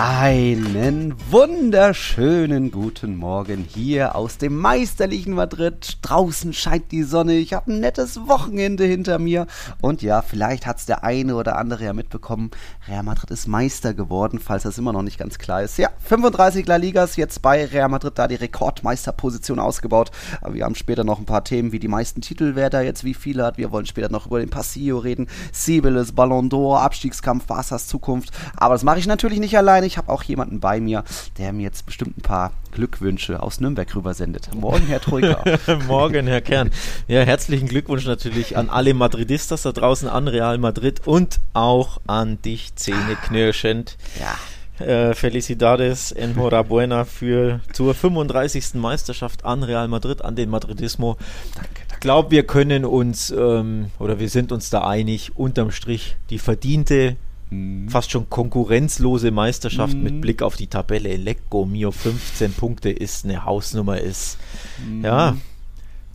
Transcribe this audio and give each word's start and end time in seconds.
Einen 0.00 1.16
wunderschönen 1.28 2.70
guten 2.70 3.16
Morgen 3.16 3.66
hier 3.68 4.14
aus 4.14 4.38
dem 4.38 4.56
meisterlichen 4.56 5.34
Madrid. 5.34 5.98
Draußen 6.02 6.52
scheint 6.52 6.92
die 6.92 7.02
Sonne. 7.02 7.34
Ich 7.34 7.52
habe 7.52 7.72
ein 7.72 7.80
nettes 7.80 8.28
Wochenende 8.28 8.84
hinter 8.84 9.18
mir. 9.18 9.48
Und 9.80 10.00
ja, 10.02 10.22
vielleicht 10.22 10.66
hat 10.66 10.78
es 10.78 10.86
der 10.86 11.02
eine 11.02 11.34
oder 11.34 11.58
andere 11.58 11.82
ja 11.82 11.92
mitbekommen. 11.94 12.52
Real 12.86 13.02
Madrid 13.02 13.32
ist 13.32 13.48
Meister 13.48 13.92
geworden, 13.92 14.38
falls 14.38 14.62
das 14.62 14.78
immer 14.78 14.92
noch 14.92 15.02
nicht 15.02 15.18
ganz 15.18 15.36
klar 15.36 15.64
ist. 15.64 15.78
Ja, 15.78 15.90
35 16.04 16.64
La 16.68 16.76
Ligas 16.76 17.16
jetzt 17.16 17.42
bei 17.42 17.64
Real 17.64 17.88
Madrid 17.88 18.12
da 18.14 18.28
die 18.28 18.36
Rekordmeisterposition 18.36 19.58
ausgebaut. 19.58 20.12
Aber 20.40 20.54
wir 20.54 20.64
haben 20.64 20.76
später 20.76 21.02
noch 21.02 21.18
ein 21.18 21.26
paar 21.26 21.42
Themen, 21.42 21.72
wie 21.72 21.80
die 21.80 21.88
meisten 21.88 22.20
Titel, 22.20 22.52
wer 22.54 22.70
da 22.70 22.82
jetzt 22.82 23.02
wie 23.02 23.14
viele 23.14 23.44
hat. 23.44 23.58
Wir 23.58 23.72
wollen 23.72 23.86
später 23.86 24.12
noch 24.12 24.26
über 24.26 24.38
den 24.38 24.50
Passillo 24.50 24.98
reden. 24.98 25.26
Sibeles, 25.50 26.12
Ballon 26.12 26.48
d'Or, 26.48 26.82
Abstiegskampf, 26.82 27.46
Barca's 27.46 27.88
Zukunft. 27.88 28.30
Aber 28.54 28.76
das 28.76 28.84
mache 28.84 29.00
ich 29.00 29.08
natürlich 29.08 29.40
nicht 29.40 29.58
alleine 29.58 29.87
ich 29.88 29.98
habe 29.98 30.12
auch 30.12 30.22
jemanden 30.22 30.60
bei 30.60 30.80
mir, 30.80 31.02
der 31.38 31.52
mir 31.52 31.62
jetzt 31.62 31.86
bestimmt 31.86 32.18
ein 32.18 32.22
paar 32.22 32.52
Glückwünsche 32.70 33.42
aus 33.42 33.58
Nürnberg 33.58 33.92
rübersendet. 33.96 34.54
Morgen, 34.54 34.86
Herr 34.86 35.00
Troika. 35.00 35.42
Morgen, 35.88 36.26
Herr 36.26 36.42
Kern. 36.42 36.70
Ja, 37.08 37.22
herzlichen 37.22 37.66
Glückwunsch 37.66 38.06
natürlich 38.06 38.56
an 38.56 38.68
alle 38.68 38.94
Madridistas 38.94 39.62
da 39.62 39.72
draußen, 39.72 40.08
an 40.08 40.28
Real 40.28 40.58
Madrid 40.58 41.06
und 41.06 41.40
auch 41.54 42.00
an 42.06 42.40
dich, 42.42 42.76
Zähneknirschend. 42.76 43.96
Ja. 44.20 44.86
Äh, 44.86 45.14
Felicidades 45.14 46.12
enhorabuena 46.12 47.04
für 47.04 47.60
zur 47.72 47.94
35. 47.94 48.74
Meisterschaft 48.74 49.44
an 49.44 49.64
Real 49.64 49.88
Madrid, 49.88 50.22
an 50.22 50.36
den 50.36 50.50
Madridismo. 50.50 51.16
Danke, 51.54 51.70
danke. 51.88 51.94
Ich 51.94 52.00
glaube, 52.00 52.30
wir 52.30 52.46
können 52.46 52.84
uns 52.84 53.30
ähm, 53.30 53.90
oder 53.98 54.20
wir 54.20 54.28
sind 54.28 54.52
uns 54.52 54.70
da 54.70 54.86
einig, 54.86 55.32
unterm 55.34 55.72
Strich 55.72 56.16
die 56.30 56.38
verdiente 56.38 57.16
Mhm. 57.50 57.88
Fast 57.88 58.10
schon 58.10 58.28
konkurrenzlose 58.28 59.30
Meisterschaft 59.30 59.96
mhm. 59.96 60.02
mit 60.02 60.20
Blick 60.20 60.42
auf 60.42 60.56
die 60.56 60.66
Tabelle. 60.66 61.16
Lecco 61.16 61.64
Mio 61.64 61.90
15 61.90 62.52
Punkte 62.52 62.90
ist 62.90 63.24
eine 63.24 63.44
Hausnummer 63.44 63.98
ist. 64.00 64.38
Mhm. 64.84 65.04
Ja, 65.04 65.36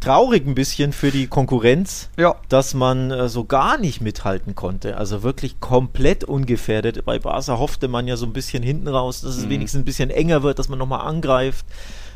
traurig 0.03 0.45
ein 0.45 0.55
bisschen 0.55 0.91
für 0.91 1.11
die 1.11 1.27
Konkurrenz, 1.27 2.09
ja. 2.17 2.35
dass 2.49 2.73
man 2.73 3.09
äh, 3.09 3.29
so 3.29 3.45
gar 3.45 3.77
nicht 3.77 4.01
mithalten 4.01 4.53
konnte. 4.53 4.97
Also 4.97 5.23
wirklich 5.23 5.59
komplett 5.59 6.23
ungefährdet. 6.25 7.05
Bei 7.05 7.19
Barca 7.19 7.57
hoffte 7.57 7.87
man 7.87 8.07
ja 8.07 8.17
so 8.17 8.25
ein 8.25 8.33
bisschen 8.33 8.63
hinten 8.63 8.89
raus, 8.89 9.21
dass 9.21 9.37
es 9.37 9.45
mhm. 9.45 9.49
wenigstens 9.49 9.81
ein 9.81 9.85
bisschen 9.85 10.09
enger 10.09 10.43
wird, 10.43 10.59
dass 10.59 10.67
man 10.67 10.77
nochmal 10.77 11.07
angreift. 11.07 11.65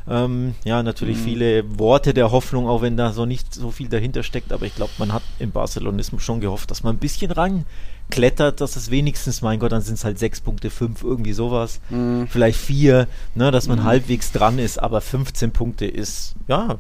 Ähm, 0.09 0.55
ja, 0.63 0.83
natürlich 0.83 1.17
mhm. 1.17 1.23
viele 1.23 1.79
Worte 1.79 2.13
der 2.13 2.31
Hoffnung, 2.31 2.67
auch 2.67 2.81
wenn 2.81 2.97
da 2.97 3.13
so 3.13 3.25
nicht 3.25 3.53
so 3.53 3.71
viel 3.71 3.87
dahinter 3.87 4.23
steckt. 4.23 4.51
Aber 4.51 4.65
ich 4.65 4.75
glaube, 4.75 4.91
man 4.97 5.13
hat 5.13 5.23
im 5.39 5.51
Barcelonismus 5.51 6.21
schon 6.21 6.41
gehofft, 6.41 6.71
dass 6.71 6.83
man 6.83 6.95
ein 6.95 6.99
bisschen 6.99 7.31
ran 7.31 7.65
klettert, 8.09 8.61
dass 8.61 8.75
es 8.75 8.91
wenigstens, 8.91 9.41
mein 9.41 9.59
Gott, 9.59 9.71
dann 9.71 9.81
sind 9.81 9.95
es 9.95 10.03
halt 10.03 10.19
sechs 10.19 10.39
Punkte, 10.41 10.69
fünf, 10.69 11.03
irgendwie 11.03 11.33
sowas. 11.33 11.79
Mhm. 11.89 12.27
Vielleicht 12.29 12.59
vier, 12.59 13.07
ne, 13.35 13.51
dass 13.51 13.67
man 13.67 13.79
mhm. 13.79 13.83
halbwegs 13.83 14.31
dran 14.31 14.59
ist, 14.59 14.81
aber 14.81 15.01
15 15.01 15.51
Punkte 15.51 15.85
ist, 15.85 16.35
ja, 16.47 16.77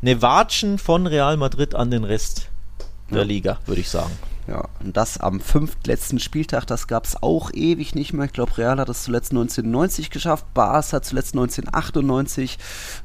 eine 0.00 0.22
Watschen 0.22 0.78
von 0.78 1.06
Real 1.06 1.36
Madrid 1.36 1.74
an 1.74 1.90
den 1.90 2.04
Rest 2.04 2.48
der 3.10 3.18
ja. 3.18 3.24
Liga, 3.24 3.58
würde 3.66 3.80
ich 3.80 3.88
sagen. 3.88 4.12
Ja, 4.48 4.68
und 4.82 4.96
das 4.96 5.18
am 5.18 5.40
fünftletzten 5.40 6.18
Spieltag, 6.18 6.66
das 6.66 6.88
gab 6.88 7.04
es 7.04 7.22
auch 7.22 7.52
ewig 7.52 7.94
nicht 7.94 8.12
mehr. 8.12 8.24
Ich 8.26 8.32
glaube, 8.32 8.58
Real 8.58 8.78
hat 8.78 8.88
es 8.88 9.04
zuletzt 9.04 9.30
1990 9.30 10.10
geschafft, 10.10 10.52
Barca 10.52 10.96
hat 10.96 11.04
zuletzt 11.04 11.34
1998. 11.34 12.58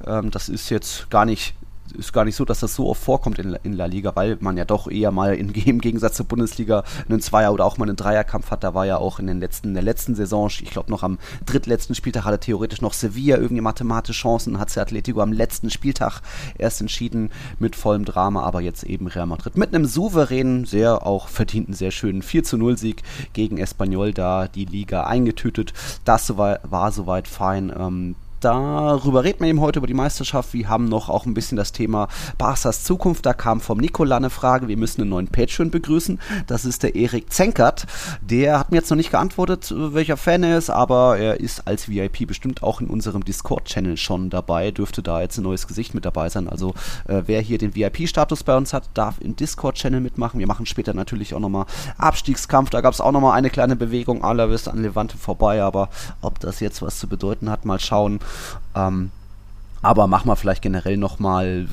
Ähm, 0.06 0.32
das 0.32 0.50
ist 0.50 0.70
jetzt 0.70 1.10
gar 1.12 1.26
nicht 1.26 1.54
ist 1.98 2.14
gar 2.14 2.26
nicht 2.26 2.36
so, 2.36 2.46
dass 2.46 2.60
das 2.60 2.76
so 2.76 2.88
oft 2.90 3.02
vorkommt 3.02 3.40
in, 3.40 3.58
in 3.64 3.74
La 3.74 3.86
Liga, 3.86 4.16
weil 4.16 4.38
man 4.40 4.58
ja 4.58 4.66
doch 4.66 4.88
eher 4.90 5.12
mal 5.12 5.36
in, 5.36 5.50
im 5.66 5.82
Gegensatz 5.82 6.16
zur 6.16 6.26
Bundesliga 6.26 6.84
einen 7.10 7.22
Zweier- 7.22 7.54
oder 7.54 7.66
auch 7.66 7.78
mal 7.78 7.88
einen 7.88 7.96
Dreierkampf 7.96 8.52
hat. 8.52 8.64
Da 8.64 8.74
war 8.74 8.86
ja 8.86 8.98
auch 8.98 9.20
in, 9.20 9.28
den 9.28 9.40
letzten, 9.40 9.70
in 9.70 9.74
der 9.74 9.84
letzten 9.84 10.16
Saison, 10.16 10.48
ich 10.48 10.70
glaube 10.70 10.92
noch 10.92 11.04
am 11.04 11.18
drittletzten 11.46 11.96
Spieltag 11.96 12.26
hatte 12.26 12.40
theoretisch 12.40 12.82
noch 12.82 12.94
Sevilla 12.94 13.38
irgendwie 13.38 13.62
mathematische 13.62 14.22
Chancen, 14.22 14.60
hat 14.60 14.70
sich 14.70 14.82
Atletico 14.82 15.22
am 15.22 15.34
letzten 15.34 15.70
Spieltag 15.70 16.22
erst 16.58 16.82
entschieden 16.82 17.32
mit 17.60 17.76
vollem 17.76 18.06
Drama, 18.06 18.44
aber 18.44 18.62
jetzt 18.62 18.84
eben 18.84 19.08
Real 19.08 19.26
Madrid 19.26 19.58
mit 19.58 19.74
einem 19.74 19.86
souveränen, 19.86 20.66
sehr 20.66 21.06
auch 21.06 21.28
verdienten, 21.28 21.74
sehr 21.74 21.92
schönen 21.92 22.22
4 22.22 22.44
zu 22.44 22.58
0 22.58 22.78
Sieg 22.78 23.04
gegen 23.34 23.58
Espanyol 23.58 24.14
da 24.14 24.48
die 24.48 24.66
Liga 24.66 25.06
eingetütet. 25.06 25.74
Das 26.06 26.38
war, 26.38 26.60
war 26.64 26.92
soweit 26.92 27.28
fein. 27.28 27.74
Ähm, 27.78 28.16
Darüber 28.48 29.26
reden 29.26 29.42
wir 29.42 29.50
eben 29.50 29.60
heute 29.60 29.80
über 29.80 29.88
die 29.88 29.94
Meisterschaft. 29.94 30.54
Wir 30.54 30.70
haben 30.70 30.86
noch 30.86 31.10
auch 31.10 31.26
ein 31.26 31.34
bisschen 31.34 31.58
das 31.58 31.74
Thema 31.74 32.08
Barca's 32.38 32.86
Zukunft. 32.86 33.26
Da 33.26 33.34
kam 33.34 33.60
vom 33.60 33.78
Nikola 33.78 34.16
eine 34.16 34.30
Frage. 34.30 34.70
Wir 34.70 34.78
müssen 34.78 35.02
einen 35.02 35.10
neuen 35.10 35.28
Patreon 35.28 35.70
begrüßen. 35.70 36.18
Das 36.48 36.64
ist 36.64 36.82
der 36.84 36.96
Erik 36.96 37.34
Zenkert. 37.34 37.88
Der 38.22 38.58
hat 38.58 38.72
mir 38.72 38.78
jetzt 38.78 38.90
noch 38.90 38.96
nicht 38.96 39.12
geantwortet, 39.12 39.74
welcher 39.76 40.16
Fan 40.16 40.44
er 40.44 40.58
ist, 40.58 40.70
aber 40.70 41.18
er 41.18 41.42
ist 41.42 41.68
als 41.68 41.90
VIP 41.90 42.26
bestimmt 42.26 42.64
auch 42.64 42.80
in 42.80 42.88
unserem 42.88 43.26
Discord-Channel 43.26 43.98
schon 43.98 44.30
dabei. 44.30 44.72
Dürfte 44.72 45.04
da 45.04 45.20
jetzt 45.20 45.38
ein 45.38 45.44
neues 45.44 45.68
Gesicht 45.68 45.94
mit 45.94 46.06
dabei 46.06 46.30
sein. 46.30 46.48
Also 46.48 46.74
äh, 47.10 47.24
wer 47.26 47.42
hier 47.42 47.58
den 47.58 47.76
VIP-Status 47.76 48.44
bei 48.44 48.56
uns 48.56 48.72
hat, 48.72 48.88
darf 48.94 49.16
im 49.20 49.36
Discord-Channel 49.36 50.00
mitmachen. 50.00 50.40
Wir 50.40 50.48
machen 50.48 50.66
später 50.66 50.94
natürlich 50.94 51.34
auch 51.34 51.42
nochmal 51.42 51.66
Abstiegskampf. 51.98 52.70
Da 52.70 52.80
gab 52.80 52.94
es 52.94 53.02
auch 53.02 53.12
nochmal 53.12 53.38
eine 53.38 53.50
kleine 53.50 53.76
Bewegung. 53.76 54.24
Alavis 54.24 54.70
an 54.70 54.82
Levante 54.82 55.18
vorbei. 55.18 55.62
Aber 55.62 55.90
ob 56.22 56.40
das 56.40 56.62
jetzt 56.62 56.82
was 56.82 56.98
zu 56.98 57.10
bedeuten 57.10 57.50
hat, 57.50 57.66
mal 57.66 57.82
schauen. 57.82 58.22
Ähm, 58.76 59.12
aber 59.82 60.08
machen 60.08 60.28
wir 60.28 60.36
vielleicht 60.36 60.62
generell 60.62 60.98
nochmal, 60.98 61.68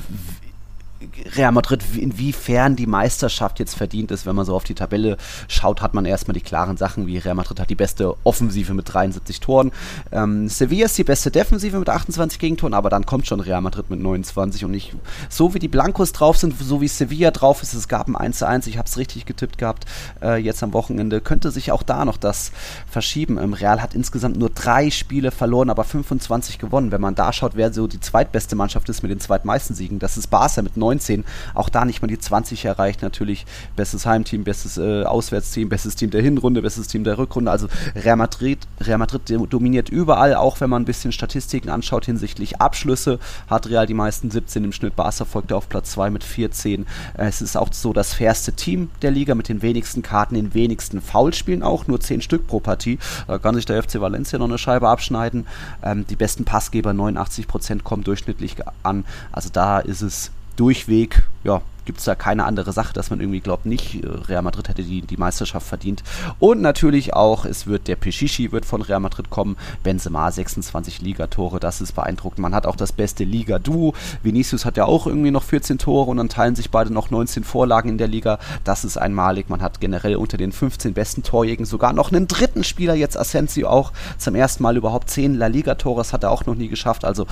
Real 1.35 1.51
Madrid, 1.51 1.83
inwiefern 1.95 2.75
die 2.75 2.87
Meisterschaft 2.87 3.59
jetzt 3.59 3.75
verdient 3.75 4.11
ist, 4.11 4.25
wenn 4.25 4.35
man 4.35 4.45
so 4.45 4.55
auf 4.55 4.63
die 4.63 4.75
Tabelle 4.75 5.17
schaut, 5.47 5.81
hat 5.81 5.93
man 5.93 6.05
erstmal 6.05 6.33
die 6.33 6.41
klaren 6.41 6.77
Sachen, 6.77 7.07
wie 7.07 7.17
Real 7.17 7.35
Madrid 7.35 7.59
hat 7.59 7.69
die 7.69 7.75
beste 7.75 8.15
Offensive 8.23 8.73
mit 8.73 8.93
73 8.93 9.39
Toren. 9.39 9.71
Ähm, 10.11 10.49
Sevilla 10.49 10.85
ist 10.85 10.97
die 10.97 11.03
beste 11.03 11.31
Defensive 11.31 11.77
mit 11.77 11.89
28 11.89 12.39
Gegentoren, 12.39 12.73
aber 12.73 12.89
dann 12.89 13.05
kommt 13.05 13.27
schon 13.27 13.39
Real 13.39 13.61
Madrid 13.61 13.89
mit 13.89 13.99
29 13.99 14.65
und 14.65 14.71
nicht 14.71 14.95
so 15.29 15.53
wie 15.53 15.59
die 15.59 15.67
Blancos 15.67 16.11
drauf 16.11 16.37
sind, 16.37 16.55
so 16.59 16.81
wie 16.81 16.87
Sevilla 16.87 17.31
drauf 17.31 17.61
ist. 17.61 17.73
Es 17.73 17.87
gab 17.87 18.07
ein 18.07 18.15
1 18.15 18.39
zu 18.39 18.47
1, 18.47 18.67
ich 18.67 18.77
habe 18.77 18.87
es 18.87 18.97
richtig 18.97 19.25
getippt 19.25 19.57
gehabt, 19.57 19.85
äh, 20.21 20.37
jetzt 20.37 20.63
am 20.63 20.73
Wochenende. 20.73 21.21
Könnte 21.21 21.51
sich 21.51 21.71
auch 21.71 21.83
da 21.83 22.05
noch 22.05 22.17
das 22.17 22.51
verschieben. 22.89 23.37
Ähm, 23.37 23.53
Real 23.53 23.81
hat 23.81 23.93
insgesamt 23.93 24.37
nur 24.37 24.49
drei 24.49 24.89
Spiele 24.89 25.31
verloren, 25.31 25.69
aber 25.69 25.83
25 25.83 26.59
gewonnen. 26.59 26.91
Wenn 26.91 27.01
man 27.01 27.15
da 27.15 27.31
schaut, 27.33 27.55
wer 27.55 27.73
so 27.73 27.87
die 27.87 27.99
zweitbeste 27.99 28.55
Mannschaft 28.55 28.89
ist 28.89 29.03
mit 29.03 29.11
den 29.11 29.19
zweitmeisten 29.19 29.75
Siegen, 29.75 29.99
das 29.99 30.17
ist 30.17 30.27
Barca 30.27 30.61
mit 30.61 30.77
19 30.77 30.94
19. 30.95 31.25
Auch 31.53 31.69
da 31.69 31.85
nicht 31.85 32.01
mal 32.01 32.07
die 32.07 32.19
20 32.19 32.65
erreicht. 32.65 33.01
Natürlich 33.01 33.45
bestes 33.75 34.05
Heimteam, 34.05 34.43
bestes 34.43 34.77
äh, 34.77 35.03
Auswärtsteam, 35.03 35.69
bestes 35.69 35.95
Team 35.95 36.09
der 36.09 36.21
Hinrunde, 36.21 36.61
bestes 36.61 36.87
Team 36.87 37.03
der 37.03 37.17
Rückrunde. 37.17 37.51
Also 37.51 37.67
Real 37.95 38.15
Madrid, 38.15 38.59
Real 38.81 38.97
Madrid 38.97 39.21
dominiert 39.49 39.89
überall, 39.89 40.35
auch 40.35 40.61
wenn 40.61 40.69
man 40.69 40.83
ein 40.83 40.85
bisschen 40.85 41.11
Statistiken 41.11 41.69
anschaut 41.69 42.05
hinsichtlich 42.05 42.61
Abschlüsse. 42.61 43.19
Hat 43.49 43.67
Real 43.67 43.85
die 43.85 43.93
meisten 43.93 44.31
17 44.31 44.63
im 44.63 44.71
Schnitt. 44.71 44.95
Barca 44.95 45.25
folgte 45.25 45.55
auf 45.55 45.69
Platz 45.69 45.91
2 45.91 46.09
mit 46.09 46.23
14. 46.23 46.85
Es 47.15 47.41
ist 47.41 47.57
auch 47.57 47.71
so 47.71 47.93
das 47.93 48.13
fairste 48.13 48.53
Team 48.53 48.89
der 49.01 49.11
Liga 49.11 49.35
mit 49.35 49.49
den 49.49 49.61
wenigsten 49.61 50.01
Karten, 50.01 50.35
den 50.35 50.53
wenigsten 50.53 51.01
Foulspielen 51.01 51.63
auch, 51.63 51.87
nur 51.87 51.99
10 51.99 52.21
Stück 52.21 52.47
pro 52.47 52.59
Partie. 52.59 52.99
Da 53.27 53.37
kann 53.37 53.55
sich 53.55 53.65
der 53.65 53.81
FC 53.81 53.99
Valencia 53.99 54.39
noch 54.39 54.47
eine 54.47 54.57
Scheibe 54.57 54.87
abschneiden. 54.89 55.47
Ähm, 55.83 56.05
die 56.07 56.15
besten 56.15 56.45
Passgeber, 56.45 56.91
89% 56.91 57.83
kommen 57.83 58.03
durchschnittlich 58.03 58.55
an. 58.83 59.05
Also 59.31 59.49
da 59.51 59.79
ist 59.79 60.01
es 60.01 60.31
durchweg, 60.55 61.23
ja, 61.43 61.61
gibt 61.85 61.99
es 61.99 62.05
da 62.05 62.15
keine 62.15 62.45
andere 62.45 62.73
Sache, 62.73 62.93
dass 62.93 63.09
man 63.09 63.19
irgendwie 63.19 63.39
glaubt, 63.39 63.65
nicht 63.65 64.03
äh, 64.03 64.07
Real 64.07 64.41
Madrid 64.41 64.67
hätte 64.69 64.83
die, 64.83 65.01
die 65.01 65.17
Meisterschaft 65.17 65.67
verdient. 65.67 66.03
Und 66.39 66.61
natürlich 66.61 67.13
auch, 67.13 67.45
es 67.45 67.67
wird 67.67 67.87
der 67.87 67.95
Pichichi 67.95 68.51
wird 68.51 68.65
von 68.65 68.81
Real 68.81 68.99
Madrid 68.99 69.29
kommen. 69.29 69.57
Benzema 69.83 70.31
26 70.31 71.01
Ligatore, 71.01 71.59
das 71.59 71.81
ist 71.81 71.93
beeindruckend. 71.93 72.39
Man 72.39 72.55
hat 72.55 72.65
auch 72.65 72.75
das 72.75 72.91
beste 72.91 73.23
Liga-Duo. 73.23 73.93
Vinicius 74.23 74.65
hat 74.65 74.77
ja 74.77 74.85
auch 74.85 75.07
irgendwie 75.07 75.31
noch 75.31 75.43
14 75.43 75.77
Tore 75.77 76.11
und 76.11 76.17
dann 76.17 76.29
teilen 76.29 76.55
sich 76.55 76.71
beide 76.71 76.91
noch 76.91 77.11
19 77.11 77.43
Vorlagen 77.43 77.89
in 77.89 77.97
der 77.97 78.07
Liga. 78.07 78.39
Das 78.63 78.83
ist 78.83 78.97
einmalig. 78.97 79.49
Man 79.49 79.61
hat 79.61 79.79
generell 79.79 80.15
unter 80.15 80.37
den 80.37 80.51
15 80.51 80.93
besten 80.93 81.23
Torjägen 81.23 81.65
sogar 81.65 81.93
noch 81.93 82.11
einen 82.11 82.27
dritten 82.27 82.63
Spieler, 82.63 82.95
jetzt 82.95 83.17
Asensio 83.17 83.69
auch 83.69 83.91
zum 84.17 84.35
ersten 84.35 84.63
Mal 84.63 84.77
überhaupt 84.77 85.09
10 85.09 85.35
La 85.35 85.47
Liga-Tore. 85.47 85.99
Das 85.99 86.13
hat 86.13 86.23
er 86.23 86.31
auch 86.31 86.45
noch 86.45 86.55
nie 86.55 86.67
geschafft. 86.67 87.05
Also 87.05 87.27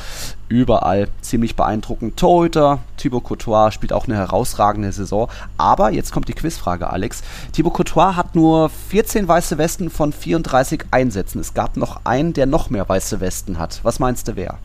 überall 0.47 1.07
ziemlich 1.21 1.55
beeindruckend. 1.55 2.17
Torhüter, 2.17 2.79
Thibaut 2.97 3.23
Courtois 3.23 3.71
spielt 3.71 3.93
auch 3.93 4.05
eine 4.05 4.15
Herausforderung 4.15 4.42
herausragende 4.43 4.91
Saison. 4.91 5.29
Aber 5.57 5.91
jetzt 5.91 6.11
kommt 6.11 6.27
die 6.27 6.33
Quizfrage, 6.33 6.89
Alex. 6.89 7.23
Thibaut 7.51 7.73
Courtois 7.73 8.15
hat 8.15 8.35
nur 8.35 8.69
14 8.69 9.27
weiße 9.27 9.57
Westen 9.57 9.89
von 9.89 10.13
34 10.13 10.85
Einsätzen. 10.91 11.39
Es 11.39 11.53
gab 11.53 11.77
noch 11.77 12.01
einen, 12.03 12.33
der 12.33 12.45
noch 12.45 12.69
mehr 12.69 12.87
weiße 12.87 13.19
Westen 13.19 13.57
hat. 13.59 13.79
Was 13.83 13.99
meinst 13.99 14.27
du, 14.27 14.35
wer? 14.35 14.57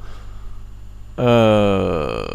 Äh, 1.19 2.29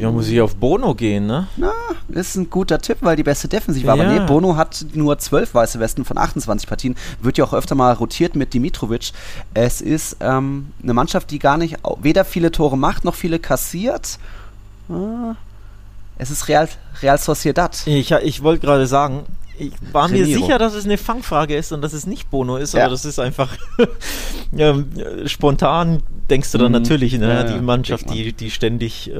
ja, 0.00 0.10
muss 0.10 0.26
ich 0.26 0.40
auf 0.40 0.56
Bono 0.56 0.96
gehen, 0.96 1.28
ne? 1.28 1.46
Na, 1.56 1.70
ist 2.08 2.34
ein 2.34 2.50
guter 2.50 2.80
Tipp, 2.80 2.98
weil 3.02 3.14
die 3.14 3.22
beste 3.22 3.46
Defensive 3.46 3.86
war. 3.86 3.96
Ja. 3.96 4.04
Aber 4.04 4.12
nee, 4.12 4.26
Bono 4.26 4.56
hat 4.56 4.84
nur 4.94 5.16
zwölf 5.18 5.54
weiße 5.54 5.78
Westen 5.78 6.04
von 6.04 6.18
28 6.18 6.68
Partien. 6.68 6.96
Wird 7.22 7.38
ja 7.38 7.44
auch 7.44 7.54
öfter 7.54 7.76
mal 7.76 7.92
rotiert 7.92 8.34
mit 8.34 8.52
Dimitrovic. 8.52 9.12
Es 9.54 9.80
ist 9.80 10.16
ähm, 10.18 10.72
eine 10.82 10.92
Mannschaft, 10.92 11.30
die 11.30 11.38
gar 11.38 11.56
nicht 11.56 11.76
weder 12.02 12.24
viele 12.24 12.50
Tore 12.50 12.76
macht, 12.76 13.04
noch 13.04 13.14
viele 13.14 13.38
kassiert. 13.38 14.18
Ah, 14.88 15.36
es 16.20 16.30
ist 16.30 16.48
Real, 16.48 16.68
Real 17.02 17.18
Sociedad. 17.18 17.76
Ich, 17.86 18.10
ich 18.10 18.42
wollte 18.42 18.66
gerade 18.66 18.86
sagen, 18.86 19.24
ich 19.58 19.72
war 19.92 20.08
mir 20.08 20.24
sicher, 20.24 20.58
dass 20.58 20.74
es 20.74 20.84
eine 20.84 20.96
Fangfrage 20.96 21.54
ist 21.56 21.72
und 21.72 21.82
dass 21.82 21.92
es 21.92 22.06
nicht 22.06 22.30
Bono 22.30 22.56
ist, 22.56 22.74
ja. 22.74 22.84
aber 22.84 22.92
das 22.92 23.04
ist 23.04 23.18
einfach 23.18 23.56
ja, 24.52 24.74
spontan 25.26 26.02
denkst 26.30 26.52
du 26.52 26.58
dann 26.58 26.68
mhm. 26.68 26.78
natürlich, 26.78 27.18
ne, 27.18 27.28
ja, 27.28 27.44
die 27.44 27.60
Mannschaft, 27.60 28.08
die, 28.12 28.32
die 28.32 28.50
ständig 28.50 29.10
äh, 29.10 29.14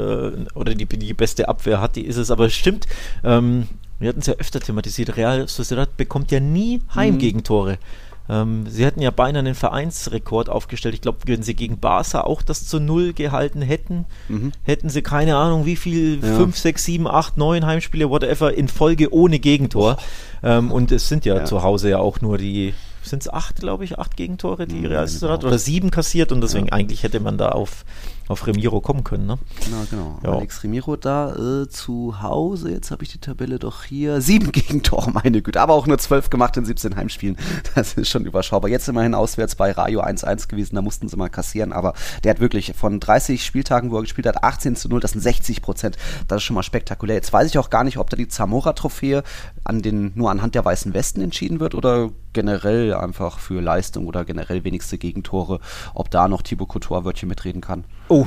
oder 0.54 0.74
die, 0.74 0.86
die 0.86 1.14
beste 1.14 1.48
Abwehr 1.48 1.80
hat, 1.80 1.96
die 1.96 2.06
ist 2.06 2.16
es. 2.16 2.30
Aber 2.30 2.46
es 2.46 2.54
stimmt, 2.54 2.86
ähm, 3.24 3.66
wir 3.98 4.08
hatten 4.08 4.20
es 4.20 4.26
ja 4.26 4.34
öfter 4.34 4.60
thematisiert, 4.60 5.16
Real 5.16 5.46
Sociedad 5.48 5.96
bekommt 5.96 6.30
ja 6.30 6.40
nie 6.40 6.80
Heimgegentore. 6.94 7.72
Mhm. 7.72 8.09
Ähm, 8.30 8.66
sie 8.68 8.84
hätten 8.84 9.02
ja 9.02 9.10
beinahe 9.10 9.40
einen 9.40 9.56
Vereinsrekord 9.56 10.48
aufgestellt. 10.48 10.94
Ich 10.94 11.00
glaube, 11.00 11.18
wenn 11.26 11.42
sie 11.42 11.54
gegen 11.54 11.80
Barca 11.80 12.20
auch 12.20 12.42
das 12.42 12.68
zu 12.68 12.78
Null 12.78 13.12
gehalten 13.12 13.60
hätten, 13.60 14.06
mhm. 14.28 14.52
hätten 14.62 14.88
sie 14.88 15.02
keine 15.02 15.36
Ahnung, 15.36 15.66
wie 15.66 15.74
viel, 15.74 16.20
ja. 16.22 16.36
5, 16.36 16.56
6, 16.56 16.84
7, 16.84 17.08
8, 17.08 17.36
9 17.36 17.66
Heimspiele, 17.66 18.08
whatever, 18.08 18.54
in 18.54 18.68
Folge 18.68 19.12
ohne 19.12 19.40
Gegentor. 19.40 19.96
Ähm, 20.44 20.70
und 20.70 20.92
es 20.92 21.08
sind 21.08 21.24
ja, 21.24 21.38
ja, 21.38 21.44
zu 21.44 21.64
Hause 21.64 21.90
ja 21.90 21.98
auch 21.98 22.20
nur 22.20 22.38
die 22.38 22.72
sind 23.02 23.22
es 23.22 23.32
acht, 23.32 23.56
glaube 23.56 23.84
ich, 23.84 23.98
acht 23.98 24.14
Gegentore, 24.16 24.66
die 24.66 24.84
Real 24.84 25.08
Sociedad 25.08 25.42
oder 25.42 25.58
sieben 25.58 25.90
kassiert 25.90 26.32
und 26.32 26.42
deswegen 26.42 26.66
ja. 26.66 26.72
eigentlich 26.74 27.02
hätte 27.02 27.18
man 27.18 27.38
da 27.38 27.48
auf, 27.48 27.86
auf 28.30 28.46
Remiro 28.46 28.80
kommen 28.80 29.02
können. 29.02 29.26
Ne? 29.26 29.38
Genau, 29.64 29.84
genau. 29.90 30.18
Ja. 30.22 30.36
Alex 30.36 30.62
Remiro 30.62 30.94
da 30.96 31.34
äh, 31.34 31.68
zu 31.68 32.22
Hause, 32.22 32.70
jetzt 32.70 32.92
habe 32.92 33.02
ich 33.02 33.10
die 33.10 33.18
Tabelle 33.18 33.58
doch 33.58 33.82
hier, 33.82 34.20
sieben 34.20 34.52
Gegentore, 34.52 35.10
meine 35.10 35.42
Güte, 35.42 35.60
aber 35.60 35.74
auch 35.74 35.86
nur 35.86 35.98
zwölf 35.98 36.30
gemacht 36.30 36.56
in 36.56 36.64
17 36.64 36.94
Heimspielen, 36.94 37.36
das 37.74 37.94
ist 37.94 38.08
schon 38.08 38.24
überschaubar. 38.24 38.70
Jetzt 38.70 38.88
immerhin 38.88 39.14
auswärts 39.14 39.56
bei 39.56 39.72
Rayo 39.72 40.02
1-1 40.02 40.48
gewesen, 40.48 40.76
da 40.76 40.82
mussten 40.82 41.08
sie 41.08 41.16
mal 41.16 41.28
kassieren, 41.28 41.72
aber 41.72 41.94
der 42.22 42.30
hat 42.30 42.40
wirklich 42.40 42.72
von 42.76 43.00
30 43.00 43.44
Spieltagen, 43.44 43.90
wo 43.90 43.96
er 43.96 44.02
gespielt 44.02 44.28
hat, 44.28 44.44
18 44.44 44.76
zu 44.76 44.88
0, 44.88 45.00
das 45.00 45.10
sind 45.10 45.22
60 45.22 45.60
Prozent, 45.60 45.96
das 46.28 46.38
ist 46.38 46.44
schon 46.44 46.54
mal 46.54 46.62
spektakulär. 46.62 47.16
Jetzt 47.16 47.32
weiß 47.32 47.48
ich 47.48 47.58
auch 47.58 47.68
gar 47.68 47.82
nicht, 47.82 47.98
ob 47.98 48.10
da 48.10 48.16
die 48.16 48.28
Zamora-Trophäe 48.28 49.24
an 49.64 49.82
den, 49.82 50.12
nur 50.14 50.30
anhand 50.30 50.54
der 50.54 50.64
weißen 50.64 50.94
Westen 50.94 51.20
entschieden 51.20 51.58
wird 51.58 51.74
oder 51.74 52.10
generell 52.32 52.94
einfach 52.94 53.40
für 53.40 53.60
Leistung 53.60 54.06
oder 54.06 54.24
generell 54.24 54.62
wenigste 54.62 54.98
Gegentore, 54.98 55.58
ob 55.94 56.10
da 56.12 56.28
noch 56.28 56.42
Thibaut 56.42 56.68
Couture 56.68 57.04
Wörtchen 57.04 57.28
mitreden 57.28 57.60
kann. 57.60 57.84
Oh, 58.10 58.26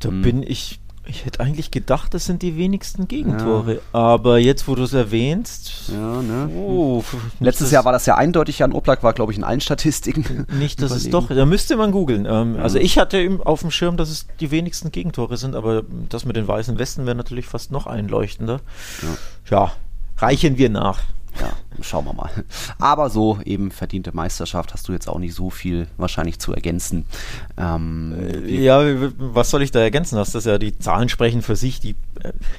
da 0.00 0.08
hm. 0.08 0.22
bin 0.22 0.42
ich. 0.42 0.80
Ich 1.06 1.26
hätte 1.26 1.40
eigentlich 1.40 1.70
gedacht, 1.70 2.14
das 2.14 2.24
sind 2.24 2.40
die 2.40 2.56
wenigsten 2.56 3.08
Gegentore. 3.08 3.74
Ja. 3.74 3.80
Aber 3.92 4.38
jetzt, 4.38 4.66
wo 4.66 4.74
du 4.74 4.84
es 4.84 4.94
erwähnst. 4.94 5.90
Ja, 5.92 6.22
ne? 6.22 6.48
Oh, 6.48 7.04
Letztes 7.40 7.70
Jahr 7.70 7.84
war 7.84 7.92
das 7.92 8.06
ja 8.06 8.14
eindeutig. 8.14 8.60
Jan 8.60 8.72
Oblak 8.72 9.02
war, 9.02 9.12
glaube 9.12 9.30
ich, 9.30 9.36
in 9.36 9.44
allen 9.44 9.60
Statistiken. 9.60 10.46
Nicht, 10.58 10.80
dass 10.80 10.92
es 10.92 11.10
doch. 11.10 11.28
Da 11.28 11.44
müsste 11.44 11.76
man 11.76 11.92
googeln. 11.92 12.24
Ähm, 12.26 12.56
ja. 12.56 12.62
Also, 12.62 12.78
ich 12.78 12.96
hatte 12.98 13.38
auf 13.44 13.60
dem 13.60 13.70
Schirm, 13.70 13.98
dass 13.98 14.08
es 14.08 14.26
die 14.40 14.50
wenigsten 14.50 14.92
Gegentore 14.92 15.36
sind. 15.36 15.54
Aber 15.54 15.82
das 16.08 16.24
mit 16.24 16.36
den 16.36 16.48
weißen 16.48 16.78
Westen 16.78 17.04
wäre 17.04 17.16
natürlich 17.16 17.44
fast 17.44 17.70
noch 17.70 17.86
einleuchtender. 17.86 18.60
Ja, 19.02 19.58
ja 19.66 19.72
reichen 20.16 20.56
wir 20.56 20.70
nach 20.70 21.00
ja, 21.40 21.52
schauen 21.82 22.04
wir 22.04 22.12
mal. 22.12 22.30
Aber 22.78 23.10
so 23.10 23.38
eben 23.44 23.70
verdiente 23.70 24.14
Meisterschaft 24.14 24.72
hast 24.72 24.88
du 24.88 24.92
jetzt 24.92 25.08
auch 25.08 25.18
nicht 25.18 25.34
so 25.34 25.50
viel 25.50 25.88
wahrscheinlich 25.96 26.38
zu 26.38 26.52
ergänzen. 26.52 27.06
Ähm, 27.56 28.14
äh, 28.18 28.62
ja, 28.62 28.82
was 29.18 29.50
soll 29.50 29.62
ich 29.62 29.70
da 29.70 29.80
ergänzen? 29.80 30.16
Das 30.16 30.34
ist 30.34 30.46
ja, 30.46 30.58
die 30.58 30.78
Zahlen 30.78 31.08
sprechen 31.08 31.42
für 31.42 31.56
sich. 31.56 31.80
Die, 31.80 31.96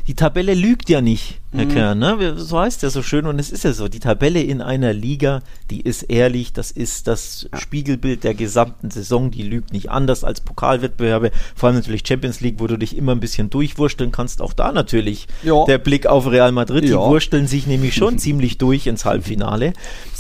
die 0.08 0.14
Tabelle 0.14 0.54
lügt 0.54 0.90
ja 0.90 1.02
nicht, 1.02 1.40
Herr 1.52 1.66
mhm. 1.66 1.70
Kern. 1.70 2.00
Ne? 2.00 2.34
So 2.38 2.60
heißt 2.60 2.84
ja 2.84 2.90
so 2.90 3.02
schön 3.02 3.26
und 3.26 3.40
es 3.40 3.52
ist 3.52 3.64
ja 3.64 3.74
so. 3.74 3.88
Die 3.88 4.00
Tabelle 4.00 4.42
in 4.42 4.62
einer 4.62 4.94
Liga, 4.94 5.42
die 5.72 5.82
ist 5.82 6.04
ehrlich, 6.04 6.54
das 6.54 6.72
ist 6.72 7.08
das. 7.08 7.50
Spiegelbild 7.58 8.24
der 8.24 8.34
gesamten 8.34 8.92
Saison, 8.92 9.32
die 9.32 9.44
lügt 9.44 9.74
nicht 9.74 9.90
anders 9.90 10.24
als 10.24 10.42
Pokalwettbewerbe, 10.42 11.32
vor 11.56 11.68
allem 11.68 11.78
natürlich 11.78 12.04
Champions 12.08 12.42
League, 12.42 12.60
wo 12.60 12.68
du 12.68 12.78
dich 12.78 12.96
immer 12.96 13.14
ein 13.14 13.20
bisschen 13.20 13.50
durchwursteln 13.50 14.12
kannst. 14.12 14.42
Auch 14.42 14.54
da 14.54 14.72
natürlich 14.72 15.28
ja. 15.44 15.66
der 15.66 15.78
Blick 15.78 16.06
auf 16.06 16.28
Real 16.30 16.52
Madrid, 16.52 16.84
ja. 16.84 16.90
die 16.90 16.96
wursteln 16.96 17.48
sich 17.48 17.66
nämlich 17.66 17.96
schon 17.96 18.18
ziemlich 18.20 18.58
durch 18.58 18.76
durch 18.76 18.88
ins 18.88 19.06
Halbfinale, 19.06 19.74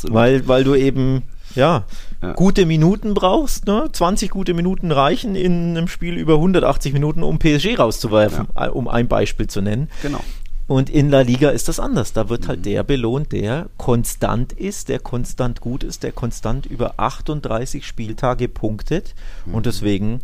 weil, 0.03 0.47
weil 0.47 0.63
du 0.63 0.75
eben 0.75 1.23
ja, 1.55 1.85
ja, 2.27 2.33
gute 2.33 2.65
Minuten 2.65 3.13
brauchst. 3.13 3.67
Ne? 3.67 3.89
20 3.91 4.29
gute 4.29 4.53
Minuten 4.53 4.91
reichen 4.91 5.35
in 5.35 5.77
einem 5.77 5.87
Spiel 5.87 6.15
über 6.15 6.35
180 6.35 6.93
Minuten, 6.93 7.23
um 7.23 7.39
PSG 7.39 7.77
rauszuwerfen, 7.79 8.47
ja. 8.55 8.69
Um 8.69 8.87
ein 8.87 9.07
Beispiel 9.07 9.47
zu 9.47 9.61
nennen. 9.61 9.89
Genau. 10.01 10.21
Und 10.67 10.89
in 10.89 11.09
La 11.09 11.21
Liga 11.21 11.49
ist 11.49 11.67
das 11.67 11.79
anders. 11.79 12.13
Da 12.13 12.29
wird 12.29 12.47
halt 12.47 12.59
mhm. 12.59 12.63
der 12.63 12.83
belohnt, 12.83 13.31
der 13.31 13.69
konstant 13.77 14.53
ist, 14.53 14.89
der 14.89 14.99
konstant 14.99 15.61
gut 15.61 15.83
ist, 15.83 16.03
der 16.03 16.11
konstant 16.11 16.65
über 16.65 16.95
38 16.97 17.85
Spieltage 17.85 18.47
punktet. 18.47 19.13
Mhm. 19.45 19.53
Und 19.53 19.65
deswegen 19.67 20.21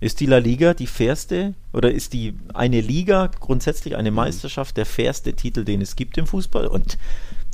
ist 0.00 0.20
die 0.20 0.26
La 0.26 0.38
Liga 0.38 0.74
die 0.74 0.86
fairste 0.86 1.54
oder 1.72 1.92
ist 1.92 2.12
die 2.12 2.34
eine 2.54 2.80
Liga 2.80 3.30
grundsätzlich 3.38 3.96
eine 3.96 4.10
mhm. 4.10 4.16
Meisterschaft 4.16 4.76
der 4.76 4.86
fairste 4.86 5.34
Titel, 5.34 5.64
den 5.64 5.82
es 5.82 5.94
gibt 5.94 6.16
im 6.16 6.26
Fußball? 6.26 6.66
Und 6.66 6.96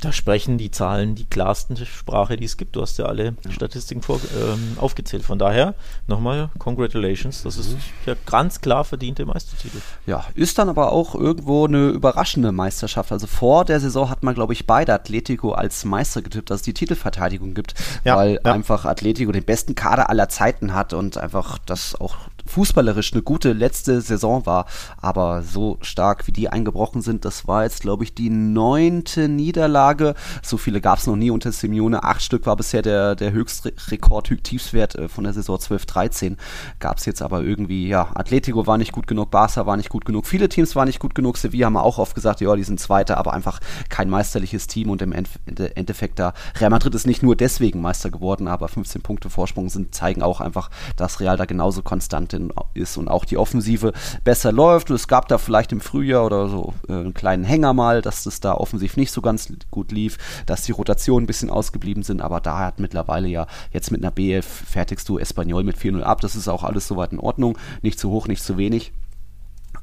da 0.01 0.13
sprechen 0.13 0.57
die 0.57 0.71
Zahlen 0.71 1.15
die 1.15 1.25
klarsten 1.25 1.75
Sprache, 1.77 2.37
die 2.37 2.45
es 2.45 2.55
gibt. 2.55 2.75
Du 2.75 2.81
hast 2.81 2.97
ja 2.97 3.05
alle 3.05 3.35
ja. 3.43 3.51
Statistiken 3.51 4.01
vor, 4.01 4.19
ähm, 4.39 4.77
aufgezählt. 4.79 5.23
Von 5.23 5.39
daher 5.39 5.75
nochmal 6.07 6.49
Congratulations. 6.57 7.43
Das 7.43 7.57
ist 7.57 7.73
mhm. 7.73 7.79
ja 8.05 8.15
ganz 8.25 8.61
klar 8.61 8.85
verdiente 8.85 9.25
Meistertitel. 9.25 9.79
Ja, 10.05 10.25
ist 10.35 10.57
dann 10.57 10.69
aber 10.69 10.93
auch 10.93 11.15
irgendwo 11.15 11.65
eine 11.65 11.89
überraschende 11.89 12.51
Meisterschaft. 12.51 13.11
Also 13.11 13.27
vor 13.27 13.65
der 13.65 13.79
Saison 13.81 14.09
hat 14.09 14.23
man, 14.23 14.35
glaube 14.35 14.53
ich, 14.53 14.65
beide 14.65 14.93
Atletico 14.93 15.51
als 15.51 15.83
Meister 15.83 16.21
getippt, 16.21 16.49
dass 16.49 16.61
es 16.61 16.63
die 16.63 16.73
Titelverteidigung 16.73 17.53
gibt, 17.53 17.73
ja, 18.05 18.15
weil 18.15 18.39
ja. 18.43 18.53
einfach 18.53 18.85
Atletico 18.85 19.31
den 19.33 19.43
besten 19.43 19.75
Kader 19.75 20.09
aller 20.09 20.29
Zeiten 20.29 20.73
hat 20.73 20.93
und 20.93 21.17
einfach 21.17 21.57
das 21.65 21.99
auch 21.99 22.15
fußballerisch 22.49 23.13
eine 23.13 23.21
gute 23.21 23.53
letzte 23.53 24.01
Saison 24.01 24.45
war, 24.45 24.65
aber 24.97 25.43
so 25.43 25.77
stark 25.81 26.27
wie 26.27 26.31
die 26.31 26.49
eingebrochen 26.49 27.01
sind, 27.01 27.25
das 27.25 27.47
war 27.47 27.63
jetzt, 27.63 27.81
glaube 27.81 28.03
ich, 28.03 28.13
die 28.13 28.29
neunte 28.29 29.29
Niederlage. 29.29 30.15
So 30.41 30.57
viele 30.57 30.81
gab 30.81 30.99
es 30.99 31.07
noch 31.07 31.15
nie 31.15 31.31
unter 31.31 31.51
Simeone. 31.51 32.03
Acht 32.03 32.21
Stück 32.21 32.45
war 32.45 32.55
bisher 32.55 32.81
der, 32.81 33.15
der 33.15 33.31
Höchstrekord, 33.31 34.29
Tiefswert 34.43 34.95
äh, 34.95 35.07
von 35.07 35.23
der 35.23 35.33
Saison 35.33 35.57
12-13. 35.57 36.37
Gab 36.79 36.97
es 36.97 37.05
jetzt 37.05 37.21
aber 37.21 37.41
irgendwie, 37.41 37.87
ja, 37.87 38.09
Atletico 38.15 38.65
war 38.67 38.77
nicht 38.77 38.91
gut 38.91 39.07
genug, 39.07 39.31
Barca 39.31 39.65
war 39.65 39.77
nicht 39.77 39.89
gut 39.89 40.05
genug, 40.05 40.25
viele 40.25 40.49
Teams 40.49 40.75
waren 40.75 40.87
nicht 40.87 40.99
gut 40.99 41.15
genug. 41.15 41.37
Sevilla 41.37 41.67
haben 41.67 41.77
auch 41.77 41.99
oft 41.99 42.15
gesagt, 42.15 42.41
ja, 42.41 42.55
die 42.55 42.63
sind 42.63 42.79
Zweiter, 42.79 43.17
aber 43.17 43.33
einfach 43.33 43.59
kein 43.89 44.09
meisterliches 44.09 44.67
Team 44.67 44.89
und 44.89 45.01
im 45.01 45.13
Endeffekt 45.13 46.19
da, 46.19 46.33
Real 46.59 46.69
Madrid 46.69 46.95
ist 46.95 47.07
nicht 47.07 47.23
nur 47.23 47.35
deswegen 47.35 47.81
Meister 47.81 48.09
geworden, 48.09 48.47
aber 48.47 48.67
15 48.67 49.01
Punkte 49.01 49.29
Vorsprung 49.29 49.69
sind, 49.69 49.93
zeigen 49.93 50.21
auch 50.21 50.41
einfach, 50.41 50.69
dass 50.95 51.19
Real 51.19 51.37
da 51.37 51.45
genauso 51.45 51.81
konstant 51.81 52.33
und 52.47 53.07
auch 53.07 53.25
die 53.25 53.37
Offensive 53.37 53.93
besser 54.23 54.51
läuft. 54.51 54.89
Und 54.89 54.95
es 54.95 55.07
gab 55.07 55.27
da 55.27 55.37
vielleicht 55.37 55.71
im 55.71 55.81
Frühjahr 55.81 56.25
oder 56.25 56.47
so 56.49 56.73
äh, 56.87 56.93
einen 56.93 57.13
kleinen 57.13 57.43
Hänger 57.43 57.73
mal, 57.73 58.01
dass 58.01 58.23
das 58.23 58.39
da 58.39 58.53
offensiv 58.53 58.97
nicht 58.97 59.11
so 59.11 59.21
ganz 59.21 59.51
gut 59.71 59.91
lief, 59.91 60.17
dass 60.45 60.63
die 60.63 60.71
Rotationen 60.71 61.23
ein 61.23 61.27
bisschen 61.27 61.49
ausgeblieben 61.49 62.03
sind, 62.03 62.21
aber 62.21 62.39
da 62.39 62.59
hat 62.59 62.79
mittlerweile 62.79 63.27
ja 63.27 63.47
jetzt 63.71 63.91
mit 63.91 64.03
einer 64.03 64.11
BF 64.11 64.45
fertigst 64.45 65.07
du 65.09 65.17
Espanyol 65.17 65.63
mit 65.63 65.77
4-0 65.77 66.01
ab. 66.01 66.21
Das 66.21 66.35
ist 66.35 66.47
auch 66.47 66.63
alles 66.63 66.87
soweit 66.87 67.11
in 67.11 67.19
Ordnung. 67.19 67.57
Nicht 67.81 67.99
zu 67.99 68.09
hoch, 68.09 68.27
nicht 68.27 68.43
zu 68.43 68.57
wenig. 68.57 68.91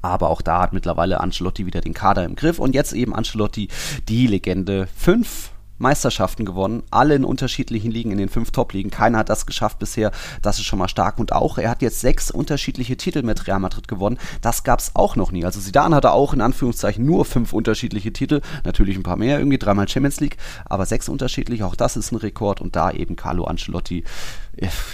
Aber 0.02 0.30
auch 0.30 0.42
da 0.42 0.60
hat 0.60 0.72
mittlerweile 0.72 1.20
Ancelotti 1.20 1.66
wieder 1.66 1.80
den 1.80 1.94
Kader 1.94 2.24
im 2.24 2.36
Griff 2.36 2.58
und 2.58 2.74
jetzt 2.74 2.92
eben 2.92 3.14
Ancelotti 3.14 3.68
die 4.08 4.26
Legende. 4.26 4.88
Fünf 4.96 5.50
Meisterschaften 5.78 6.44
gewonnen, 6.44 6.82
alle 6.90 7.14
in 7.14 7.24
unterschiedlichen 7.24 7.90
Ligen, 7.90 8.12
in 8.12 8.18
den 8.18 8.28
fünf 8.28 8.50
Top-Ligen. 8.50 8.90
Keiner 8.90 9.18
hat 9.18 9.28
das 9.28 9.46
geschafft 9.46 9.78
bisher. 9.78 10.10
Das 10.42 10.58
ist 10.58 10.64
schon 10.64 10.78
mal 10.78 10.88
stark. 10.88 11.18
Und 11.18 11.32
auch, 11.32 11.58
er 11.58 11.70
hat 11.70 11.82
jetzt 11.82 12.00
sechs 12.00 12.30
unterschiedliche 12.30 12.96
Titel 12.96 13.22
mit 13.22 13.46
Real 13.46 13.60
Madrid 13.60 13.88
gewonnen. 13.88 14.18
Das 14.40 14.64
gab 14.64 14.80
es 14.80 14.92
auch 14.94 15.16
noch 15.16 15.32
nie. 15.32 15.44
Also 15.44 15.60
Zidane 15.60 15.96
hatte 15.96 16.12
auch 16.12 16.32
in 16.32 16.40
Anführungszeichen 16.40 17.04
nur 17.04 17.24
fünf 17.24 17.52
unterschiedliche 17.52 18.12
Titel. 18.12 18.40
Natürlich 18.64 18.96
ein 18.96 19.02
paar 19.02 19.16
mehr, 19.16 19.38
irgendwie 19.38 19.58
dreimal 19.58 19.88
Champions 19.88 20.20
League, 20.20 20.36
aber 20.64 20.86
sechs 20.86 21.08
unterschiedliche. 21.08 21.66
Auch 21.66 21.76
das 21.76 21.96
ist 21.96 22.12
ein 22.12 22.16
Rekord. 22.16 22.60
Und 22.60 22.76
da 22.76 22.90
eben 22.90 23.16
Carlo 23.16 23.44
Ancelotti 23.44 24.04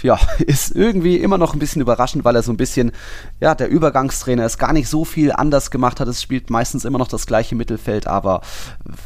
ja, 0.01 0.19
ist 0.39 0.75
irgendwie 0.75 1.17
immer 1.17 1.37
noch 1.37 1.53
ein 1.53 1.59
bisschen 1.59 1.81
überraschend, 1.81 2.25
weil 2.25 2.35
er 2.35 2.43
so 2.43 2.51
ein 2.51 2.57
bisschen, 2.57 2.91
ja, 3.39 3.55
der 3.55 3.69
Übergangstrainer 3.69 4.45
ist, 4.45 4.57
gar 4.57 4.73
nicht 4.73 4.89
so 4.89 5.05
viel 5.05 5.31
anders 5.31 5.71
gemacht 5.71 5.99
hat. 5.99 6.07
Es 6.07 6.21
spielt 6.21 6.49
meistens 6.49 6.85
immer 6.85 6.99
noch 6.99 7.07
das 7.07 7.25
gleiche 7.25 7.55
Mittelfeld, 7.55 8.07
aber 8.07 8.41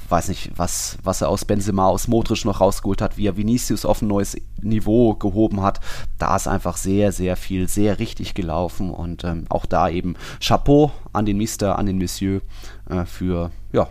weiß 0.10 0.30
nicht, 0.30 0.52
was, 0.56 0.98
was 1.04 1.22
er 1.22 1.30
aus 1.30 1.46
Benzema, 1.46 1.88
aus 1.88 2.08
Modric 2.08 2.46
noch 2.46 2.62
rausgeholt 2.62 3.02
hat, 3.02 3.18
wie 3.18 3.28
er 3.28 3.38
Vinicius 3.38 3.86
auf 3.86 4.02
ein 4.02 4.08
neues 4.08 4.36
Niveau 4.62 5.14
gehoben 5.14 5.62
hat. 5.62 5.80
Da 6.18 6.36
ist 6.36 6.48
einfach 6.48 6.78
sehr, 6.78 7.12
sehr 7.12 7.36
viel, 7.38 7.68
sehr 7.68 8.00
richtig 8.00 8.34
gelaufen 8.34 8.92
und 8.92 9.24
ähm, 9.24 9.46
auch 9.50 9.66
da 9.66 9.90
eben 9.90 10.16
Chapeau 10.40 10.92
an 11.14 11.26
den 11.26 11.38
Mister, 11.38 11.78
an 11.78 11.86
den 11.86 11.98
Monsieur 11.98 12.42
äh, 12.90 13.06
für, 13.06 13.52
ja, 13.72 13.88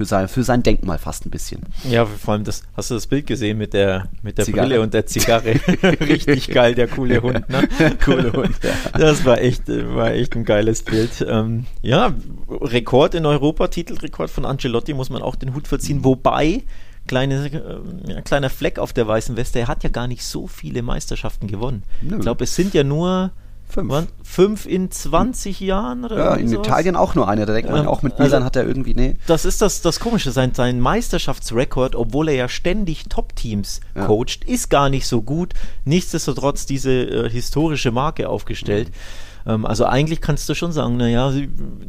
für 0.00 0.06
sein, 0.06 0.28
für 0.28 0.42
sein 0.42 0.62
Denkmal 0.62 0.96
fast 0.96 1.26
ein 1.26 1.30
bisschen. 1.30 1.60
Ja, 1.84 2.06
vor 2.06 2.32
allem 2.32 2.44
das, 2.44 2.62
hast 2.74 2.90
du 2.90 2.94
das 2.94 3.06
Bild 3.06 3.26
gesehen 3.26 3.58
mit 3.58 3.74
der, 3.74 4.08
mit 4.22 4.38
der 4.38 4.46
Brille 4.46 4.80
und 4.80 4.94
der 4.94 5.04
Zigarre? 5.04 5.50
Richtig 5.82 6.48
geil, 6.48 6.74
der 6.74 6.88
coole 6.88 7.20
Hund, 7.20 7.46
ne? 7.50 7.68
coole 8.02 8.32
Hund, 8.32 8.54
ja. 8.62 8.98
Das 8.98 9.26
war 9.26 9.42
echt, 9.42 9.64
war 9.68 10.12
echt 10.12 10.34
ein 10.36 10.46
geiles 10.46 10.84
Bild. 10.84 11.22
Ähm, 11.28 11.66
ja, 11.82 12.14
Rekord 12.48 13.14
in 13.14 13.26
Europa, 13.26 13.68
Titelrekord 13.68 14.30
von 14.30 14.46
Ancelotti, 14.46 14.94
muss 14.94 15.10
man 15.10 15.20
auch 15.20 15.36
den 15.36 15.54
Hut 15.54 15.68
verziehen, 15.68 16.02
wobei 16.02 16.62
kleine, 17.06 17.44
äh, 17.44 18.22
kleiner 18.22 18.48
Fleck 18.48 18.78
auf 18.78 18.94
der 18.94 19.06
weißen 19.06 19.36
Weste. 19.36 19.58
Er 19.58 19.68
hat 19.68 19.84
ja 19.84 19.90
gar 19.90 20.06
nicht 20.06 20.24
so 20.24 20.46
viele 20.46 20.80
Meisterschaften 20.80 21.46
gewonnen. 21.46 21.82
Nö. 22.00 22.16
Ich 22.16 22.22
glaube, 22.22 22.44
es 22.44 22.56
sind 22.56 22.72
ja 22.72 22.84
nur 22.84 23.32
Fünf. 23.70 24.08
fünf 24.22 24.66
in 24.66 24.90
20 24.90 25.60
Jahren 25.60 26.04
oder 26.04 26.18
Ja, 26.18 26.34
in 26.34 26.48
sowas? 26.48 26.66
Italien 26.66 26.96
auch 26.96 27.14
nur 27.14 27.28
einer. 27.28 27.46
Da 27.46 27.52
denkt 27.52 27.70
man 27.70 27.82
ähm, 27.82 27.88
auch 27.88 28.02
mit 28.02 28.18
Milan 28.18 28.34
also, 28.34 28.44
hat 28.44 28.56
er 28.56 28.66
irgendwie, 28.66 28.94
nee. 28.94 29.16
Das 29.26 29.44
ist 29.44 29.62
das, 29.62 29.80
das 29.82 30.00
Komische. 30.00 30.32
Sein, 30.32 30.54
sein 30.54 30.80
Meisterschaftsrekord, 30.80 31.94
obwohl 31.96 32.28
er 32.28 32.34
ja 32.34 32.48
ständig 32.48 33.04
Top-Teams 33.08 33.80
ja. 33.94 34.06
coacht, 34.06 34.44
ist 34.44 34.70
gar 34.70 34.88
nicht 34.88 35.06
so 35.06 35.22
gut. 35.22 35.54
Nichtsdestotrotz 35.84 36.66
diese 36.66 36.92
äh, 36.92 37.30
historische 37.30 37.90
Marke 37.90 38.28
aufgestellt. 38.28 38.88
Mhm. 38.88 39.29
Ähm, 39.46 39.66
also 39.66 39.84
eigentlich 39.84 40.20
kannst 40.20 40.48
du 40.48 40.54
schon 40.54 40.72
sagen, 40.72 40.96
naja, 40.96 41.32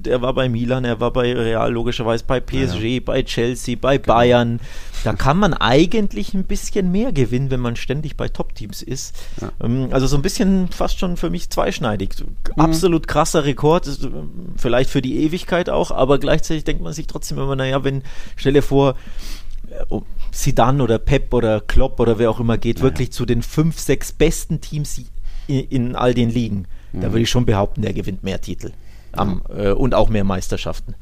er 0.08 0.22
war 0.22 0.34
bei 0.34 0.50
Milan, 0.50 0.86
er 0.86 1.00
war 1.00 1.12
bei 1.12 1.34
Real, 1.34 1.72
logischerweise 1.72 2.24
bei 2.26 2.40
PSG, 2.40 2.84
ja. 2.84 3.00
bei 3.04 3.24
Chelsea, 3.24 3.78
bei 3.80 3.98
genau. 3.98 4.14
Bayern. 4.14 4.60
Da 5.04 5.14
kann 5.14 5.38
man 5.38 5.54
eigentlich 5.54 6.34
ein 6.34 6.44
bisschen 6.44 6.92
mehr 6.92 7.12
gewinnen, 7.12 7.50
wenn 7.50 7.60
man 7.60 7.76
ständig 7.76 8.18
bei 8.18 8.30
Top-Teams 8.30 8.84
ist. 8.84 9.16
Ja. 9.42 9.52
Ähm, 9.64 9.90
also 9.92 10.08
so 10.08 10.16
ein 10.16 10.22
bisschen 10.22 10.68
fast 10.70 11.00
schon 11.00 11.18
für 11.18 11.30
mich 11.30 11.50
zweischneidig. 11.50 12.12
Mhm. 12.20 12.62
Absolut 12.62 13.08
krasser 13.08 13.46
Rekord, 13.46 13.88
vielleicht 14.58 14.90
für 14.90 15.02
die 15.02 15.24
Ewigkeit 15.24 15.70
auch, 15.70 15.92
aber 15.92 16.20
gleichzeitig 16.20 16.64
denkt 16.64 16.84
man 16.84 16.94
sich 16.94 17.08
trotzdem 17.08 17.40
immer, 17.40 17.56
naja, 17.56 17.84
wenn, 17.84 18.04
stell 18.36 18.54
dir 18.54 18.64
vor, 18.64 18.96
Sidan 20.32 20.82
oder 20.82 20.98
Pep 20.98 21.34
oder 21.34 21.62
Klopp 21.62 22.00
oder 22.00 22.20
wer 22.20 22.30
auch 22.30 22.40
immer 22.40 22.58
geht 22.58 22.80
ja, 22.80 22.84
wirklich 22.84 23.12
zu 23.12 23.26
den 23.26 23.42
fünf, 23.42 23.80
sechs 23.80 24.12
besten 24.12 24.62
Teams 24.62 25.02
in, 25.48 25.60
in 25.66 25.96
all 25.96 26.14
den 26.14 26.30
Ligen. 26.30 26.68
Da 26.94 27.12
würde 27.12 27.22
ich 27.22 27.30
schon 27.30 27.46
behaupten, 27.46 27.82
der 27.82 27.94
gewinnt 27.94 28.24
mehr 28.24 28.42
Titel. 28.42 28.72
Am, 29.14 29.42
äh, 29.50 29.72
und 29.72 29.94
auch 29.94 30.10
mehr 30.10 30.24
Meisterschaften. 30.24 30.96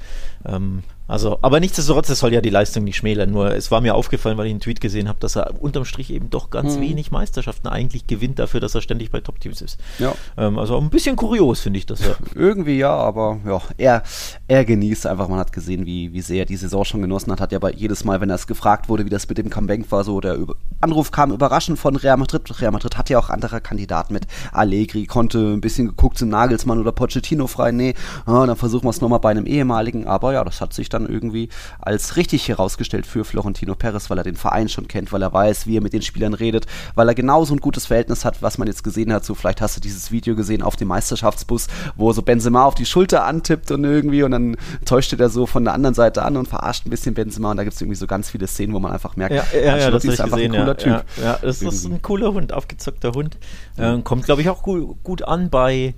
Ähm, 0.45 0.83
also, 1.09 1.39
aber 1.41 1.59
nichtsdestotrotz, 1.59 2.07
das 2.07 2.19
soll 2.19 2.33
ja 2.33 2.39
die 2.39 2.51
Leistung 2.51 2.83
nicht 2.83 2.97
schmälern. 2.97 3.31
Nur 3.31 3.55
es 3.55 3.71
war 3.71 3.81
mir 3.81 3.95
aufgefallen, 3.95 4.37
weil 4.37 4.45
ich 4.45 4.51
einen 4.51 4.59
Tweet 4.59 4.79
gesehen 4.79 5.09
habe, 5.09 5.19
dass 5.19 5.35
er 5.35 5.59
unterm 5.59 5.83
Strich 5.83 6.11
eben 6.11 6.29
doch 6.29 6.51
ganz 6.51 6.75
mhm. 6.75 6.81
wenig 6.81 7.11
Meisterschaften 7.11 7.67
eigentlich 7.67 8.05
gewinnt 8.05 8.37
dafür, 8.37 8.59
dass 8.59 8.75
er 8.75 8.81
ständig 8.81 9.09
bei 9.09 9.19
Top-Teams 9.19 9.61
ist. 9.61 9.79
Ja. 9.97 10.13
Ähm, 10.37 10.59
also 10.59 10.77
ein 10.77 10.91
bisschen 10.91 11.15
kurios, 11.15 11.61
finde 11.61 11.79
ich 11.79 11.87
das 11.87 12.01
ja. 12.01 12.13
Irgendwie 12.35 12.77
ja, 12.77 12.95
aber 12.95 13.39
ja, 13.45 13.61
er, 13.77 14.03
er 14.47 14.65
genießt 14.65 15.07
einfach. 15.07 15.27
Man 15.27 15.39
hat 15.39 15.51
gesehen, 15.51 15.87
wie, 15.87 16.13
wie 16.13 16.21
sehr 16.21 16.39
er 16.39 16.45
die 16.45 16.57
Saison 16.57 16.85
schon 16.85 17.01
genossen 17.01 17.31
hat. 17.31 17.41
Hat 17.41 17.51
ja 17.51 17.59
bei 17.59 17.71
jedes 17.71 18.03
Mal, 18.03 18.21
wenn 18.21 18.29
er 18.29 18.35
es 18.35 18.45
gefragt 18.45 18.87
wurde, 18.87 19.05
wie 19.05 19.09
das 19.09 19.27
mit 19.27 19.39
dem 19.39 19.49
Comeback 19.49 19.91
war, 19.91 20.03
so 20.03 20.21
der 20.21 20.35
Über 20.35 20.55
Anruf 20.81 21.11
kam 21.11 21.31
überraschend 21.31 21.77
von 21.77 21.95
Real 21.95 22.17
Madrid. 22.17 22.61
Real 22.61 22.71
Madrid 22.71 22.97
hatte 22.97 23.13
ja 23.13 23.19
auch 23.19 23.29
andere 23.29 23.59
Kandidaten 23.61 24.13
mit 24.13 24.27
Allegri, 24.51 25.07
konnte 25.07 25.39
ein 25.39 25.61
bisschen 25.61 25.87
geguckt 25.87 26.17
zum 26.17 26.29
Nagelsmann 26.29 26.79
oder 26.79 26.91
Pochettino 26.91 27.47
frei. 27.47 27.71
Nee, 27.71 27.95
ah, 28.25 28.45
dann 28.45 28.55
versuchen 28.55 28.85
wir 28.85 28.91
es 28.91 29.01
nochmal 29.01 29.19
bei 29.19 29.31
einem 29.31 29.45
ehemaligen. 29.45 30.07
Aber 30.07 30.33
ja, 30.33 30.43
das 30.43 30.61
hat 30.61 30.73
sich 30.73 30.87
dann 30.87 30.98
dann 30.99 31.11
irgendwie 31.11 31.49
als 31.79 32.15
richtig 32.15 32.47
herausgestellt 32.47 33.05
für 33.05 33.25
Florentino 33.25 33.75
Perez, 33.75 34.09
weil 34.09 34.17
er 34.17 34.23
den 34.23 34.35
Verein 34.35 34.69
schon 34.69 34.87
kennt, 34.87 35.11
weil 35.11 35.21
er 35.21 35.33
weiß, 35.33 35.67
wie 35.67 35.77
er 35.77 35.81
mit 35.81 35.93
den 35.93 36.01
Spielern 36.01 36.33
redet, 36.33 36.65
weil 36.95 37.07
er 37.07 37.15
genauso 37.15 37.53
ein 37.53 37.59
gutes 37.59 37.87
Verhältnis 37.87 38.25
hat, 38.25 38.41
was 38.41 38.57
man 38.57 38.67
jetzt 38.67 38.83
gesehen 38.83 39.11
hat. 39.13 39.25
So, 39.25 39.35
vielleicht 39.35 39.61
hast 39.61 39.77
du 39.77 39.81
dieses 39.81 40.11
Video 40.11 40.35
gesehen 40.35 40.61
auf 40.61 40.75
dem 40.75 40.87
Meisterschaftsbus, 40.89 41.67
wo 41.95 42.11
so 42.13 42.21
Benzema 42.21 42.65
auf 42.65 42.75
die 42.75 42.85
Schulter 42.85 43.25
antippt 43.25 43.71
und 43.71 43.83
irgendwie 43.83 44.23
und 44.23 44.31
dann 44.31 44.57
täuscht 44.85 45.13
er 45.13 45.29
so 45.29 45.45
von 45.45 45.63
der 45.63 45.73
anderen 45.73 45.95
Seite 45.95 46.23
an 46.23 46.37
und 46.37 46.47
verarscht 46.47 46.85
ein 46.85 46.89
bisschen 46.89 47.13
Benzema 47.13 47.51
und 47.51 47.57
da 47.57 47.63
gibt 47.63 47.75
es 47.75 47.81
irgendwie 47.81 47.97
so 47.97 48.07
ganz 48.07 48.29
viele 48.29 48.47
Szenen, 48.47 48.73
wo 48.73 48.79
man 48.79 48.91
einfach 48.91 49.15
merkt, 49.15 49.35
ja, 49.35 49.43
ja, 49.53 49.77
ja 49.77 49.91
das 49.91 50.05
ist 50.05 50.19
einfach 50.19 50.37
gesehen, 50.37 50.53
ein 50.53 50.59
cooler 50.59 50.67
ja, 50.67 50.99
Typ. 50.99 51.05
Ja, 51.17 51.23
ja 51.23 51.39
das 51.41 51.61
irgendwie. 51.61 51.75
ist 51.75 51.85
ein 51.85 52.01
cooler 52.01 52.33
Hund, 52.33 52.53
aufgezockter 52.53 53.11
Hund. 53.11 53.37
Ähm, 53.77 54.03
kommt, 54.03 54.25
glaube 54.25 54.41
ich, 54.41 54.49
auch 54.49 54.63
gut, 54.63 55.03
gut 55.03 55.23
an 55.23 55.49
bei 55.49 55.93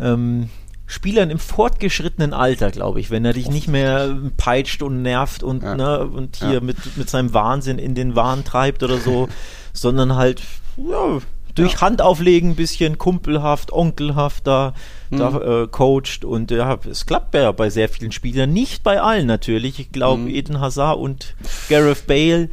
ähm, 0.00 0.48
Spielern 0.86 1.30
im 1.30 1.38
fortgeschrittenen 1.38 2.32
Alter, 2.32 2.70
glaube 2.70 3.00
ich, 3.00 3.10
wenn 3.10 3.24
er 3.24 3.32
dich 3.32 3.48
nicht 3.48 3.66
mehr 3.66 4.16
peitscht 4.36 4.82
und 4.82 5.02
nervt 5.02 5.42
und, 5.42 5.62
ja. 5.62 5.74
ne, 5.74 6.06
und 6.06 6.36
hier 6.36 6.54
ja. 6.54 6.60
mit, 6.60 6.96
mit 6.96 7.10
seinem 7.10 7.34
Wahnsinn 7.34 7.78
in 7.78 7.94
den 7.94 8.14
Wahn 8.14 8.44
treibt 8.44 8.82
oder 8.84 8.98
so, 8.98 9.28
sondern 9.72 10.14
halt, 10.14 10.42
ja, 10.76 11.18
durch. 11.56 11.80
Handauflegen 11.80 12.50
ein 12.50 12.56
bisschen 12.56 12.98
kumpelhaft, 12.98 13.72
onkelhaft 13.72 14.46
da, 14.46 14.74
mhm. 15.10 15.16
da 15.16 15.62
äh, 15.62 15.66
coacht 15.66 16.24
und 16.24 16.50
ja, 16.50 16.78
es 16.88 17.06
klappt 17.06 17.34
ja 17.34 17.50
bei 17.52 17.70
sehr 17.70 17.88
vielen 17.88 18.12
Spielern, 18.12 18.52
nicht 18.52 18.82
bei 18.82 19.00
allen 19.00 19.26
natürlich. 19.26 19.80
Ich 19.80 19.90
glaube, 19.90 20.22
mhm. 20.22 20.28
Eden 20.28 20.60
Hazard 20.60 20.98
und 20.98 21.34
Gareth 21.68 22.06
Bale 22.06 22.50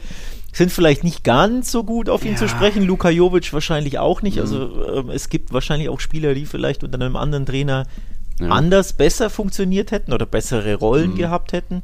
sind 0.54 0.72
vielleicht 0.72 1.04
nicht 1.04 1.24
ganz 1.24 1.72
so 1.72 1.84
gut 1.84 2.10
auf 2.10 2.24
ihn 2.24 2.34
ja. 2.34 2.38
zu 2.38 2.48
sprechen. 2.48 2.84
Luka 2.84 3.10
Jovic 3.10 3.52
wahrscheinlich 3.54 4.00
auch 4.00 4.22
nicht. 4.22 4.36
Mhm. 4.38 4.42
Also 4.42 5.10
äh, 5.10 5.14
es 5.14 5.30
gibt 5.30 5.52
wahrscheinlich 5.52 5.90
auch 5.90 6.00
Spieler, 6.00 6.34
die 6.34 6.46
vielleicht 6.46 6.84
unter 6.84 6.96
einem 6.96 7.16
anderen 7.16 7.46
Trainer 7.46 7.86
ja. 8.40 8.50
anders, 8.50 8.94
besser 8.94 9.30
funktioniert 9.30 9.92
hätten 9.92 10.14
oder 10.14 10.26
bessere 10.26 10.76
Rollen 10.76 11.12
mhm. 11.12 11.18
gehabt 11.18 11.54
hätten. 11.54 11.84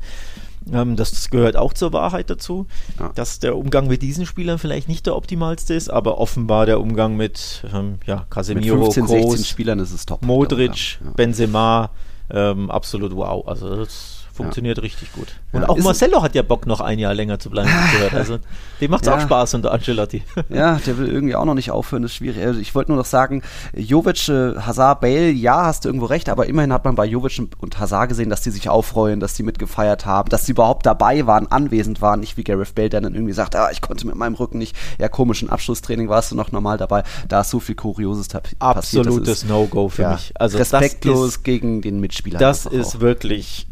Ähm, 0.72 0.96
das 0.96 1.29
gehört 1.29 1.56
auch 1.56 1.74
zur 1.74 1.94
Wahrheit 1.94 2.29
dazu, 2.29 2.68
ja. 3.00 3.12
dass 3.15 3.39
der 3.39 3.56
Umgang 3.58 3.88
mit 3.88 4.01
diesen 4.01 4.25
Spielern 4.25 4.60
vielleicht 4.60 4.88
nicht 4.88 5.06
der 5.06 5.15
optimalste 5.15 5.74
ist, 5.74 5.89
aber 5.89 6.18
offenbar 6.18 6.65
der 6.65 6.79
Umgang 6.79 7.15
mit 7.15 7.63
ähm, 7.74 8.00
ja, 8.06 8.25
Casemiro, 8.29 8.75
mit 8.75 8.94
15, 8.94 9.06
Kroos, 9.06 9.32
16 9.32 9.46
Spielern 9.46 9.79
ist 9.79 9.91
es 9.91 10.06
top. 10.06 10.24
Modric. 10.24 11.00
Benzema, 11.15 11.91
ähm, 12.29 12.70
absolut 12.70 13.15
wow. 13.15 13.48
Also 13.48 13.75
das 13.77 14.19
funktioniert 14.39 14.77
ja. 14.77 14.84
richtig 14.84 15.12
gut. 15.12 15.27
Und 15.51 15.62
ja, 15.62 15.69
auch 15.69 15.77
Marcelo 15.77 16.22
hat 16.22 16.34
ja 16.34 16.41
Bock, 16.41 16.65
noch 16.65 16.79
ein 16.79 16.98
Jahr 16.98 17.13
länger 17.13 17.39
zu 17.39 17.50
bleiben. 17.50 17.69
Also 18.13 18.39
dem 18.79 18.91
macht 18.91 19.01
es 19.03 19.08
ja. 19.08 19.15
auch 19.15 19.19
Spaß 19.19 19.55
unter 19.55 19.72
Ancelotti. 19.72 20.24
Ja, 20.50 20.79
der 20.86 20.98
will 20.98 21.08
irgendwie 21.08 21.36
auch 21.36 21.46
noch 21.46 21.53
nicht 21.53 21.69
aufhören, 21.69 22.01
das 22.01 22.12
ist 22.12 22.17
schwierig. 22.17 22.43
Also 22.43 22.60
ich 22.60 22.74
wollte 22.74 22.91
nur 22.91 22.98
noch 22.98 23.05
sagen, 23.05 23.43
Jovic, 23.75 24.27
äh, 24.29 24.55
Hazard, 24.55 25.01
Bale, 25.01 25.29
ja, 25.29 25.65
hast 25.65 25.86
du 25.86 25.89
irgendwo 25.89 26.05
recht, 26.05 26.27
aber 26.29 26.48
immerhin 26.48 26.74
hat 26.74 26.86
man 26.86 26.96
bei 26.96 27.05
Jovic 27.05 27.39
und 27.60 27.79
Hazard 27.79 28.10
gesehen, 28.10 28.29
dass 28.29 28.41
die 28.41 28.50
sich 28.50 28.67
aufreuen, 28.69 29.19
dass 29.19 29.36
die 29.36 29.43
mitgefeiert 29.43 30.05
haben, 30.05 30.29
dass 30.29 30.46
sie 30.46 30.53
überhaupt 30.53 30.86
dabei 30.86 31.27
waren, 31.27 31.48
anwesend 31.48 32.01
waren, 32.01 32.19
nicht 32.19 32.38
wie 32.38 32.43
Gareth 32.43 32.74
Bale, 32.74 32.89
der 32.89 33.01
dann 33.01 33.13
irgendwie 33.13 33.34
sagt, 33.34 33.55
ah, 33.55 33.69
ich 33.72 33.81
konnte 33.81 34.08
mit 34.08 34.15
meinem 34.15 34.36
Rücken 34.36 34.58
nicht, 34.58 34.75
ja, 35.00 35.08
komischen 35.08 35.50
Abschlusstraining 35.50 36.10
warst 36.10 36.31
du 36.31 36.36
noch 36.36 36.51
normal 36.51 36.77
dabei. 36.77 37.03
Da 37.27 37.41
ist 37.41 37.50
so 37.50 37.60
viel 37.60 37.75
Kurioses 37.75 38.27
passiert. 38.29 38.55
Absolutes 38.60 39.46
No-Go 39.46 39.89
für 39.89 40.10
mich. 40.10 40.34
Also 40.36 40.58
respektlos 40.58 41.29
ist, 41.29 41.43
gegen 41.43 41.81
den 41.81 42.00
Mitspieler. 42.00 42.39
Das 42.39 42.65
ist 42.65 42.96
auch. 42.96 43.00
wirklich. 43.01 43.67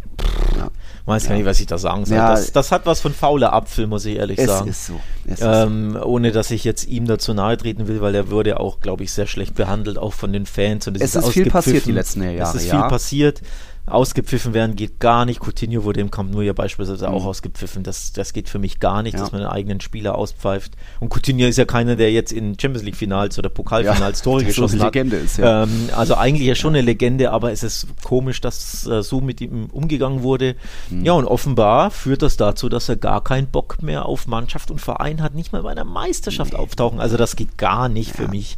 Weiß 1.07 1.23
ja. 1.23 1.29
gar 1.29 1.35
nicht, 1.37 1.45
was 1.45 1.59
ich 1.61 1.67
da 1.67 1.77
sagen 1.77 2.05
soll. 2.05 2.17
Ja, 2.17 2.31
das, 2.31 2.51
das, 2.51 2.73
hat 2.73 2.85
was 2.85 2.99
von 2.99 3.13
fauler 3.13 3.53
Apfel, 3.53 3.87
muss 3.87 4.03
ich 4.05 4.17
ehrlich 4.17 4.39
es 4.39 4.47
sagen. 4.47 4.69
Ist 4.69 4.87
so. 4.87 4.99
Es 5.25 5.39
ähm, 5.41 5.95
ist 5.95 6.01
so. 6.01 6.05
Ohne 6.05 6.33
dass 6.33 6.51
ich 6.51 6.65
jetzt 6.65 6.85
ihm 6.85 7.07
dazu 7.07 7.33
nahe 7.33 7.55
treten 7.55 7.87
will, 7.87 8.01
weil 8.01 8.13
er 8.13 8.29
wurde 8.29 8.59
auch, 8.59 8.81
glaube 8.81 9.05
ich, 9.05 9.13
sehr 9.13 9.25
schlecht 9.25 9.55
behandelt, 9.55 9.97
auch 9.97 10.11
von 10.11 10.33
den 10.33 10.45
Fans. 10.45 10.85
Und 10.85 10.97
es, 10.97 11.15
es 11.15 11.23
ist 11.23 11.29
viel 11.29 11.49
passiert 11.49 11.85
die 11.85 11.93
letzten 11.93 12.23
Jahre. 12.23 12.41
Es 12.41 12.61
ist 12.61 12.69
viel 12.69 12.81
passiert 12.81 13.41
ausgepfiffen 13.87 14.53
werden 14.53 14.75
geht 14.75 14.99
gar 14.99 15.25
nicht. 15.25 15.39
Coutinho 15.39 15.83
wurde 15.85 16.01
im 16.01 16.11
Camp 16.11 16.31
Nou 16.31 16.41
ja 16.41 16.53
beispielsweise 16.53 17.07
mhm. 17.07 17.13
auch 17.13 17.25
ausgepfiffen. 17.25 17.83
Das, 17.83 18.11
das 18.11 18.33
geht 18.33 18.49
für 18.49 18.59
mich 18.59 18.79
gar 18.79 19.01
nicht, 19.01 19.13
ja. 19.13 19.21
dass 19.21 19.31
man 19.31 19.41
einen 19.41 19.49
eigenen 19.49 19.79
Spieler 19.79 20.15
auspfeift. 20.15 20.73
Und 20.99 21.13
Coutinho 21.13 21.47
ist 21.47 21.57
ja 21.57 21.65
keiner, 21.65 21.95
der 21.95 22.11
jetzt 22.11 22.33
in 22.33 22.59
Champions 22.59 22.83
League 22.83 22.97
Finals 22.97 23.39
oder 23.39 23.49
Pokalfinals 23.49 24.19
ja, 24.19 24.23
Tore 24.23 24.43
geschossen 24.45 24.81
hat. 24.81 24.93
Legende 24.93 25.15
ist, 25.15 25.37
ja. 25.37 25.63
Ähm, 25.63 25.89
also 25.95 26.15
eigentlich 26.15 26.45
ja 26.45 26.55
schon 26.55 26.75
eine 26.75 26.81
Legende, 26.81 27.31
aber 27.31 27.51
es 27.51 27.63
ist 27.63 27.87
komisch, 28.03 28.41
dass 28.41 28.85
äh, 28.87 29.01
so 29.01 29.21
mit 29.21 29.39
ihm 29.39 29.67
umgegangen 29.71 30.21
wurde. 30.21 30.55
Mhm. 30.89 31.05
Ja, 31.05 31.13
und 31.13 31.25
offenbar 31.25 31.89
führt 31.89 32.21
das 32.21 32.35
dazu, 32.35 32.67
dass 32.67 32.89
er 32.89 32.97
gar 32.97 33.23
keinen 33.23 33.47
Bock 33.47 33.81
mehr 33.81 34.05
auf 34.05 34.27
Mannschaft 34.27 34.69
und 34.69 34.81
Verein 34.81 35.21
hat, 35.21 35.33
nicht 35.33 35.53
mal 35.53 35.63
bei 35.63 35.71
einer 35.71 35.85
Meisterschaft 35.85 36.53
nee. 36.53 36.59
auftauchen. 36.59 36.99
Also 36.99 37.15
das 37.15 37.37
geht 37.37 37.57
gar 37.57 37.87
nicht 37.87 38.11
für 38.11 38.27
mich. 38.27 38.57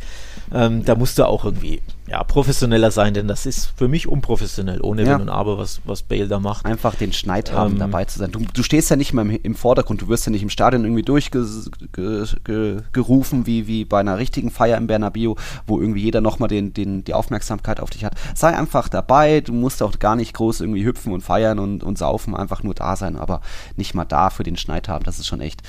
Ähm, 0.51 0.83
da 0.85 0.95
musst 0.95 1.19
du 1.19 1.27
auch 1.27 1.45
irgendwie 1.45 1.81
ja, 2.09 2.23
professioneller 2.23 2.89
sein, 2.89 3.13
denn 3.13 3.27
das 3.27 3.45
ist 3.45 3.71
für 3.77 3.87
mich 3.87 4.07
unprofessionell, 4.07 4.81
ohne 4.81 5.03
ja. 5.03 5.13
Wenn 5.13 5.21
und 5.21 5.29
Aber, 5.29 5.59
was, 5.59 5.79
was 5.85 6.01
Bale 6.01 6.27
da 6.27 6.39
macht. 6.39 6.65
Einfach 6.65 6.95
den 6.95 7.13
Schneid 7.13 7.53
haben, 7.53 7.73
ähm, 7.73 7.79
dabei 7.79 8.05
zu 8.05 8.17
sein. 8.17 8.31
Du, 8.31 8.39
du 8.51 8.63
stehst 8.63 8.89
ja 8.89 8.95
nicht 8.95 9.13
mehr 9.13 9.23
im, 9.23 9.29
im, 9.29 9.53
Vordergrund, 9.53 10.01
du 10.01 10.07
wirst 10.07 10.25
ja 10.25 10.31
nicht 10.31 10.41
im 10.41 10.49
Stadion 10.49 10.85
irgendwie 10.85 11.03
durchgerufen, 11.03 13.45
wie, 13.45 13.67
wie 13.67 13.85
bei 13.85 13.99
einer 13.99 14.17
richtigen 14.17 14.49
Feier 14.49 14.77
im 14.77 14.87
Bernabeu, 14.87 15.35
wo 15.67 15.79
irgendwie 15.79 16.01
jeder 16.01 16.21
nochmal 16.21 16.49
den, 16.49 16.73
den, 16.73 17.03
die 17.03 17.13
Aufmerksamkeit 17.13 17.79
auf 17.79 17.91
dich 17.91 18.05
hat. 18.05 18.15
Sei 18.33 18.57
einfach 18.57 18.89
dabei, 18.89 19.41
du 19.41 19.53
musst 19.53 19.83
auch 19.83 19.99
gar 19.99 20.15
nicht 20.15 20.33
groß 20.33 20.61
irgendwie 20.61 20.85
hüpfen 20.85 21.13
und 21.13 21.21
feiern 21.21 21.59
und, 21.59 21.83
und 21.83 21.99
saufen, 21.99 22.35
einfach 22.35 22.63
nur 22.63 22.73
da 22.73 22.95
sein, 22.95 23.17
aber 23.17 23.41
nicht 23.75 23.93
mal 23.93 24.05
da 24.05 24.31
für 24.31 24.41
den 24.41 24.57
Schneid 24.57 24.89
haben, 24.89 25.03
das 25.03 25.19
ist 25.19 25.27
schon 25.27 25.41
echt, 25.41 25.61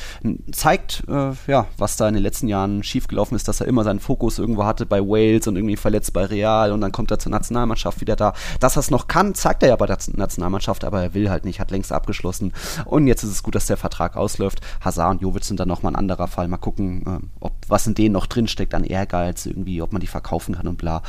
zeigt, 0.53 1.03
äh, 1.07 1.33
ja, 1.47 1.67
was 1.77 1.99
da 1.99 2.09
in 2.09 2.15
den 2.15 2.23
letzten 2.23 2.49
Jahren 2.49 2.83
schiefgelaufen 2.83 3.37
ist, 3.37 3.47
dass 3.47 3.61
er 3.61 3.67
immer 3.67 3.85
seinen 3.85 4.01
Fokus 4.01 4.39
irgendwo 4.39 4.65
hatte 4.65 4.87
bei 4.87 5.03
Wales 5.03 5.47
und 5.47 5.57
irgendwie 5.57 5.77
verletzt 5.77 6.15
bei 6.15 6.30
Real 6.31 6.73
und 6.73 6.81
dann 6.81 6.93
kommt 6.93 7.11
er 7.11 7.19
zur 7.19 7.33
Nationalmannschaft 7.33 8.01
wieder 8.01 8.17
da. 8.17 8.33
Dass 8.61 8.77
er 8.77 8.81
es 8.81 8.91
noch 8.91 9.09
kann, 9.09 9.35
zeigt 9.35 9.63
er 9.63 9.71
ja 9.71 9.77
bei 9.77 9.87
der 9.87 9.99
Nationalmannschaft, 10.15 10.85
aber 10.85 11.03
er 11.03 11.15
will 11.15 11.31
halt 11.31 11.45
nicht, 11.45 11.61
hat 11.61 11.71
längst 11.71 11.93
abgeschlossen. 11.93 12.53
Und 12.85 13.07
jetzt 13.07 13.23
ist 13.23 13.31
es 13.31 13.43
gut, 13.43 13.55
dass 13.55 13.67
der 13.67 13.77
Vertrag 13.77 14.17
ausläuft. 14.17 14.61
Hazard 14.85 15.11
und 15.11 15.23
Jovic 15.23 15.45
sind 15.45 15.61
dann 15.61 15.69
nochmal 15.69 15.93
ein 15.93 15.97
anderer 15.97 16.29
Fall. 16.29 16.49
Mal 16.49 16.57
gucken, 16.57 17.03
äh, 17.07 17.27
ob 17.41 17.53
was 17.69 17.87
in 17.87 17.95
denen 17.95 18.13
noch 18.13 18.27
drinsteckt 18.27 18.75
an 18.75 18.85
Ehrgeiz, 18.85 19.47
irgendwie, 19.47 19.83
ob 19.83 19.93
man 19.93 20.01
die 20.01 20.07
verkaufen 20.07 20.57
kann 20.57 20.67
und 20.67 20.79
bla. 20.79 21.03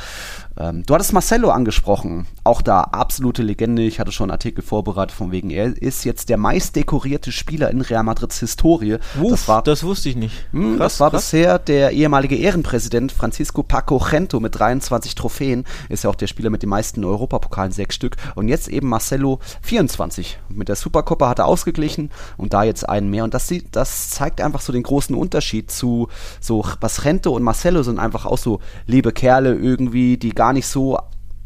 Ähm, 0.56 0.84
du 0.84 0.94
hattest 0.94 1.12
Marcelo 1.12 1.50
angesprochen. 1.50 2.26
Auch 2.44 2.62
da 2.62 2.82
absolute 2.82 3.42
Legende. 3.42 3.82
Ich 3.82 4.00
hatte 4.00 4.12
schon 4.12 4.24
einen 4.24 4.32
Artikel 4.32 4.62
vorbereitet, 4.62 5.14
von 5.14 5.32
wegen, 5.32 5.50
er 5.50 5.76
ist 5.76 6.04
jetzt 6.04 6.28
der 6.28 6.36
meist 6.36 6.76
dekorierte 6.76 7.32
Spieler 7.32 7.70
in 7.70 7.80
Real 7.80 8.02
Madrids 8.02 8.38
Historie. 8.40 8.98
Uff, 9.20 9.30
das, 9.30 9.48
war, 9.48 9.62
das 9.62 9.82
wusste 9.82 10.08
ich 10.08 10.16
nicht. 10.16 10.34
Mh, 10.52 10.62
hm, 10.62 10.76
krass, 10.76 10.92
das 10.92 11.00
war 11.00 11.10
krass. 11.10 11.22
bisher 11.22 11.58
der 11.58 11.92
ehemalige 11.92 12.36
Ehrenpräsident 12.36 13.12
Francisco 13.12 13.62
Paco 13.62 13.98
Gento 13.98 14.40
mit 14.40 14.58
23 14.58 15.11
Trophäen. 15.14 15.64
Ist 15.88 16.04
ja 16.04 16.10
auch 16.10 16.14
der 16.14 16.26
Spieler 16.26 16.50
mit 16.50 16.62
den 16.62 16.70
meisten 16.70 17.04
Europapokalen, 17.04 17.72
sechs 17.72 17.94
Stück. 17.94 18.16
Und 18.34 18.48
jetzt 18.48 18.68
eben 18.68 18.88
Marcelo 18.88 19.40
24. 19.62 20.38
Mit 20.48 20.68
der 20.68 20.76
Supercoppa 20.76 21.28
hat 21.28 21.38
er 21.38 21.46
ausgeglichen 21.46 22.10
und 22.36 22.52
da 22.52 22.64
jetzt 22.64 22.88
einen 22.88 23.10
mehr. 23.10 23.24
Und 23.24 23.34
das, 23.34 23.52
das 23.70 24.10
zeigt 24.10 24.40
einfach 24.40 24.60
so 24.60 24.72
den 24.72 24.82
großen 24.82 25.14
Unterschied 25.14 25.70
zu 25.70 26.08
so, 26.40 26.64
was 26.80 27.02
Gento 27.02 27.32
und 27.32 27.42
Marcelo 27.42 27.82
sind 27.82 27.98
einfach 27.98 28.26
auch 28.26 28.38
so 28.38 28.60
liebe 28.86 29.12
Kerle 29.12 29.54
irgendwie, 29.54 30.16
die 30.16 30.30
gar 30.30 30.52
nicht 30.52 30.66
so 30.66 30.98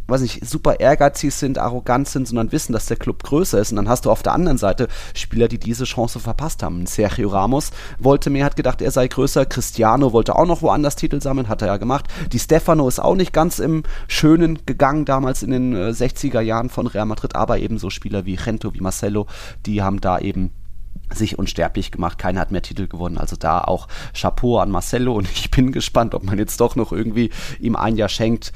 weiß 0.08 0.20
nicht, 0.20 0.46
super 0.46 0.80
ehrgeizig 0.80 1.34
sind, 1.34 1.58
arrogant 1.58 2.08
sind, 2.08 2.28
sondern 2.28 2.52
wissen, 2.52 2.72
dass 2.72 2.86
der 2.86 2.96
Club 2.96 3.22
größer 3.22 3.58
ist. 3.58 3.72
Und 3.72 3.76
dann 3.76 3.88
hast 3.88 4.04
du 4.04 4.10
auf 4.10 4.22
der 4.22 4.32
anderen 4.32 4.58
Seite 4.58 4.88
Spieler, 5.14 5.48
die 5.48 5.58
diese 5.58 5.84
Chance 5.84 6.20
verpasst 6.20 6.62
haben. 6.62 6.86
Sergio 6.86 7.28
Ramos 7.28 7.70
wollte 7.98 8.30
mehr, 8.30 8.44
hat 8.44 8.56
gedacht, 8.56 8.82
er 8.82 8.90
sei 8.90 9.08
größer. 9.08 9.46
Cristiano 9.46 10.12
wollte 10.12 10.36
auch 10.36 10.46
noch 10.46 10.62
woanders 10.62 10.96
Titel 10.96 11.20
sammeln, 11.20 11.48
hat 11.48 11.62
er 11.62 11.68
ja 11.68 11.76
gemacht. 11.76 12.06
Die 12.32 12.38
Stefano 12.38 12.86
ist 12.88 13.00
auch 13.00 13.14
nicht 13.14 13.32
ganz 13.32 13.58
im 13.58 13.82
Schönen 14.08 14.64
gegangen, 14.66 15.04
damals 15.04 15.42
in 15.42 15.50
den 15.50 15.74
60er 15.74 16.40
äh, 16.40 16.44
Jahren 16.44 16.70
von 16.70 16.86
Real 16.86 17.06
Madrid, 17.06 17.34
aber 17.34 17.58
eben 17.58 17.78
so 17.78 17.90
Spieler 17.90 18.24
wie 18.26 18.36
Gento, 18.36 18.74
wie 18.74 18.80
Marcelo, 18.80 19.26
die 19.64 19.82
haben 19.82 20.00
da 20.00 20.18
eben 20.18 20.52
sich 21.14 21.38
unsterblich 21.38 21.92
gemacht. 21.92 22.18
Keiner 22.18 22.40
hat 22.40 22.50
mehr 22.50 22.62
Titel 22.62 22.88
gewonnen. 22.88 23.18
Also 23.18 23.36
da 23.36 23.60
auch 23.60 23.86
Chapeau 24.12 24.58
an 24.58 24.70
Marcelo 24.70 25.14
und 25.14 25.30
ich 25.30 25.50
bin 25.50 25.72
gespannt, 25.72 26.14
ob 26.14 26.24
man 26.24 26.38
jetzt 26.38 26.60
doch 26.60 26.76
noch 26.76 26.92
irgendwie 26.92 27.30
ihm 27.60 27.76
ein 27.76 27.96
Jahr 27.96 28.08
schenkt 28.08 28.52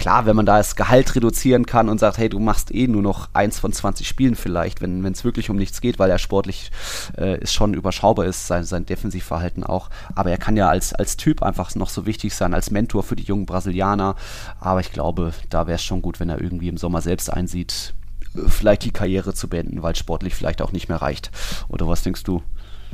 klar, 0.00 0.24
wenn 0.24 0.34
man 0.34 0.46
da 0.46 0.56
das 0.56 0.76
Gehalt 0.76 1.14
reduzieren 1.14 1.66
kann 1.66 1.90
und 1.90 2.00
sagt, 2.00 2.16
hey, 2.16 2.30
du 2.30 2.38
machst 2.38 2.74
eh 2.74 2.88
nur 2.88 3.02
noch 3.02 3.28
eins 3.34 3.60
von 3.60 3.70
20 3.70 4.08
Spielen 4.08 4.34
vielleicht, 4.34 4.80
wenn 4.80 5.04
es 5.04 5.24
wirklich 5.24 5.50
um 5.50 5.56
nichts 5.56 5.82
geht, 5.82 5.98
weil 5.98 6.10
er 6.10 6.18
sportlich 6.18 6.72
äh, 7.18 7.38
ist 7.38 7.52
schon 7.52 7.74
überschaubar 7.74 8.24
ist, 8.24 8.46
sein, 8.46 8.64
sein 8.64 8.86
Defensivverhalten 8.86 9.62
auch. 9.62 9.90
Aber 10.14 10.30
er 10.30 10.38
kann 10.38 10.56
ja 10.56 10.70
als, 10.70 10.94
als 10.94 11.18
Typ 11.18 11.42
einfach 11.42 11.74
noch 11.74 11.90
so 11.90 12.06
wichtig 12.06 12.34
sein, 12.34 12.54
als 12.54 12.70
Mentor 12.70 13.02
für 13.02 13.14
die 13.14 13.24
jungen 13.24 13.44
Brasilianer. 13.44 14.16
Aber 14.58 14.80
ich 14.80 14.90
glaube, 14.90 15.34
da 15.50 15.66
wäre 15.66 15.76
es 15.76 15.84
schon 15.84 16.00
gut, 16.00 16.18
wenn 16.18 16.30
er 16.30 16.40
irgendwie 16.40 16.68
im 16.68 16.78
Sommer 16.78 17.02
selbst 17.02 17.30
einsieht, 17.30 17.92
vielleicht 18.46 18.84
die 18.84 18.92
Karriere 18.92 19.34
zu 19.34 19.48
beenden, 19.48 19.82
weil 19.82 19.96
sportlich 19.96 20.34
vielleicht 20.34 20.62
auch 20.62 20.72
nicht 20.72 20.88
mehr 20.88 21.02
reicht. 21.02 21.30
Oder 21.68 21.86
was 21.86 22.02
denkst 22.02 22.24
du? 22.24 22.42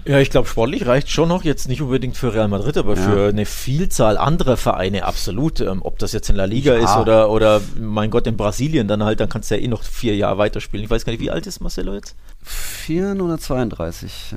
Ja, 0.07 0.21
ich 0.21 0.31
glaube, 0.31 0.47
sportlich 0.47 0.87
reicht 0.87 1.11
schon 1.11 1.29
noch, 1.29 1.43
jetzt 1.43 1.69
nicht 1.69 1.83
unbedingt 1.83 2.17
für 2.17 2.33
Real 2.33 2.47
Madrid, 2.47 2.77
aber 2.77 2.95
ja. 2.95 3.03
für 3.03 3.29
eine 3.29 3.45
Vielzahl 3.45 4.17
anderer 4.17 4.57
Vereine 4.57 5.05
absolut. 5.05 5.61
Ähm, 5.61 5.81
ob 5.83 5.99
das 5.99 6.13
jetzt 6.13 6.31
in 6.31 6.37
La 6.37 6.45
Liga 6.45 6.75
ja. 6.75 6.85
ist 6.85 6.97
oder, 6.97 7.29
oder, 7.29 7.61
mein 7.77 8.11
Gott, 8.11 8.29
in 8.29 8.37
Brasilien, 8.37 8.87
dann 8.87 9.03
halt, 9.03 9.19
dann 9.19 9.29
kannst 9.29 9.51
du 9.51 9.57
ja 9.57 9.63
eh 9.63 9.67
noch 9.67 9.83
vier 9.83 10.15
Jahre 10.15 10.39
weiterspielen. 10.39 10.85
Ich 10.85 10.91
weiß 10.91 11.05
gar 11.05 11.11
nicht, 11.11 11.21
wie 11.21 11.31
alt 11.33 11.49
ist 11.49 11.61
Marcelo 11.61 11.95
jetzt? 11.95 12.15
432. 12.45 14.35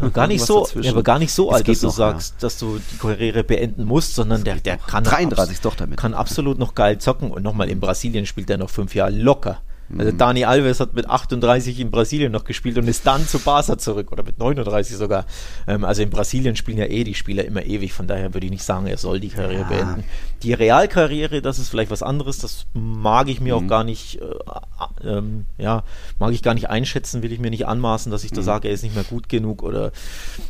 Ja, 0.00 0.08
gar 0.10 0.28
nicht 0.28 0.44
so, 0.44 0.68
ja, 0.80 0.92
aber 0.92 1.02
gar 1.02 1.18
nicht 1.18 1.32
so 1.32 1.50
alt, 1.50 1.66
dass 1.66 1.80
du 1.80 1.86
noch, 1.86 1.94
sagst, 1.94 2.40
dass 2.40 2.58
du 2.58 2.80
die 2.92 2.98
Karriere 2.98 3.42
beenden 3.42 3.84
musst, 3.84 4.14
sondern 4.14 4.44
der, 4.44 4.56
der 4.56 4.78
kann 4.78 5.02
33 5.02 5.60
doch 5.60 5.74
damit. 5.74 5.98
Kann 5.98 6.14
absolut 6.14 6.58
noch 6.60 6.76
geil 6.76 6.98
zocken 6.98 7.32
und 7.32 7.42
nochmal 7.42 7.68
in 7.68 7.80
Brasilien 7.80 8.26
spielt 8.26 8.48
er 8.48 8.58
noch 8.58 8.70
fünf 8.70 8.94
Jahre 8.94 9.10
locker. 9.10 9.60
Also 9.98 10.12
Dani 10.12 10.44
Alves 10.44 10.80
hat 10.80 10.94
mit 10.94 11.08
38 11.08 11.80
in 11.80 11.90
Brasilien 11.90 12.30
noch 12.30 12.44
gespielt 12.44 12.78
und 12.78 12.86
ist 12.86 13.06
dann 13.06 13.26
zu 13.26 13.38
Barca 13.40 13.76
zurück 13.76 14.12
oder 14.12 14.22
mit 14.22 14.38
39 14.38 14.96
sogar. 14.96 15.26
Ähm, 15.66 15.84
also 15.84 16.02
in 16.02 16.10
Brasilien 16.10 16.56
spielen 16.56 16.78
ja 16.78 16.86
eh 16.86 17.04
die 17.04 17.14
Spieler 17.14 17.44
immer 17.44 17.64
ewig, 17.64 17.92
von 17.92 18.06
daher 18.06 18.32
würde 18.34 18.46
ich 18.46 18.52
nicht 18.52 18.64
sagen, 18.64 18.86
er 18.86 18.98
soll 18.98 19.20
die 19.20 19.30
Karriere 19.30 19.62
ja. 19.62 19.68
beenden. 19.68 20.04
Die 20.42 20.52
Realkarriere, 20.54 21.42
das 21.42 21.58
ist 21.58 21.68
vielleicht 21.68 21.90
was 21.90 22.02
anderes, 22.02 22.38
das 22.38 22.66
mag 22.72 23.28
ich 23.28 23.40
mir 23.40 23.56
mhm. 23.56 23.64
auch 23.64 23.68
gar 23.68 23.84
nicht, 23.84 24.20
äh, 24.20 24.24
äh, 24.24 25.18
ähm, 25.18 25.44
ja, 25.58 25.84
mag 26.18 26.32
ich 26.32 26.42
gar 26.42 26.54
nicht 26.54 26.70
einschätzen, 26.70 27.22
will 27.22 27.32
ich 27.32 27.40
mir 27.40 27.50
nicht 27.50 27.66
anmaßen, 27.66 28.10
dass 28.10 28.24
ich 28.24 28.30
da 28.30 28.40
mhm. 28.40 28.46
sage, 28.46 28.68
er 28.68 28.74
ist 28.74 28.82
nicht 28.82 28.94
mehr 28.94 29.04
gut 29.04 29.28
genug 29.28 29.62
oder 29.62 29.92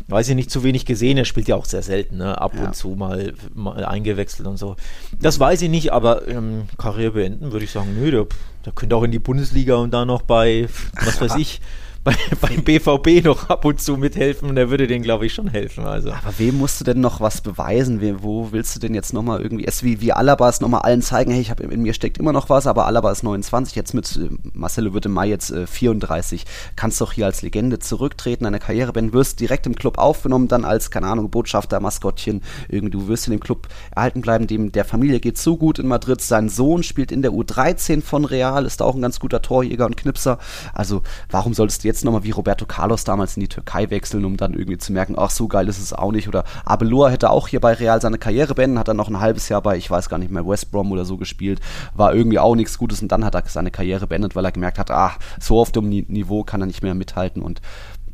weiß 0.09 0.29
ich 0.29 0.37
nicht, 0.37 0.51
zu 0.51 0.63
wenig 0.63 0.87
gesehen, 0.87 1.19
er 1.19 1.25
spielt 1.25 1.49
ja 1.49 1.57
auch 1.57 1.65
sehr 1.65 1.83
selten, 1.83 2.19
ne? 2.19 2.41
ab 2.41 2.53
ja. 2.55 2.67
und 2.67 2.77
zu 2.77 2.91
mal, 2.91 3.35
mal, 3.55 3.85
eingewechselt 3.85 4.47
und 4.47 4.59
so. 4.59 4.77
Das 5.21 5.41
weiß 5.41 5.63
ich 5.63 5.71
nicht, 5.71 5.93
aber 5.93 6.29
ähm, 6.29 6.69
Karriere 6.79 7.13
beenden 7.13 7.53
würde 7.53 7.65
ich 7.65 7.73
sagen, 7.73 7.97
nö, 7.99 8.11
der, 8.11 8.27
der 8.65 8.73
könnte 8.73 8.95
auch 8.97 9.03
in 9.03 9.11
die 9.11 9.19
Bundesliga 9.19 9.77
und 9.77 9.93
da 9.93 10.05
noch 10.05 10.23
bei, 10.23 10.69
was 11.05 11.21
weiß 11.21 11.35
ich, 11.39 11.61
bei, 12.03 12.15
beim 12.41 12.63
BVB 12.63 13.25
noch 13.25 13.51
ab 13.51 13.65
und 13.65 13.81
zu 13.81 13.97
mithelfen 13.97 14.49
und 14.49 14.57
er 14.57 14.71
würde 14.71 14.87
denen, 14.87 15.03
glaube 15.03 15.27
ich, 15.27 15.35
schon 15.35 15.49
helfen. 15.49 15.85
Also. 15.85 16.11
Aber 16.11 16.39
wem 16.39 16.57
musst 16.57 16.81
du 16.81 16.85
denn 16.85 17.01
noch 17.01 17.21
was 17.21 17.43
beweisen? 17.43 18.01
Wie, 18.01 18.23
wo 18.23 18.53
willst 18.53 18.75
du 18.75 18.81
denn 18.81 18.95
jetzt 18.95 19.13
nochmal 19.13 19.43
irgendwie, 19.43 19.67
es 19.67 19.83
wie, 19.83 20.01
wie 20.01 20.13
Alaba 20.13 20.49
es 20.49 20.61
nochmal 20.61 20.83
allen 20.83 21.03
zeigen, 21.03 21.31
hey, 21.31 21.41
ich 21.41 21.51
habe 21.51 21.63
in 21.63 21.83
mir 21.83 21.93
steckt 21.93 22.17
immer 22.17 22.33
noch 22.33 22.49
was, 22.49 22.67
aber 22.67 22.87
Alaba 22.87 23.11
ist 23.11 23.23
29, 23.23 23.75
jetzt 23.75 23.93
mit 23.93 24.17
äh, 24.17 24.31
Marcelo 24.55 24.95
wird 24.95 25.07
im 25.07 25.13
Mai 25.13 25.29
jetzt 25.29 25.51
äh, 25.51 25.67
34. 25.67 26.47
Kannst 26.75 27.01
doch 27.01 27.13
hier 27.13 27.27
als 27.27 27.43
Legende 27.43 27.79
zurücktreten, 27.79 28.45
deine 28.45 28.61
Karriere 28.61 28.93
beenden, 28.93 29.13
wirst 29.13 29.41
direkt 29.41 29.67
im 29.67 29.75
Club 29.75 29.99
aufgenommen, 29.99 30.49
dann 30.49 30.65
als, 30.65 30.91
keine 30.91 31.07
Ahnung, 31.07 31.31
Botschafter, 31.31 31.81
Maskottchen, 31.81 32.43
irgendwie, 32.69 32.93
du 32.93 33.09
wirst 33.09 33.27
in 33.27 33.33
dem 33.33 33.41
Club 33.41 33.69
erhalten 33.95 34.23
bleiben, 34.23 34.47
dem 34.47 34.73
der 34.73 34.87
Familie 34.87 35.21
geht 35.21 35.37
so 35.37 35.59
gut 35.59 35.79
in 35.79 35.87
Madrid, 35.87 36.23
sein 36.23 36.49
Sohn 36.49 36.83
spielt 36.83 37.13
in 37.13 37.21
der 37.21 37.33
U13 37.33 38.01
von 38.01 38.25
Real, 38.25 38.65
ist 38.65 38.81
auch 38.81 38.95
ein 38.95 39.03
ganz 39.03 39.21
guter 39.21 39.43
Torjäger 39.43 39.85
und 39.85 39.99
Knipser. 39.99 40.39
Also, 40.73 41.03
warum 41.31 41.53
solltest 41.53 41.85
du 41.85 41.90
jetzt 41.91 42.05
nochmal 42.05 42.25
wie 42.25 42.31
Roberto 42.31 42.67
Carlos 42.67 43.05
damals 43.05 43.37
in 43.37 43.41
die 43.41 43.49
Türkei 43.49 43.91
wechseln, 43.91 44.25
um 44.25 44.37
dann 44.37 44.55
irgendwie 44.55 44.79
zu 44.79 44.93
merken, 44.93 45.17
ach, 45.19 45.31
so 45.31 45.49
geil 45.49 45.69
ist 45.69 45.81
es 45.81 45.93
auch 45.93 46.13
nicht. 46.13 46.29
Oder 46.29 46.45
Abelua 46.65 47.11
hätte 47.11 47.31
auch 47.31 47.49
hier 47.49 47.61
bei 47.61 47.73
Real 47.75 48.01
seine 48.01 48.19
Karriere 48.19 48.55
beenden, 48.55 48.79
hat 48.79 48.89
dann 48.89 48.97
noch 48.97 49.09
ein 49.09 49.21
halbes 49.21 49.49
Jahr 49.49 49.61
bei, 49.61 49.77
ich 49.77 49.91
weiß 49.91 50.09
gar 50.09 50.19
nicht 50.19 50.31
mehr, 50.31 50.47
West 50.47 50.71
Brom 50.71 50.93
oder 50.93 51.05
so 51.05 51.17
gespielt, 51.17 51.61
war 51.95 52.15
irgendwie 52.15 52.39
auch 52.39 52.55
nichts 52.55 52.79
Gutes 52.79 53.03
und 53.03 53.11
dann 53.11 53.25
hat 53.25 53.35
er 53.35 53.43
seine 53.47 53.71
Karriere 53.71 54.07
beendet, 54.07 54.37
weil 54.37 54.45
er 54.45 54.53
gemerkt 54.53 54.79
hat, 54.79 54.91
ach, 54.91 55.19
so 55.41 55.61
auf 55.61 55.73
dem 55.73 55.89
Niveau 55.89 56.45
kann 56.45 56.63
er 56.63 56.67
nicht 56.67 56.83
mehr 56.83 56.95
mithalten 56.95 57.43
und 57.43 57.61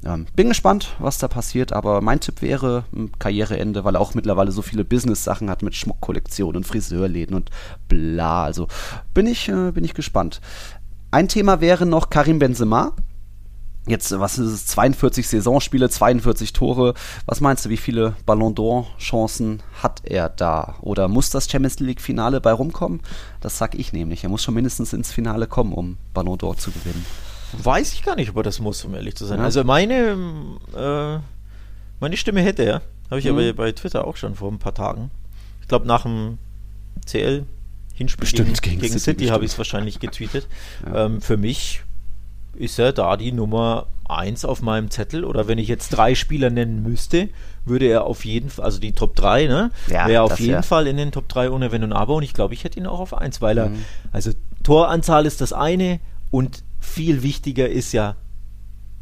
ähm, 0.04 0.26
bin 0.34 0.48
gespannt, 0.48 0.94
was 0.98 1.18
da 1.18 1.28
passiert, 1.28 1.72
aber 1.72 2.00
mein 2.00 2.20
Tipp 2.20 2.42
wäre 2.42 2.84
Karriereende, 3.18 3.84
weil 3.84 3.96
er 3.96 4.00
auch 4.00 4.14
mittlerweile 4.14 4.52
so 4.52 4.62
viele 4.62 4.84
Business-Sachen 4.84 5.50
hat 5.50 5.62
mit 5.62 5.74
Schmuckkollektionen 5.74 6.56
und 6.56 6.64
Friseurläden 6.64 7.34
und 7.34 7.50
bla. 7.88 8.44
Also 8.44 8.68
bin 9.14 9.26
ich, 9.26 9.48
äh, 9.48 9.72
bin 9.72 9.84
ich 9.84 9.94
gespannt. 9.94 10.40
Ein 11.10 11.28
Thema 11.28 11.60
wäre 11.60 11.86
noch 11.86 12.10
Karim 12.10 12.38
Benzema 12.38 12.92
Jetzt, 13.88 14.18
was 14.18 14.38
ist 14.38 14.50
es, 14.50 14.66
42 14.66 15.28
Saisonspiele, 15.28 15.88
42 15.88 16.52
Tore. 16.52 16.94
Was 17.24 17.40
meinst 17.40 17.64
du, 17.64 17.68
wie 17.68 17.76
viele 17.76 18.16
Ballon 18.26 18.54
d'Or-Chancen 18.54 19.60
hat 19.80 20.00
er 20.04 20.28
da? 20.28 20.74
Oder 20.80 21.06
muss 21.06 21.30
das 21.30 21.48
Champions 21.48 21.78
League-Finale 21.78 22.40
bei 22.40 22.52
rumkommen? 22.52 23.00
Das 23.40 23.58
sag 23.58 23.76
ich 23.76 23.92
nämlich. 23.92 24.24
Er 24.24 24.30
muss 24.30 24.42
schon 24.42 24.54
mindestens 24.54 24.92
ins 24.92 25.12
Finale 25.12 25.46
kommen, 25.46 25.72
um 25.72 25.98
Ballon 26.14 26.36
d'Or 26.36 26.56
zu 26.56 26.72
gewinnen. 26.72 27.06
Weiß 27.52 27.92
ich 27.92 28.02
gar 28.02 28.16
nicht, 28.16 28.30
ob 28.30 28.36
er 28.38 28.42
das 28.42 28.58
muss, 28.58 28.84
um 28.84 28.94
ehrlich 28.94 29.14
zu 29.14 29.24
sein. 29.24 29.38
Ja. 29.38 29.44
Also 29.44 29.62
meine, 29.62 30.16
äh, 30.76 31.18
meine 32.00 32.16
Stimme 32.16 32.40
hätte 32.42 32.64
er. 32.64 32.82
Habe 33.08 33.20
ich 33.20 33.26
mhm. 33.26 33.32
aber 33.32 33.52
bei 33.52 33.70
Twitter 33.70 34.04
auch 34.04 34.16
schon 34.16 34.34
vor 34.34 34.50
ein 34.50 34.58
paar 34.58 34.74
Tagen. 34.74 35.12
Ich 35.62 35.68
glaube, 35.68 35.86
nach 35.86 36.02
dem 36.02 36.38
CL 37.06 37.46
Hinspiel 37.94 38.28
gegen, 38.28 38.52
gegen, 38.52 38.80
gegen, 38.80 38.98
City, 38.98 38.98
City 38.98 39.26
habe 39.28 39.44
ich 39.44 39.52
es 39.52 39.58
wahrscheinlich 39.58 40.00
getweetet. 40.00 40.48
Ja. 40.84 41.06
Ähm, 41.06 41.22
für 41.22 41.38
mich 41.38 41.82
ist 42.56 42.78
er 42.78 42.92
da 42.92 43.16
die 43.16 43.32
Nummer 43.32 43.86
1 44.08 44.44
auf 44.44 44.62
meinem 44.62 44.90
Zettel. 44.90 45.24
Oder 45.24 45.48
wenn 45.48 45.58
ich 45.58 45.68
jetzt 45.68 45.90
drei 45.90 46.14
Spieler 46.14 46.50
nennen 46.50 46.82
müsste, 46.82 47.28
würde 47.64 47.86
er 47.86 48.04
auf 48.04 48.24
jeden 48.24 48.50
Fall, 48.50 48.64
also 48.64 48.78
die 48.78 48.92
Top 48.92 49.16
3, 49.16 49.46
ne? 49.46 49.70
Ja, 49.88 50.06
wäre 50.06 50.22
auf 50.22 50.38
jeden 50.38 50.52
ja. 50.52 50.62
Fall 50.62 50.86
in 50.86 50.96
den 50.96 51.12
Top 51.12 51.28
3 51.28 51.50
ohne 51.50 51.72
Wenn 51.72 51.84
und 51.84 51.92
Aber. 51.92 52.14
Und 52.14 52.22
ich 52.22 52.34
glaube, 52.34 52.54
ich 52.54 52.64
hätte 52.64 52.78
ihn 52.78 52.86
auch 52.86 53.00
auf 53.00 53.14
1, 53.14 53.40
weil 53.40 53.58
er, 53.58 53.68
mhm. 53.68 53.84
also 54.12 54.32
Toranzahl 54.62 55.26
ist 55.26 55.40
das 55.40 55.52
eine 55.52 56.00
und 56.30 56.62
viel 56.80 57.22
wichtiger 57.22 57.68
ist 57.68 57.92
ja, 57.92 58.16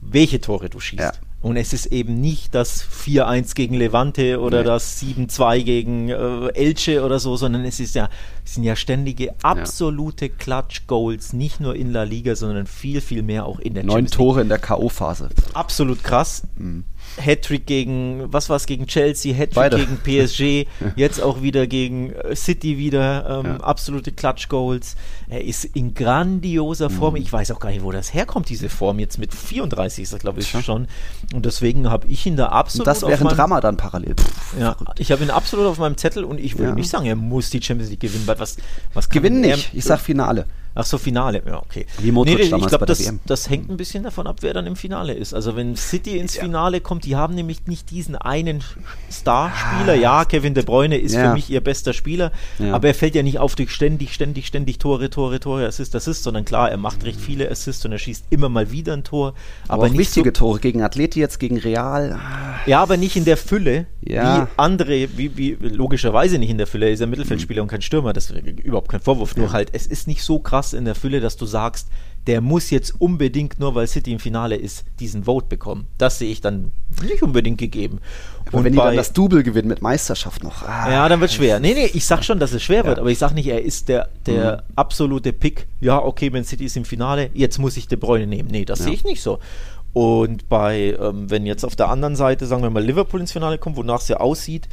welche 0.00 0.40
Tore 0.40 0.70
du 0.70 0.80
schießt. 0.80 1.02
Ja. 1.02 1.12
Und 1.44 1.58
es 1.58 1.74
ist 1.74 1.84
eben 1.86 2.22
nicht 2.22 2.54
das 2.54 2.82
4-1 2.82 3.54
gegen 3.54 3.74
Levante 3.74 4.40
oder 4.40 4.60
nee. 4.60 4.64
das 4.64 5.02
7-2 5.02 5.62
gegen 5.62 6.08
äh, 6.08 6.46
Elche 6.54 7.04
oder 7.04 7.18
so, 7.18 7.36
sondern 7.36 7.66
es 7.66 7.80
ist 7.80 7.94
ja, 7.94 8.08
es 8.46 8.54
sind 8.54 8.64
ja 8.64 8.74
ständige 8.74 9.34
absolute 9.42 10.28
ja. 10.28 10.32
Clutch-Goals, 10.38 11.34
nicht 11.34 11.60
nur 11.60 11.76
in 11.76 11.92
La 11.92 12.04
Liga, 12.04 12.34
sondern 12.34 12.66
viel, 12.66 13.02
viel 13.02 13.22
mehr 13.22 13.44
auch 13.44 13.58
in 13.58 13.74
der 13.74 13.84
Neun 13.84 14.06
Tore 14.06 14.40
in 14.40 14.48
der 14.48 14.58
K.O.-Phase. 14.58 15.28
Absolut 15.52 16.02
krass. 16.02 16.44
Mhm. 16.56 16.84
Hattrick 17.18 17.66
gegen, 17.66 18.32
was 18.32 18.48
war 18.48 18.56
es, 18.56 18.66
gegen 18.66 18.86
Chelsea, 18.86 19.34
Hattrick 19.34 19.70
gegen 20.04 20.26
PSG, 20.26 20.68
jetzt 20.96 21.22
auch 21.22 21.42
wieder 21.42 21.66
gegen 21.66 22.12
äh, 22.12 22.34
City 22.36 22.78
wieder, 22.78 23.40
ähm, 23.44 23.46
ja. 23.46 23.56
absolute 23.58 24.12
Clutch-Goals. 24.12 24.96
Er 25.28 25.44
ist 25.44 25.64
in 25.64 25.94
grandioser 25.94 26.90
Form. 26.90 27.14
Mhm. 27.14 27.22
Ich 27.22 27.32
weiß 27.32 27.50
auch 27.50 27.60
gar 27.60 27.70
nicht, 27.70 27.82
wo 27.82 27.92
das 27.92 28.14
herkommt, 28.14 28.48
diese 28.48 28.68
Form. 28.68 28.98
Jetzt 28.98 29.18
mit 29.18 29.34
34 29.34 30.02
ist 30.02 30.12
er, 30.12 30.18
glaube 30.18 30.40
ich, 30.40 30.48
schon. 30.48 30.88
Und 31.32 31.46
deswegen 31.46 31.90
habe 31.90 32.06
ich 32.08 32.26
ihn 32.26 32.36
da 32.36 32.48
absolut. 32.48 32.86
Und 32.86 32.86
das 32.86 33.02
wäre 33.06 33.28
ein 33.28 33.36
Drama 33.36 33.60
dann 33.60 33.76
parallel. 33.76 34.14
Pff, 34.14 34.58
ja, 34.58 34.76
ich 34.98 35.12
habe 35.12 35.22
ihn 35.24 35.30
absolut 35.30 35.66
auf 35.66 35.78
meinem 35.78 35.96
Zettel 35.96 36.24
und 36.24 36.38
ich 36.38 36.58
würde 36.58 36.70
ja. 36.70 36.74
nicht 36.74 36.90
sagen, 36.90 37.06
er 37.06 37.16
muss 37.16 37.50
die 37.50 37.62
Champions 37.62 37.90
League 37.90 38.00
gewinnen. 38.00 38.26
Weil 38.26 38.38
was, 38.38 38.56
was 38.92 39.08
gewinnen 39.08 39.40
nicht? 39.40 39.70
Ich 39.72 39.84
sag 39.84 40.00
Finale. 40.00 40.46
Ach 40.76 40.84
so, 40.84 40.98
Finale, 40.98 41.40
ja, 41.46 41.62
okay. 41.62 41.86
Wie 41.98 42.10
Modric 42.10 42.36
nee, 42.36 42.56
ich 42.56 42.66
glaube, 42.66 42.84
das, 42.86 43.12
das 43.26 43.48
hängt 43.48 43.70
ein 43.70 43.76
bisschen 43.76 44.02
davon 44.02 44.26
ab, 44.26 44.38
wer 44.40 44.52
dann 44.52 44.66
im 44.66 44.74
Finale 44.74 45.12
ist. 45.12 45.32
Also 45.32 45.54
wenn 45.54 45.76
City 45.76 46.18
ins 46.18 46.34
ja. 46.34 46.42
Finale 46.42 46.80
kommt, 46.80 47.04
die 47.04 47.14
haben 47.14 47.34
nämlich 47.36 47.66
nicht 47.66 47.90
diesen 47.92 48.16
einen 48.16 48.64
Starspieler. 49.08 49.92
Ah. 49.92 49.94
Ja, 49.94 50.24
Kevin 50.24 50.54
De 50.54 50.64
Bruyne 50.64 50.98
ist 50.98 51.14
ja. 51.14 51.28
für 51.28 51.34
mich 51.34 51.48
ihr 51.48 51.60
bester 51.60 51.92
Spieler, 51.92 52.32
ja. 52.58 52.74
aber 52.74 52.88
er 52.88 52.94
fällt 52.94 53.14
ja 53.14 53.22
nicht 53.22 53.38
auf 53.38 53.54
durch 53.54 53.70
ständig, 53.70 54.14
ständig, 54.14 54.48
ständig 54.48 54.78
Tore, 54.78 55.10
Tore, 55.10 55.38
Tore, 55.38 55.64
Assist, 55.64 55.94
Assist, 55.94 56.24
sondern 56.24 56.44
klar, 56.44 56.70
er 56.70 56.76
macht 56.76 57.04
recht 57.04 57.20
viele 57.20 57.48
Assists 57.48 57.84
und 57.84 57.92
er 57.92 57.98
schießt 57.98 58.26
immer 58.30 58.48
mal 58.48 58.72
wieder 58.72 58.94
ein 58.94 59.04
Tor. 59.04 59.34
Aber, 59.68 59.84
aber 59.84 59.90
nicht 59.90 59.98
wichtige 59.98 60.30
so, 60.30 60.32
Tore 60.32 60.58
gegen 60.58 60.82
Atleti 60.82 61.20
jetzt, 61.20 61.38
gegen 61.38 61.56
Real. 61.56 62.18
Ja, 62.66 62.82
aber 62.82 62.96
nicht 62.96 63.14
in 63.14 63.24
der 63.24 63.36
Fülle, 63.36 63.86
wie 64.00 64.18
andere, 64.56 65.08
wie, 65.16 65.36
wie 65.36 65.56
logischerweise 65.60 66.38
nicht 66.38 66.50
in 66.50 66.58
der 66.58 66.66
Fülle. 66.66 66.86
Er 66.86 66.92
ist 66.92 67.02
ein 67.02 67.10
Mittelfeldspieler 67.10 67.62
mhm. 67.62 67.66
und 67.66 67.70
kein 67.70 67.82
Stürmer, 67.82 68.12
das 68.12 68.30
ist 68.30 68.42
überhaupt 68.64 68.88
kein 68.88 69.00
Vorwurf. 69.00 69.36
Nur 69.36 69.52
halt, 69.52 69.70
es 69.72 69.86
ist 69.86 70.08
nicht 70.08 70.24
so 70.24 70.40
krass 70.40 70.63
in 70.72 70.84
der 70.84 70.94
Fülle, 70.94 71.20
dass 71.20 71.36
du 71.36 71.46
sagst, 71.46 71.88
der 72.26 72.40
muss 72.40 72.70
jetzt 72.70 73.00
unbedingt, 73.00 73.58
nur 73.58 73.74
weil 73.74 73.86
City 73.86 74.12
im 74.12 74.18
Finale 74.18 74.56
ist, 74.56 74.84
diesen 74.98 75.24
Vote 75.24 75.46
bekommen. 75.46 75.86
Das 75.98 76.18
sehe 76.18 76.30
ich 76.30 76.40
dann 76.40 76.72
nicht 77.02 77.22
unbedingt 77.22 77.58
gegeben. 77.58 77.98
Aber 78.46 78.58
und 78.58 78.64
wenn 78.64 78.72
die 78.72 78.78
dann 78.78 78.96
das 78.96 79.12
Double 79.12 79.42
gewinnen 79.42 79.68
mit 79.68 79.82
Meisterschaft 79.82 80.42
noch. 80.42 80.62
Ah, 80.62 80.90
ja, 80.90 81.08
dann 81.08 81.20
wird 81.20 81.30
es 81.30 81.36
schwer. 81.36 81.60
Nee, 81.60 81.74
nee, 81.74 81.90
ich 81.92 82.06
sag 82.06 82.24
schon, 82.24 82.38
dass 82.38 82.52
es 82.52 82.62
schwer 82.62 82.78
ja. 82.78 82.86
wird, 82.86 82.98
aber 82.98 83.10
ich 83.10 83.18
sag 83.18 83.34
nicht, 83.34 83.46
er 83.46 83.62
ist 83.62 83.88
der, 83.88 84.08
der 84.26 84.56
mhm. 84.56 84.72
absolute 84.76 85.32
Pick. 85.32 85.66
Ja, 85.80 86.02
okay, 86.02 86.32
wenn 86.32 86.44
City 86.44 86.64
ist 86.64 86.76
im 86.76 86.86
Finale, 86.86 87.30
jetzt 87.34 87.58
muss 87.58 87.76
ich 87.76 87.88
De 87.88 87.98
Bruyne 87.98 88.26
nehmen. 88.26 88.48
Nee, 88.50 88.64
das 88.64 88.78
ja. 88.78 88.86
sehe 88.86 88.94
ich 88.94 89.04
nicht 89.04 89.20
so. 89.20 89.38
Und 89.92 90.48
bei, 90.48 90.96
ähm, 90.98 91.30
wenn 91.30 91.46
jetzt 91.46 91.64
auf 91.64 91.76
der 91.76 91.88
anderen 91.88 92.16
Seite, 92.16 92.46
sagen 92.46 92.62
wir 92.62 92.70
mal, 92.70 92.82
Liverpool 92.82 93.20
ins 93.20 93.32
Finale 93.32 93.58
kommt, 93.58 93.76
wonach 93.76 94.00
es 94.00 94.08
ja 94.08 94.16
aussieht, 94.16 94.68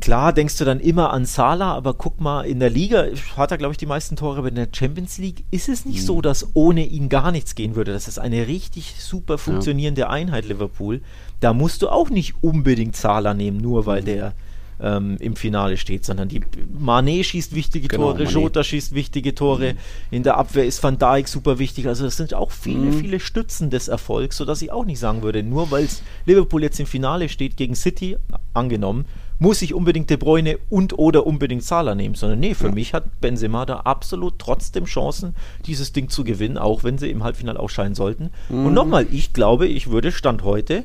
Klar 0.00 0.32
denkst 0.32 0.56
du 0.58 0.64
dann 0.64 0.78
immer 0.78 1.12
an 1.12 1.24
Salah, 1.24 1.74
aber 1.74 1.94
guck 1.94 2.20
mal, 2.20 2.42
in 2.42 2.60
der 2.60 2.70
Liga 2.70 3.06
hat 3.36 3.50
er, 3.50 3.58
glaube 3.58 3.72
ich, 3.72 3.78
die 3.78 3.86
meisten 3.86 4.14
Tore, 4.14 4.38
aber 4.38 4.48
in 4.48 4.54
der 4.54 4.68
Champions 4.72 5.18
League 5.18 5.44
ist 5.50 5.68
es 5.68 5.84
nicht 5.84 6.02
mhm. 6.02 6.06
so, 6.06 6.20
dass 6.20 6.46
ohne 6.54 6.86
ihn 6.86 7.08
gar 7.08 7.32
nichts 7.32 7.54
gehen 7.54 7.74
würde. 7.74 7.92
Das 7.92 8.06
ist 8.06 8.18
eine 8.18 8.46
richtig 8.46 8.94
super 8.98 9.38
funktionierende 9.38 10.02
ja. 10.02 10.10
Einheit, 10.10 10.46
Liverpool. 10.46 11.00
Da 11.40 11.52
musst 11.52 11.82
du 11.82 11.88
auch 11.88 12.10
nicht 12.10 12.34
unbedingt 12.42 12.96
Salah 12.96 13.34
nehmen, 13.34 13.58
nur 13.58 13.86
weil 13.86 14.02
mhm. 14.02 14.06
der 14.06 14.34
ähm, 14.80 15.16
im 15.18 15.36
Finale 15.36 15.76
steht, 15.76 16.04
sondern 16.04 16.28
die 16.28 16.40
Mané 16.40 17.24
schießt 17.24 17.54
wichtige 17.54 17.88
genau, 17.88 18.12
Tore, 18.12 18.24
Mané. 18.24 18.30
Jota 18.30 18.62
schießt 18.62 18.94
wichtige 18.94 19.34
Tore, 19.34 19.72
mhm. 19.72 19.78
in 20.10 20.22
der 20.22 20.36
Abwehr 20.36 20.64
ist 20.64 20.82
Van 20.82 20.98
Dijk 20.98 21.28
super 21.28 21.58
wichtig. 21.58 21.88
Also 21.88 22.04
das 22.04 22.16
sind 22.16 22.34
auch 22.34 22.50
viele, 22.50 22.78
mhm. 22.78 22.92
viele 22.92 23.20
Stützen 23.20 23.70
des 23.70 23.88
Erfolgs, 23.88 24.36
sodass 24.36 24.62
ich 24.62 24.70
auch 24.70 24.84
nicht 24.84 24.98
sagen 24.98 25.22
würde, 25.22 25.42
nur 25.42 25.70
weil 25.70 25.88
Liverpool 26.26 26.62
jetzt 26.62 26.78
im 26.78 26.86
Finale 26.86 27.28
steht 27.28 27.56
gegen 27.56 27.74
City, 27.74 28.16
angenommen, 28.54 29.06
muss 29.38 29.62
ich 29.62 29.74
unbedingt 29.74 30.10
De 30.10 30.16
Bruyne 30.16 30.58
und 30.68 30.98
oder 30.98 31.26
unbedingt 31.26 31.62
Salah 31.62 31.94
nehmen, 31.94 32.14
sondern 32.14 32.40
nee, 32.40 32.54
für 32.54 32.66
ja. 32.66 32.72
mich 32.72 32.94
hat 32.94 33.20
Benzema 33.20 33.66
da 33.66 33.80
absolut 33.80 34.38
trotzdem 34.38 34.84
Chancen, 34.84 35.34
dieses 35.66 35.92
Ding 35.92 36.08
zu 36.08 36.24
gewinnen, 36.24 36.58
auch 36.58 36.84
wenn 36.84 36.98
sie 36.98 37.10
im 37.10 37.22
Halbfinale 37.22 37.60
ausscheiden 37.60 37.94
sollten. 37.94 38.30
Mhm. 38.48 38.66
Und 38.66 38.74
nochmal, 38.74 39.06
ich 39.10 39.32
glaube, 39.32 39.66
ich 39.66 39.90
würde 39.90 40.12
Stand 40.12 40.42
heute 40.42 40.84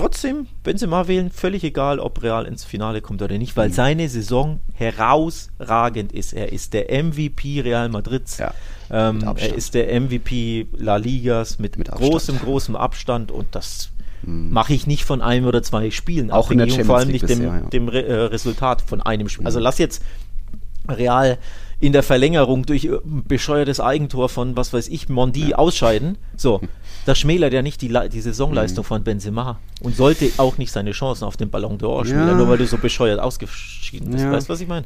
trotzdem 0.00 0.46
Benzema 0.62 1.08
wählen, 1.08 1.30
völlig 1.30 1.62
egal, 1.62 1.98
ob 1.98 2.22
Real 2.22 2.46
ins 2.46 2.64
Finale 2.64 3.02
kommt 3.02 3.20
oder 3.20 3.36
nicht, 3.36 3.56
weil 3.56 3.68
mhm. 3.68 3.74
seine 3.74 4.08
Saison 4.08 4.60
herausragend 4.74 6.12
ist. 6.12 6.32
Er 6.32 6.52
ist 6.52 6.72
der 6.72 6.86
MVP 7.02 7.60
Real 7.60 7.88
Madrids. 7.90 8.38
Ja, 8.38 8.54
ähm, 8.90 9.22
er 9.22 9.54
ist 9.54 9.74
der 9.74 10.00
MVP 10.00 10.66
La 10.76 10.96
Ligas 10.96 11.58
mit, 11.58 11.76
mit 11.76 11.90
großem, 11.90 12.38
großem 12.38 12.76
Abstand 12.76 13.30
und 13.30 13.54
das 13.54 13.90
hm. 14.24 14.50
mache 14.52 14.74
ich 14.74 14.86
nicht 14.86 15.04
von 15.04 15.22
einem 15.22 15.46
oder 15.46 15.62
zwei 15.62 15.90
Spielen. 15.90 16.30
Auch 16.30 16.50
in 16.50 16.58
der 16.58 16.66
Champions 16.66 16.86
vor 16.86 16.96
allem 16.98 17.08
nicht 17.08 17.28
dem, 17.28 17.42
ja. 17.42 17.60
dem 17.60 17.88
Re 17.88 18.04
äh, 18.04 18.14
Resultat 18.24 18.82
von 18.82 19.00
einem 19.00 19.28
Spiel. 19.28 19.46
Also 19.46 19.58
hm. 19.58 19.64
lass 19.64 19.78
jetzt 19.78 20.02
Real 20.88 21.38
in 21.80 21.94
der 21.94 22.02
Verlängerung 22.02 22.66
durch 22.66 22.88
bescheuertes 23.04 23.80
Eigentor 23.80 24.28
von, 24.28 24.54
was 24.56 24.72
weiß 24.72 24.88
ich, 24.88 25.08
Mondi 25.08 25.50
ja. 25.50 25.56
ausscheiden. 25.56 26.18
So, 26.36 26.60
das 27.06 27.18
schmälert 27.18 27.54
ja 27.54 27.62
nicht 27.62 27.80
die, 27.80 27.92
die 28.12 28.20
Saisonleistung 28.20 28.84
mhm. 28.84 28.88
von 28.88 29.04
Benzema 29.04 29.58
und 29.80 29.96
sollte 29.96 30.30
auch 30.36 30.58
nicht 30.58 30.70
seine 30.72 30.92
Chancen 30.92 31.24
auf 31.24 31.38
den 31.38 31.48
Ballon 31.48 31.78
d'Or 31.78 32.04
schmälern, 32.04 32.28
ja. 32.28 32.34
nur 32.34 32.48
weil 32.48 32.58
du 32.58 32.66
so 32.66 32.76
bescheuert 32.76 33.18
ausgeschieden 33.18 34.10
bist. 34.10 34.24
Ja. 34.24 34.30
Weißt 34.30 34.48
du, 34.48 34.52
was 34.52 34.60
ich 34.60 34.68
meine? 34.68 34.84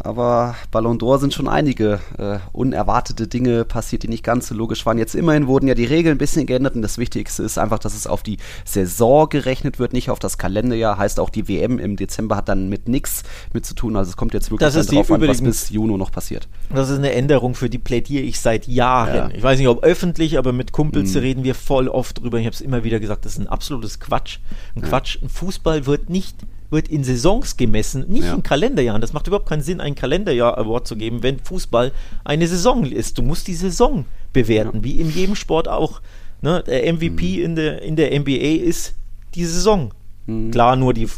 Aber 0.00 0.54
Ballon 0.70 0.98
d'Or 0.98 1.18
sind 1.18 1.34
schon 1.34 1.48
einige 1.48 2.00
äh, 2.18 2.38
unerwartete 2.52 3.28
Dinge 3.28 3.64
passiert, 3.64 4.02
die 4.02 4.08
nicht 4.08 4.24
ganz 4.24 4.48
so 4.48 4.54
logisch 4.54 4.86
waren. 4.86 4.98
Jetzt 4.98 5.14
immerhin 5.14 5.46
wurden 5.46 5.68
ja 5.68 5.74
die 5.74 5.84
Regeln 5.84 6.16
ein 6.16 6.18
bisschen 6.18 6.46
geändert 6.46 6.74
und 6.74 6.82
das 6.82 6.98
Wichtigste 6.98 7.42
ist 7.42 7.58
einfach, 7.58 7.78
dass 7.78 7.94
es 7.94 8.06
auf 8.06 8.22
die 8.22 8.38
Saison 8.64 9.28
gerechnet 9.28 9.78
wird, 9.78 9.92
nicht 9.92 10.10
auf 10.10 10.18
das 10.18 10.38
Kalenderjahr. 10.38 10.96
Heißt 10.96 11.20
auch 11.20 11.30
die 11.30 11.48
WM 11.48 11.78
im 11.78 11.96
Dezember 11.96 12.36
hat 12.36 12.48
dann 12.48 12.68
mit 12.68 12.88
nichts 12.88 13.22
mit 13.52 13.66
zu 13.66 13.74
tun. 13.74 13.96
Also 13.96 14.10
es 14.10 14.16
kommt 14.16 14.32
jetzt 14.32 14.50
wirklich 14.50 14.72
drauf 14.72 15.10
an, 15.10 15.20
was 15.28 15.42
bis 15.42 15.70
Juni 15.70 15.96
noch 15.96 16.12
passiert. 16.12 16.48
Das 16.72 16.88
ist 16.88 16.98
eine 16.98 17.12
Änderung, 17.12 17.54
für 17.54 17.68
die 17.68 17.78
plädiere 17.78 18.22
ich 18.22 18.40
seit 18.40 18.66
Jahren. 18.66 19.14
Ja. 19.14 19.30
Ich 19.34 19.42
weiß 19.42 19.58
nicht, 19.58 19.68
ob 19.68 19.82
öffentlich, 19.84 20.38
aber 20.38 20.52
mit 20.52 20.72
Kumpels 20.72 21.14
mhm. 21.14 21.20
reden 21.20 21.44
wir 21.44 21.54
voll 21.54 21.88
oft 21.88 22.20
drüber. 22.22 22.38
Ich 22.38 22.46
habe 22.46 22.54
es 22.54 22.60
immer 22.60 22.84
wieder 22.84 23.00
gesagt, 23.00 23.24
das 23.24 23.32
ist 23.32 23.38
ein 23.38 23.48
absolutes 23.48 24.00
Quatsch. 24.00 24.38
Ein 24.74 24.82
ja. 24.82 24.88
Quatsch. 24.88 25.18
Ein 25.22 25.28
Fußball 25.28 25.86
wird 25.86 26.08
nicht 26.08 26.36
wird 26.70 26.88
in 26.88 27.04
Saisons 27.04 27.56
gemessen, 27.56 28.04
nicht 28.08 28.24
ja. 28.24 28.34
in 28.34 28.42
Kalenderjahren. 28.42 29.00
Das 29.00 29.12
macht 29.12 29.26
überhaupt 29.26 29.48
keinen 29.48 29.62
Sinn, 29.62 29.80
ein 29.80 29.94
Kalenderjahr-Award 29.94 30.86
zu 30.86 30.96
geben, 30.96 31.22
wenn 31.22 31.38
Fußball 31.40 31.92
eine 32.24 32.46
Saison 32.46 32.84
ist. 32.84 33.18
Du 33.18 33.22
musst 33.22 33.48
die 33.48 33.54
Saison 33.54 34.04
bewerten, 34.32 34.78
ja. 34.78 34.84
wie 34.84 35.00
in 35.00 35.10
jedem 35.10 35.34
Sport 35.34 35.68
auch. 35.68 36.00
Ne? 36.42 36.62
Der 36.66 36.92
MVP 36.92 37.38
mhm. 37.38 37.44
in, 37.44 37.56
der, 37.56 37.82
in 37.82 37.96
der 37.96 38.18
NBA 38.18 38.64
ist 38.64 38.94
die 39.34 39.44
Saison. 39.44 39.90
Mhm. 40.26 40.50
Klar, 40.50 40.76
nur 40.76 40.94
die, 40.94 41.08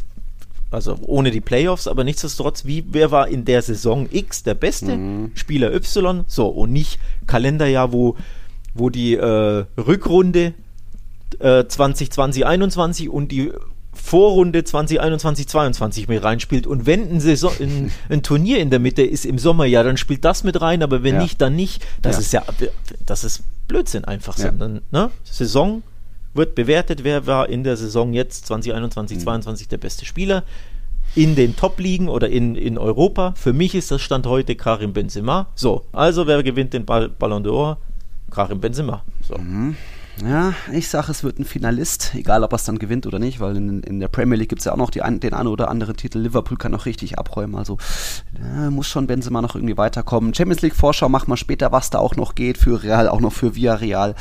also 0.71 0.97
ohne 1.03 1.31
die 1.31 1.41
Playoffs, 1.41 1.87
aber 1.87 2.05
nichtsdestotrotz, 2.05 2.65
wie, 2.65 2.85
wer 2.91 3.11
war 3.11 3.29
in 3.29 3.45
der 3.45 3.63
Saison 3.63 4.09
X 4.11 4.43
der 4.43 4.55
beste 4.55 4.97
mhm. 4.97 5.33
Spieler 5.35 5.73
Y? 5.75 6.25
So, 6.27 6.49
und 6.49 6.73
nicht 6.73 6.99
Kalenderjahr, 7.27 7.93
wo, 7.93 8.17
wo 8.75 8.89
die 8.91 9.15
äh, 9.15 9.65
Rückrunde 9.77 10.55
äh, 11.39 11.65
2020, 11.67 12.47
21 12.47 13.09
und 13.09 13.33
die 13.33 13.53
Vorrunde 13.93 14.65
2021, 14.65 15.49
22 15.49 16.09
mit 16.09 16.23
reinspielt. 16.23 16.67
Und 16.67 16.87
wenn 16.87 17.11
ein, 17.11 17.21
Saison, 17.21 17.53
ein, 17.61 17.93
ein, 18.09 18.23
Turnier 18.23 18.59
in 18.59 18.71
der 18.71 18.79
Mitte 18.79 19.03
ist 19.03 19.27
im 19.27 19.39
Sommer, 19.39 19.67
ja, 19.67 19.83
dann 19.83 19.97
spielt 19.97 20.25
das 20.25 20.45
mit 20.45 20.61
rein, 20.61 20.83
aber 20.83 21.03
wenn 21.03 21.17
ja. 21.17 21.23
nicht, 21.23 21.41
dann 21.41 21.55
nicht. 21.55 21.85
Das 22.01 22.17
ja. 22.17 22.21
ist 22.21 22.33
ja, 22.33 22.69
das 23.05 23.25
ist 23.25 23.43
Blödsinn 23.69 24.05
einfach. 24.05 24.39
Ja. 24.39 24.47
Sondern, 24.47 24.81
ne? 24.91 25.11
Saison 25.25 25.83
wird 26.35 26.55
bewertet, 26.55 27.05
wer 27.05 27.27
war 27.27 27.49
in 27.49 27.65
der 27.65 27.77
Saison 27.77 28.13
jetzt 28.15 28.47
2021, 28.47 29.19
mhm. 29.19 29.23
22 29.23 29.69
der 29.69 29.79
beste 29.79 30.07
Spieler 30.07 30.45
in 31.15 31.35
den 31.35 31.57
Top-Ligen 31.57 32.09
oder 32.09 32.31
in, 32.31 32.55
in 32.55 32.79
Europa. 32.79 33.35
Für 33.37 33.53
mich 33.53 33.75
ist 33.75 33.91
das 33.91 34.01
Stand 34.01 34.27
heute 34.27 34.57
Karim 34.57 34.95
Benzema. 34.95 35.49
So, 35.55 35.85
also 35.93 36.27
wer 36.27 36.43
gewinnt 36.43 36.73
den 36.73 36.87
Ballon 36.87 37.45
d'Or? 37.45 37.77
Karim 38.31 38.61
Benzema. 38.61 39.03
So. 39.29 39.37
Mhm. 39.37 39.77
Ja, 40.21 40.53
ich 40.71 40.89
sage, 40.89 41.11
es 41.11 41.25
wird 41.25 41.39
ein 41.39 41.45
Finalist, 41.45 42.13
egal 42.15 42.45
ob 42.45 42.53
er 42.53 42.57
es 42.57 42.65
dann 42.65 42.79
gewinnt 42.79 43.07
oder 43.07 43.19
nicht, 43.19 43.41
weil 43.41 43.57
in, 43.57 43.83
in 43.83 43.99
der 43.99 44.09
Premier 44.09 44.37
League 44.37 44.51
gibt 44.51 44.61
es 44.61 44.67
ja 44.67 44.73
auch 44.73 44.77
noch 44.77 44.91
die, 44.91 45.01
den 45.01 45.33
einen 45.33 45.49
oder 45.49 45.71
anderen 45.71 45.97
Titel. 45.97 46.19
Liverpool 46.19 46.59
kann 46.59 46.71
noch 46.71 46.85
richtig 46.85 47.19
abräumen, 47.19 47.57
also 47.57 47.79
äh, 48.37 48.69
muss 48.69 48.89
schon 48.89 49.07
Benzema 49.07 49.41
noch 49.41 49.55
irgendwie 49.55 49.79
weiterkommen. 49.79 50.35
Champions 50.35 50.61
League 50.61 50.77
Vorschau 50.77 51.09
machen 51.09 51.29
wir 51.29 51.39
später, 51.39 51.73
was 51.73 51.91
da 51.91 51.99
auch 51.99 52.15
noch 52.15 52.35
geht 52.35 52.59
für 52.59 52.83
Real, 52.83 53.09
auch 53.09 53.21
noch 53.21 53.33
für 53.33 53.57
Villarreal. 53.57 54.15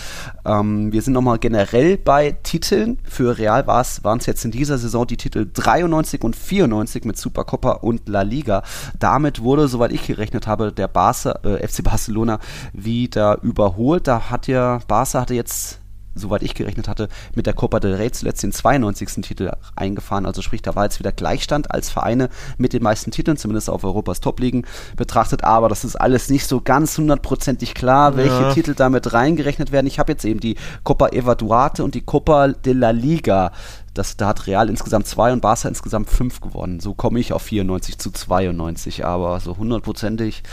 Ähm, 0.45 0.93
wir 0.93 1.01
sind 1.01 1.13
nochmal 1.13 1.39
generell 1.39 1.97
bei 1.97 2.37
Titeln. 2.41 2.97
Für 3.03 3.37
Real 3.37 3.67
waren 3.67 4.17
es 4.17 4.25
jetzt 4.25 4.45
in 4.45 4.51
dieser 4.51 4.77
Saison 4.77 5.05
die 5.05 5.17
Titel 5.17 5.49
93 5.53 6.23
und 6.23 6.37
94 6.37 7.03
mit 7.03 7.17
Supercopa 7.17 7.73
und 7.73 8.07
La 8.07 8.21
Liga. 8.21 8.63
Damit 8.97 9.43
wurde, 9.43 9.67
soweit 9.67 9.91
ich 9.91 10.07
gerechnet 10.07 10.47
habe, 10.47 10.71
der 10.71 10.87
Barca, 10.87 11.39
äh, 11.43 11.67
FC 11.67 11.83
Barcelona 11.83 12.39
wieder 12.71 13.39
überholt. 13.43 14.07
Da 14.07 14.29
hat 14.29 14.47
ja 14.47 14.79
Barca 14.87 15.21
hatte 15.21 15.33
jetzt 15.33 15.80
soweit 16.15 16.43
ich 16.43 16.55
gerechnet 16.55 16.87
hatte, 16.87 17.09
mit 17.35 17.45
der 17.45 17.53
Copa 17.53 17.79
del 17.79 17.95
Rey 17.95 18.11
zuletzt 18.11 18.43
den 18.43 18.51
92. 18.51 19.23
Titel 19.23 19.51
eingefahren. 19.75 20.25
Also 20.25 20.41
sprich, 20.41 20.61
da 20.61 20.75
war 20.75 20.85
jetzt 20.85 20.99
wieder 20.99 21.11
Gleichstand 21.11 21.71
als 21.71 21.89
Vereine 21.89 22.29
mit 22.57 22.73
den 22.73 22.83
meisten 22.83 23.11
Titeln, 23.11 23.37
zumindest 23.37 23.69
auf 23.69 23.83
Europas 23.83 24.19
Top-Ligen 24.19 24.65
betrachtet. 24.95 25.43
Aber 25.43 25.69
das 25.69 25.83
ist 25.83 25.95
alles 25.95 26.29
nicht 26.29 26.47
so 26.47 26.61
ganz 26.61 26.97
hundertprozentig 26.97 27.73
klar, 27.73 28.17
welche 28.17 28.41
ja. 28.41 28.53
Titel 28.53 28.73
damit 28.73 29.13
reingerechnet 29.13 29.71
werden. 29.71 29.87
Ich 29.87 29.99
habe 29.99 30.11
jetzt 30.11 30.25
eben 30.25 30.39
die 30.39 30.55
Copa 30.83 31.09
Eva 31.11 31.35
Duarte 31.35 31.83
und 31.83 31.95
die 31.95 32.01
Copa 32.01 32.49
de 32.49 32.73
la 32.73 32.91
Liga 32.91 33.51
Das, 33.93 34.15
da 34.15 34.27
hat 34.27 34.47
Real 34.47 34.69
insgesamt 34.69 35.05
zwei 35.05 35.33
und 35.33 35.41
Barca 35.41 35.67
insgesamt 35.67 36.09
fünf 36.09 36.39
gewonnen. 36.39 36.79
So 36.79 36.93
komme 36.93 37.19
ich 37.19 37.33
auf 37.33 37.41
94 37.41 37.97
zu 37.97 38.09
92, 38.11 39.03
aber 39.03 39.37
so 39.41 39.57
hundertprozentig 39.57 40.43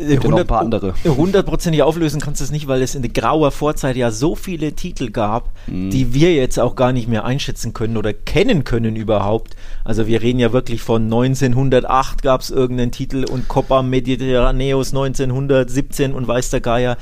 äh, 0.00 0.16
noch 0.16 0.38
ein 0.38 0.46
paar 0.46 0.60
andere. 0.60 0.94
Hundertprozentig 1.04 1.82
auflösen 1.82 2.22
kannst 2.22 2.40
du 2.40 2.44
es 2.44 2.50
nicht, 2.50 2.68
weil 2.68 2.80
es 2.80 2.94
in 2.94 3.02
der 3.02 3.10
grauer 3.10 3.50
Vorzeit 3.50 3.96
ja 3.96 4.10
so 4.10 4.34
viele 4.34 4.72
Titel 4.72 5.10
gab, 5.10 5.50
mm. 5.66 5.90
die 5.90 6.14
wir 6.14 6.34
jetzt 6.34 6.58
auch 6.58 6.74
gar 6.74 6.92
nicht 6.92 7.06
mehr 7.06 7.26
einschätzen 7.26 7.74
können 7.74 7.98
oder 7.98 8.14
kennen 8.14 8.64
können 8.64 8.96
überhaupt. 8.96 9.56
Also 9.84 10.06
wir 10.06 10.22
reden 10.22 10.38
ja 10.38 10.54
wirklich 10.54 10.80
von 10.80 11.04
1908 11.04 12.22
gab 12.22 12.40
es 12.40 12.50
irgendeinen 12.50 12.92
Titel 12.92 13.24
und 13.30 13.46
Copa 13.46 13.82
Mediterraneos 13.82 14.88
1917 14.88 16.14
und 16.14 16.26
weiß 16.26 16.48
der 16.48 16.60
Geier. 16.60 16.96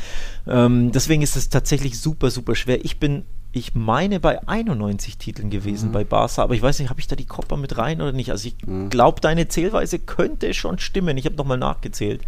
Ähm, 0.48 0.90
deswegen 0.90 1.22
ist 1.22 1.36
es 1.36 1.50
tatsächlich 1.50 2.00
super, 2.00 2.30
super 2.30 2.56
schwer. 2.56 2.84
Ich 2.84 2.98
bin 2.98 3.24
ich 3.54 3.74
meine, 3.74 4.18
bei 4.18 4.46
91 4.48 5.16
Titeln 5.16 5.48
gewesen 5.48 5.90
mhm. 5.90 5.92
bei 5.92 6.02
Barca, 6.02 6.42
aber 6.42 6.54
ich 6.54 6.62
weiß 6.62 6.80
nicht, 6.80 6.90
habe 6.90 6.98
ich 6.98 7.06
da 7.06 7.14
die 7.14 7.24
Kopper 7.24 7.56
mit 7.56 7.78
rein 7.78 8.02
oder 8.02 8.10
nicht? 8.10 8.32
Also 8.32 8.48
ich 8.48 8.56
mhm. 8.66 8.90
glaube, 8.90 9.20
deine 9.20 9.46
Zählweise 9.46 10.00
könnte 10.00 10.52
schon 10.54 10.80
stimmen. 10.80 11.16
Ich 11.16 11.24
habe 11.24 11.36
nochmal 11.36 11.56
nachgezählt. 11.56 12.22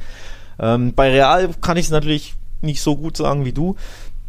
Ähm, 0.61 0.95
bei 0.95 1.11
Real 1.11 1.51
kann 1.61 1.77
ich 1.77 1.87
es 1.87 1.91
natürlich 1.91 2.35
nicht 2.62 2.81
so 2.81 2.97
gut 2.97 3.17
sagen 3.17 3.45
wie 3.45 3.53
du, 3.53 3.75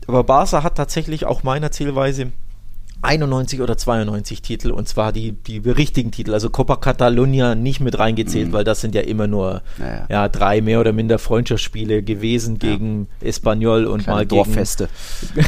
aber 0.07 0.23
Barca 0.23 0.63
hat 0.63 0.75
tatsächlich 0.75 1.25
auch 1.25 1.43
meiner 1.43 1.71
Zählweise 1.71 2.31
91 3.01 3.62
oder 3.62 3.77
92 3.77 4.41
Titel 4.41 4.71
und 4.71 4.88
zwar 4.88 5.12
die, 5.12 5.31
die 5.31 5.60
richtigen 5.60 6.12
Titel, 6.12 6.33
also 6.33 6.49
Copa 6.49 6.77
Catalunya 6.77 7.55
nicht 7.55 7.79
mit 7.79 7.99
reingezählt, 7.99 8.49
mhm. 8.49 8.53
weil 8.53 8.63
das 8.63 8.81
sind 8.81 8.95
ja 8.95 9.01
immer 9.01 9.27
nur 9.27 9.62
naja. 9.77 10.05
ja, 10.10 10.29
drei 10.29 10.62
mehr 10.62 10.79
oder 10.79 10.93
minder 10.93 11.19
Freundschaftsspiele 11.19 12.01
gewesen 12.01 12.57
ja. 12.62 12.69
gegen 12.69 13.07
Espanyol 13.21 13.86
und 13.86 14.03
Kleine 14.03 14.15
mal 14.15 14.25
gegen 14.25 14.43
Dorffeste. 14.43 14.89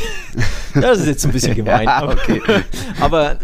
das 0.76 1.00
ist 1.00 1.08
jetzt 1.08 1.26
ein 1.26 1.32
bisschen 1.32 1.56
gemein. 1.56 1.86
ja, 1.86 2.08
okay. 2.08 2.42
aber 3.00 3.38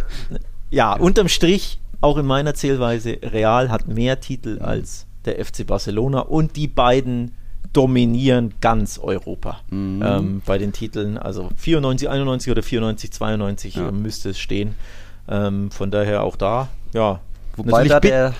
ja, 0.70 0.92
unterm 0.94 1.28
Strich, 1.28 1.80
auch 2.00 2.16
in 2.18 2.26
meiner 2.26 2.54
Zählweise, 2.54 3.18
Real 3.22 3.70
hat 3.70 3.88
mehr 3.88 4.20
Titel 4.20 4.58
als 4.60 5.06
der 5.24 5.44
FC 5.44 5.66
Barcelona 5.66 6.20
und 6.20 6.56
die 6.56 6.68
beiden 6.68 7.32
dominieren 7.72 8.54
ganz 8.60 8.98
Europa 8.98 9.60
mhm. 9.70 10.02
ähm, 10.04 10.42
bei 10.44 10.58
den 10.58 10.72
Titeln. 10.72 11.18
Also 11.18 11.50
94, 11.56 12.08
91 12.08 12.50
oder 12.50 12.62
94, 12.62 13.12
92 13.12 13.74
ja. 13.76 13.90
müsste 13.90 14.30
es 14.30 14.38
stehen. 14.38 14.74
Ähm, 15.28 15.70
von 15.70 15.90
daher 15.90 16.22
auch 16.22 16.36
da, 16.36 16.68
ja. 16.92 17.20
Wobei 17.56 17.88
da 17.88 18.00
der, 18.00 18.34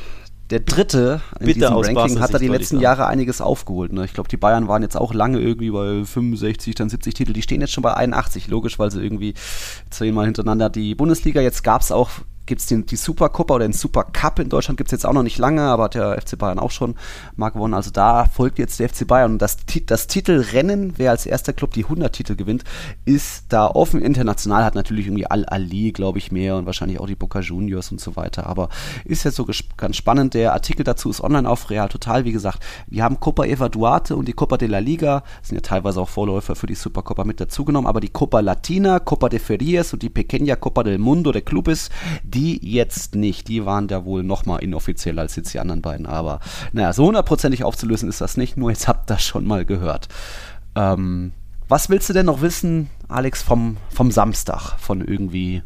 der 0.50 0.60
Dritte 0.60 1.20
in 1.40 1.46
diesem 1.46 1.74
Ranking 1.74 2.20
hat 2.20 2.32
da 2.32 2.38
die 2.38 2.48
letzten 2.48 2.78
Jahre 2.80 3.06
einiges 3.06 3.40
aufgeholt. 3.40 3.92
Ne? 3.92 4.04
Ich 4.04 4.12
glaube, 4.12 4.28
die 4.28 4.36
Bayern 4.36 4.68
waren 4.68 4.82
jetzt 4.82 4.96
auch 4.96 5.12
lange 5.12 5.40
irgendwie 5.40 5.70
bei 5.70 6.04
65, 6.04 6.74
dann 6.74 6.88
70 6.88 7.14
Titel. 7.14 7.32
Die 7.32 7.42
stehen 7.42 7.60
jetzt 7.60 7.72
schon 7.72 7.82
bei 7.82 7.94
81, 7.94 8.48
logisch, 8.48 8.78
weil 8.78 8.90
sie 8.90 9.02
irgendwie 9.02 9.34
zehnmal 9.90 10.26
hintereinander 10.26 10.70
die 10.70 10.94
Bundesliga. 10.94 11.40
Jetzt 11.40 11.64
gab 11.64 11.80
es 11.80 11.90
auch 11.90 12.10
gibt 12.46 12.60
es 12.60 12.66
die 12.66 12.96
Supercoppa 12.96 13.54
oder 13.54 13.66
den 13.66 13.72
Super 13.72 14.04
Cup 14.04 14.38
in 14.38 14.48
Deutschland 14.48 14.78
gibt 14.78 14.88
es 14.88 14.92
jetzt 14.92 15.06
auch 15.06 15.12
noch 15.12 15.22
nicht 15.22 15.38
lange, 15.38 15.62
aber 15.62 15.84
hat 15.84 15.94
der 15.94 16.20
FC 16.20 16.38
Bayern 16.38 16.58
auch 16.58 16.70
schon 16.70 16.94
mal 17.34 17.50
gewonnen. 17.50 17.74
Also 17.74 17.90
da 17.90 18.26
folgt 18.26 18.58
jetzt 18.58 18.78
der 18.78 18.88
FC 18.88 19.06
Bayern. 19.06 19.32
Und 19.32 19.42
das, 19.42 19.58
das 19.86 20.06
Titelrennen, 20.06 20.94
wer 20.96 21.10
als 21.10 21.26
erster 21.26 21.52
Club 21.52 21.72
die 21.72 21.84
100 21.84 22.12
Titel 22.12 22.36
gewinnt, 22.36 22.64
ist 23.04 23.46
da 23.48 23.66
offen. 23.66 24.00
International 24.00 24.64
hat 24.64 24.74
natürlich 24.74 25.06
irgendwie 25.06 25.26
Al-Ali, 25.26 25.92
glaube 25.92 26.18
ich, 26.18 26.32
mehr 26.32 26.56
und 26.56 26.66
wahrscheinlich 26.66 27.00
auch 27.00 27.06
die 27.06 27.14
Boca 27.14 27.40
Juniors 27.40 27.90
und 27.90 28.00
so 28.00 28.16
weiter. 28.16 28.46
Aber 28.46 28.68
ist 29.04 29.24
jetzt 29.24 29.36
so 29.36 29.46
ganz 29.76 29.96
spannend. 29.96 30.34
Der 30.34 30.52
Artikel 30.52 30.84
dazu 30.84 31.10
ist 31.10 31.20
online 31.20 31.48
auf 31.48 31.70
Real 31.70 31.88
Total. 31.88 32.24
Wie 32.24 32.32
gesagt, 32.32 32.64
wir 32.86 33.02
haben 33.02 33.20
Copa 33.20 33.44
Eva 33.44 33.68
Duarte 33.68 34.16
und 34.16 34.28
die 34.28 34.32
Copa 34.32 34.56
de 34.56 34.68
la 34.68 34.78
Liga. 34.78 35.24
Sind 35.42 35.56
ja 35.56 35.62
teilweise 35.62 36.00
auch 36.00 36.08
Vorläufer 36.08 36.54
für 36.54 36.66
die 36.66 36.74
Supercoppa 36.74 37.24
mit 37.24 37.40
dazugenommen. 37.40 37.88
Aber 37.88 38.00
die 38.00 38.08
Copa 38.08 38.40
Latina, 38.40 39.00
Copa 39.00 39.28
de 39.28 39.40
Ferias 39.40 39.92
und 39.92 40.02
die 40.02 40.10
Pequeña 40.10 40.56
Copa 40.56 40.82
del 40.82 40.98
Mundo 40.98 41.32
der 41.32 41.42
Clubes, 41.42 41.90
die 42.22 42.35
jetzt 42.36 43.14
nicht. 43.14 43.48
Die 43.48 43.64
waren 43.64 43.88
da 43.88 44.04
wohl 44.04 44.22
noch 44.22 44.46
mal 44.46 44.58
inoffizieller 44.58 45.22
als 45.22 45.36
jetzt 45.36 45.52
die 45.54 45.60
anderen 45.60 45.82
beiden. 45.82 46.06
Aber 46.06 46.40
naja, 46.72 46.92
so 46.92 47.06
hundertprozentig 47.06 47.64
aufzulösen 47.64 48.08
ist 48.08 48.20
das 48.20 48.36
nicht. 48.36 48.56
Nur 48.56 48.70
jetzt 48.70 48.88
habt 48.88 49.10
ihr 49.10 49.14
das 49.14 49.24
schon 49.24 49.46
mal 49.46 49.64
gehört. 49.64 50.08
Ähm, 50.74 51.32
was 51.68 51.88
willst 51.90 52.08
du 52.08 52.12
denn 52.12 52.26
noch 52.26 52.42
wissen, 52.42 52.90
Alex, 53.08 53.42
vom, 53.42 53.76
vom 53.90 54.10
Samstag? 54.10 54.78
Von 54.78 55.00
irgendwie 55.00 55.62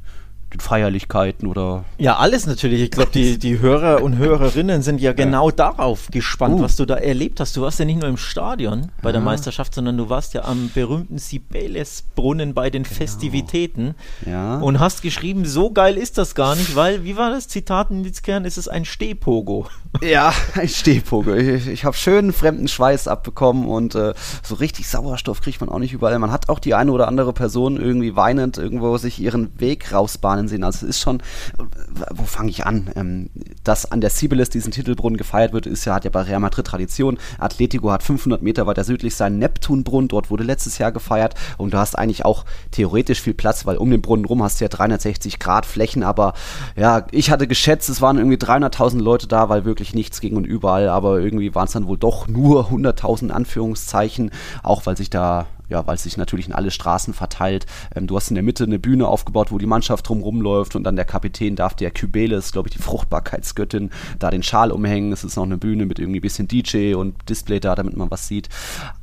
den 0.53 0.61
Feierlichkeiten 0.61 1.47
oder. 1.47 1.85
Ja, 1.99 2.17
alles 2.17 2.47
natürlich. 2.47 2.83
Ich 2.83 2.91
glaube, 2.91 3.11
die, 3.13 3.39
die 3.39 3.61
Hörer 3.61 4.03
und 4.03 4.17
Hörerinnen 4.17 4.83
sind 4.83 5.01
ja 5.01 5.13
genau 5.13 5.51
ja. 5.51 5.57
darauf 5.57 6.09
gespannt, 6.11 6.57
uh. 6.57 6.63
was 6.63 6.77
du 6.77 6.87
da 6.87 6.97
erlebt 6.97 7.41
hast. 7.41 7.57
Du 7.57 7.63
warst 7.63 7.79
ja 7.79 7.85
nicht 7.85 8.01
nur 8.01 8.09
im 8.09 8.17
Stadion 8.17 8.91
bei 9.03 9.11
ja. 9.11 9.13
der 9.13 9.21
Meisterschaft, 9.21 9.75
sondern 9.75 9.97
du 9.97 10.09
warst 10.09 10.35
ja 10.35 10.45
am 10.45 10.71
berühmten 10.75 11.19
Sibeles-Brunnen 11.19 12.55
bei 12.55 12.71
den 12.71 12.83
genau. 12.83 12.95
Festivitäten 12.95 13.95
ja. 14.27 14.59
und 14.59 14.81
hast 14.81 15.03
geschrieben, 15.03 15.45
so 15.45 15.71
geil 15.71 15.97
ist 15.97 16.19
das 16.19 16.35
gar 16.35 16.57
nicht, 16.57 16.75
weil, 16.75 17.05
wie 17.05 17.17
war 17.17 17.31
das 17.31 17.49
Zitat 17.49 17.91
in 17.91 18.03
Litzkern, 18.03 18.45
ist 18.45 18.59
es 18.59 18.69
ein 18.69 18.85
Stehpogo. 18.85 19.67
Ja, 20.01 20.33
ein 20.55 20.69
Stehpogo. 20.69 21.35
Ich, 21.35 21.67
ich 21.67 21.85
habe 21.85 21.97
schön 21.97 22.33
fremden 22.33 22.69
Schweiß 22.69 23.09
abbekommen 23.09 23.67
und 23.67 23.95
äh, 23.95 24.15
so 24.43 24.55
richtig 24.55 24.89
Sauerstoff 24.89 25.41
kriegt 25.41 25.61
man 25.61 25.69
auch 25.69 25.79
nicht 25.79 25.93
überall. 25.93 26.19
Man 26.19 26.33
hat 26.33 26.49
auch 26.49 26.59
die 26.59 26.75
eine 26.75 26.93
oder 26.93 27.09
andere 27.09 27.33
Person 27.33 27.77
irgendwie 27.77 28.17
weinend 28.17 28.57
irgendwo 28.57 28.97
sich 28.99 29.19
ihren 29.19 29.59
Weg 29.61 29.93
rausbahnen 29.93 30.31
Bahnen 30.31 30.49
sehen. 30.49 30.65
Also 30.65 30.87
es 30.87 30.97
ist 30.97 31.01
schon, 31.01 31.23
wo 32.13 32.25
fange 32.25 32.51
ich 32.51 32.67
an? 32.67 32.91
Ähm, 32.95 33.31
dass 33.65 33.91
an 33.91 34.01
der 34.01 34.11
Cibeles 34.11 34.51
diesen 34.51 34.71
Titelbrunnen 34.71 35.17
gefeiert 35.17 35.53
wird, 35.53 35.67
ist 35.67 35.85
ja, 35.85 35.95
hat 35.95 36.05
ja 36.05 36.11
bei 36.11 36.23
Real 36.23 36.41
Madrid 36.41 36.67
Tradition. 36.67 37.19
Atletico 37.39 37.91
hat 37.91 38.03
500 38.03 38.43
Meter 38.43 38.67
weiter 38.67 38.85
südlich 38.85 39.17
seinen 39.17 39.39
Neptunbrunnen, 39.39 40.09
dort 40.09 40.31
wurde 40.31 40.45
letztes 40.45 40.79
Jahr 40.79 40.93
gefeiert 40.93 41.35
und 41.59 41.75
du 41.75 41.79
hast 41.79 41.99
eigentlich 41.99 42.25
auch 42.25 42.45
theoretisch 42.71 43.21
viel 43.21 43.35
Platz, 43.35 43.67
weil 43.67 43.77
um 43.77 43.91
den 43.91 44.03
Brunnen 44.03 44.25
rum 44.25 44.43
hast 44.43 44.61
du 44.61 44.65
ja 44.65 44.69
360 44.69 45.39
Grad 45.39 45.67
Flächen, 45.67 46.03
aber 46.03 46.35
ja, 46.77 47.07
ich 47.11 47.31
hatte 47.31 47.47
geschätzt, 47.47 47.89
es 47.89 48.01
waren 48.01 48.19
irgendwie 48.19 48.37
300.000 48.37 49.01
Leute 49.01 49.27
da, 49.27 49.49
weil 49.49 49.65
wirklich 49.65 49.80
nichts 49.95 50.21
ging 50.21 50.37
und 50.37 50.45
überall, 50.45 50.89
aber 50.89 51.21
irgendwie 51.21 51.55
waren 51.55 51.67
es 51.67 51.73
dann 51.73 51.87
wohl 51.87 51.99
doch 51.99 52.29
nur 52.29 52.71
100.000 52.71 53.31
Anführungszeichen, 53.31 54.31
auch 54.63 54.87
weil 54.87 54.97
sich 54.97 55.11
da 55.11 55.47
ja, 55.71 55.87
weil 55.87 55.95
es 55.95 56.03
sich 56.03 56.17
natürlich 56.17 56.49
in 56.49 56.53
alle 56.53 56.71
Straßen 56.71 57.15
verteilt. 57.15 57.67
Ähm, 57.95 58.07
du 58.07 58.17
hast 58.17 58.29
in 58.29 58.35
der 58.35 58.45
Mitte 58.45 58.65
eine 58.65 58.79
Bühne 58.79 59.07
aufgebaut, 59.07 59.51
wo 59.51 59.59
die 59.59 59.67
Mannschaft 59.67 60.09
drumherum 60.09 60.41
läuft 60.43 60.77
und 60.77 60.85
dann 60.85 60.97
der 60.97 61.05
Kapitän 61.05 61.57
darf 61.57 61.75
der 61.75 61.91
Kybeles, 61.91 62.53
glaube 62.53 62.69
ich, 62.69 62.77
die 62.77 62.83
Fruchtbarkeitsgöttin, 62.83 63.91
da 64.19 64.31
den 64.31 64.43
Schal 64.43 64.73
umhängen. 64.73 65.13
Es 65.13 65.25
ist 65.25 65.37
noch 65.37 65.45
eine 65.45 65.57
Bühne 65.57 65.87
mit 65.87 65.99
irgendwie 65.99 66.19
ein 66.19 66.23
bisschen 66.23 66.49
DJ 66.49 66.95
und 66.95 67.17
Display 67.29 67.61
da, 67.61 67.75
damit 67.75 67.97
man 67.97 68.11
was 68.11 68.29
sieht. 68.29 68.49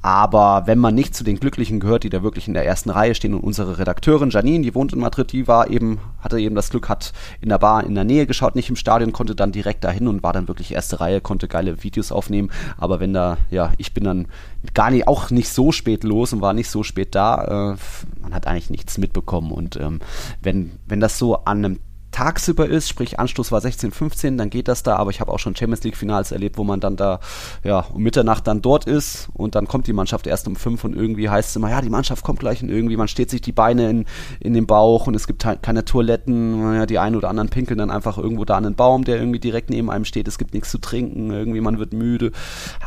Aber 0.01 0.63
wenn 0.65 0.77
man 0.77 0.93
nicht 0.93 1.15
zu 1.15 1.23
den 1.23 1.39
Glücklichen 1.39 1.80
gehört, 1.80 2.03
die 2.03 2.10
da 2.10 2.21
wirklich 2.21 2.47
in 2.47 2.53
der 2.53 2.65
ersten 2.65 2.89
Reihe 2.89 3.15
stehen 3.15 3.34
und 3.34 3.41
unsere 3.41 3.80
Redakteurin 3.80 4.30
Janine, 4.30 4.63
die 4.63 4.75
wohnt 4.75 4.93
in 4.93 4.99
Madrid, 4.99 5.32
die 5.32 5.47
war 5.47 5.69
eben, 5.69 5.99
hatte 6.19 6.39
eben 6.39 6.56
das 6.56 6.69
Glück, 6.69 6.89
hat 6.89 7.13
in 7.41 7.49
der 7.49 7.60
Bar 7.60 7.86
in 7.86 7.95
der 7.95 8.03
Nähe 8.03 8.27
geschaut, 8.27 8.56
nicht 8.56 8.69
im 8.69 8.75
Stadion, 8.75 9.13
konnte 9.13 9.36
dann 9.36 9.51
direkt 9.51 9.84
dahin 9.84 10.08
und 10.08 10.23
war 10.23 10.34
dann 10.34 10.47
wirklich 10.47 10.73
erste 10.73 10.99
Reihe, 10.99 11.21
konnte 11.21 11.47
geile 11.47 11.84
Videos 11.84 12.12
aufnehmen. 12.12 12.51
Aber 12.77 12.99
wenn 12.99 13.13
da, 13.13 13.38
ja, 13.49 13.71
ich 13.77 13.93
bin 13.93 14.03
dann 14.03 14.27
gar 14.73 14.91
nicht, 14.91 15.07
auch 15.07 15.29
nicht 15.29 15.49
so 15.49 15.71
spät 15.71 16.03
los 16.03 16.33
und 16.33 16.41
war 16.41 16.53
nicht 16.53 16.69
so 16.69 16.83
spät 16.83 17.15
da. 17.15 17.73
Äh, 17.73 17.77
man 18.21 18.33
hat 18.33 18.47
eigentlich 18.47 18.69
nichts 18.69 18.97
mitbekommen. 18.97 19.51
Und 19.51 19.75
ähm, 19.77 19.99
wenn, 20.41 20.71
wenn 20.85 20.99
das 20.99 21.17
so 21.17 21.43
an 21.45 21.65
einem 21.65 21.79
tagsüber 22.17 22.67
ist, 22.67 22.89
sprich 22.89 23.19
Anstoß 23.19 23.51
war 23.51 23.62
16, 23.62 23.91
15, 23.91 24.39
dann 24.39 24.49
geht 24.49 24.67
das 24.67 24.82
da, 24.82 24.95
aber 24.95 25.12
ich 25.12 25.21
habe 25.21 25.32
auch 25.32 25.38
schon 25.38 25.56
Champions 25.56 25.84
League 25.84 25.95
Finals 25.95 26.32
erlebt, 26.32 26.58
wo 26.58 26.63
man 26.63 26.80
dann 26.80 26.95
da 26.95 27.19
ja 27.63 27.82
um 27.93 28.01
Mitternacht 28.01 28.47
dann 28.47 28.63
dort 28.63 28.86
ist 28.86 29.30
und 29.36 29.53
dann 29.53 29.67
kommt 29.67 29.86
die 29.86 29.93
Mannschaft 29.93 30.25
erst 30.25 30.47
um 30.47 30.56
5 30.56 30.84
und 30.84 30.95
irgendwie 30.95 31.30
heißt 31.30 31.51
es 31.51 31.56
immer, 31.56 31.69
ja, 31.69 31.80
die 31.80 31.91
Mannschaft 31.91 32.23
kommt 32.23 32.39
gleich 32.39 32.63
und 32.63 32.69
irgendwie, 32.69 32.97
man 32.97 33.08
steht 33.08 33.30
sich 33.30 33.41
die 33.41 33.51
Beine 33.51 33.88
in, 33.91 34.06
in 34.39 34.56
den 34.56 34.65
Bauch 34.65 35.06
und 35.06 35.13
es 35.13 35.27
gibt 35.27 35.45
halt 35.45 35.62
keine 35.62 35.86
Toiletten, 35.86 36.73
ja, 36.73 36.88
die 36.88 36.97
einen 36.97 37.15
oder 37.15 37.30
anderen 37.30 37.49
pinkeln 37.49 37.77
dann 37.77 37.91
einfach 37.91 38.17
irgendwo 38.17 38.45
da 38.45 38.58
an 38.58 38.65
einen 38.65 38.73
Baum, 38.75 39.03
der 39.03 39.19
irgendwie 39.19 39.39
direkt 39.39 39.69
neben 39.69 39.91
einem 39.91 40.06
steht, 40.06 40.27
es 40.27 40.39
gibt 40.39 40.56
nichts 40.56 40.71
zu 40.71 40.80
trinken, 40.80 41.30
irgendwie 41.30 41.62
man 41.62 41.77
wird 41.77 41.93
müde. 41.93 42.32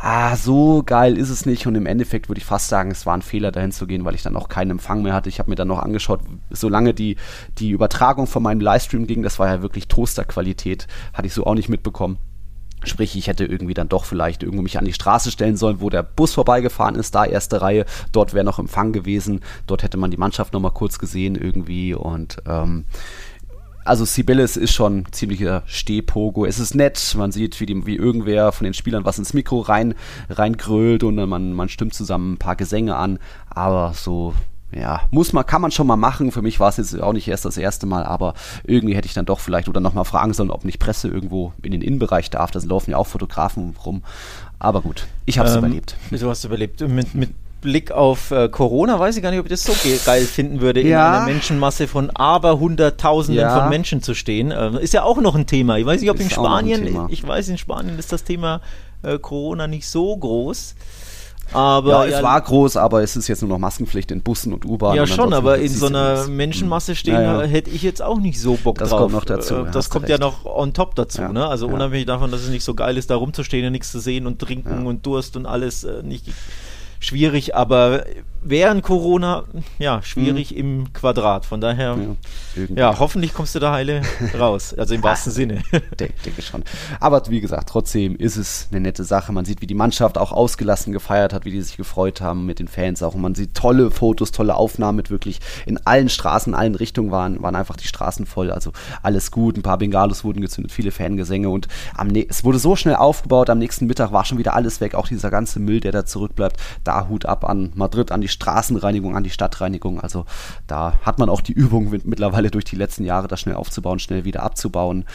Ah, 0.01 0.35
so 0.35 0.83
geil 0.85 1.17
ist 1.17 1.29
es 1.29 1.45
nicht 1.45 1.67
und 1.67 1.75
im 1.75 1.85
Endeffekt 1.85 2.27
würde 2.27 2.39
ich 2.39 2.45
fast 2.45 2.67
sagen, 2.67 2.91
es 2.91 3.05
war 3.05 3.13
ein 3.13 3.21
Fehler 3.21 3.53
dahin 3.53 3.71
zu 3.71 3.87
gehen, 3.87 4.03
weil 4.03 4.15
ich 4.15 4.23
dann 4.23 4.35
auch 4.35 4.49
keinen 4.49 4.71
Empfang 4.71 5.03
mehr 5.03 5.13
hatte. 5.13 5.29
Ich 5.29 5.39
habe 5.39 5.49
mir 5.49 5.55
dann 5.55 5.69
noch 5.69 5.79
angeschaut, 5.79 6.19
solange 6.49 6.93
die, 6.93 7.15
die 7.59 7.69
Übertragung 7.69 8.27
von 8.27 8.43
meinem 8.43 8.59
Livestream 8.59 9.07
ging, 9.07 9.20
das 9.23 9.39
war 9.39 9.47
ja 9.47 9.61
wirklich 9.61 9.87
Toasterqualität, 9.87 10.87
hatte 11.13 11.27
ich 11.27 11.33
so 11.33 11.45
auch 11.45 11.55
nicht 11.55 11.69
mitbekommen. 11.69 12.17
Sprich, 12.83 13.15
ich 13.15 13.27
hätte 13.27 13.45
irgendwie 13.45 13.75
dann 13.75 13.89
doch 13.89 14.05
vielleicht 14.05 14.41
irgendwo 14.41 14.63
mich 14.63 14.79
an 14.79 14.85
die 14.85 14.93
Straße 14.93 15.29
stellen 15.29 15.55
sollen, 15.55 15.81
wo 15.81 15.91
der 15.91 16.01
Bus 16.01 16.33
vorbeigefahren 16.33 16.95
ist, 16.95 17.13
da 17.13 17.25
erste 17.25 17.61
Reihe, 17.61 17.85
dort 18.11 18.33
wäre 18.33 18.43
noch 18.43 18.57
Empfang 18.57 18.91
gewesen, 18.91 19.41
dort 19.67 19.83
hätte 19.83 19.97
man 19.97 20.09
die 20.09 20.17
Mannschaft 20.17 20.53
nochmal 20.53 20.71
kurz 20.71 20.97
gesehen 20.97 21.35
irgendwie 21.35 21.93
und 21.93 22.37
ähm, 22.47 22.85
also 23.83 24.05
Sibelis 24.05 24.57
ist 24.57 24.73
schon 24.73 25.05
ziemlicher 25.11 25.63
Stehpogo. 25.65 26.45
Es 26.45 26.59
ist 26.59 26.75
nett, 26.75 27.15
man 27.17 27.31
sieht, 27.31 27.59
wie, 27.59 27.65
die, 27.65 27.85
wie 27.85 27.95
irgendwer 27.95 28.51
von 28.51 28.65
den 28.65 28.73
Spielern 28.73 29.05
was 29.05 29.17
ins 29.17 29.33
Mikro 29.33 29.59
rein, 29.59 29.95
reingrölt 30.29 31.03
und 31.03 31.15
man, 31.15 31.53
man 31.53 31.69
stimmt 31.69 31.93
zusammen 31.93 32.33
ein 32.33 32.37
paar 32.37 32.55
Gesänge 32.55 32.95
an, 32.95 33.19
aber 33.49 33.93
so 33.95 34.33
ja, 34.73 35.01
muss 35.11 35.33
man, 35.33 35.45
kann 35.45 35.61
man 35.61 35.71
schon 35.71 35.87
mal 35.87 35.97
machen. 35.97 36.31
Für 36.31 36.41
mich 36.41 36.59
war 36.59 36.69
es 36.69 36.77
jetzt 36.77 36.99
auch 36.99 37.13
nicht 37.13 37.27
erst 37.27 37.45
das 37.45 37.57
erste 37.57 37.85
Mal, 37.85 38.03
aber 38.03 38.33
irgendwie 38.63 38.95
hätte 38.95 39.07
ich 39.07 39.13
dann 39.13 39.25
doch 39.25 39.39
vielleicht 39.39 39.67
oder 39.67 39.79
nochmal 39.79 40.05
fragen 40.05 40.33
sollen, 40.33 40.51
ob 40.51 40.65
nicht 40.65 40.79
Presse 40.79 41.07
irgendwo 41.09 41.53
in 41.61 41.71
den 41.71 41.81
Innenbereich 41.81 42.29
darf. 42.29 42.51
Da 42.51 42.59
laufen 42.59 42.91
ja 42.91 42.97
auch 42.97 43.07
Fotografen 43.07 43.75
rum. 43.85 44.03
Aber 44.59 44.81
gut, 44.81 45.07
ich 45.25 45.39
habe 45.39 45.49
es 45.49 45.55
ähm, 45.55 45.65
überlebt. 45.65 45.95
Du 46.09 46.29
hast 46.29 46.43
überlebt. 46.45 46.81
Mit, 46.87 47.15
mit 47.15 47.31
Blick 47.61 47.91
auf 47.91 48.31
äh, 48.31 48.49
Corona 48.49 48.99
weiß 48.99 49.17
ich 49.17 49.23
gar 49.23 49.31
nicht, 49.31 49.39
ob 49.39 49.45
ich 49.45 49.51
das 49.51 49.63
so 49.63 49.73
ge 49.73 49.97
geil 50.03 50.25
finden 50.25 50.61
würde, 50.61 50.81
ja. 50.81 51.09
in 51.09 51.15
einer 51.15 51.25
Menschenmasse 51.25 51.87
von 51.87 52.09
aber 52.09 52.59
Hunderttausenden 52.59 53.43
ja. 53.43 53.59
von 53.59 53.69
Menschen 53.69 54.01
zu 54.01 54.13
stehen. 54.13 54.51
Äh, 54.51 54.81
ist 54.81 54.93
ja 54.93 55.03
auch 55.03 55.21
noch 55.21 55.35
ein 55.35 55.47
Thema. 55.47 55.77
Ich 55.77 55.85
weiß 55.85 56.01
nicht, 56.01 56.09
ob 56.09 56.17
ist 56.17 56.23
in 56.23 56.29
Spanien, 56.31 57.07
ich 57.09 57.25
weiß, 57.25 57.49
in 57.49 57.57
Spanien 57.57 57.97
ist 57.99 58.11
das 58.11 58.23
Thema 58.23 58.61
äh, 59.03 59.19
Corona 59.19 59.67
nicht 59.67 59.87
so 59.87 60.15
groß. 60.17 60.75
Aber 61.53 62.07
ja, 62.07 62.17
es 62.17 62.23
war 62.23 62.39
groß, 62.39 62.77
aber 62.77 63.03
es 63.03 63.15
ist 63.15 63.27
jetzt 63.27 63.41
nur 63.41 63.49
noch 63.49 63.57
Maskenpflicht 63.57 64.11
in 64.11 64.21
Bussen 64.21 64.53
und 64.53 64.65
U-Bahnen. 64.65 64.97
Ja, 64.97 65.07
schon, 65.07 65.33
aber 65.33 65.57
in 65.57 65.69
so 65.69 65.87
einer 65.87 66.27
Menschenmasse 66.27 66.95
stehen 66.95 67.15
ja, 67.15 67.41
ja. 67.41 67.47
hätte 67.47 67.69
ich 67.69 67.83
jetzt 67.83 68.01
auch 68.01 68.19
nicht 68.19 68.39
so 68.39 68.57
Bock 68.63 68.77
das 68.77 68.89
drauf. 68.89 68.99
Das 68.99 69.11
kommt 69.11 69.13
noch 69.13 69.25
dazu. 69.25 69.55
Äh, 69.55 69.71
das 69.71 69.89
kommt 69.89 70.09
ja 70.09 70.17
noch 70.17 70.45
on 70.45 70.73
top 70.73 70.95
dazu. 70.95 71.21
Ne? 71.23 71.45
Also 71.45 71.67
unabhängig 71.67 72.05
davon, 72.05 72.31
dass 72.31 72.41
es 72.41 72.49
nicht 72.49 72.63
so 72.63 72.73
geil 72.73 72.97
ist, 72.97 73.09
da 73.09 73.15
rumzustehen 73.15 73.65
und 73.65 73.73
nichts 73.73 73.91
zu 73.91 73.99
sehen 73.99 74.27
und 74.27 74.39
trinken 74.39 74.85
und 74.85 75.05
Durst 75.05 75.35
und 75.35 75.45
alles 75.45 75.83
äh, 75.83 76.03
nicht 76.03 76.25
schwierig, 77.01 77.55
aber 77.55 78.05
während 78.43 78.83
Corona, 78.83 79.43
ja, 79.77 80.01
schwierig 80.01 80.51
mhm. 80.51 80.57
im 80.57 80.93
Quadrat. 80.93 81.45
Von 81.45 81.61
daher, 81.61 81.97
ja, 82.55 82.75
ja, 82.75 82.99
hoffentlich 82.99 83.33
kommst 83.33 83.55
du 83.55 83.59
da 83.59 83.71
heile 83.71 84.01
raus. 84.39 84.73
Also 84.73 84.95
im 84.95 85.03
wahrsten 85.03 85.31
Sinne. 85.31 85.61
denke, 85.99 86.13
denke 86.25 86.41
schon. 86.41 86.63
Aber 86.99 87.21
wie 87.29 87.41
gesagt, 87.41 87.69
trotzdem 87.69 88.15
ist 88.15 88.37
es 88.37 88.67
eine 88.71 88.81
nette 88.81 89.03
Sache. 89.03 89.31
Man 89.31 89.45
sieht, 89.45 89.61
wie 89.61 89.67
die 89.67 89.75
Mannschaft 89.75 90.17
auch 90.17 90.31
ausgelassen 90.31 90.91
gefeiert 90.91 91.33
hat, 91.33 91.45
wie 91.45 91.51
die 91.51 91.61
sich 91.61 91.77
gefreut 91.77 92.21
haben 92.21 92.45
mit 92.45 92.59
den 92.59 92.67
Fans 92.67 93.03
auch. 93.03 93.13
Und 93.13 93.21
man 93.21 93.35
sieht 93.35 93.53
tolle 93.53 93.91
Fotos, 93.91 94.31
tolle 94.31 94.55
Aufnahmen 94.55 94.95
mit 94.95 95.11
wirklich 95.11 95.39
in 95.65 95.77
allen 95.85 96.09
Straßen, 96.09 96.53
in 96.53 96.59
allen 96.59 96.75
Richtungen 96.75 97.11
waren, 97.11 97.41
waren 97.41 97.55
einfach 97.55 97.77
die 97.77 97.87
Straßen 97.87 98.25
voll. 98.25 98.51
Also 98.51 98.71
alles 99.03 99.31
gut. 99.31 99.57
Ein 99.57 99.63
paar 99.63 99.77
Bengalos 99.77 100.23
wurden 100.23 100.41
gezündet, 100.41 100.71
viele 100.71 100.91
Fangesänge 100.91 101.49
und 101.49 101.67
am 101.95 102.11
es 102.11 102.43
wurde 102.43 102.59
so 102.59 102.75
schnell 102.75 102.95
aufgebaut. 102.95 103.49
Am 103.49 103.59
nächsten 103.59 103.87
Mittag 103.87 104.11
war 104.11 104.25
schon 104.25 104.37
wieder 104.37 104.53
alles 104.53 104.81
weg. 104.81 104.95
Auch 104.95 105.07
dieser 105.07 105.29
ganze 105.29 105.59
Müll, 105.59 105.79
der 105.79 105.91
da 105.91 106.05
zurückbleibt. 106.05 106.57
Da 106.83 106.90
da 106.91 107.07
Hut 107.07 107.25
ab 107.25 107.45
an 107.45 107.71
Madrid, 107.75 108.11
an 108.11 108.21
die 108.21 108.27
Straßenreinigung, 108.27 109.15
an 109.15 109.23
die 109.23 109.29
Stadtreinigung. 109.29 110.01
Also 110.01 110.25
da 110.67 110.93
hat 111.03 111.19
man 111.19 111.29
auch 111.29 111.41
die 111.41 111.53
Übung 111.53 111.89
mittlerweile 112.03 112.51
durch 112.51 112.65
die 112.65 112.75
letzten 112.75 113.05
Jahre, 113.05 113.27
das 113.27 113.39
schnell 113.39 113.55
aufzubauen, 113.55 113.99
schnell 113.99 114.25
wieder 114.25 114.43
abzubauen. 114.43 115.05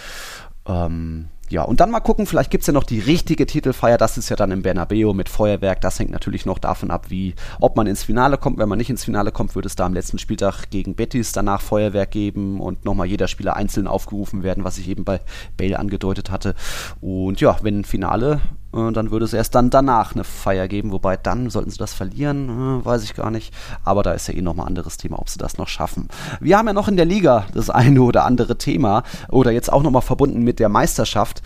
Ähm, 0.66 1.28
ja, 1.48 1.62
und 1.62 1.78
dann 1.78 1.92
mal 1.92 2.00
gucken, 2.00 2.26
vielleicht 2.26 2.50
gibt 2.50 2.62
es 2.62 2.66
ja 2.66 2.72
noch 2.72 2.82
die 2.82 2.98
richtige 2.98 3.46
Titelfeier. 3.46 3.98
Das 3.98 4.18
ist 4.18 4.30
ja 4.30 4.36
dann 4.36 4.50
im 4.50 4.62
Bernabeu 4.62 5.12
mit 5.12 5.28
Feuerwerk. 5.28 5.80
Das 5.80 5.98
hängt 5.98 6.10
natürlich 6.10 6.44
noch 6.44 6.58
davon 6.58 6.90
ab, 6.90 7.06
wie, 7.10 7.34
ob 7.60 7.76
man 7.76 7.86
ins 7.86 8.02
Finale 8.02 8.36
kommt. 8.36 8.58
Wenn 8.58 8.68
man 8.68 8.78
nicht 8.78 8.90
ins 8.90 9.04
Finale 9.04 9.30
kommt, 9.30 9.54
wird 9.54 9.66
es 9.66 9.76
da 9.76 9.86
am 9.86 9.94
letzten 9.94 10.18
Spieltag 10.18 10.70
gegen 10.70 10.96
Betis 10.96 11.30
danach 11.30 11.60
Feuerwerk 11.60 12.10
geben 12.10 12.60
und 12.60 12.84
nochmal 12.84 13.06
jeder 13.06 13.28
Spieler 13.28 13.54
einzeln 13.54 13.86
aufgerufen 13.86 14.42
werden, 14.42 14.64
was 14.64 14.78
ich 14.78 14.88
eben 14.88 15.04
bei 15.04 15.20
Bale 15.56 15.78
angedeutet 15.78 16.32
hatte. 16.32 16.56
Und 17.00 17.40
ja, 17.40 17.58
wenn 17.62 17.84
Finale 17.84 18.40
äh, 18.74 18.92
dann 18.92 19.10
würde 19.10 19.24
es 19.24 19.32
erst 19.32 19.54
dann 19.54 19.70
danach 19.70 20.14
eine 20.14 20.24
Feier 20.24 20.68
geben, 20.68 20.92
wobei 20.92 21.16
dann 21.16 21.50
sollten 21.50 21.70
sie 21.70 21.78
das 21.78 21.94
verlieren, 21.94 22.80
äh, 22.80 22.84
weiß 22.84 23.04
ich 23.04 23.14
gar 23.14 23.30
nicht. 23.30 23.52
Aber 23.84 24.02
da 24.02 24.12
ist 24.12 24.28
ja 24.28 24.34
eh 24.34 24.42
nochmal 24.42 24.66
ein 24.66 24.68
anderes 24.68 24.96
Thema, 24.96 25.18
ob 25.18 25.28
sie 25.28 25.38
das 25.38 25.58
noch 25.58 25.68
schaffen. 25.68 26.08
Wir 26.40 26.58
haben 26.58 26.66
ja 26.66 26.72
noch 26.72 26.88
in 26.88 26.96
der 26.96 27.06
Liga 27.06 27.46
das 27.54 27.70
eine 27.70 28.02
oder 28.02 28.24
andere 28.24 28.58
Thema 28.58 29.02
oder 29.28 29.50
jetzt 29.50 29.72
auch 29.72 29.82
nochmal 29.82 30.02
verbunden 30.02 30.42
mit 30.42 30.58
der 30.58 30.68
Meisterschaft. 30.68 31.42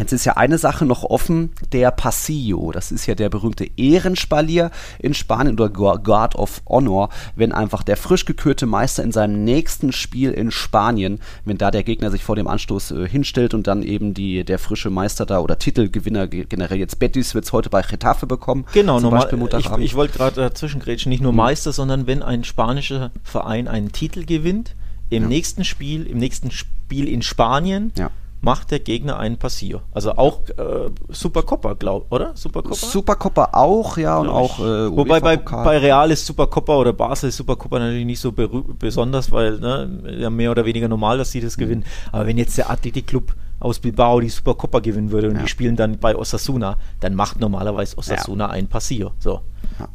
Jetzt 0.00 0.12
ist 0.12 0.24
ja 0.24 0.38
eine 0.38 0.56
Sache 0.56 0.86
noch 0.86 1.04
offen, 1.04 1.50
der 1.72 1.90
Pasillo. 1.90 2.72
Das 2.72 2.90
ist 2.90 3.04
ja 3.04 3.14
der 3.14 3.28
berühmte 3.28 3.66
Ehrenspalier 3.76 4.70
in 4.98 5.12
Spanien 5.12 5.60
oder 5.60 5.68
Guard 5.68 6.36
of 6.36 6.62
Honor, 6.66 7.10
wenn 7.36 7.52
einfach 7.52 7.82
der 7.82 7.98
frisch 7.98 8.24
gekürte 8.24 8.64
Meister 8.64 9.02
in 9.02 9.12
seinem 9.12 9.44
nächsten 9.44 9.92
Spiel 9.92 10.30
in 10.30 10.50
Spanien, 10.50 11.20
wenn 11.44 11.58
da 11.58 11.70
der 11.70 11.82
Gegner 11.82 12.10
sich 12.10 12.24
vor 12.24 12.34
dem 12.34 12.48
Anstoß 12.48 12.92
äh, 12.92 13.08
hinstellt 13.08 13.52
und 13.52 13.66
dann 13.66 13.82
eben 13.82 14.14
die, 14.14 14.42
der 14.42 14.58
frische 14.58 14.88
Meister 14.88 15.26
da 15.26 15.40
oder 15.40 15.58
Titelgewinner 15.58 16.28
generell 16.28 16.78
jetzt 16.78 16.98
Betis 16.98 17.34
wird 17.34 17.44
es 17.44 17.52
heute 17.52 17.68
bei 17.68 17.82
Getafe 17.82 18.26
bekommen. 18.26 18.64
Genau, 18.72 19.00
normal. 19.00 19.28
Ich, 19.58 19.70
ich 19.78 19.94
wollte 19.96 20.16
gerade 20.16 20.36
dazwischen 20.36 20.80
grätschen, 20.80 21.10
nicht 21.10 21.22
nur 21.22 21.32
mhm. 21.32 21.38
Meister, 21.38 21.72
sondern 21.72 22.06
wenn 22.06 22.22
ein 22.22 22.44
spanischer 22.44 23.10
Verein 23.22 23.68
einen 23.68 23.92
Titel 23.92 24.24
gewinnt, 24.24 24.76
im 25.10 25.24
ja. 25.24 25.28
nächsten 25.28 25.64
Spiel, 25.64 26.06
im 26.06 26.18
nächsten 26.18 26.50
Spiel 26.50 27.06
in 27.06 27.20
Spanien, 27.20 27.92
ja 27.98 28.10
macht 28.40 28.70
der 28.70 28.80
Gegner 28.80 29.18
einen 29.18 29.36
Passier. 29.36 29.82
Also 29.92 30.12
auch 30.12 30.48
äh, 30.48 30.90
Supercoppa, 31.08 31.74
glaub, 31.74 32.10
oder? 32.10 32.32
Supercoppa? 32.34 32.74
Supercoppa 32.74 33.50
auch, 33.52 33.98
ja, 33.98 34.18
und 34.18 34.28
auch 34.28 34.58
äh, 34.58 34.96
Wobei 34.96 35.20
bei, 35.20 35.36
bei 35.36 35.78
Real 35.78 36.10
ist 36.10 36.24
Supercoppa 36.26 36.76
oder 36.76 36.92
Basel 36.92 37.28
ist 37.28 37.36
Supercoppa 37.36 37.78
natürlich 37.78 38.06
nicht 38.06 38.20
so 38.20 38.32
besonders, 38.32 39.30
weil 39.30 39.58
ne, 39.58 40.16
ja 40.18 40.30
mehr 40.30 40.50
oder 40.50 40.64
weniger 40.64 40.88
normal, 40.88 41.18
dass 41.18 41.30
sie 41.32 41.40
das 41.40 41.56
mhm. 41.56 41.60
gewinnen. 41.60 41.84
Aber 42.12 42.26
wenn 42.26 42.38
jetzt 42.38 42.56
der 42.56 42.70
Athletic 42.70 43.06
Club 43.06 43.34
aus 43.60 43.78
Bilbao 43.78 44.20
die 44.20 44.30
Supercoppa 44.30 44.80
gewinnen 44.80 45.10
würde 45.10 45.28
und 45.28 45.36
ja. 45.36 45.42
die 45.42 45.48
spielen 45.48 45.76
dann 45.76 45.98
bei 45.98 46.16
Osasuna, 46.16 46.78
dann 47.00 47.14
macht 47.14 47.40
normalerweise 47.40 47.98
Osasuna 47.98 48.46
ja. 48.46 48.50
einen 48.50 48.68
Passier. 48.68 49.12
So. 49.18 49.42
Ja. 49.78 49.88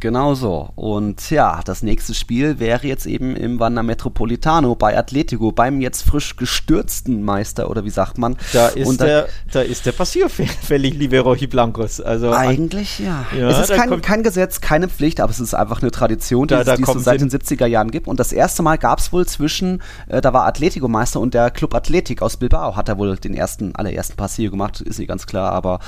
Genau 0.00 0.34
so. 0.34 0.70
Und 0.76 1.30
ja, 1.30 1.60
das 1.64 1.82
nächste 1.82 2.14
Spiel 2.14 2.60
wäre 2.60 2.86
jetzt 2.86 3.06
eben 3.06 3.34
im 3.34 3.58
Wanda 3.58 3.82
Metropolitano 3.82 4.76
bei 4.76 4.96
Atletico, 4.96 5.50
beim 5.50 5.80
jetzt 5.80 6.02
frisch 6.02 6.36
gestürzten 6.36 7.22
Meister, 7.22 7.68
oder 7.68 7.84
wie 7.84 7.90
sagt 7.90 8.16
man? 8.16 8.36
Da 8.52 8.68
ist, 8.68 9.00
da, 9.00 9.04
der, 9.04 9.28
da 9.50 9.60
ist 9.62 9.86
der 9.86 9.92
Passier 9.92 10.28
fällig, 10.62 10.94
liebe 10.94 11.18
Rochi 11.18 11.48
Blancos. 11.48 12.00
Also, 12.00 12.32
Eigentlich 12.32 13.00
ja. 13.00 13.26
ja 13.36 13.48
es 13.48 13.70
ist 13.70 13.76
kein, 13.76 14.00
kein, 14.00 14.22
Gesetz, 14.22 14.60
keine 14.60 14.88
Pflicht, 14.88 15.20
aber 15.20 15.30
es 15.30 15.40
ist 15.40 15.54
einfach 15.54 15.82
eine 15.82 15.90
Tradition, 15.90 16.46
die, 16.46 16.54
da, 16.54 16.62
da 16.62 16.74
es, 16.74 16.80
die 16.80 16.84
es 16.84 17.04
seit 17.04 17.20
den 17.20 17.30
70er 17.30 17.66
Jahren 17.66 17.90
gibt. 17.90 18.06
Und 18.06 18.20
das 18.20 18.32
erste 18.32 18.62
Mal 18.62 18.78
gab 18.78 19.00
es 19.00 19.12
wohl 19.12 19.26
zwischen, 19.26 19.82
äh, 20.06 20.20
da 20.20 20.32
war 20.32 20.46
Atletico 20.46 20.86
Meister 20.86 21.18
und 21.18 21.34
der 21.34 21.50
Club 21.50 21.74
Athletic 21.74 22.22
aus 22.22 22.36
Bilbao, 22.36 22.76
hat 22.76 22.88
er 22.88 22.98
wohl 22.98 23.16
den 23.16 23.34
ersten, 23.34 23.74
allerersten 23.74 24.16
Passier 24.16 24.50
gemacht, 24.50 24.80
ist 24.80 24.98
nicht 24.98 25.08
ganz 25.08 25.26
klar, 25.26 25.52
aber 25.52 25.80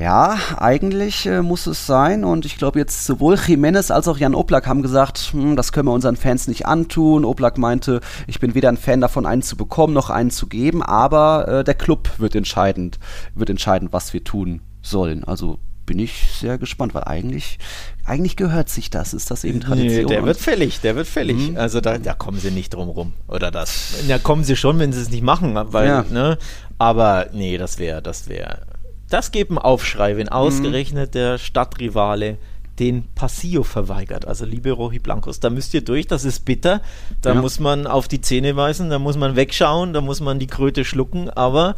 ja, 0.00 0.38
eigentlich 0.56 1.26
äh, 1.26 1.42
muss 1.42 1.66
es 1.66 1.86
sein. 1.86 2.24
Und 2.24 2.44
ich 2.44 2.58
glaube 2.58 2.78
jetzt 2.78 3.04
sowohl 3.04 3.34
Jiménez 3.34 3.90
als 3.90 4.08
auch 4.08 4.18
Jan 4.18 4.34
Oblak 4.34 4.66
haben 4.66 4.82
gesagt, 4.82 5.18
hm, 5.32 5.56
das 5.56 5.72
können 5.72 5.88
wir 5.88 5.92
unseren 5.92 6.16
Fans 6.16 6.48
nicht 6.48 6.66
antun. 6.66 7.24
Oblak 7.24 7.58
meinte, 7.58 8.00
ich 8.26 8.40
bin 8.40 8.54
weder 8.54 8.68
ein 8.68 8.76
Fan 8.76 9.00
davon, 9.00 9.26
einen 9.26 9.42
zu 9.42 9.56
bekommen 9.56 9.94
noch 9.94 10.10
einen 10.10 10.30
zu 10.30 10.46
geben, 10.46 10.82
aber 10.82 11.48
äh, 11.48 11.64
der 11.64 11.74
Club 11.74 12.10
wird 12.18 12.34
entscheidend, 12.34 12.98
wird 13.34 13.50
entscheiden, 13.50 13.88
was 13.90 14.12
wir 14.12 14.22
tun 14.22 14.60
sollen. 14.82 15.24
Also 15.24 15.58
bin 15.88 15.98
ich 15.98 16.28
sehr 16.38 16.58
gespannt, 16.58 16.94
weil 16.94 17.04
eigentlich, 17.04 17.58
eigentlich 18.04 18.36
gehört 18.36 18.68
sich 18.68 18.90
das. 18.90 19.14
Ist 19.14 19.30
das 19.30 19.42
eben 19.42 19.60
Tradition? 19.60 20.04
Nee, 20.04 20.04
der 20.04 20.24
wird 20.24 20.36
fällig, 20.36 20.80
der 20.80 20.96
wird 20.96 21.06
fällig. 21.06 21.50
Mhm. 21.50 21.56
Also 21.56 21.80
da, 21.80 21.96
da 21.96 22.12
kommen 22.12 22.38
sie 22.38 22.50
nicht 22.50 22.74
drum 22.74 22.90
rum. 22.90 23.14
Oder 23.26 23.50
das. 23.50 23.94
Da 24.06 24.18
kommen 24.18 24.44
sie 24.44 24.54
schon, 24.54 24.78
wenn 24.78 24.92
sie 24.92 25.00
es 25.00 25.10
nicht 25.10 25.22
machen, 25.22 25.54
weil, 25.54 25.88
ja. 25.88 26.04
ne? 26.10 26.38
Aber 26.76 27.28
nee, 27.32 27.56
das 27.56 27.78
wäre, 27.78 28.02
das 28.02 28.28
wäre. 28.28 28.58
Das 29.08 29.32
gibt 29.32 29.50
einen 29.50 29.58
Aufschrei, 29.58 30.16
wenn 30.16 30.26
mhm. 30.26 30.32
ausgerechnet 30.32 31.14
der 31.14 31.38
Stadtrivale 31.38 32.38
den 32.78 33.04
Passillo 33.14 33.64
verweigert. 33.64 34.26
Also 34.26 34.44
liebe 34.44 34.70
Rohi 34.70 34.98
Blancos, 34.98 35.40
da 35.40 35.50
müsst 35.50 35.74
ihr 35.74 35.80
durch, 35.80 36.06
das 36.06 36.24
ist 36.24 36.44
bitter. 36.44 36.80
Da 37.22 37.34
ja. 37.34 37.40
muss 37.40 37.58
man 37.58 37.86
auf 37.86 38.06
die 38.06 38.20
Zähne 38.20 38.54
weisen, 38.56 38.90
da 38.90 38.98
muss 38.98 39.16
man 39.16 39.34
wegschauen, 39.36 39.92
da 39.92 40.00
muss 40.00 40.20
man 40.20 40.38
die 40.38 40.46
Kröte 40.46 40.84
schlucken, 40.84 41.28
aber 41.30 41.74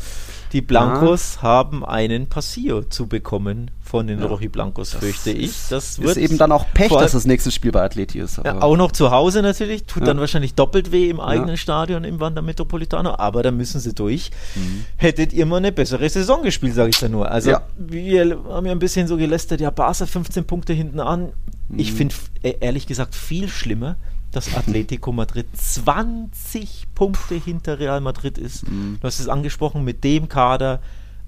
die 0.52 0.60
Blancos 0.60 1.36
ja. 1.36 1.42
haben 1.42 1.84
einen 1.84 2.28
Passillo 2.28 2.82
zu 2.82 3.06
bekommen 3.06 3.70
von 3.90 4.06
den 4.06 4.20
ja. 4.20 4.26
Rochi 4.26 4.46
Blancos, 4.46 4.94
fürchte 4.94 5.32
ich. 5.32 5.52
Das 5.68 5.98
ist 5.98 6.16
eben 6.16 6.38
dann 6.38 6.52
auch 6.52 6.64
Pech, 6.72 6.90
dass 6.90 7.10
das 7.10 7.24
nächste 7.26 7.50
Spiel 7.50 7.72
bei 7.72 7.82
Atleti 7.82 8.20
ist. 8.20 8.40
Ja, 8.44 8.62
auch 8.62 8.76
noch 8.76 8.92
zu 8.92 9.10
Hause 9.10 9.42
natürlich, 9.42 9.84
tut 9.84 10.02
ja. 10.02 10.06
dann 10.06 10.20
wahrscheinlich 10.20 10.54
doppelt 10.54 10.92
weh 10.92 11.10
im 11.10 11.18
eigenen 11.18 11.56
Stadion 11.56 12.04
im 12.04 12.20
Wander 12.20 12.40
Metropolitano, 12.40 13.16
aber 13.18 13.42
da 13.42 13.50
müssen 13.50 13.80
sie 13.80 13.92
durch. 13.92 14.30
Mhm. 14.54 14.84
Hättet 14.96 15.32
ihr 15.32 15.44
mal 15.44 15.56
eine 15.56 15.72
bessere 15.72 16.08
Saison 16.08 16.44
gespielt, 16.44 16.74
sage 16.74 16.90
ich 16.90 16.98
da 16.98 17.08
nur. 17.08 17.28
Also 17.28 17.56
wir 17.76 18.38
haben 18.48 18.66
ja 18.66 18.72
ein 18.72 18.78
bisschen 18.78 19.08
so 19.08 19.16
gelästert, 19.16 19.60
ja, 19.60 19.70
Barca 19.70 20.06
15 20.06 20.44
Punkte 20.44 20.72
hinten 20.72 21.00
an. 21.00 21.32
Mhm. 21.68 21.78
Ich 21.78 21.92
finde 21.92 22.14
e-, 22.44 22.54
ehrlich 22.60 22.86
gesagt 22.86 23.16
viel 23.16 23.48
schlimmer, 23.48 23.96
dass 24.30 24.54
Atletico 24.54 25.10
Madrid 25.10 25.46
20 25.56 26.86
Punkte 26.94 27.34
hinter 27.34 27.80
Real 27.80 28.00
Madrid 28.00 28.38
ist. 28.38 28.70
Mhm. 28.70 28.98
Du 29.00 29.06
hast 29.06 29.18
es 29.18 29.28
angesprochen, 29.28 29.82
mit 29.82 30.04
dem 30.04 30.28
Kader 30.28 30.80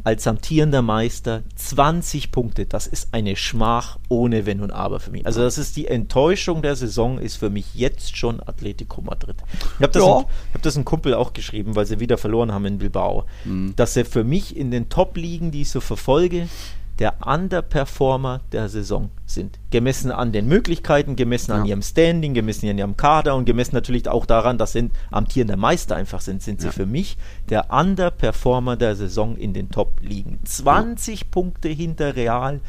als 0.05 0.27
amtierender 0.27 0.83
Meister 0.83 1.43
20 1.57 2.33
Punkte. 2.33 2.67
Das 2.67 2.87
ist 2.87 3.09
eine 3.13 3.37
Schmach 3.37 3.99
ohne 4.09 4.47
Wenn 4.47 4.61
und 4.61 4.71
Aber 4.71 5.01
für 5.01 5.11
mich. 5.11 5.27
Also 5.27 5.43
das 5.43 5.59
ist 5.59 5.77
die 5.77 5.87
Enttäuschung 5.87 6.63
der 6.63 6.77
Saison, 6.77 7.19
ist 7.19 7.37
für 7.37 7.51
mich 7.51 7.75
jetzt 7.75 8.17
schon 8.17 8.41
Atletico 8.41 9.01
Madrid. 9.01 9.37
Ich 9.53 9.83
habe 9.83 9.93
das, 9.93 10.05
ja. 10.05 10.25
hab 10.55 10.63
das 10.63 10.77
einem 10.77 10.85
Kumpel 10.85 11.15
auch 11.15 11.33
geschrieben, 11.33 11.77
weil 11.77 11.87
sie 11.87 12.01
wieder 12.01 12.19
verloren 12.19 12.53
haben 12.53 12.65
in 12.65 12.79
Bilbao. 12.79 13.27
Mhm. 13.45 13.75
Dass 13.77 13.97
er 13.97 14.05
für 14.05 14.25
mich 14.25 14.57
in 14.57 14.71
den 14.71 14.89
Top-Ligen, 14.89 15.51
die 15.51 15.63
ich 15.63 15.71
so 15.71 15.81
verfolge, 15.81 16.49
der 17.03 17.17
Underperformer 17.27 18.43
der 18.53 18.69
Saison 18.69 19.11
sind. 19.27 19.59
Gemessen 19.73 20.13
an 20.13 20.31
den 20.31 20.47
Möglichkeiten, 20.47 21.17
gemessen 21.17 21.51
ja. 21.51 21.57
an 21.57 21.67
ihrem 21.67 21.83
Standing, 21.83 22.33
gemessen 22.33 22.69
an 22.69 22.79
ihrem 22.79 22.97
Kader 22.97 23.35
und 23.35 23.45
gemessen 23.45 23.75
natürlich 23.75 24.09
auch 24.09 24.25
daran, 24.25 24.57
dass 24.57 24.75
sie 24.75 24.89
amtierender 25.11 25.57
Meister 25.57 25.97
einfach 25.97 26.21
sind, 26.21 26.45
sind 26.45 26.63
ja. 26.63 26.71
sie 26.71 26.77
für 26.77 26.87
mich 26.87 27.17
der 27.51 27.73
Underperformer 27.73 28.77
der 28.77 28.95
Saison 28.95 29.37
in 29.37 29.53
den 29.53 29.71
Top-Ligen. 29.71 30.39
20 30.45 31.23
ja. 31.23 31.27
Punkte 31.29 31.71
hinter 31.71 32.15
Real 32.15 32.61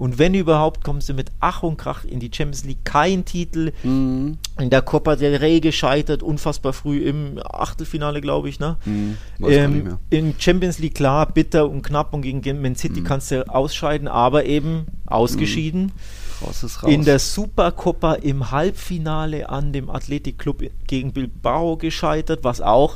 Und 0.00 0.18
wenn 0.18 0.32
überhaupt, 0.32 0.82
kommen 0.82 1.02
sie 1.02 1.12
mit 1.12 1.30
Ach 1.40 1.62
und 1.62 1.76
Krach 1.76 2.06
in 2.06 2.20
die 2.20 2.30
Champions 2.32 2.64
League. 2.64 2.84
Kein 2.84 3.26
Titel. 3.26 3.72
Mhm. 3.82 4.38
In 4.58 4.70
der 4.70 4.80
Copa 4.80 5.14
del 5.14 5.36
Rey 5.36 5.60
gescheitert, 5.60 6.22
unfassbar 6.22 6.72
früh 6.72 7.06
im 7.06 7.38
Achtelfinale, 7.44 8.22
glaube 8.22 8.48
ich. 8.48 8.58
Ne? 8.60 8.78
Mhm. 8.86 9.18
Ähm, 9.42 9.98
in 10.08 10.34
Champions 10.38 10.78
League 10.78 10.94
klar, 10.94 11.26
bitter 11.26 11.68
und 11.68 11.82
knapp 11.82 12.14
und 12.14 12.22
gegen 12.22 12.62
Man 12.62 12.76
City 12.76 13.02
mhm. 13.02 13.04
kannst 13.04 13.30
du 13.30 13.46
ausscheiden, 13.46 14.08
aber 14.08 14.46
eben 14.46 14.86
ausgeschieden. 15.04 15.82
Mhm. 15.82 16.46
Raus 16.46 16.62
ist 16.62 16.82
raus. 16.82 16.90
In 16.90 17.04
der 17.04 17.18
Supercopa 17.18 18.14
im 18.14 18.50
Halbfinale 18.50 19.50
an 19.50 19.74
dem 19.74 19.90
Athletic 19.90 20.38
Club 20.38 20.62
gegen 20.86 21.12
Bilbao 21.12 21.76
gescheitert, 21.76 22.42
was 22.42 22.62
auch 22.62 22.94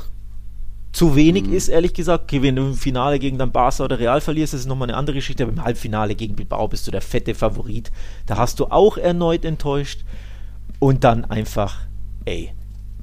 zu 0.95 1.13
wenig 1.15 1.47
mhm. 1.47 1.53
ist, 1.53 1.67
ehrlich 1.67 1.93
gesagt. 1.93 2.23
Okay, 2.23 2.41
wenn 2.41 2.55
du 2.55 2.67
im 2.67 2.73
Finale 2.73 3.19
gegen 3.19 3.37
dann 3.37 3.51
Barca 3.51 3.83
oder 3.83 3.99
Real 3.99 4.21
verlierst, 4.21 4.53
das 4.53 4.61
ist 4.61 4.67
nochmal 4.67 4.89
eine 4.89 4.97
andere 4.97 5.15
Geschichte, 5.15 5.43
aber 5.43 5.51
im 5.51 5.63
Halbfinale 5.63 6.15
gegen 6.15 6.35
Bilbao 6.35 6.69
bist 6.69 6.87
du 6.87 6.91
der 6.91 7.01
fette 7.01 7.35
Favorit. 7.35 7.91
Da 8.25 8.37
hast 8.37 8.61
du 8.61 8.67
auch 8.67 8.97
erneut 8.97 9.43
enttäuscht. 9.43 10.05
Und 10.79 11.03
dann 11.03 11.25
einfach, 11.25 11.79
ey, 12.23 12.51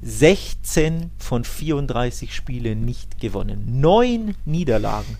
16 0.01 1.11
von 1.17 1.43
34 1.43 2.33
Spielen 2.33 2.83
nicht 2.83 3.19
gewonnen. 3.19 3.79
Neun 3.79 4.35
Niederlagen. 4.45 5.17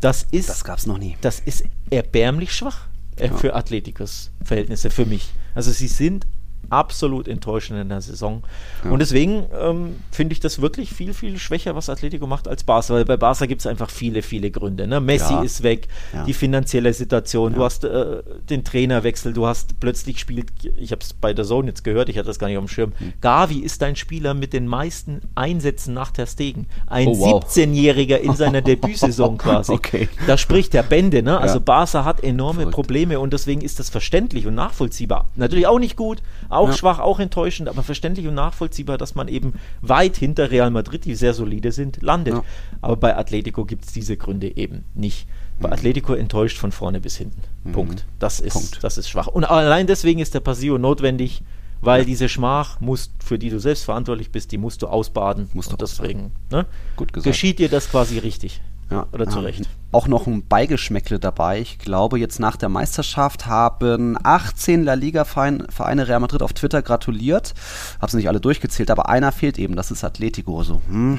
Das 0.00 0.26
ist. 0.30 0.48
Das 0.48 0.64
gab's 0.64 0.86
noch 0.86 0.98
nie. 0.98 1.16
Das 1.20 1.40
ist 1.40 1.64
erbärmlich 1.90 2.52
schwach 2.52 2.88
äh, 3.16 3.28
ja. 3.28 3.36
für 3.36 3.54
Atleticos 3.54 4.32
Verhältnisse, 4.44 4.90
für 4.90 5.06
mich. 5.06 5.32
Also 5.54 5.70
sie 5.70 5.88
sind 5.88 6.26
absolut 6.70 7.28
enttäuschend 7.28 7.80
in 7.80 7.88
der 7.88 8.00
Saison. 8.00 8.42
Ja. 8.84 8.90
Und 8.90 8.98
deswegen 8.98 9.44
ähm, 9.58 9.96
finde 10.10 10.32
ich 10.32 10.40
das 10.40 10.60
wirklich 10.60 10.90
viel, 10.90 11.14
viel 11.14 11.38
schwächer, 11.38 11.74
was 11.74 11.88
Atletico 11.88 12.26
macht 12.26 12.48
als 12.48 12.64
Barca. 12.64 12.94
Weil 12.94 13.04
bei 13.04 13.16
Barca 13.16 13.46
gibt 13.46 13.60
es 13.60 13.66
einfach 13.66 13.90
viele, 13.90 14.22
viele 14.22 14.50
Gründe. 14.50 14.86
Ne? 14.86 15.00
Messi 15.00 15.32
ja. 15.32 15.42
ist 15.42 15.62
weg, 15.62 15.88
ja. 16.12 16.24
die 16.24 16.32
finanzielle 16.32 16.92
Situation, 16.92 17.54
du 17.54 17.64
hast 17.64 17.84
äh, 17.84 18.22
den 18.48 18.64
Trainerwechsel, 18.64 19.32
du 19.32 19.46
hast 19.46 19.80
plötzlich 19.80 20.20
spielt, 20.20 20.50
ich 20.76 20.92
habe 20.92 21.02
es 21.02 21.12
bei 21.12 21.32
der 21.32 21.44
Zone 21.44 21.68
jetzt 21.68 21.84
gehört, 21.84 22.08
ich 22.08 22.18
hatte 22.18 22.28
das 22.28 22.38
gar 22.38 22.48
nicht 22.48 22.58
auf 22.58 22.64
dem 22.64 22.68
Schirm. 22.68 22.92
Hm. 22.98 23.12
Gavi 23.20 23.58
ist 23.58 23.82
dein 23.82 23.96
Spieler 23.96 24.34
mit 24.34 24.52
den 24.52 24.66
meisten 24.66 25.22
Einsätzen 25.34 25.94
nach 25.94 26.10
der 26.10 26.26
Stegen. 26.26 26.66
Ein 26.86 27.08
oh, 27.08 27.18
wow. 27.18 27.44
17-Jähriger 27.44 28.18
in 28.18 28.34
seiner 28.34 28.60
Debütsaison 28.66 29.38
quasi. 29.38 29.72
Okay. 29.72 30.08
Da 30.26 30.36
spricht 30.36 30.74
der 30.74 30.82
Bände. 30.82 31.22
Ne? 31.22 31.38
Also 31.38 31.60
Barca 31.60 32.04
hat 32.04 32.22
enorme 32.22 32.60
Verrückt. 32.60 32.74
Probleme 32.74 33.20
und 33.20 33.32
deswegen 33.32 33.60
ist 33.60 33.78
das 33.78 33.90
verständlich 33.90 34.46
und 34.46 34.54
nachvollziehbar. 34.54 35.28
Natürlich 35.36 35.66
auch 35.66 35.78
nicht 35.78 35.96
gut, 35.96 36.22
auch 36.48 36.68
ja. 36.68 36.74
schwach, 36.74 36.98
auch 36.98 37.20
enttäuschend, 37.20 37.68
aber 37.68 37.82
verständlich 37.82 38.26
und 38.26 38.34
nachvollziehbar, 38.34 38.98
dass 38.98 39.14
man 39.14 39.28
eben 39.28 39.54
weit 39.80 40.16
hinter 40.16 40.50
Real 40.50 40.70
Madrid, 40.70 41.04
die 41.04 41.14
sehr 41.14 41.34
solide 41.34 41.72
sind, 41.72 42.02
landet. 42.02 42.34
Ja. 42.34 42.44
Aber 42.80 42.96
bei 42.96 43.16
Atletico 43.16 43.64
gibt 43.64 43.84
es 43.86 43.92
diese 43.92 44.16
Gründe 44.16 44.56
eben 44.56 44.84
nicht. 44.94 45.26
Bei 45.58 45.68
mhm. 45.68 45.74
Atletico 45.74 46.14
enttäuscht 46.14 46.58
von 46.58 46.72
vorne 46.72 47.00
bis 47.00 47.16
hinten. 47.16 47.40
Mhm. 47.64 47.72
Punkt. 47.72 48.06
Das 48.18 48.40
ist, 48.40 48.52
Punkt. 48.52 48.78
das 48.82 48.98
ist 48.98 49.08
schwach. 49.08 49.26
Und 49.26 49.44
allein 49.44 49.86
deswegen 49.86 50.20
ist 50.20 50.34
der 50.34 50.40
Pasio 50.40 50.78
notwendig, 50.78 51.42
weil 51.80 52.00
ja. 52.00 52.06
diese 52.06 52.28
Schmach, 52.28 52.80
musst, 52.80 53.12
für 53.22 53.38
die 53.38 53.50
du 53.50 53.60
selbst 53.60 53.84
verantwortlich 53.84 54.30
bist, 54.30 54.52
die 54.52 54.58
musst 54.58 54.82
du 54.82 54.86
ausbaden. 54.86 55.48
Musst 55.54 55.72
du 55.72 55.76
deswegen 55.76 56.32
ne? 56.50 56.66
Gut 56.96 57.12
gesagt. 57.12 57.32
geschieht 57.32 57.58
dir 57.58 57.68
das 57.68 57.90
quasi 57.90 58.18
richtig. 58.18 58.60
Ja, 58.90 59.06
oder 59.12 59.28
zu 59.28 59.40
Recht. 59.40 59.68
Auch 59.90 60.06
noch 60.06 60.26
ein 60.26 60.46
Beigeschmäckle 60.46 61.18
dabei. 61.18 61.60
Ich 61.60 61.78
glaube, 61.78 62.18
jetzt 62.18 62.38
nach 62.38 62.56
der 62.56 62.68
Meisterschaft 62.68 63.46
haben 63.46 64.16
18 64.22 64.84
La 64.84 64.94
Liga-Vereine 64.94 66.08
Real 66.08 66.20
Madrid 66.20 66.42
auf 66.42 66.52
Twitter 66.52 66.82
gratuliert. 66.82 67.54
Habe 68.00 68.10
sie 68.10 68.18
nicht 68.18 68.28
alle 68.28 68.40
durchgezählt, 68.40 68.90
aber 68.90 69.08
einer 69.08 69.32
fehlt 69.32 69.58
eben. 69.58 69.74
Das 69.74 69.90
ist 69.90 70.04
Atletico. 70.04 70.62
So, 70.62 70.82
hm, 70.88 71.18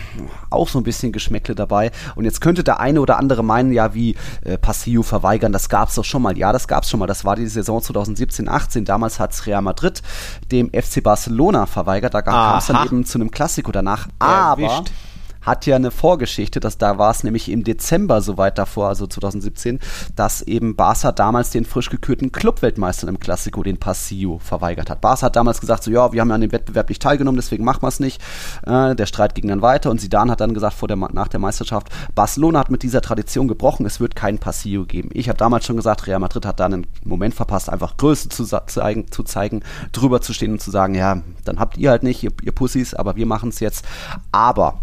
auch 0.49 0.69
so 0.69 0.79
ein 0.79 0.83
bisschen 0.83 1.11
Geschmäckle 1.11 1.55
dabei. 1.55 1.91
Und 2.15 2.25
jetzt 2.25 2.39
könnte 2.39 2.63
der 2.63 2.79
eine 2.79 3.01
oder 3.01 3.17
andere 3.17 3.43
meinen, 3.43 3.73
ja, 3.73 3.93
wie 3.93 4.15
äh, 4.43 4.57
Passillo 4.57 5.01
verweigern. 5.01 5.51
Das 5.51 5.67
gab 5.67 5.89
es 5.89 5.95
doch 5.95 6.05
schon 6.05 6.21
mal. 6.21 6.37
Ja, 6.37 6.53
das 6.53 6.67
gab 6.67 6.83
es 6.83 6.89
schon 6.89 6.99
mal. 6.99 7.07
Das 7.07 7.25
war 7.25 7.35
die 7.35 7.47
Saison 7.47 7.79
2017-18. 7.79 8.85
Damals 8.85 9.19
hat 9.19 9.45
Real 9.45 9.61
Madrid 9.61 10.01
dem 10.51 10.69
FC 10.69 11.03
Barcelona 11.03 11.65
verweigert. 11.65 12.13
Da 12.13 12.21
kam 12.21 12.59
es 12.59 12.67
dann 12.67 12.85
eben 12.85 13.05
zu 13.05 13.17
einem 13.17 13.31
Klassiko 13.31 13.71
danach. 13.71 14.07
Aber. 14.19 14.83
Hat 15.47 15.65
ja 15.65 15.77
eine 15.77 15.91
Vorgeschichte, 15.91 16.59
dass 16.59 16.77
da 16.77 16.97
war 16.97 17.09
es 17.09 17.23
nämlich 17.23 17.49
im 17.49 17.63
Dezember 17.63 18.19
so 18.19 18.37
weit 18.37 18.57
davor, 18.57 18.89
also 18.89 19.07
2017, 19.07 19.79
dass 20.13 20.41
eben 20.41 20.75
Barca 20.75 21.13
damals 21.13 21.51
den 21.51 21.63
frisch 21.63 21.89
gekürten 21.89 22.33
Clubweltmeister 22.33 23.07
im 23.07 23.17
Klassiko, 23.17 23.63
den 23.63 23.77
Passillo, 23.77 24.39
verweigert 24.39 24.89
hat. 24.89 24.99
Barca 24.99 25.27
hat 25.27 25.37
damals 25.37 25.61
gesagt, 25.61 25.83
so 25.83 25.91
ja, 25.91 26.11
wir 26.11 26.19
haben 26.19 26.27
ja 26.27 26.35
an 26.35 26.41
dem 26.41 26.51
Wettbewerb 26.51 26.89
nicht 26.89 27.01
teilgenommen, 27.01 27.37
deswegen 27.37 27.63
machen 27.63 27.81
wir 27.81 27.87
es 27.87 28.01
nicht. 28.01 28.21
Äh, 28.65 28.93
der 28.93 29.05
Streit 29.05 29.35
ging 29.35 29.47
dann 29.47 29.61
weiter 29.61 29.89
und 29.89 30.01
Zidane 30.01 30.33
hat 30.33 30.41
dann 30.41 30.53
gesagt, 30.53 30.73
vor 30.73 30.89
der, 30.89 30.97
nach 30.97 31.29
der 31.29 31.39
Meisterschaft, 31.39 31.87
Barcelona 32.13 32.59
hat 32.59 32.69
mit 32.69 32.83
dieser 32.83 32.99
Tradition 32.99 33.47
gebrochen, 33.47 33.85
es 33.85 34.01
wird 34.01 34.17
keinen 34.17 34.39
Passillo 34.39 34.83
geben. 34.83 35.11
Ich 35.13 35.29
habe 35.29 35.37
damals 35.37 35.65
schon 35.65 35.77
gesagt, 35.77 36.07
Real 36.07 36.19
Madrid 36.19 36.45
hat 36.45 36.59
da 36.59 36.65
einen 36.65 36.87
Moment 37.05 37.33
verpasst, 37.33 37.69
einfach 37.69 37.95
Größe 37.95 38.27
zu, 38.27 38.43
zeigen, 38.43 39.09
zu 39.11 39.23
zeigen, 39.23 39.63
drüber 39.93 40.19
zu 40.19 40.33
stehen 40.33 40.51
und 40.51 40.61
zu 40.61 40.71
sagen, 40.71 40.93
ja, 40.93 41.21
dann 41.45 41.57
habt 41.57 41.77
ihr 41.77 41.89
halt 41.89 42.03
nicht, 42.03 42.21
ihr, 42.21 42.31
ihr 42.43 42.51
Pussys, 42.51 42.93
aber 42.93 43.15
wir 43.15 43.25
machen 43.25 43.47
es 43.47 43.61
jetzt. 43.61 43.85
Aber 44.33 44.81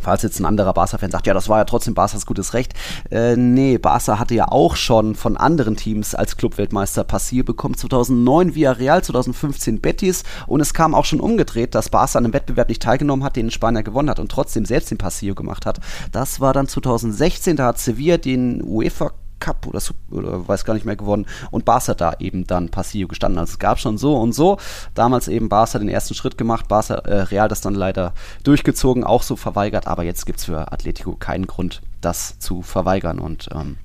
Falls 0.00 0.22
jetzt 0.22 0.40
ein 0.40 0.44
anderer 0.44 0.72
Barca-Fan 0.72 1.10
sagt, 1.10 1.26
ja, 1.26 1.34
das 1.34 1.48
war 1.48 1.58
ja 1.58 1.64
trotzdem 1.64 1.94
Barca's 1.94 2.26
gutes 2.26 2.54
Recht. 2.54 2.74
Äh, 3.10 3.36
nee, 3.36 3.78
Barca 3.78 4.18
hatte 4.18 4.34
ja 4.34 4.48
auch 4.48 4.76
schon 4.76 5.14
von 5.14 5.36
anderen 5.36 5.76
Teams 5.76 6.14
als 6.14 6.36
Clubweltmeister 6.36 7.04
Passier 7.04 7.44
bekommen. 7.44 7.76
2009 7.76 8.54
Villarreal, 8.54 9.02
2015 9.02 9.80
Betis 9.80 10.22
und 10.46 10.60
es 10.60 10.74
kam 10.74 10.94
auch 10.94 11.04
schon 11.04 11.20
umgedreht, 11.20 11.74
dass 11.74 11.88
Barca 11.88 12.18
an 12.18 12.24
einem 12.24 12.34
Wettbewerb 12.34 12.68
nicht 12.68 12.82
teilgenommen 12.82 13.24
hat, 13.24 13.36
den 13.36 13.50
Spanier 13.50 13.82
gewonnen 13.82 14.10
hat 14.10 14.18
und 14.18 14.30
trotzdem 14.30 14.64
selbst 14.64 14.90
den 14.90 14.98
Passier 14.98 15.34
gemacht 15.34 15.66
hat. 15.66 15.80
Das 16.12 16.40
war 16.40 16.52
dann 16.52 16.68
2016, 16.68 17.56
da 17.56 17.66
hat 17.66 17.78
Sevilla 17.78 18.16
den 18.16 18.62
UEFA 18.62 19.12
Cup 19.40 19.66
oder, 19.66 19.80
oder 20.10 20.48
weiß 20.48 20.64
gar 20.64 20.74
nicht 20.74 20.86
mehr 20.86 20.96
gewonnen 20.96 21.26
und 21.50 21.64
Barca 21.64 21.94
da 21.94 22.14
eben 22.18 22.46
dann 22.46 22.70
Passillo 22.70 23.08
gestanden. 23.08 23.38
Also 23.38 23.52
es 23.52 23.58
gab 23.58 23.78
schon 23.78 23.98
so 23.98 24.16
und 24.16 24.32
so. 24.32 24.58
Damals 24.94 25.28
eben 25.28 25.48
Barca 25.48 25.78
den 25.78 25.88
ersten 25.88 26.14
Schritt 26.14 26.38
gemacht, 26.38 26.68
Barca 26.68 26.94
äh, 26.94 27.22
Real 27.22 27.48
das 27.48 27.60
dann 27.60 27.74
leider 27.74 28.12
durchgezogen, 28.44 29.04
auch 29.04 29.22
so 29.22 29.36
verweigert, 29.36 29.86
aber 29.86 30.04
jetzt 30.04 30.26
gibt 30.26 30.38
es 30.38 30.46
für 30.46 30.72
Atletico 30.72 31.16
keinen 31.16 31.46
Grund, 31.46 31.82
das 32.00 32.38
zu 32.38 32.62
verweigern 32.62 33.18
und 33.18 33.48
ähm, 33.54 33.76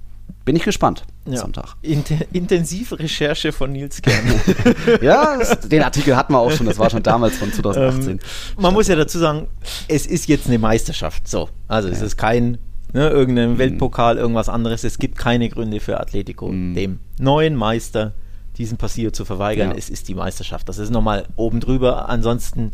bin 0.46 0.56
ich 0.56 0.64
gespannt. 0.64 1.04
Ja. 1.26 1.38
Sonntag. 1.38 1.76
Inten 1.84 2.22
intensive 2.34 2.98
Recherche 2.98 3.52
von 3.52 3.72
Nils 3.72 4.02
Kern. 4.02 4.42
ja, 5.02 5.38
das, 5.38 5.60
den 5.60 5.84
Artikel 5.84 6.16
hatten 6.16 6.34
wir 6.34 6.40
auch 6.40 6.52
schon, 6.52 6.66
das 6.66 6.80
war 6.80 6.90
schon 6.90 7.04
damals 7.04 7.38
von 7.38 7.54
2018. 7.54 8.10
Ähm, 8.10 8.20
man 8.58 8.74
muss 8.74 8.88
ja 8.88 8.96
dazu 8.96 9.20
sagen, 9.20 9.48
es 9.88 10.08
ist 10.08 10.28
jetzt 10.28 10.48
eine 10.48 10.58
Meisterschaft. 10.58 11.28
So, 11.28 11.50
also 11.68 11.90
ja. 11.90 11.94
es 11.94 12.02
ist 12.02 12.18
kein 12.18 12.58
ne, 12.94 13.10
irgendeinem 13.10 13.54
mhm. 13.54 13.58
Weltpokal, 13.58 14.18
irgendwas 14.18 14.50
anderes. 14.50 14.84
Es 14.84 15.00
gibt 15.00 15.18
keine 15.18 15.50
Gründe 15.50 15.80
für 15.80 16.00
Atletico, 16.00 16.48
mhm. 16.48 16.76
dem 16.76 17.00
neuen 17.20 17.56
Meister 17.56 18.14
diesen 18.58 18.78
Passier 18.78 19.14
zu 19.14 19.26
verweigern. 19.26 19.72
Ja. 19.72 19.78
Es 19.78 19.90
ist 19.90 20.08
die 20.08 20.16
Meisterschaft. 20.16 20.68
Das 20.70 20.78
ist 20.78 20.90
nochmal 20.90 21.26
oben 21.36 21.60
drüber. 21.60 22.10
Ansonsten 22.10 22.72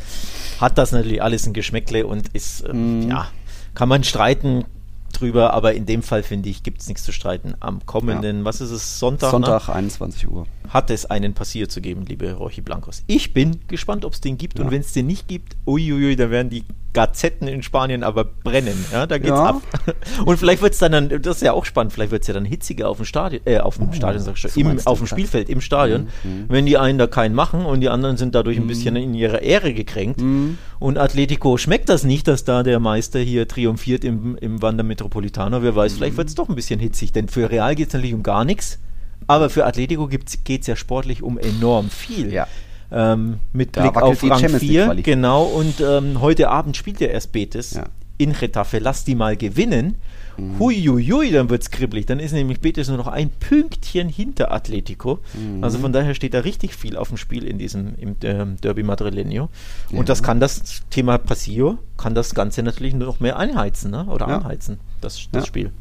hat 0.59 0.77
das 0.77 0.91
natürlich 0.91 1.21
alles 1.21 1.45
ein 1.45 1.53
Geschmäckle 1.53 2.07
und 2.07 2.29
ist, 2.29 2.61
äh, 2.61 2.73
mhm. 2.73 3.09
ja, 3.09 3.27
kann 3.73 3.89
man 3.89 4.03
streiten, 4.03 4.65
drüber, 5.13 5.53
aber 5.53 5.73
in 5.73 5.85
dem 5.85 6.03
Fall 6.03 6.23
finde 6.23 6.49
ich, 6.49 6.63
gibt 6.63 6.81
es 6.81 6.87
nichts 6.87 7.03
zu 7.03 7.11
streiten. 7.11 7.55
Am 7.59 7.85
kommenden, 7.85 8.39
ja. 8.39 8.45
was 8.45 8.61
ist 8.61 8.71
es, 8.71 8.99
Sonntag? 8.99 9.31
Sonntag, 9.31 9.67
ne? 9.67 9.75
21 9.75 10.27
Uhr. 10.29 10.45
Hat 10.69 10.89
es 10.89 11.05
einen 11.05 11.33
Passier 11.33 11.69
zu 11.69 11.81
geben, 11.81 12.05
liebe 12.05 12.33
Rochi 12.33 12.61
Blancos. 12.61 13.03
Ich 13.07 13.33
bin 13.33 13.59
gespannt, 13.67 14.05
ob 14.05 14.13
es 14.13 14.21
den 14.21 14.37
gibt 14.37 14.59
ja. 14.59 14.65
und 14.65 14.71
wenn 14.71 14.81
es 14.81 14.93
den 14.93 15.07
nicht 15.07 15.27
gibt, 15.27 15.55
uiuiui, 15.65 16.15
da 16.15 16.29
werden 16.29 16.49
die 16.49 16.63
Gazetten 16.97 17.47
in 17.47 17.61
Spanien 17.61 18.01
aber 18.01 18.23
brennen. 18.23 18.83
Ja, 18.91 19.05
da 19.05 19.19
geht's 19.19 19.29
ja. 19.29 19.49
ab. 19.49 19.61
Und 20.25 20.37
vielleicht 20.37 20.63
wird 20.63 20.73
es 20.73 20.79
dann, 20.79 20.91
dann, 20.93 21.09
das 21.09 21.35
ist 21.37 21.41
ja 21.43 21.53
auch 21.53 21.63
spannend, 21.63 21.93
vielleicht 21.93 22.09
wird 22.09 22.23
es 22.23 22.27
ja 22.27 22.33
dann 22.33 22.43
hitziger 22.43 22.89
auf 22.89 22.97
dem 22.97 23.05
Stadion, 23.05 23.43
äh, 23.45 23.59
auf 23.59 23.77
dem 23.77 23.89
oh, 23.89 23.93
Stadion, 23.93 24.23
sag 24.23 24.33
ich 24.33 24.51
schon, 24.51 24.51
im, 24.55 24.79
auf 24.83 24.97
dem 24.97 25.05
Spielfeld, 25.05 25.47
im 25.47 25.61
Stadion, 25.61 26.07
mhm, 26.23 26.31
mhm. 26.31 26.45
wenn 26.47 26.65
die 26.65 26.79
einen 26.79 26.97
da 26.97 27.05
keinen 27.05 27.35
machen 27.35 27.67
und 27.67 27.81
die 27.81 27.89
anderen 27.89 28.17
sind 28.17 28.33
dadurch 28.33 28.57
mhm. 28.57 28.63
ein 28.63 28.67
bisschen 28.67 28.95
in 28.95 29.13
ihrer 29.13 29.43
Ehre 29.43 29.75
gekränkt. 29.75 30.21
Mhm. 30.21 30.57
Und 30.79 30.97
Atletico 30.97 31.57
schmeckt 31.57 31.87
das 31.87 32.03
nicht, 32.03 32.27
dass 32.27 32.45
da 32.45 32.63
der 32.63 32.79
Meister 32.79 33.19
hier 33.19 33.47
triumphiert 33.47 34.03
im, 34.03 34.35
im 34.37 34.63
Wander 34.63 34.83
Metropolitano. 34.83 35.61
Wer 35.61 35.75
weiß, 35.75 35.93
vielleicht 35.93 36.17
wird 36.17 36.29
es 36.29 36.33
doch 36.33 36.49
ein 36.49 36.55
bisschen 36.55 36.79
hitzig, 36.79 37.11
denn 37.11 37.27
für 37.27 37.51
Real 37.51 37.75
geht 37.75 37.89
es 37.89 37.93
natürlich 37.93 38.15
um 38.15 38.23
gar 38.23 38.43
nichts. 38.43 38.79
Aber 39.27 39.51
für 39.51 39.67
Atletico 39.67 40.07
geht 40.07 40.61
es 40.61 40.65
ja 40.65 40.75
sportlich 40.75 41.21
um 41.21 41.37
enorm 41.37 41.91
viel. 41.91 42.33
Ja. 42.33 42.47
Ähm, 42.91 43.39
mit 43.53 43.75
da 43.75 43.81
Blick 43.81 44.01
auf 44.01 44.23
Rang 44.23 44.49
4. 44.49 44.95
Genau, 45.03 45.43
und 45.43 45.81
ähm, 45.81 46.21
heute 46.21 46.49
Abend 46.49 46.77
spielt 46.77 46.99
ja 46.99 47.07
erst 47.07 47.31
Betis 47.31 47.73
ja. 47.73 47.85
in 48.17 48.31
Retafe. 48.31 48.79
Lass 48.79 49.03
die 49.03 49.15
mal 49.15 49.35
gewinnen. 49.35 49.95
Mhm. 50.37 50.59
Huiuiui, 50.59 51.31
dann 51.31 51.49
wird 51.49 51.63
es 51.63 51.71
kribbelig. 51.71 52.05
Dann 52.05 52.19
ist 52.19 52.31
nämlich 52.31 52.59
Betis 52.59 52.87
nur 52.87 52.97
noch 52.97 53.07
ein 53.07 53.29
Pünktchen 53.29 54.07
hinter 54.07 54.51
Atletico. 54.51 55.19
Mhm. 55.33 55.63
Also 55.63 55.79
von 55.79 55.91
daher 55.91 56.13
steht 56.13 56.33
da 56.33 56.39
richtig 56.39 56.75
viel 56.75 56.95
auf 56.95 57.09
dem 57.09 57.17
Spiel 57.17 57.43
in 57.43 57.57
diesem 57.57 57.95
im 57.95 58.15
ähm, 58.23 58.57
Derby 58.61 58.83
Madrileño. 58.83 59.49
Und 59.89 59.97
ja. 59.97 60.03
das 60.03 60.23
kann 60.23 60.39
das 60.39 60.83
Thema 60.89 61.17
Pasillo, 61.17 61.79
kann 61.97 62.15
das 62.15 62.35
Ganze 62.35 62.63
natürlich 62.63 62.93
noch 62.93 63.19
mehr 63.19 63.37
einheizen 63.37 63.91
ne? 63.91 64.05
oder 64.05 64.27
ja. 64.27 64.37
anheizen, 64.37 64.79
das, 65.01 65.27
das 65.31 65.47
Spiel. 65.47 65.71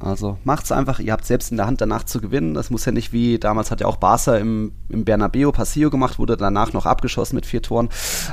Also 0.00 0.38
macht's 0.44 0.70
einfach, 0.70 1.00
ihr 1.00 1.12
habt 1.12 1.24
selbst 1.24 1.50
in 1.50 1.56
der 1.56 1.66
Hand 1.66 1.80
danach 1.80 2.04
zu 2.04 2.20
gewinnen. 2.20 2.54
Das 2.54 2.70
muss 2.70 2.84
ja 2.84 2.92
nicht 2.92 3.12
wie, 3.12 3.38
damals 3.38 3.70
hat 3.70 3.80
ja 3.80 3.86
auch 3.86 3.96
Barca 3.96 4.36
im, 4.36 4.72
im 4.88 5.04
Bernabeu 5.04 5.50
Passillo 5.50 5.90
gemacht, 5.90 6.18
wurde 6.18 6.36
danach 6.36 6.72
noch 6.72 6.86
abgeschossen 6.86 7.34
mit 7.34 7.46
vier 7.46 7.62
Toren. 7.62 7.88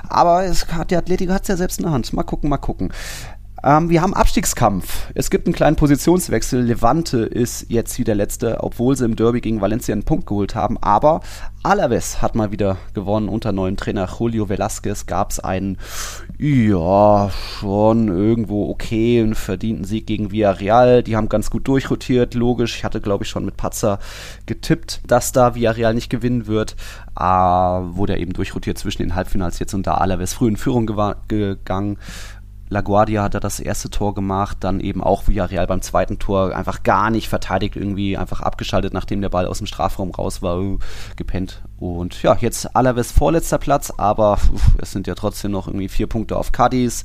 Aber 0.08 0.44
es 0.44 0.68
hat, 0.68 0.92
die 0.92 0.96
Atletico 0.96 1.34
hat's 1.34 1.48
ja 1.48 1.58
selbst 1.58 1.80
in 1.80 1.86
der 1.86 1.94
Hand. 1.94 2.14
Mal 2.14 2.24
gucken, 2.24 2.50
mal 2.50 2.58
gucken. 2.58 2.94
Ähm, 3.66 3.90
wir 3.90 4.04
haben 4.04 4.14
Abstiegskampf. 4.14 5.08
Es 5.16 5.32
gibt 5.32 5.48
einen 5.48 5.56
kleinen 5.56 5.76
Positionswechsel. 5.76 6.62
Levante 6.62 7.26
ist 7.26 7.66
jetzt 7.68 7.98
wieder 7.98 8.14
letzte, 8.14 8.64
obwohl 8.64 8.96
sie 8.96 9.06
im 9.06 9.16
Derby 9.16 9.42
gegen 9.42 9.60
Valencia 9.60 9.92
einen 9.92 10.04
Punkt 10.04 10.28
geholt 10.28 10.54
haben. 10.54 10.78
Aber 10.82 11.22
Alaves 11.64 12.22
hat 12.22 12.36
mal 12.36 12.52
wieder 12.52 12.78
gewonnen. 12.94 13.28
Unter 13.28 13.52
neuen 13.52 13.76
Trainer 13.76 14.08
Julio 14.20 14.50
Velasquez 14.50 15.08
gab 15.08 15.32
es 15.32 15.40
einen, 15.40 15.80
ja, 16.38 17.32
schon 17.32 18.08
irgendwo 18.08 18.70
okay, 18.70 19.20
einen 19.22 19.34
verdienten 19.34 19.84
Sieg 19.84 20.06
gegen 20.06 20.32
Villarreal. 20.32 21.02
Die 21.02 21.16
haben 21.16 21.28
ganz 21.28 21.50
gut 21.50 21.68
durchrotiert, 21.68 22.36
logisch. 22.36 22.76
Ich 22.78 22.84
hatte, 22.84 23.02
glaube 23.02 23.24
ich, 23.24 23.32
schon 23.32 23.46
mit 23.46 23.58
Patzer 23.58 23.98
getippt, 24.46 25.02
dass 25.08 25.32
da 25.32 25.56
Villarreal 25.56 25.96
nicht 25.96 26.12
gewinnen 26.12 26.46
wird. 26.46 26.76
Äh, 27.18 27.24
wurde 27.24 28.14
er 28.14 28.20
eben 28.20 28.34
durchrotiert 28.34 28.78
zwischen 28.78 29.02
den 29.02 29.16
Halbfinals 29.16 29.58
jetzt 29.58 29.74
und 29.74 29.88
da 29.88 29.96
Alaves 29.96 30.34
früh 30.34 30.50
in 30.50 30.58
Führung 30.58 30.86
gegangen. 31.28 31.98
LaGuardia 32.76 33.24
hat 33.24 33.34
da 33.34 33.40
das 33.40 33.60
erste 33.60 33.90
Tor 33.90 34.14
gemacht, 34.14 34.58
dann 34.60 34.80
eben 34.80 35.02
auch 35.02 35.28
Villarreal 35.28 35.66
beim 35.66 35.82
zweiten 35.82 36.20
Tor 36.20 36.56
einfach 36.56 36.84
gar 36.84 37.10
nicht 37.10 37.30
verteidigt, 37.30 37.76
irgendwie 37.76 38.18
einfach 38.18 38.42
abgeschaltet, 38.42 38.94
nachdem 38.94 39.22
der 39.22 39.30
Ball 39.30 39.48
aus 39.48 39.60
dem 39.60 39.68
Strafraum 39.68 40.12
raus 40.12 40.42
war, 40.42 40.60
uh, 40.60 40.78
gepennt. 41.16 41.64
Und 41.80 42.22
ja, 42.22 42.38
jetzt 42.40 42.76
Alaves 42.76 43.12
vorletzter 43.12 43.58
Platz, 43.58 43.92
aber 43.96 44.38
es 44.82 44.92
sind 44.92 45.08
ja 45.08 45.16
trotzdem 45.16 45.52
noch 45.52 45.68
irgendwie 45.68 45.90
vier 45.90 46.08
Punkte 46.08 46.38
auf 46.38 46.52
Cadiz. 46.52 47.04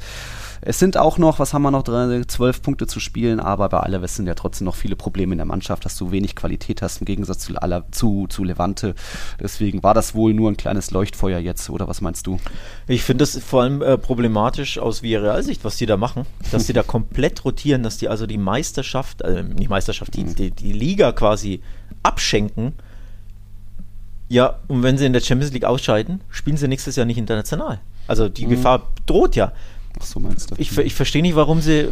Es 0.63 0.79
sind 0.79 0.97
auch 0.97 1.17
noch, 1.17 1.39
was 1.39 1.55
haben 1.55 1.63
wir 1.63 1.71
noch 1.71 1.83
drin, 1.83 2.29
zwölf 2.29 2.61
Punkte 2.61 2.87
zu 2.87 3.01
spielen, 3.01 3.41
aber 3.41 3.69
bei 3.71 3.81
Alaves 3.81 4.17
sind 4.17 4.27
ja 4.27 4.35
trotzdem 4.35 4.67
noch 4.67 4.75
viele 4.75 4.95
Probleme 4.95 5.33
in 5.33 5.39
der 5.39 5.47
Mannschaft, 5.47 5.85
dass 5.85 5.97
du 5.97 6.11
wenig 6.11 6.37
Qualität 6.37 6.83
hast 6.83 7.01
im 7.01 7.07
Gegensatz 7.07 7.39
zu, 7.41 7.55
zu, 7.91 8.27
zu 8.29 8.45
Levante. 8.45 8.95
Deswegen 9.41 9.83
war 9.83 9.95
das 9.95 10.15
wohl 10.15 10.35
nur 10.35 10.51
ein 10.51 10.57
kleines 10.57 10.91
Leuchtfeuer 10.91 11.39
jetzt, 11.39 11.71
oder 11.71 11.89
was 11.89 12.01
meinst 12.01 12.27
du? 12.27 12.39
Ich 12.87 13.03
finde 13.03 13.23
das 13.23 13.39
vor 13.39 13.63
allem 13.63 13.81
äh, 13.81 13.97
problematisch 13.97 14.79
aus 14.79 15.03
Villarreal-Sicht, 15.03 15.65
was 15.65 15.77
die 15.77 15.87
da 15.87 15.97
machen. 15.97 16.27
Dass 16.51 16.67
die 16.67 16.73
da 16.75 16.83
komplett 16.83 17.45
rotieren, 17.45 17.83
dass 17.83 17.97
die 17.97 18.09
also 18.09 18.27
die 18.27 18.39
Meisterschaft, 18.39 19.23
äh, 19.23 19.43
nicht 19.43 19.71
Meisterschaft, 19.71 20.15
die, 20.15 20.25
die, 20.25 20.51
die 20.51 20.73
Liga 20.73 21.13
quasi 21.13 21.63
abschenken. 22.03 22.75
Ja, 24.29 24.59
und 24.69 24.83
wenn 24.83 24.99
sie 24.99 25.07
in 25.07 25.13
der 25.13 25.21
Champions 25.21 25.53
League 25.53 25.65
ausscheiden, 25.65 26.21
spielen 26.29 26.57
sie 26.57 26.69
nächstes 26.69 26.97
Jahr 26.97 27.07
nicht 27.07 27.19
international. 27.19 27.81
Also 28.07 28.29
die 28.29 28.47
mhm. 28.47 28.51
Gefahr 28.51 28.93
droht 29.07 29.37
ja. 29.37 29.53
Ach 29.99 30.05
so 30.05 30.21
meinst 30.21 30.51
du. 30.51 30.55
Ich, 30.59 30.77
ich 30.77 30.95
verstehe 30.95 31.23
nicht, 31.23 31.37
warum 31.37 31.61
sie, 31.61 31.89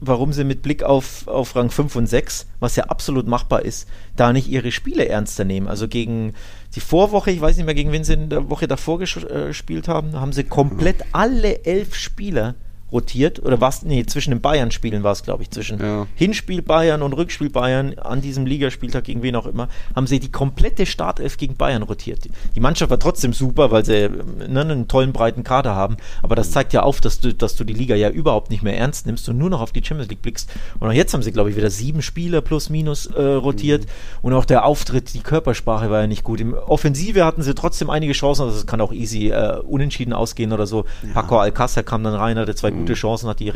warum 0.00 0.32
sie 0.32 0.44
mit 0.44 0.62
Blick 0.62 0.82
auf, 0.82 1.26
auf 1.28 1.54
Rang 1.56 1.70
5 1.70 1.96
und 1.96 2.06
6, 2.06 2.46
was 2.60 2.76
ja 2.76 2.84
absolut 2.84 3.26
machbar 3.26 3.64
ist, 3.64 3.88
da 4.16 4.32
nicht 4.32 4.48
ihre 4.48 4.72
Spiele 4.72 5.08
ernster 5.08 5.44
nehmen. 5.44 5.68
Also 5.68 5.88
gegen 5.88 6.34
die 6.74 6.80
Vorwoche, 6.80 7.30
ich 7.30 7.40
weiß 7.40 7.56
nicht 7.56 7.66
mehr, 7.66 7.74
gegen 7.74 7.92
wen 7.92 8.04
sie 8.04 8.14
in 8.14 8.30
der 8.30 8.50
Woche 8.50 8.68
davor 8.68 8.98
gespielt 8.98 9.88
haben, 9.88 10.14
haben 10.14 10.32
sie 10.32 10.44
komplett 10.44 11.04
alle 11.12 11.64
elf 11.64 11.94
Spieler 11.94 12.54
rotiert 12.90 13.44
oder 13.44 13.60
was? 13.60 13.82
Nee, 13.82 14.06
zwischen 14.06 14.30
den 14.30 14.40
Bayern-Spielen 14.40 15.02
war 15.02 15.12
es, 15.12 15.22
glaube 15.22 15.42
ich, 15.42 15.50
zwischen 15.50 15.80
ja. 15.80 16.06
Hinspiel 16.14 16.62
Bayern 16.62 17.02
und 17.02 17.12
Rückspiel 17.12 17.50
Bayern 17.50 17.98
an 17.98 18.20
diesem 18.20 18.46
Ligaspieltag 18.46 19.04
gegen 19.04 19.22
wen 19.22 19.36
auch 19.36 19.46
immer, 19.46 19.68
haben 19.94 20.06
sie 20.06 20.20
die 20.20 20.30
komplette 20.30 20.86
Startelf 20.86 21.36
gegen 21.36 21.56
Bayern 21.56 21.82
rotiert. 21.82 22.28
Die 22.54 22.60
Mannschaft 22.60 22.90
war 22.90 22.98
trotzdem 22.98 23.32
super, 23.32 23.70
weil 23.70 23.84
sie 23.84 24.08
ne, 24.48 24.60
einen 24.60 24.88
tollen 24.88 25.12
breiten 25.12 25.44
Kader 25.44 25.74
haben, 25.74 25.98
aber 26.22 26.34
das 26.34 26.50
zeigt 26.50 26.72
ja 26.72 26.82
auf, 26.82 27.00
dass 27.00 27.20
du, 27.20 27.34
dass 27.34 27.56
du 27.56 27.64
die 27.64 27.74
Liga 27.74 27.94
ja 27.94 28.08
überhaupt 28.08 28.50
nicht 28.50 28.62
mehr 28.62 28.78
ernst 28.78 29.06
nimmst 29.06 29.28
und 29.28 29.36
nur 29.36 29.50
noch 29.50 29.60
auf 29.60 29.72
die 29.72 29.84
Champions 29.84 30.08
League 30.08 30.22
blickst. 30.22 30.50
Und 30.80 30.88
auch 30.88 30.92
jetzt 30.92 31.12
haben 31.12 31.22
sie, 31.22 31.32
glaube 31.32 31.50
ich, 31.50 31.56
wieder 31.56 31.70
sieben 31.70 32.00
Spieler 32.00 32.40
plus 32.40 32.70
minus 32.70 33.06
äh, 33.06 33.22
rotiert 33.22 33.84
mhm. 33.84 33.88
und 34.22 34.32
auch 34.32 34.46
der 34.46 34.64
Auftritt, 34.64 35.12
die 35.12 35.20
Körpersprache 35.20 35.90
war 35.90 36.00
ja 36.00 36.06
nicht 36.06 36.24
gut. 36.24 36.40
Im 36.40 36.54
Offensive 36.54 37.24
hatten 37.24 37.42
sie 37.42 37.54
trotzdem 37.54 37.90
einige 37.90 38.14
Chancen, 38.14 38.42
also 38.42 38.56
es 38.56 38.66
kann 38.66 38.80
auch 38.80 38.92
easy 38.92 39.28
äh, 39.28 39.58
unentschieden 39.58 40.14
ausgehen 40.14 40.52
oder 40.52 40.66
so. 40.66 40.86
Ja. 41.02 41.12
Paco 41.12 41.38
Alcácer 41.38 41.82
kam 41.82 42.02
dann 42.02 42.14
rein, 42.14 42.38
hatte 42.38 42.54
zwei 42.54 42.77
gute. 42.78 42.94
Chancen, 42.94 43.28
hat 43.28 43.40
die 43.40 43.52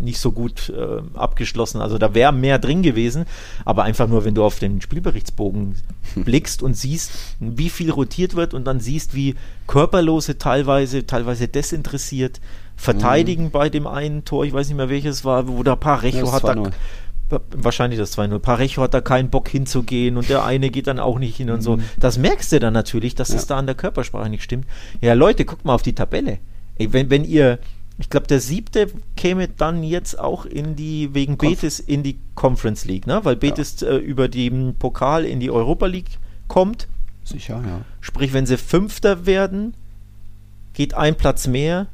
nicht 0.00 0.18
so 0.18 0.32
gut 0.32 0.70
äh, 0.70 1.18
abgeschlossen. 1.18 1.80
Also 1.80 1.98
da 1.98 2.14
wäre 2.14 2.32
mehr 2.32 2.58
drin 2.58 2.82
gewesen, 2.82 3.26
aber 3.64 3.84
einfach 3.84 4.08
nur, 4.08 4.24
wenn 4.24 4.34
du 4.34 4.44
auf 4.44 4.58
den 4.58 4.80
Spielberichtsbogen 4.80 5.76
blickst 6.16 6.62
und 6.62 6.74
siehst, 6.74 7.12
wie 7.40 7.70
viel 7.70 7.90
rotiert 7.90 8.36
wird 8.36 8.54
und 8.54 8.64
dann 8.64 8.80
siehst, 8.80 9.14
wie 9.14 9.34
körperlose 9.66 10.38
teilweise, 10.38 11.06
teilweise 11.06 11.48
desinteressiert 11.48 12.40
verteidigen 12.76 13.44
mhm. 13.44 13.50
bei 13.50 13.70
dem 13.70 13.86
einen 13.86 14.24
Tor, 14.24 14.44
ich 14.44 14.52
weiß 14.52 14.68
nicht 14.68 14.76
mehr 14.76 14.90
welches 14.90 15.24
war, 15.24 15.48
wo 15.48 15.62
der 15.62 15.76
Parejo 15.76 16.26
ja, 16.26 16.32
hat 16.32 16.44
da 16.44 16.70
wahrscheinlich 17.50 17.98
das 17.98 18.16
2-0. 18.16 18.38
Parejo 18.38 18.82
hat 18.82 18.94
da 18.94 19.00
keinen 19.00 19.30
Bock 19.30 19.48
hinzugehen 19.48 20.16
und 20.16 20.28
der 20.28 20.44
eine 20.44 20.70
geht 20.70 20.86
dann 20.86 21.00
auch 21.00 21.18
nicht 21.18 21.36
hin 21.36 21.50
und 21.50 21.62
so. 21.62 21.76
Mhm. 21.76 21.82
Das 21.98 22.18
merkst 22.18 22.52
du 22.52 22.60
dann 22.60 22.72
natürlich, 22.72 23.14
dass 23.14 23.30
ja. 23.30 23.36
es 23.36 23.46
da 23.46 23.56
an 23.56 23.66
der 23.66 23.74
Körpersprache 23.74 24.28
nicht 24.28 24.44
stimmt. 24.44 24.66
Ja, 25.00 25.14
Leute, 25.14 25.44
guckt 25.44 25.64
mal 25.64 25.74
auf 25.74 25.82
die 25.82 25.94
Tabelle. 25.94 26.38
Ey, 26.78 26.92
wenn, 26.92 27.10
wenn 27.10 27.24
ihr 27.24 27.58
ich 27.98 28.10
glaube, 28.10 28.26
der 28.26 28.40
siebte 28.40 28.88
käme 29.16 29.48
dann 29.48 29.82
jetzt 29.82 30.18
auch 30.18 30.44
in 30.44 30.76
die, 30.76 31.14
wegen 31.14 31.38
Konf 31.38 31.60
Betis 31.60 31.80
in 31.80 32.02
die 32.02 32.18
Conference 32.34 32.84
League, 32.84 33.06
ne? 33.06 33.24
Weil 33.24 33.36
Betis 33.36 33.80
ja. 33.80 33.88
äh, 33.88 33.96
über 33.96 34.28
den 34.28 34.74
Pokal 34.76 35.24
in 35.24 35.40
die 35.40 35.50
Europa 35.50 35.86
League 35.86 36.18
kommt. 36.46 36.88
Sicher, 37.24 37.62
ja. 37.66 37.80
Sprich, 38.00 38.32
wenn 38.32 38.44
sie 38.46 38.58
Fünfter 38.58 39.24
werden, 39.24 39.74
geht 40.74 40.94
ein 40.94 41.14
Platz 41.14 41.46
mehr. 41.46 41.86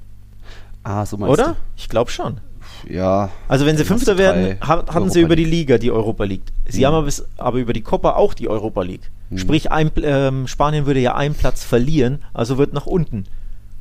Ah, 0.82 1.06
so 1.06 1.16
meinst 1.16 1.32
Oder? 1.32 1.48
Du? 1.50 1.56
Ich 1.76 1.88
glaube 1.88 2.10
schon. 2.10 2.40
Ja. 2.88 3.30
Also 3.46 3.64
wenn 3.64 3.76
sie 3.76 3.84
Fünfter 3.84 4.18
werden, 4.18 4.56
hatten 4.60 4.88
Europa 4.88 5.10
sie 5.10 5.20
über 5.20 5.36
die 5.36 5.44
Liga 5.44 5.78
die 5.78 5.92
Europa 5.92 6.24
League. 6.24 6.42
Sie 6.66 6.80
mhm. 6.80 6.86
haben 6.86 6.94
aber, 6.94 7.10
aber, 7.36 7.58
über 7.58 7.72
die 7.72 7.82
Copa 7.82 8.14
auch 8.14 8.34
die 8.34 8.48
Europa 8.48 8.82
League. 8.82 9.10
Mhm. 9.30 9.38
Sprich, 9.38 9.70
ein, 9.70 9.92
ähm, 10.02 10.48
Spanien 10.48 10.84
würde 10.86 10.98
ja 10.98 11.14
einen 11.14 11.36
Platz 11.36 11.62
verlieren, 11.62 12.24
also 12.34 12.58
wird 12.58 12.72
nach 12.72 12.86
unten 12.86 13.24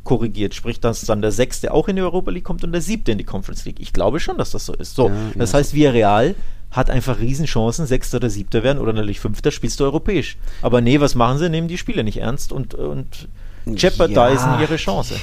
korrigiert. 0.04 0.54
Sprich, 0.54 0.80
dass 0.80 1.02
dann 1.02 1.22
der 1.22 1.32
Sechste 1.32 1.74
auch 1.74 1.88
in 1.88 1.96
die 1.96 2.02
Europa 2.02 2.32
League 2.32 2.44
kommt 2.44 2.64
und 2.64 2.72
der 2.72 2.82
Siebte 2.82 3.12
in 3.12 3.18
die 3.18 3.24
Conference 3.24 3.66
League. 3.66 3.80
Ich 3.80 3.94
glaube 3.94 4.20
schon, 4.20 4.38
dass 4.38 4.52
das 4.52 4.66
so 4.66 4.74
ist. 4.74 4.96
So, 4.96 5.10
ja, 5.10 5.16
das 5.36 5.52
ja. 5.52 5.60
heißt, 5.60 5.74
Villarreal 5.74 6.36
hat 6.72 6.90
einfach 6.90 7.20
Riesenchancen, 7.20 7.86
Sechster 7.86 8.18
oder 8.18 8.30
Siebter 8.30 8.64
werden 8.64 8.80
oder 8.80 8.94
natürlich 8.94 9.20
Fünfter, 9.20 9.52
spielst 9.52 9.80
du 9.80 9.84
europäisch. 9.84 10.38
Aber 10.62 10.82
nee, 10.82 11.00
was 11.00 11.16
machen 11.16 11.38
sie? 11.38 11.50
Nehmen 11.50 11.68
die 11.68 11.78
Spiele 11.78 12.04
nicht 12.04 12.18
ernst 12.18 12.54
und, 12.54 12.74
und 12.74 13.28
jeopardisen 13.66 14.54
ja. 14.54 14.62
ihre 14.62 14.78
Chance 14.78 15.16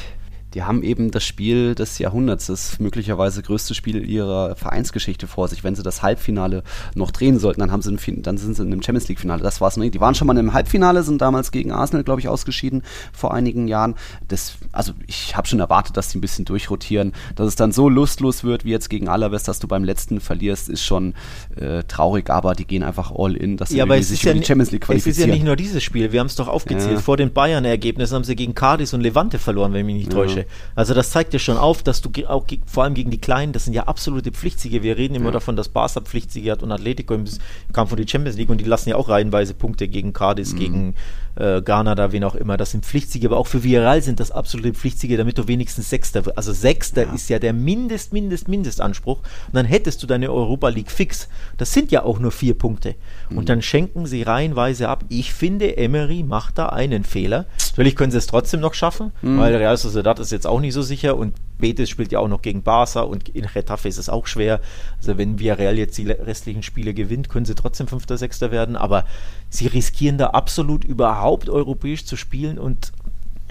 die 0.54 0.62
haben 0.62 0.82
eben 0.82 1.10
das 1.10 1.24
Spiel 1.24 1.74
des 1.74 1.98
Jahrhunderts, 1.98 2.46
das 2.46 2.78
möglicherweise 2.80 3.42
größte 3.42 3.74
Spiel 3.74 4.08
ihrer 4.08 4.56
Vereinsgeschichte 4.56 5.26
vor 5.26 5.48
sich. 5.48 5.62
Wenn 5.62 5.74
sie 5.74 5.82
das 5.82 6.02
Halbfinale 6.02 6.62
noch 6.94 7.10
drehen 7.10 7.38
sollten, 7.38 7.60
dann, 7.60 7.70
haben 7.70 7.82
sie 7.82 7.92
ein, 7.92 8.22
dann 8.22 8.38
sind 8.38 8.56
sie 8.56 8.62
in 8.62 8.72
einem 8.72 8.82
Champions 8.82 9.08
League-Finale. 9.08 9.42
Das 9.42 9.60
war's 9.60 9.76
nicht. 9.76 9.94
Die 9.94 10.00
waren 10.00 10.14
schon 10.14 10.26
mal 10.26 10.36
im 10.38 10.52
Halbfinale, 10.52 11.02
sind 11.02 11.20
damals 11.20 11.52
gegen 11.52 11.70
Arsenal, 11.70 12.02
glaube 12.02 12.20
ich, 12.20 12.28
ausgeschieden 12.28 12.82
vor 13.12 13.34
einigen 13.34 13.68
Jahren. 13.68 13.94
Das, 14.26 14.54
also 14.72 14.92
ich 15.06 15.36
habe 15.36 15.46
schon 15.46 15.60
erwartet, 15.60 15.96
dass 15.96 16.08
die 16.08 16.18
ein 16.18 16.22
bisschen 16.22 16.44
durchrotieren. 16.46 17.12
Dass 17.36 17.48
es 17.48 17.56
dann 17.56 17.72
so 17.72 17.88
lustlos 17.88 18.42
wird 18.42 18.64
wie 18.64 18.70
jetzt 18.70 18.88
gegen 18.88 19.08
Alaves, 19.08 19.42
dass 19.42 19.58
du 19.58 19.68
beim 19.68 19.84
letzten 19.84 20.20
verlierst, 20.20 20.68
ist 20.70 20.82
schon 20.82 21.14
äh, 21.56 21.84
traurig, 21.84 22.30
aber 22.30 22.54
die 22.54 22.64
gehen 22.64 22.82
einfach 22.82 23.12
all 23.14 23.36
in, 23.36 23.56
dass 23.58 23.68
sie 23.68 23.76
ja, 23.76 23.84
sich 24.00 24.22
über 24.22 24.32
ja 24.32 24.40
die 24.40 24.46
Champions 24.46 24.70
League 24.70 24.82
qualifizieren. 24.82 25.12
Es 25.12 25.18
ist 25.18 25.26
ja 25.26 25.34
nicht 25.34 25.44
nur 25.44 25.56
dieses 25.56 25.82
Spiel, 25.82 26.12
wir 26.12 26.20
haben 26.20 26.26
es 26.26 26.36
doch 26.36 26.48
aufgezählt. 26.48 26.96
Ja. 26.96 27.00
Vor 27.00 27.16
den 27.16 27.32
Bayern-Ergebnissen 27.32 28.14
haben 28.14 28.24
sie 28.24 28.36
gegen 28.36 28.54
Cardis 28.54 28.94
und 28.94 29.02
Levante 29.02 29.38
verloren, 29.38 29.72
wenn 29.72 29.80
ich 29.80 29.86
mich 29.86 30.06
nicht 30.06 30.12
ja. 30.12 30.37
Täusche. 30.38 30.46
Also 30.74 30.94
das 30.94 31.10
zeigt 31.10 31.32
dir 31.32 31.38
schon 31.38 31.56
auf, 31.56 31.82
dass 31.82 32.00
du 32.00 32.10
auch 32.26 32.46
vor 32.66 32.84
allem 32.84 32.94
gegen 32.94 33.10
die 33.10 33.20
Kleinen, 33.20 33.52
das 33.52 33.64
sind 33.64 33.74
ja 33.74 33.84
absolute 33.84 34.30
Pflichtsiege. 34.30 34.82
Wir 34.82 34.96
reden 34.96 35.14
immer 35.14 35.26
ja. 35.26 35.32
davon, 35.32 35.56
dass 35.56 35.68
Barca 35.68 36.00
Pflichtsiege 36.00 36.52
hat 36.52 36.62
und 36.62 36.72
Atletico 36.72 37.14
im 37.14 37.24
Kampf 37.72 37.90
von 37.90 37.98
die 37.98 38.08
Champions 38.08 38.36
League 38.36 38.50
und 38.50 38.58
die 38.58 38.64
lassen 38.64 38.90
ja 38.90 38.96
auch 38.96 39.08
reihenweise 39.08 39.54
Punkte 39.54 39.88
gegen 39.88 40.12
Cardis, 40.12 40.52
mhm. 40.52 40.58
gegen 40.58 40.94
äh, 41.36 41.62
Ghana, 41.62 41.94
da 41.94 42.12
wen 42.12 42.24
auch 42.24 42.34
immer. 42.34 42.56
Das 42.56 42.70
sind 42.70 42.84
Pflichtsiege, 42.84 43.28
aber 43.28 43.36
auch 43.36 43.46
für 43.46 43.62
Viral 43.62 44.02
sind 44.02 44.20
das 44.20 44.30
absolute 44.30 44.74
Pflichtsiege, 44.74 45.16
damit 45.16 45.38
du 45.38 45.48
wenigstens 45.48 45.90
Sechster 45.90 46.26
wirst. 46.26 46.36
Also 46.36 46.52
Sechster 46.52 47.06
ja. 47.06 47.12
ist 47.12 47.28
ja 47.28 47.38
der 47.38 47.52
Mindest, 47.52 48.12
Mindest, 48.12 48.48
Mindestanspruch. 48.48 49.18
Und 49.18 49.54
dann 49.54 49.66
hättest 49.66 50.02
du 50.02 50.06
deine 50.06 50.30
Europa 50.30 50.68
League 50.68 50.90
fix. 50.90 51.28
Das 51.56 51.72
sind 51.72 51.90
ja 51.92 52.02
auch 52.02 52.18
nur 52.18 52.32
vier 52.32 52.56
Punkte. 52.56 52.94
Mhm. 53.30 53.38
Und 53.38 53.48
dann 53.48 53.62
schenken 53.62 54.06
sie 54.06 54.22
reihenweise 54.22 54.88
ab. 54.88 55.04
Ich 55.08 55.32
finde, 55.32 55.76
Emery 55.76 56.22
macht 56.22 56.58
da 56.58 56.66
einen 56.66 57.04
Fehler. 57.04 57.46
Natürlich 57.70 57.96
können 57.96 58.10
sie 58.12 58.18
es 58.18 58.26
trotzdem 58.26 58.60
noch 58.60 58.74
schaffen, 58.74 59.12
mhm. 59.22 59.38
weil 59.38 59.54
Real 59.54 59.76
Sociedad 59.76 60.18
ist 60.18 60.32
jetzt 60.32 60.46
auch 60.46 60.60
nicht 60.60 60.74
so 60.74 60.82
sicher 60.82 61.16
und 61.16 61.34
Betis 61.58 61.90
spielt 61.90 62.12
ja 62.12 62.18
auch 62.20 62.28
noch 62.28 62.42
gegen 62.42 62.62
Barca 62.62 63.00
und 63.00 63.28
in 63.28 63.44
Retafe 63.44 63.88
ist 63.88 63.98
es 63.98 64.08
auch 64.08 64.26
schwer. 64.26 64.60
Also 64.98 65.18
wenn 65.18 65.38
Villarreal 65.38 65.76
jetzt 65.76 65.98
die 65.98 66.10
restlichen 66.10 66.62
Spiele 66.62 66.94
gewinnt, 66.94 67.28
können 67.28 67.46
sie 67.46 67.54
trotzdem 67.54 67.88
Fünfter, 67.88 68.16
Sechster 68.16 68.50
werden, 68.50 68.76
aber 68.76 69.04
sie 69.50 69.66
riskieren 69.66 70.18
da 70.18 70.28
absolut 70.28 70.84
überhaupt 70.84 71.48
europäisch 71.48 72.04
zu 72.04 72.16
spielen 72.16 72.58
und 72.58 72.92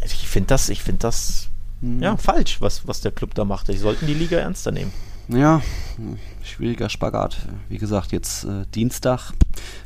ich 0.04 0.28
finde 0.28 0.48
das, 0.48 0.70
ich 0.70 0.84
finde 0.84 1.00
das 1.00 1.50
mhm. 1.82 2.02
ja 2.02 2.18
falsch, 2.18 2.62
was, 2.62 2.88
was 2.88 3.02
der 3.02 3.12
Club 3.12 3.34
da 3.36 3.46
macht. 3.46 3.68
Sie 3.68 3.78
sollten 3.78 4.08
die 4.08 4.14
Liga 4.14 4.38
ernster 4.38 4.72
nehmen. 4.72 4.92
Ja, 5.30 5.62
schwieriger 6.42 6.90
Spagat. 6.90 7.38
Wie 7.68 7.78
gesagt, 7.78 8.14
jetzt 8.14 8.46
äh, 8.46 8.66
Dienstag, 8.74 9.34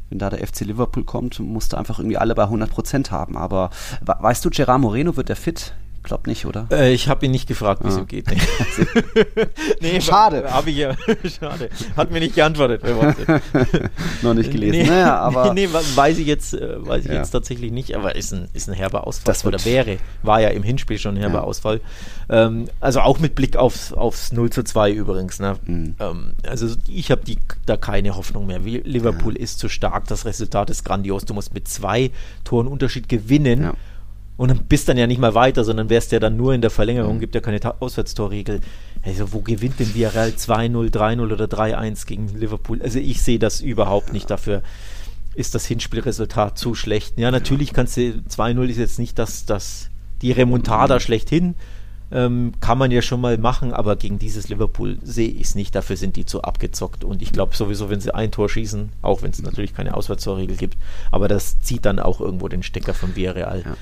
wenn 0.09 0.19
da 0.19 0.29
der 0.29 0.45
FC 0.45 0.61
Liverpool 0.61 1.03
kommt, 1.03 1.39
musste 1.39 1.79
einfach 1.79 1.97
irgendwie 1.97 2.17
alle 2.17 2.35
bei 2.35 2.43
100% 2.43 3.09
haben. 3.09 3.37
Aber 3.37 3.71
weißt 4.01 4.45
du, 4.45 4.51
Gerard 4.51 4.81
Moreno 4.81 5.17
wird 5.17 5.29
der 5.29 5.35
fit 5.35 5.73
Glaub 6.03 6.25
nicht, 6.25 6.45
oder? 6.45 6.67
Äh, 6.71 6.93
ich 6.93 7.07
habe 7.07 7.25
ihn 7.25 7.31
nicht 7.31 7.47
gefragt, 7.47 7.83
wie 7.83 7.89
es 7.89 7.95
ah. 7.95 7.99
ihm 7.99 8.07
geht. 8.07 8.25
Nee. 9.81 9.93
nee 9.93 10.01
schade. 10.01 10.51
Habe 10.51 10.69
ich 10.69 10.77
ja. 10.77 10.95
schade. 11.39 11.69
Hat 11.95 12.11
mir 12.11 12.19
nicht 12.19 12.35
geantwortet. 12.35 12.81
Noch 14.21 14.33
nicht 14.33 14.51
gelesen. 14.51 14.79
Nee, 14.79 14.87
naja, 14.87 15.17
aber 15.17 15.53
nee, 15.53 15.67
weiß 15.71 16.17
ich 16.17 16.27
jetzt, 16.27 16.53
äh, 16.53 16.85
weiß 16.85 17.05
ich 17.05 17.11
ja. 17.11 17.17
jetzt 17.17 17.31
tatsächlich 17.31 17.71
nicht. 17.71 17.95
Aber 17.95 18.15
ist 18.15 18.31
ein, 18.31 18.49
ist 18.53 18.67
ein 18.67 18.73
herber 18.73 19.05
Ausfall. 19.05 19.25
Das 19.25 19.45
oder 19.45 19.63
wäre, 19.65 19.97
war 20.23 20.41
ja 20.41 20.49
im 20.49 20.63
Hinspiel 20.63 20.97
schon 20.97 21.15
ein 21.15 21.19
herber 21.19 21.39
ja. 21.39 21.43
Ausfall. 21.43 21.81
Ähm, 22.29 22.67
also 22.79 23.01
auch 23.01 23.19
mit 23.19 23.35
Blick 23.35 23.55
aufs, 23.57 23.93
aufs 23.93 24.31
0 24.31 24.49
zu 24.49 24.63
2 24.63 24.91
übrigens. 24.91 25.39
Ne? 25.39 25.57
Mhm. 25.65 25.95
Ähm, 25.99 26.33
also 26.47 26.67
ich 26.87 27.11
habe 27.11 27.21
da 27.65 27.77
keine 27.77 28.15
Hoffnung 28.15 28.47
mehr. 28.47 28.59
Liverpool 28.59 29.35
ja. 29.35 29.43
ist 29.43 29.59
zu 29.59 29.69
stark. 29.69 30.07
Das 30.07 30.25
Resultat 30.25 30.69
ist 30.69 30.83
grandios. 30.83 31.25
Du 31.25 31.33
musst 31.33 31.53
mit 31.53 31.67
zwei 31.67 32.11
Toren 32.43 32.67
Unterschied 32.67 33.07
gewinnen. 33.09 33.71
Und 34.41 34.47
dann 34.47 34.63
bist 34.63 34.89
dann 34.89 34.97
ja 34.97 35.05
nicht 35.05 35.19
mal 35.21 35.35
weiter, 35.35 35.63
sondern 35.63 35.91
wärst 35.91 36.11
ja 36.11 36.19
dann 36.19 36.35
nur 36.35 36.55
in 36.55 36.61
der 36.61 36.71
Verlängerung, 36.71 37.17
mhm. 37.17 37.19
gibt 37.19 37.35
ja 37.35 37.41
keine 37.41 37.59
Auswärtstorregel. 37.79 38.61
Also 39.03 39.33
wo 39.33 39.41
gewinnt 39.41 39.79
denn 39.79 39.93
Villarreal 39.93 40.29
2-0, 40.29 40.91
3-0 40.91 41.31
oder 41.31 41.45
3-1 41.45 42.07
gegen 42.07 42.27
Liverpool? 42.29 42.81
Also 42.81 42.97
ich 42.97 43.21
sehe 43.21 43.37
das 43.37 43.61
überhaupt 43.61 44.13
nicht. 44.13 44.31
Dafür 44.31 44.63
ist 45.35 45.53
das 45.53 45.67
Hinspielresultat 45.67 46.57
zu 46.57 46.73
schlecht. 46.73 47.19
Ja, 47.19 47.29
natürlich 47.29 47.71
kannst 47.71 47.97
du, 47.97 48.01
2-0 48.01 48.65
ist 48.65 48.77
jetzt 48.77 48.97
nicht 48.97 49.19
das, 49.19 49.45
das, 49.45 49.91
die 50.23 50.31
Remontada 50.31 50.95
mhm. 50.95 51.01
schlechthin, 51.01 51.53
ähm, 52.11 52.53
kann 52.61 52.79
man 52.79 52.89
ja 52.89 53.03
schon 53.03 53.21
mal 53.21 53.37
machen, 53.37 53.73
aber 53.73 53.95
gegen 53.95 54.17
dieses 54.17 54.49
Liverpool 54.49 54.97
sehe 55.03 55.29
ich 55.29 55.41
es 55.41 55.55
nicht. 55.55 55.75
Dafür 55.75 55.97
sind 55.97 56.15
die 56.15 56.25
zu 56.25 56.41
abgezockt. 56.41 57.03
Und 57.03 57.21
ich 57.21 57.31
glaube 57.31 57.55
sowieso, 57.55 57.91
wenn 57.91 58.01
sie 58.01 58.15
ein 58.15 58.31
Tor 58.31 58.49
schießen, 58.49 58.89
auch 59.03 59.21
wenn 59.21 59.29
es 59.29 59.41
natürlich 59.43 59.75
keine 59.75 59.93
Auswärtstorregel 59.93 60.57
gibt, 60.57 60.79
aber 61.11 61.27
das 61.27 61.59
zieht 61.59 61.85
dann 61.85 61.99
auch 61.99 62.19
irgendwo 62.19 62.47
den 62.47 62.63
Stecker 62.63 62.95
von 62.95 63.15
Villarreal. 63.15 63.61
Ja 63.63 63.77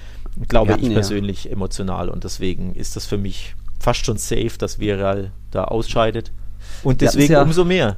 glaube 0.48 0.78
ich 0.80 0.94
persönlich 0.94 1.46
ja. 1.46 1.52
emotional 1.52 2.10
und 2.10 2.24
deswegen 2.24 2.74
ist 2.76 2.96
das 2.96 3.06
für 3.06 3.18
mich 3.18 3.56
fast 3.80 4.06
schon 4.06 4.18
safe, 4.18 4.52
dass 4.58 4.80
Viral 4.80 5.32
da 5.52 5.66
ausscheidet. 5.66 6.32
Und 6.84 7.02
deswegen 7.02 7.34
ja, 7.34 7.42
umso 7.42 7.66
mehr. 7.66 7.98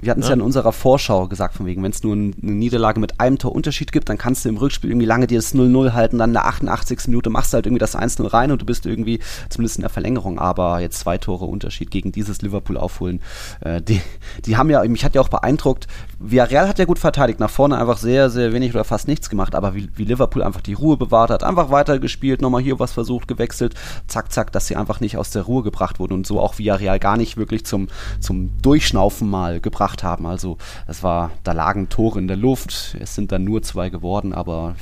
Wir 0.00 0.10
hatten 0.10 0.20
es 0.20 0.26
ja. 0.26 0.32
ja. 0.32 0.34
in 0.34 0.42
unserer 0.42 0.72
Vorschau 0.72 1.28
gesagt, 1.28 1.54
von 1.54 1.66
wegen, 1.66 1.82
wenn 1.82 1.90
es 1.90 2.02
nur 2.02 2.14
eine 2.14 2.32
Niederlage 2.40 3.00
mit 3.00 3.20
einem 3.20 3.38
Tor 3.38 3.54
Unterschied 3.54 3.90
gibt, 3.90 4.08
dann 4.08 4.18
kannst 4.18 4.44
du 4.44 4.50
im 4.50 4.58
Rückspiel 4.58 4.90
irgendwie 4.90 5.06
lange 5.06 5.26
dir 5.26 5.38
das 5.38 5.54
0-0 5.54 5.92
halten, 5.92 6.18
dann 6.18 6.30
in 6.30 6.34
der 6.34 6.46
88. 6.46 7.06
Minute 7.06 7.30
machst 7.30 7.52
du 7.52 7.56
halt 7.56 7.66
irgendwie 7.66 7.80
das 7.80 7.96
1-0 7.96 8.30
rein 8.30 8.50
und 8.50 8.60
du 8.60 8.66
bist 8.66 8.84
irgendwie 8.84 9.20
zumindest 9.48 9.76
in 9.76 9.82
der 9.82 9.90
Verlängerung, 9.90 10.38
aber 10.38 10.80
jetzt 10.80 10.98
zwei 10.98 11.16
Tore 11.16 11.46
Unterschied 11.46 11.90
gegen 11.90 12.12
dieses 12.12 12.42
Liverpool 12.42 12.76
aufholen. 12.76 13.22
Äh, 13.60 13.80
die, 13.80 14.00
die 14.44 14.56
haben 14.56 14.68
ja, 14.68 14.84
mich 14.84 15.04
hat 15.04 15.14
ja 15.14 15.22
auch 15.22 15.28
beeindruckt, 15.28 15.86
Villarreal 16.30 16.68
hat 16.68 16.78
ja 16.78 16.86
gut 16.86 16.98
verteidigt, 16.98 17.38
nach 17.38 17.50
vorne 17.50 17.78
einfach 17.78 17.98
sehr, 17.98 18.30
sehr 18.30 18.52
wenig 18.52 18.74
oder 18.74 18.84
fast 18.84 19.08
nichts 19.08 19.28
gemacht, 19.28 19.54
aber 19.54 19.74
wie, 19.74 19.90
wie 19.94 20.04
Liverpool 20.04 20.42
einfach 20.42 20.62
die 20.62 20.72
Ruhe 20.72 20.96
bewahrt 20.96 21.30
hat, 21.30 21.44
einfach 21.44 21.70
weitergespielt, 21.70 22.40
nochmal 22.40 22.62
hier 22.62 22.78
was 22.78 22.92
versucht, 22.92 23.28
gewechselt, 23.28 23.74
zack, 24.06 24.32
zack, 24.32 24.50
dass 24.52 24.66
sie 24.66 24.76
einfach 24.76 25.00
nicht 25.00 25.16
aus 25.18 25.30
der 25.30 25.42
Ruhe 25.42 25.62
gebracht 25.62 25.98
wurden 25.98 26.14
und 26.14 26.26
so 26.26 26.40
auch 26.40 26.58
Villarreal 26.58 26.98
gar 26.98 27.16
nicht 27.16 27.36
wirklich 27.36 27.66
zum, 27.66 27.88
zum 28.20 28.50
Durchschnaufen 28.62 29.28
mal 29.28 29.60
gebracht 29.60 30.02
haben. 30.02 30.26
Also 30.26 30.56
es 30.86 31.02
war, 31.02 31.30
da 31.42 31.52
lagen 31.52 31.88
Tore 31.88 32.18
in 32.18 32.28
der 32.28 32.36
Luft, 32.38 32.96
es 32.98 33.14
sind 33.14 33.30
dann 33.30 33.44
nur 33.44 33.62
zwei 33.62 33.90
geworden, 33.90 34.32
aber 34.32 34.76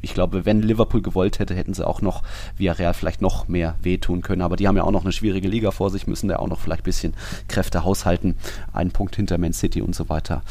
ich 0.00 0.14
glaube, 0.14 0.46
wenn 0.46 0.62
Liverpool 0.62 1.02
gewollt 1.02 1.38
hätte, 1.38 1.54
hätten 1.54 1.74
sie 1.74 1.86
auch 1.86 2.00
noch 2.00 2.22
Villarreal 2.56 2.94
vielleicht 2.94 3.22
noch 3.22 3.48
mehr 3.48 3.76
wehtun 3.82 4.22
können. 4.22 4.42
Aber 4.42 4.56
die 4.56 4.68
haben 4.68 4.76
ja 4.76 4.84
auch 4.84 4.90
noch 4.90 5.04
eine 5.04 5.12
schwierige 5.12 5.48
Liga 5.48 5.70
vor 5.70 5.90
sich, 5.90 6.06
müssen 6.06 6.28
da 6.28 6.36
auch 6.36 6.48
noch 6.48 6.60
vielleicht 6.60 6.82
ein 6.82 6.84
bisschen 6.84 7.14
Kräfte 7.48 7.84
haushalten. 7.84 8.36
Einen 8.72 8.90
Punkt 8.90 9.16
hinter 9.16 9.38
Man 9.38 9.52
City 9.52 9.82
und 9.82 9.94
so 9.94 10.08
weiter. 10.08 10.42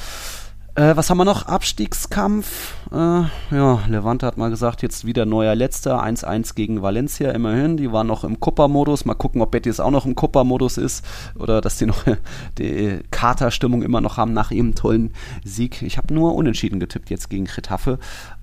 Äh, 0.79 0.95
was 0.95 1.09
haben 1.09 1.17
wir 1.17 1.25
noch? 1.25 1.47
Abstiegskampf. 1.47 2.75
Äh, 2.91 2.95
ja, 2.95 3.83
Levante 3.89 4.25
hat 4.25 4.37
mal 4.37 4.49
gesagt, 4.49 4.81
jetzt 4.81 5.05
wieder 5.05 5.25
neuer 5.25 5.53
Letzter. 5.53 6.01
1-1 6.01 6.55
gegen 6.55 6.81
Valencia, 6.81 7.31
immerhin. 7.31 7.75
Die 7.75 7.91
waren 7.91 8.07
noch 8.07 8.23
im 8.23 8.39
Kuppa-Modus. 8.39 9.03
Mal 9.03 9.15
gucken, 9.15 9.41
ob 9.41 9.51
Betis 9.51 9.81
auch 9.81 9.91
noch 9.91 10.05
im 10.05 10.15
Kuppa-Modus 10.15 10.77
ist 10.77 11.03
oder 11.35 11.59
dass 11.59 11.77
die 11.79 11.85
noch 11.85 12.05
die 12.57 12.99
Katerstimmung 13.11 13.81
immer 13.81 13.99
noch 13.99 14.15
haben 14.15 14.31
nach 14.31 14.51
ihrem 14.51 14.73
tollen 14.73 15.11
Sieg. 15.43 15.81
Ich 15.81 15.97
habe 15.97 16.13
nur 16.13 16.35
unentschieden 16.35 16.79
getippt 16.79 17.09
jetzt 17.09 17.29
gegen 17.29 17.45
Getafe. 17.45 17.99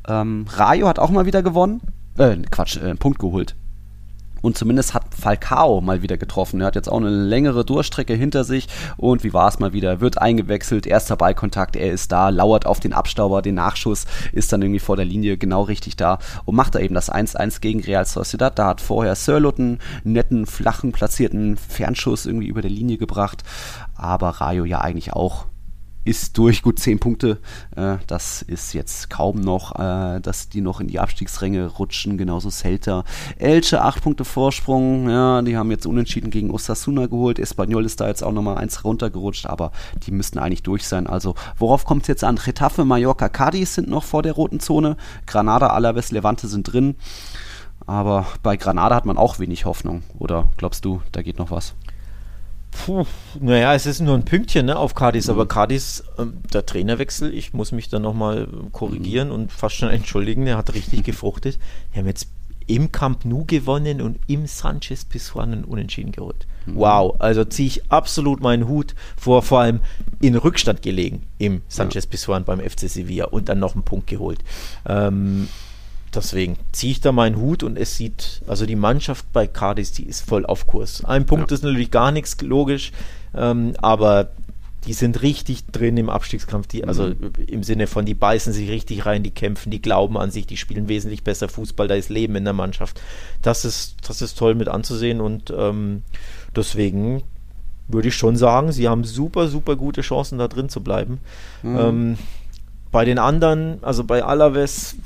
Ähm, 0.09 0.47
Rayo 0.49 0.89
hat 0.89 0.99
auch 0.99 1.11
mal 1.11 1.27
wieder 1.27 1.43
gewonnen. 1.43 1.81
Äh, 2.19 2.37
Quatsch, 2.51 2.77
äh, 2.77 2.81
einen 2.81 2.99
Punkt 2.99 3.19
geholt. 3.19 3.55
Und 4.43 4.57
zumindest 4.57 4.95
hat 4.95 5.03
Falcao 5.13 5.81
mal 5.81 6.03
wieder 6.03 6.19
getroffen. 6.19 6.61
Er 6.61 6.69
hat 6.69 6.77
jetzt 6.77 6.89
auch 6.89 6.99
eine 6.99 7.11
längere 7.11 7.65
Durchstrecke 7.65 8.15
hinter 8.15 8.45
sich. 8.45 8.69
Und 8.97 9.25
wie 9.25 9.33
war 9.33 9.49
es 9.49 9.59
mal 9.59 9.73
wieder? 9.73 10.01
Wird 10.01 10.19
eingewechselt, 10.19 10.87
erster 10.87 11.17
Ballkontakt, 11.17 11.75
er 11.75 11.91
ist 11.91 12.13
da, 12.13 12.29
lauert 12.29 12.67
auf 12.67 12.79
den 12.79 12.93
Abstauber, 12.93 13.43
den 13.43 13.57
Nachschuss, 13.57 14.07
ist 14.33 14.53
dann 14.53 14.63
irgendwie 14.63 14.79
vor 14.79 14.95
der 14.95 15.05
Linie 15.05 15.37
genau 15.37 15.63
richtig 15.63 15.97
da 15.97 16.19
und 16.45 16.55
macht 16.55 16.75
da 16.75 16.79
eben 16.79 16.95
das 16.95 17.11
1-1 17.11 17.61
gegen 17.61 17.81
Real 17.81 18.05
Sociedad. 18.05 18.57
Da 18.57 18.67
hat 18.69 18.81
vorher 18.81 19.17
Sörlot 19.17 19.59
einen 19.59 19.81
netten, 20.05 20.47
flachen, 20.47 20.93
platzierten 20.93 21.57
Fernschuss 21.57 22.27
irgendwie 22.27 22.47
über 22.47 22.63
der 22.63 22.71
Linie 22.71 22.99
gebracht. 22.99 23.43
Aber 23.97 24.29
Rayo 24.29 24.65
ja 24.65 24.81
eigentlich 24.81 25.13
auch 25.13 25.47
ist 26.07 26.39
durch 26.39 26.63
gut 26.63 26.79
zehn 26.79 27.01
Punkte. 27.01 27.39
Äh, 27.75 27.97
das 28.07 28.43
ist 28.43 28.73
jetzt 28.73 29.11
kaum 29.11 29.41
noch, 29.41 29.75
äh, 29.75 30.21
dass 30.21 30.49
die 30.49 30.61
noch 30.61 30.81
in 30.81 30.87
die 30.87 31.01
Abstiegsränge 31.01 31.67
rutschen. 31.67 32.17
Genauso 32.17 32.49
Celta. 32.49 33.05
Elche, 33.39 33.83
acht 33.83 34.03
Punkte 34.03 34.25
Vorsprung. 34.25 35.11
Ja, 35.11 35.43
die 35.43 35.57
haben 35.57 35.71
jetzt 35.71 35.85
unentschieden 35.85 36.31
gegen 36.31 36.51
Osasuna 36.51 37.07
geholt. 37.07 37.41
Espanyol 37.41 37.85
ist 37.85 38.01
da 38.01 38.07
jetzt 38.07 38.23
auch 38.23 38.33
nochmal 38.33 38.57
eins 38.57 38.85
runtergerutscht, 38.85 39.47
aber 39.47 39.73
die 40.07 40.13
müssten 40.13 40.39
eigentlich 40.39 40.63
durch 40.63 40.87
sein. 40.87 41.09
Also, 41.09 41.35
worauf 41.59 41.85
kommt 41.85 42.03
es 42.03 42.09
jetzt 42.09 42.25
an? 42.25 42.39
Retafe, 42.39 42.85
Mallorca, 42.85 43.29
Cadiz 43.29 43.75
sind 43.75 43.89
noch 43.89 44.05
vor 44.05 44.23
der 44.23 44.35
roten 44.35 44.61
Zone. 44.61 44.97
Granada, 45.27 45.69
Alaves, 45.69 46.13
Levante 46.13 46.47
sind 46.47 46.73
drin. 46.73 46.95
Aber 47.85 48.27
bei 48.45 48.57
Granada 48.57 48.95
hat 48.95 49.07
man 49.07 49.19
auch 49.19 49.41
wenig 49.41 49.65
Hoffnung. 49.65 50.03
Oder 50.19 50.49
glaubst 50.57 50.85
du, 50.85 51.03
da 51.11 51.23
geht 51.23 51.39
noch 51.39 51.51
was? 51.51 51.75
Puh, 52.85 53.05
naja, 53.41 53.75
es 53.75 53.87
ist 53.87 54.01
nur 54.01 54.15
ein 54.15 54.25
Pünktchen 54.25 54.67
ne, 54.67 54.77
auf 54.77 54.95
Cadiz, 54.95 55.27
mhm. 55.27 55.35
aber 55.35 55.47
Cadiz, 55.47 56.05
äh, 56.19 56.27
der 56.53 56.67
Trainerwechsel, 56.67 57.33
ich 57.33 57.53
muss 57.53 57.73
mich 57.73 57.89
da 57.89 57.99
nochmal 57.99 58.49
korrigieren 58.73 59.29
mhm. 59.29 59.35
und 59.35 59.53
fast 59.53 59.77
schon 59.77 59.89
entschuldigen, 59.89 60.45
der 60.45 60.57
hat 60.57 60.75
richtig 60.75 61.03
gefruchtet. 61.05 61.59
Wir 61.93 62.01
haben 62.01 62.09
jetzt 62.09 62.29
im 62.67 62.91
Camp 62.91 63.25
Nou 63.25 63.45
gewonnen 63.47 64.01
und 64.01 64.19
im 64.27 64.47
Sanchez 64.47 65.05
Pizjuan 65.05 65.53
einen 65.53 65.65
Unentschieden 65.65 66.13
geholt. 66.13 66.47
Mhm. 66.67 66.77
Wow, 66.77 67.17
also 67.21 67.45
ziehe 67.45 67.69
ich 67.69 67.91
absolut 67.91 68.41
meinen 68.41 68.69
Hut 68.69 68.95
vor, 69.17 69.43
vor 69.43 69.61
allem 69.61 69.81
in 70.21 70.35
Rückstand 70.35 70.83
gelegen 70.83 71.23
im 71.39 71.63
Sanchez 71.69 72.07
Pizjuan 72.07 72.45
beim 72.45 72.61
FC 72.61 72.89
Sevilla 72.89 73.27
und 73.27 73.49
dann 73.49 73.61
noch 73.61 73.75
einen 73.75 73.85
Punkt 73.85 74.09
geholt. 74.09 74.41
Ähm, 74.87 75.49
deswegen 76.17 76.57
ziehe 76.73 76.93
ich 76.93 77.01
da 77.01 77.13
meinen 77.13 77.37
Hut 77.37 77.63
und 77.63 77.77
es 77.77 77.97
sieht, 77.97 78.43
also 78.47 78.67
die 78.67 78.77
Mannschaft 78.77 79.33
bei 79.33 79.47
Cardis, 79.47 79.93
die 79.93 80.05
ist 80.05 80.27
voll 80.27 80.47
auf 80.47 80.67
Kurs. 80.67 81.05
Ein 81.05 81.27
Punkt 81.27 81.51
ja. 81.51 81.55
ist 81.55 81.63
natürlich 81.63 81.91
gar 81.91 82.11
nichts 82.11 82.41
logisch, 82.41 82.93
ähm, 83.35 83.75
aber 83.79 84.31
die 84.87 84.93
sind 84.93 85.23
richtig 85.23 85.67
drin 85.67 85.97
im 85.97 86.09
Abstiegskampf, 86.09 86.69
die, 86.69 86.85
also 86.85 87.09
mhm. 87.09 87.33
im 87.49 87.63
Sinne 87.63 87.87
von, 87.89 88.07
die 88.07 88.15
beißen 88.15 88.53
sich 88.53 88.71
richtig 88.71 89.05
rein, 89.05 89.23
die 89.23 89.33
kämpfen, 89.33 89.71
die 89.71 89.83
glauben 89.83 90.17
an 90.17 90.31
sich, 90.31 90.47
die 90.47 90.57
spielen 90.57 90.89
wesentlich 90.89 91.25
besser 91.25 91.49
Fußball, 91.49 91.89
da 91.89 91.95
ist 91.95 92.09
Leben 92.09 92.37
in 92.37 92.45
der 92.45 92.53
Mannschaft. 92.53 93.01
Das 93.43 93.65
ist, 93.65 93.97
das 94.07 94.23
ist 94.23 94.39
toll 94.39 94.55
mit 94.55 94.69
anzusehen 94.69 95.21
und 95.21 95.53
ähm, 95.57 96.03
deswegen 96.55 97.25
würde 97.89 98.09
ich 98.09 98.15
schon 98.15 98.37
sagen, 98.37 98.73
sie 98.73 98.89
haben 98.89 99.05
super, 99.05 99.49
super 99.49 99.77
gute 99.77 100.03
Chancen, 100.03 100.39
da 100.39 100.49
drin 100.49 100.69
zu 100.69 100.81
bleiben. 100.81 101.21
Mhm. 101.63 101.79
Ähm, 101.79 102.19
bei 102.93 103.05
den 103.05 103.19
anderen, 103.19 103.83
also 103.83 104.05
bei 104.05 104.23
Alaves, 104.23 104.97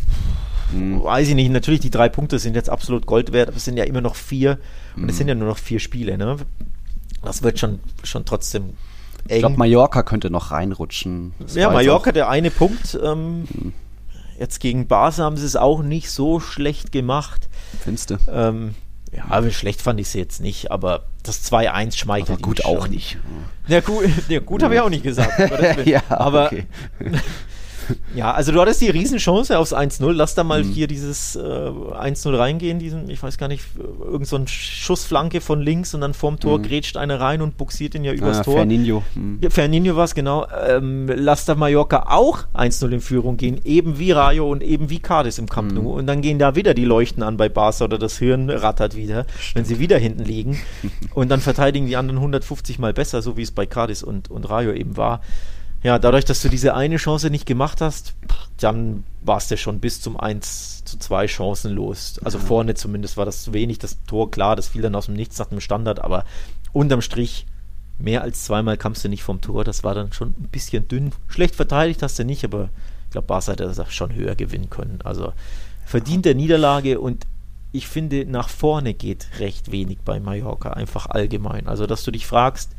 hm. 0.73 1.03
Weiß 1.03 1.29
ich 1.29 1.35
nicht. 1.35 1.51
Natürlich, 1.51 1.81
die 1.81 1.91
drei 1.91 2.09
Punkte 2.09 2.39
sind 2.39 2.55
jetzt 2.55 2.71
absolut 2.71 3.07
Gold 3.07 3.33
wert, 3.33 3.49
aber 3.49 3.57
es 3.57 3.65
sind 3.65 3.77
ja 3.77 3.85
immer 3.85 4.01
noch 4.01 4.17
vier. 4.17 4.59
Und 4.97 5.05
es 5.05 5.11
hm. 5.11 5.19
sind 5.19 5.29
ja 5.29 5.35
nur 5.35 5.49
noch 5.49 5.59
vier 5.59 5.81
Spiele. 5.81 6.17
Ne? 6.19 6.37
Das 7.23 7.43
wird 7.43 7.59
schon, 7.59 7.81
schon 8.03 8.25
trotzdem 8.25 8.65
eng. 8.65 8.75
Ich 9.29 9.39
glaube, 9.41 9.57
Mallorca 9.57 10.03
könnte 10.03 10.31
noch 10.31 10.51
reinrutschen. 10.51 11.35
Das 11.39 11.55
ja, 11.55 11.71
Mallorca, 11.71 12.13
der 12.13 12.29
eine 12.29 12.51
Punkt. 12.51 12.99
Ähm, 13.03 13.47
hm. 13.53 13.73
Jetzt 14.39 14.61
gegen 14.61 14.87
Basel 14.87 15.27
haben 15.27 15.37
sie 15.37 15.45
es 15.45 15.57
auch 15.57 15.83
nicht 15.83 16.11
so 16.11 16.41
schlecht 16.41 16.93
gemacht. 16.93 17.51
Findest 17.85 18.11
du? 18.11 18.17
Ähm, 18.33 18.75
ja, 19.13 19.25
aber 19.29 19.51
schlecht 19.51 19.83
fand 19.83 20.01
ich 20.01 20.07
es 20.07 20.13
jetzt 20.15 20.41
nicht, 20.41 20.71
aber 20.71 21.05
das 21.23 21.45
2-1 21.51 21.97
schmeichelt. 21.97 22.31
Aber 22.31 22.41
gut 22.41 22.65
auch 22.65 22.89
nicht. 22.89 23.19
Ja, 23.67 23.81
gut, 23.81 24.05
ja, 24.29 24.41
gut 24.41 24.63
habe 24.63 24.75
ich 24.75 24.81
auch 24.81 24.89
nicht 24.89 25.03
gesagt. 25.03 25.33
ja, 25.85 26.03
aber 26.09 26.47
okay. 26.47 26.67
Ja, 28.15 28.33
also 28.33 28.53
du 28.53 28.61
hattest 28.61 28.81
die 28.81 28.91
Riesenchance 28.91 29.57
aufs 29.59 29.73
1-0. 29.73 30.13
Lass 30.13 30.35
da 30.35 30.45
mal 30.45 30.65
mhm. 30.65 30.71
hier 30.71 30.87
dieses 30.87 31.37
äh, 31.37 31.41
1-0 31.41 32.37
reingehen, 32.37 32.79
diesen, 32.79 33.09
ich 33.09 33.23
weiß 33.23 33.39
gar 33.39 33.49
nicht, 33.49 33.65
irgend 33.79 34.27
so 34.27 34.37
ein 34.37 34.47
Schussflanke 34.49 35.41
von 35.41 35.61
links 35.61 35.95
und 35.95 36.01
dann 36.01 36.15
vorm 36.15 36.41
Tor 36.41 36.59
mhm. 36.59 36.63
grätscht 36.65 36.97
einer 36.97 37.21
rein 37.21 37.41
und 37.41 37.57
buxiert 37.57 37.95
ihn 37.95 38.05
ja 38.05 38.13
übers 38.13 38.39
ah, 38.39 38.43
Tor. 38.43 38.55
Ferninho. 38.55 39.03
Mhm. 39.15 39.41
Ferninho 39.49 39.97
war 39.97 40.05
es, 40.05 40.15
genau. 40.15 40.47
Ähm, 40.69 41.11
lass 41.15 41.45
da 41.45 41.55
Mallorca 41.55 42.07
auch 42.09 42.47
1-0 42.55 42.91
in 42.91 43.01
Führung 43.01 43.37
gehen, 43.37 43.61
eben 43.65 43.99
wie 43.99 44.13
Rayo 44.13 44.51
und 44.51 44.63
eben 44.63 44.91
wie 44.91 44.99
Cadiz 44.99 45.39
im 45.39 45.49
Camp 45.49 45.73
Nou. 45.73 45.83
Mhm. 45.83 45.87
Und 45.87 46.07
dann 46.07 46.21
gehen 46.21 46.39
da 46.39 46.57
wieder 46.57 46.75
die 46.75 46.85
Leuchten 46.85 47.23
an 47.23 47.37
bei 47.37 47.49
Barca 47.49 47.85
oder 47.85 47.99
das 47.99 48.19
Hirn 48.19 48.51
rattert 48.51 48.97
wieder, 48.97 49.27
Stimmt. 49.39 49.55
wenn 49.55 49.65
sie 49.65 49.79
wieder 49.79 49.99
hinten 49.99 50.25
liegen. 50.25 50.59
und 51.15 51.31
dann 51.31 51.41
verteidigen 51.41 51.87
die 51.87 51.97
anderen 51.97 52.19
150 52.19 52.79
mal 52.79 52.93
besser, 52.93 53.23
so 53.23 53.37
wie 53.37 53.43
es 53.43 53.53
bei 53.53 53.67
Cadiz 53.67 54.03
und, 54.03 54.31
und 54.31 54.49
Rayo 54.49 54.73
eben 54.73 54.97
war 54.97 55.21
ja, 55.83 55.99
dadurch, 55.99 56.25
dass 56.25 56.43
du 56.43 56.49
diese 56.49 56.75
eine 56.75 56.97
Chance 56.97 57.31
nicht 57.31 57.47
gemacht 57.47 57.81
hast, 57.81 58.15
dann 58.59 59.05
warst 59.23 59.51
du 59.51 59.57
schon 59.57 59.81
bis 59.81 60.01
zum 60.01 60.19
1 60.19 60.85
zu 60.85 60.99
2 60.99 61.27
Chancen 61.27 61.73
los. 61.73 62.21
Also 62.23 62.39
ja. 62.39 62.45
vorne 62.45 62.75
zumindest 62.75 63.17
war 63.17 63.25
das 63.25 63.45
zu 63.45 63.55
wenig. 63.55 63.79
Das 63.79 63.99
Tor, 64.07 64.31
klar, 64.31 64.57
das 64.57 64.69
fiel 64.69 64.83
dann 64.83 64.95
aus 64.95 65.07
dem 65.07 65.15
Nichts 65.15 65.39
nach 65.39 65.47
dem 65.47 65.61
Standard, 65.61 66.01
aber 66.01 66.25
unterm 66.73 67.01
Strich 67.01 67.47
mehr 67.99 68.23
als 68.23 68.45
zweimal 68.45 68.77
kamst 68.77 69.05
du 69.05 69.09
nicht 69.09 69.23
vom 69.23 69.41
Tor. 69.41 69.65
Das 69.65 69.83
war 69.83 69.95
dann 69.95 70.13
schon 70.13 70.31
ein 70.31 70.49
bisschen 70.51 70.87
dünn. 70.89 71.13
Schlecht 71.29 71.55
verteidigt 71.55 72.03
hast 72.03 72.19
du 72.19 72.25
nicht, 72.25 72.45
aber 72.45 72.69
ich 73.07 73.13
glaube, 73.13 73.27
Barca 73.27 73.53
hätte 73.53 73.65
das 73.65 73.93
schon 73.93 74.15
höher 74.15 74.35
gewinnen 74.35 74.71
können. 74.71 75.01
Also 75.03 75.33
verdient 75.85 76.27
der 76.27 76.35
Niederlage 76.35 77.01
und 77.01 77.27
ich 77.73 77.89
finde, 77.89 78.27
nach 78.27 78.49
vorne 78.49 78.95
geht 78.95 79.29
recht 79.39 79.71
wenig 79.71 79.99
bei 80.05 80.21
Mallorca, 80.21 80.71
einfach 80.71 81.07
allgemein. 81.07 81.69
Also, 81.69 81.87
dass 81.87 82.03
du 82.03 82.11
dich 82.11 82.27
fragst, 82.27 82.73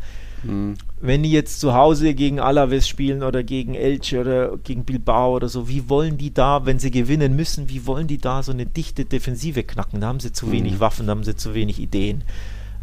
Mhm. 0.43 0.75
Wenn 0.99 1.23
die 1.23 1.31
jetzt 1.31 1.59
zu 1.59 1.73
Hause 1.73 2.13
gegen 2.13 2.39
Alaves 2.39 2.87
spielen 2.87 3.23
oder 3.23 3.43
gegen 3.43 3.75
Elche 3.75 4.21
oder 4.21 4.57
gegen 4.57 4.85
Bilbao 4.85 5.35
oder 5.35 5.49
so, 5.49 5.67
wie 5.67 5.89
wollen 5.89 6.17
die 6.17 6.33
da, 6.33 6.65
wenn 6.65 6.79
sie 6.79 6.91
gewinnen 6.91 7.35
müssen, 7.35 7.69
wie 7.69 7.85
wollen 7.85 8.07
die 8.07 8.17
da 8.17 8.43
so 8.43 8.51
eine 8.51 8.65
dichte 8.65 9.05
Defensive 9.05 9.63
knacken? 9.63 10.01
Da 10.01 10.07
haben 10.07 10.19
sie 10.19 10.31
zu 10.31 10.47
mhm. 10.47 10.51
wenig 10.51 10.79
Waffen, 10.79 11.07
da 11.07 11.11
haben 11.11 11.23
sie 11.23 11.35
zu 11.35 11.53
wenig 11.53 11.79
Ideen. 11.79 12.23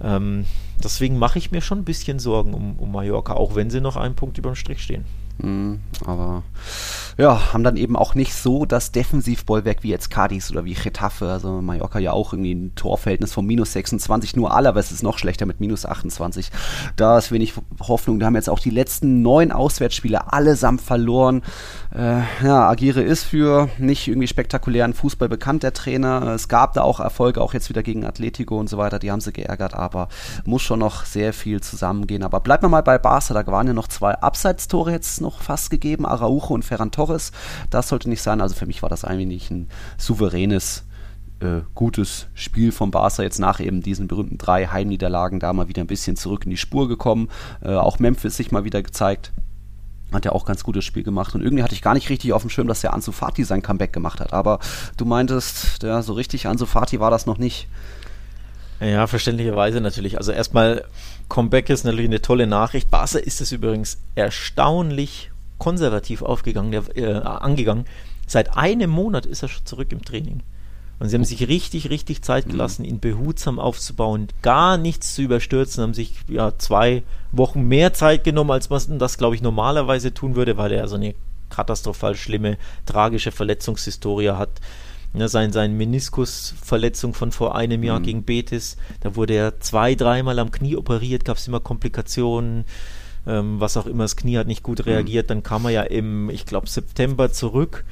Ähm, 0.03 0.45
deswegen 0.83 1.19
mache 1.19 1.39
ich 1.39 1.51
mir 1.51 1.61
schon 1.61 1.79
ein 1.79 1.85
bisschen 1.85 2.19
Sorgen 2.19 2.55
um, 2.55 2.79
um 2.79 2.93
Mallorca, 2.93 3.35
auch 3.35 3.55
wenn 3.55 3.71
sie 3.71 3.81
noch 3.81 3.97
einen 3.97 4.15
Punkt 4.15 4.39
über 4.39 4.51
dem 4.51 4.57
Strich 4.57 4.83
stehen. 4.83 5.05
Mhm, 5.41 5.81
aber 6.05 6.43
ja, 7.17 7.53
haben 7.53 7.65
dann 7.65 7.77
eben 7.77 7.97
auch 7.97 8.15
nicht 8.15 8.35
so 8.35 8.65
das 8.65 8.93
Defensivbollwerk 8.93 9.83
wie 9.83 9.91
jetzt 9.91 10.11
Cadiz 10.11 10.51
oder 10.51 10.65
wie 10.65 10.75
Getafe. 10.75 11.31
Also 11.31 11.61
Mallorca 11.61 11.99
ja 11.99 12.13
auch 12.13 12.33
irgendwie 12.33 12.55
ein 12.55 12.75
Torverhältnis 12.75 13.33
von 13.33 13.47
minus 13.47 13.73
26, 13.73 14.37
nur 14.37 14.55
Alaves 14.55 14.91
ist 14.93 15.03
noch 15.03 15.19
schlechter 15.19 15.47
mit 15.47 15.61
minus 15.61 15.87
28. 15.87 16.51
Da 16.97 17.19
ist 17.19 17.33
wenig 17.33 17.55
Hoffnung. 17.81 18.19
Da 18.19 18.27
haben 18.27 18.35
jetzt 18.35 18.51
auch 18.51 18.61
die 18.61 18.71
letzten 18.71 19.23
neun 19.23 19.53
Auswärtsspiele 19.53 20.33
allesamt 20.33 20.81
verloren. 20.81 21.43
Äh, 21.99 22.23
ja, 22.45 22.69
Agire 22.69 23.03
ist 23.03 23.25
für 23.25 23.69
nicht 23.77 24.07
irgendwie 24.07 24.29
spektakulären 24.29 24.95
Fußball 24.95 25.29
bekannt, 25.29 25.65
der 25.65 25.73
Trainer. 25.73 26.23
Es 26.29 26.47
gab 26.47 26.75
da 26.75 26.83
auch 26.83 27.01
Erfolge, 27.01 27.41
auch 27.41 27.55
jetzt 27.55 27.69
wieder 27.71 27.83
gegen 27.83 28.05
Atletico 28.05 28.57
und 28.57 28.69
so 28.69 28.79
weiter. 28.79 29.01
Die 29.01 29.11
haben 29.11 29.21
sie 29.21 29.33
geärgert, 29.33 29.75
aber 29.75 30.07
muss 30.45 30.63
schon 30.63 30.79
noch 30.79 31.05
sehr 31.05 31.33
viel 31.33 31.61
zusammengehen. 31.61 32.23
Aber 32.23 32.39
bleiben 32.39 32.63
wir 32.63 32.69
mal 32.69 32.85
bei 32.85 32.99
Barca. 32.99 33.35
Da 33.35 33.45
waren 33.49 33.67
ja 33.67 33.73
noch 33.73 33.89
zwei 33.89 34.15
Abseitstore 34.15 34.93
jetzt 34.93 35.21
noch 35.21 35.43
fast 35.43 35.71
gegeben. 35.71 36.07
Araujo 36.07 36.55
und 36.55 36.65
Ferran 36.65 36.93
Torres. 36.93 37.33
Das 37.69 37.89
sollte 37.89 38.09
nicht 38.09 38.23
sein. 38.23 38.41
Also 38.41 38.55
für 38.55 38.67
mich 38.67 38.81
war 38.81 38.89
das 38.89 39.05
eigentlich 39.05 39.51
ein 39.51 39.69
souveränes 39.97 40.85
äh, 41.41 41.63
gutes 41.75 42.29
Spiel 42.35 42.71
von 42.71 42.93
Barca 42.93 43.25
jetzt 43.25 43.41
nach 43.41 43.59
eben 43.59 43.83
diesen 43.83 44.07
berühmten 44.07 44.39
drei 44.39 44.69
Heimniederlagen 44.69 45.41
da 45.41 45.53
mal 45.53 45.67
wieder 45.67 45.83
ein 45.83 45.89
bisschen 45.89 46.15
zurück 46.15 46.45
in 46.45 46.51
die 46.51 46.57
Spur 46.59 46.87
gekommen. 46.87 47.29
Äh, 47.61 47.75
auch 47.75 47.99
Memphis 47.99 48.37
sich 48.37 48.53
mal 48.53 48.63
wieder 48.63 48.85
gezeigt. 48.85 49.33
Hat 50.13 50.25
ja 50.25 50.33
auch 50.33 50.47
ganz 50.47 50.65
gutes 50.65 50.85
Spiel 50.85 51.03
gemacht 51.03 51.35
und 51.35 51.43
irgendwie 51.43 51.63
hatte 51.63 51.75
ich 51.75 51.83
gar 51.83 51.95
nicht 51.95 52.09
richtig 52.09 52.33
auf 52.33 52.43
dem 52.43 52.51
Schirm, 52.51 52.67
dass 52.67 52.81
der 52.81 52.95
Ansu 52.95 53.13
Fati 53.13 53.45
sein 53.45 53.63
Comeback 53.63 53.93
gemacht 53.93 54.21
hat. 54.21 54.33
Aber 54.33 54.59
du 54.97 55.05
meintest, 55.05 55.83
ja, 55.83 56.01
so 56.03 56.15
richtig 56.15 56.47
Ansu 56.47 56.67
Fati 56.67 56.99
war 56.99 57.11
das 57.11 57.27
noch 57.27 57.39
nicht. 57.39 57.69
Ja, 58.81 59.07
verständlicherweise 59.07 59.81
natürlich. 59.81 60.19
Also 60.19 60.33
erstmal, 60.33 60.85
Comeback 61.29 61.69
ist 61.69 61.85
natürlich 61.85 62.07
eine 62.07 62.23
tolle 62.23 62.47
Nachricht. 62.47 62.91
Barca 62.91 63.19
ist 63.19 63.41
es 63.41 63.53
übrigens 63.53 63.99
erstaunlich 64.15 65.31
konservativ 65.59 66.23
aufgegangen, 66.23 66.73
äh, 66.95 67.13
angegangen. 67.15 67.85
Seit 68.27 68.57
einem 68.57 68.91
Monat 68.91 69.27
ist 69.27 69.43
er 69.43 69.49
schon 69.49 69.67
zurück 69.67 69.93
im 69.93 70.05
Training. 70.05 70.43
Und 70.99 71.09
sie 71.09 71.17
haben 71.17 71.25
sich 71.25 71.47
richtig, 71.47 71.91
richtig 71.91 72.23
Zeit 72.23 72.47
mhm. 72.47 72.53
gelassen, 72.53 72.85
ihn 72.85 72.99
behutsam 72.99 73.59
aufzubauen, 73.59 74.29
gar 74.43 74.77
nichts 74.77 75.15
zu 75.15 75.23
überstürzen, 75.23 75.83
haben 75.83 75.95
sich 75.95 76.15
ja 76.29 76.59
zwei 76.59 77.03
Wochen 77.31 77.63
mehr 77.63 77.93
Zeit 77.93 78.25
genommen, 78.25 78.51
als 78.51 78.69
man 78.71 78.99
das, 78.99 79.19
glaube 79.19 79.37
ich, 79.37 79.43
normalerweise 79.43 80.13
tun 80.13 80.35
würde, 80.35 80.57
weil 80.57 80.73
er 80.73 80.89
so 80.89 80.97
eine 80.97 81.15
katastrophal 81.51 82.15
schlimme, 82.15 82.59
tragische 82.85 83.33
Verletzungshistorie 83.33 84.31
hat. 84.31 84.61
Ja, 85.15 85.29
sein, 85.29 85.53
sein 85.53 85.77
Meniskusverletzung 85.77 87.15
von 87.15 87.33
vor 87.33 87.55
einem 87.55 87.83
Jahr 87.83 88.01
mhm. 88.01 88.05
gegen 88.05 88.23
Betis, 88.25 88.77
da 89.01 89.17
wurde 89.17 89.35
er 89.35 89.61
zwei, 89.61 89.95
dreimal 89.95 90.39
am 90.39 90.51
Knie 90.51 90.77
operiert, 90.77 91.25
gab 91.25 91.39
es 91.39 91.49
immer 91.49 91.61
Komplikationen 91.61 92.67
ähm, 93.29 93.61
was 93.61 93.77
auch 93.77 93.87
immer, 93.87 94.05
das 94.05 94.17
Knie 94.17 94.39
hat 94.39 94.47
nicht 94.47 94.63
gut 94.63 94.87
reagiert. 94.87 95.27
Mhm. 95.27 95.29
Dann 95.29 95.43
kam 95.43 95.65
er 95.67 95.71
ja 95.71 95.83
im, 95.83 96.31
ich 96.31 96.47
glaube, 96.47 96.69
September 96.69 97.31
zurück, 97.31 97.85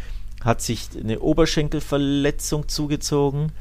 hat 0.46 0.62
sich 0.62 0.88
eine 0.98 1.20
Oberschenkelverletzung 1.20 2.68
zugezogen. 2.68 3.52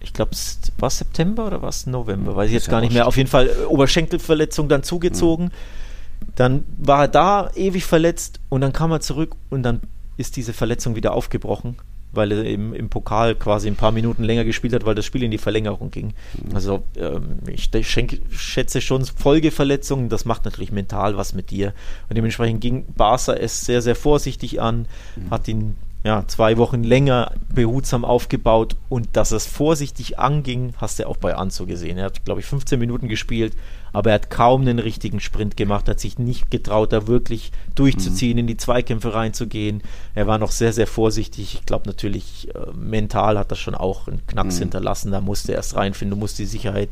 Ich 0.00 0.12
glaube, 0.12 0.32
war 0.78 0.88
es 0.88 0.98
September 0.98 1.46
oder 1.46 1.62
war 1.62 1.70
es 1.70 1.86
November? 1.86 2.36
Weiß 2.36 2.48
ich 2.48 2.54
jetzt 2.54 2.68
gar 2.68 2.80
nicht 2.80 2.92
mehr. 2.92 3.06
Auf 3.06 3.16
jeden 3.16 3.30
Fall 3.30 3.48
äh, 3.48 3.64
Oberschenkelverletzung 3.64 4.68
dann 4.68 4.82
zugezogen. 4.82 5.46
Mhm. 5.46 6.30
Dann 6.34 6.64
war 6.76 7.02
er 7.02 7.08
da 7.08 7.50
ewig 7.54 7.84
verletzt 7.84 8.40
und 8.48 8.60
dann 8.60 8.72
kam 8.72 8.90
er 8.90 9.00
zurück 9.00 9.36
und 9.50 9.62
dann 9.62 9.80
ist 10.16 10.36
diese 10.36 10.52
Verletzung 10.52 10.96
wieder 10.96 11.12
aufgebrochen 11.12 11.76
weil 12.16 12.32
er 12.32 12.44
im, 12.44 12.72
im 12.72 12.88
Pokal 12.88 13.34
quasi 13.34 13.68
ein 13.68 13.76
paar 13.76 13.92
Minuten 13.92 14.24
länger 14.24 14.44
gespielt 14.44 14.72
hat, 14.72 14.84
weil 14.86 14.94
das 14.94 15.04
Spiel 15.04 15.22
in 15.22 15.30
die 15.30 15.38
Verlängerung 15.38 15.90
ging. 15.90 16.14
Mhm. 16.34 16.54
Also 16.54 16.82
ähm, 16.96 17.38
ich, 17.46 17.70
schenke, 17.86 18.18
schätze 18.30 18.80
schon 18.80 19.04
Folgeverletzungen, 19.04 20.08
das 20.08 20.24
macht 20.24 20.44
natürlich 20.44 20.72
mental 20.72 21.16
was 21.16 21.32
mit 21.32 21.50
dir. 21.50 21.72
Und 22.08 22.16
dementsprechend 22.16 22.60
ging 22.60 22.84
Barca 22.96 23.34
es 23.34 23.64
sehr, 23.64 23.82
sehr 23.82 23.94
vorsichtig 23.94 24.60
an, 24.60 24.86
mhm. 25.16 25.30
hat 25.30 25.48
ihn 25.48 25.76
ja, 26.06 26.22
zwei 26.28 26.56
Wochen 26.56 26.84
länger 26.84 27.32
behutsam 27.52 28.04
aufgebaut 28.04 28.76
und 28.88 29.16
dass 29.16 29.32
es 29.32 29.44
vorsichtig 29.44 30.20
anging, 30.20 30.72
hast 30.76 31.00
du 31.00 31.08
auch 31.08 31.16
bei 31.16 31.34
Anzo 31.34 31.66
gesehen. 31.66 31.98
Er 31.98 32.04
hat, 32.04 32.24
glaube 32.24 32.38
ich, 32.38 32.46
15 32.46 32.78
Minuten 32.78 33.08
gespielt, 33.08 33.54
aber 33.92 34.10
er 34.10 34.14
hat 34.14 34.30
kaum 34.30 34.60
einen 34.60 34.78
richtigen 34.78 35.18
Sprint 35.18 35.56
gemacht, 35.56 35.88
hat 35.88 35.98
sich 35.98 36.16
nicht 36.16 36.48
getraut, 36.48 36.92
da 36.92 37.08
wirklich 37.08 37.50
durchzuziehen, 37.74 38.34
mhm. 38.34 38.38
in 38.38 38.46
die 38.46 38.56
Zweikämpfe 38.56 39.14
reinzugehen. 39.14 39.82
Er 40.14 40.28
war 40.28 40.38
noch 40.38 40.52
sehr, 40.52 40.72
sehr 40.72 40.86
vorsichtig. 40.86 41.54
Ich 41.54 41.66
glaube 41.66 41.88
natürlich, 41.88 42.54
äh, 42.54 42.72
mental 42.72 43.36
hat 43.36 43.50
das 43.50 43.58
schon 43.58 43.74
auch 43.74 44.06
einen 44.06 44.24
Knacks 44.28 44.56
mhm. 44.56 44.60
hinterlassen. 44.60 45.10
Da 45.10 45.20
musste 45.20 45.54
er 45.54 45.56
erst 45.56 45.74
reinfinden, 45.74 46.16
du 46.16 46.20
musst 46.20 46.38
die 46.38 46.46
Sicherheit 46.46 46.90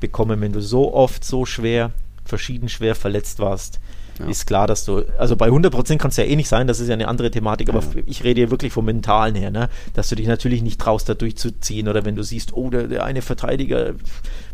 bekommen, 0.00 0.40
wenn 0.40 0.54
du 0.54 0.62
so 0.62 0.94
oft, 0.94 1.22
so 1.22 1.44
schwer, 1.44 1.90
verschieden 2.24 2.70
schwer 2.70 2.94
verletzt 2.94 3.40
warst 3.40 3.78
ja. 4.18 4.26
ist 4.26 4.46
klar, 4.46 4.66
dass 4.66 4.84
du, 4.84 5.02
also 5.18 5.36
bei 5.36 5.48
100% 5.48 5.98
kann 5.98 6.10
es 6.10 6.16
ja 6.16 6.24
eh 6.24 6.36
nicht 6.36 6.48
sein, 6.48 6.66
das 6.66 6.80
ist 6.80 6.88
ja 6.88 6.94
eine 6.94 7.08
andere 7.08 7.30
Thematik, 7.30 7.68
aber 7.68 7.80
ja. 7.80 8.02
ich 8.06 8.24
rede 8.24 8.40
hier 8.40 8.50
wirklich 8.50 8.72
vom 8.72 8.84
Mentalen 8.84 9.34
her, 9.34 9.50
ne? 9.50 9.68
dass 9.94 10.08
du 10.08 10.16
dich 10.16 10.26
natürlich 10.26 10.62
nicht 10.62 10.80
traust, 10.80 11.08
da 11.08 11.14
durchzuziehen 11.14 11.88
oder 11.88 12.04
wenn 12.04 12.16
du 12.16 12.22
siehst, 12.22 12.52
oh, 12.54 12.70
der, 12.70 12.86
der 12.88 13.04
eine 13.04 13.22
Verteidiger, 13.22 13.94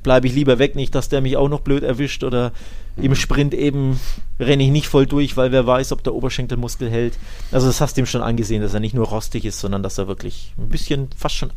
bleibe 0.03 0.27
ich 0.27 0.35
lieber 0.35 0.59
weg, 0.59 0.77
nicht, 0.77 0.95
dass 0.95 1.09
der 1.09 1.21
mich 1.21 1.37
auch 1.37 1.49
noch 1.49 1.61
blöd 1.61 1.83
erwischt 1.83 2.25
oder 2.25 2.53
mhm. 2.97 3.05
im 3.05 3.15
Sprint 3.15 3.55
eben 3.55 4.01
renne 4.39 4.63
ich 4.63 4.71
nicht 4.71 4.89
voll 4.89 5.07
durch, 5.07 5.37
weil 5.37 5.53
wer 5.53 5.67
weiß, 5.67 5.93
ob 5.93 6.03
der 6.03 6.15
Oberschenkelmuskel 6.15 6.91
hält. 6.91 7.19
Also 7.53 7.67
das 7.67 7.81
hast 7.81 7.97
du 7.97 8.03
ihm 8.03 8.07
schon 8.07 8.23
angesehen, 8.23 8.63
dass 8.63 8.75
er 8.75 8.81
nicht 8.81 8.95
nur 8.95 9.09
rostig 9.09 9.45
ist, 9.45 9.61
sondern 9.61 9.83
dass 9.83 9.99
er 9.99 10.09
wirklich 10.09 10.55
ein 10.59 10.69
bisschen 10.69 11.09
fast 11.17 11.35
schon 11.35 11.53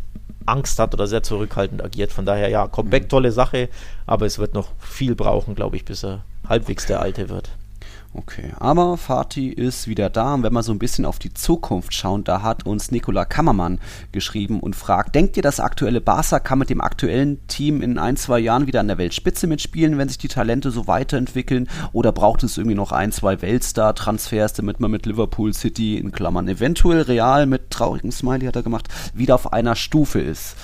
Angst 0.45 0.79
hat 0.79 0.93
oder 0.93 1.07
sehr 1.07 1.23
zurückhaltend 1.23 1.83
agiert. 1.83 2.11
Von 2.11 2.25
daher, 2.25 2.49
ja, 2.49 2.67
Comeback, 2.67 3.03
mhm. 3.03 3.09
tolle 3.09 3.31
Sache, 3.31 3.69
aber 4.05 4.25
es 4.25 4.39
wird 4.39 4.53
noch 4.53 4.69
viel 4.79 5.15
brauchen, 5.15 5.55
glaube 5.55 5.77
ich, 5.77 5.85
bis 5.85 6.03
er 6.03 6.23
halbwegs 6.47 6.85
der 6.85 7.01
Alte 7.01 7.29
wird. 7.29 7.49
Okay, 8.15 8.53
aber 8.59 8.97
Fatih 8.97 9.49
ist 9.49 9.87
wieder 9.87 10.07
da 10.07 10.35
und 10.35 10.43
wenn 10.43 10.53
wir 10.53 10.61
so 10.61 10.71
ein 10.71 10.77
bisschen 10.77 11.03
auf 11.03 11.17
die 11.17 11.33
Zukunft 11.33 11.95
schauen, 11.95 12.23
da 12.23 12.43
hat 12.43 12.63
uns 12.63 12.91
Nikola 12.91 13.25
Kammermann 13.25 13.79
geschrieben 14.11 14.59
und 14.59 14.75
fragt, 14.75 15.15
denkt 15.15 15.35
ihr, 15.35 15.41
das 15.41 15.59
aktuelle 15.59 15.99
Barca 15.99 16.39
kann 16.39 16.59
mit 16.59 16.69
dem 16.69 16.79
aktuellen 16.79 17.45
Team 17.47 17.81
in 17.81 17.97
ein, 17.97 18.15
zwei 18.15 18.37
Jahren 18.37 18.67
wieder 18.67 18.81
an 18.81 18.87
der 18.87 18.99
Weltspitze 18.99 19.47
mitspielen, 19.47 19.97
wenn 19.97 20.09
sich 20.09 20.19
die 20.19 20.27
Talente 20.27 20.69
so 20.69 20.85
weiterentwickeln 20.85 21.67
oder 21.91 22.11
braucht 22.11 22.43
es 22.43 22.57
irgendwie 22.59 22.75
noch 22.75 22.91
ein, 22.91 23.11
zwei 23.11 23.41
Weltstar-Transfers, 23.41 24.53
damit 24.53 24.79
man 24.79 24.91
mit 24.91 25.07
Liverpool 25.07 25.51
City 25.51 25.97
in 25.97 26.11
Klammern 26.11 26.47
eventuell 26.47 27.01
real 27.01 27.47
mit 27.47 27.71
traurigem 27.71 28.11
Smiley 28.11 28.45
hat 28.45 28.55
er 28.55 28.63
gemacht, 28.63 28.89
wieder 29.15 29.33
auf 29.33 29.53
einer 29.53 29.75
Stufe 29.75 30.21
ist? 30.21 30.55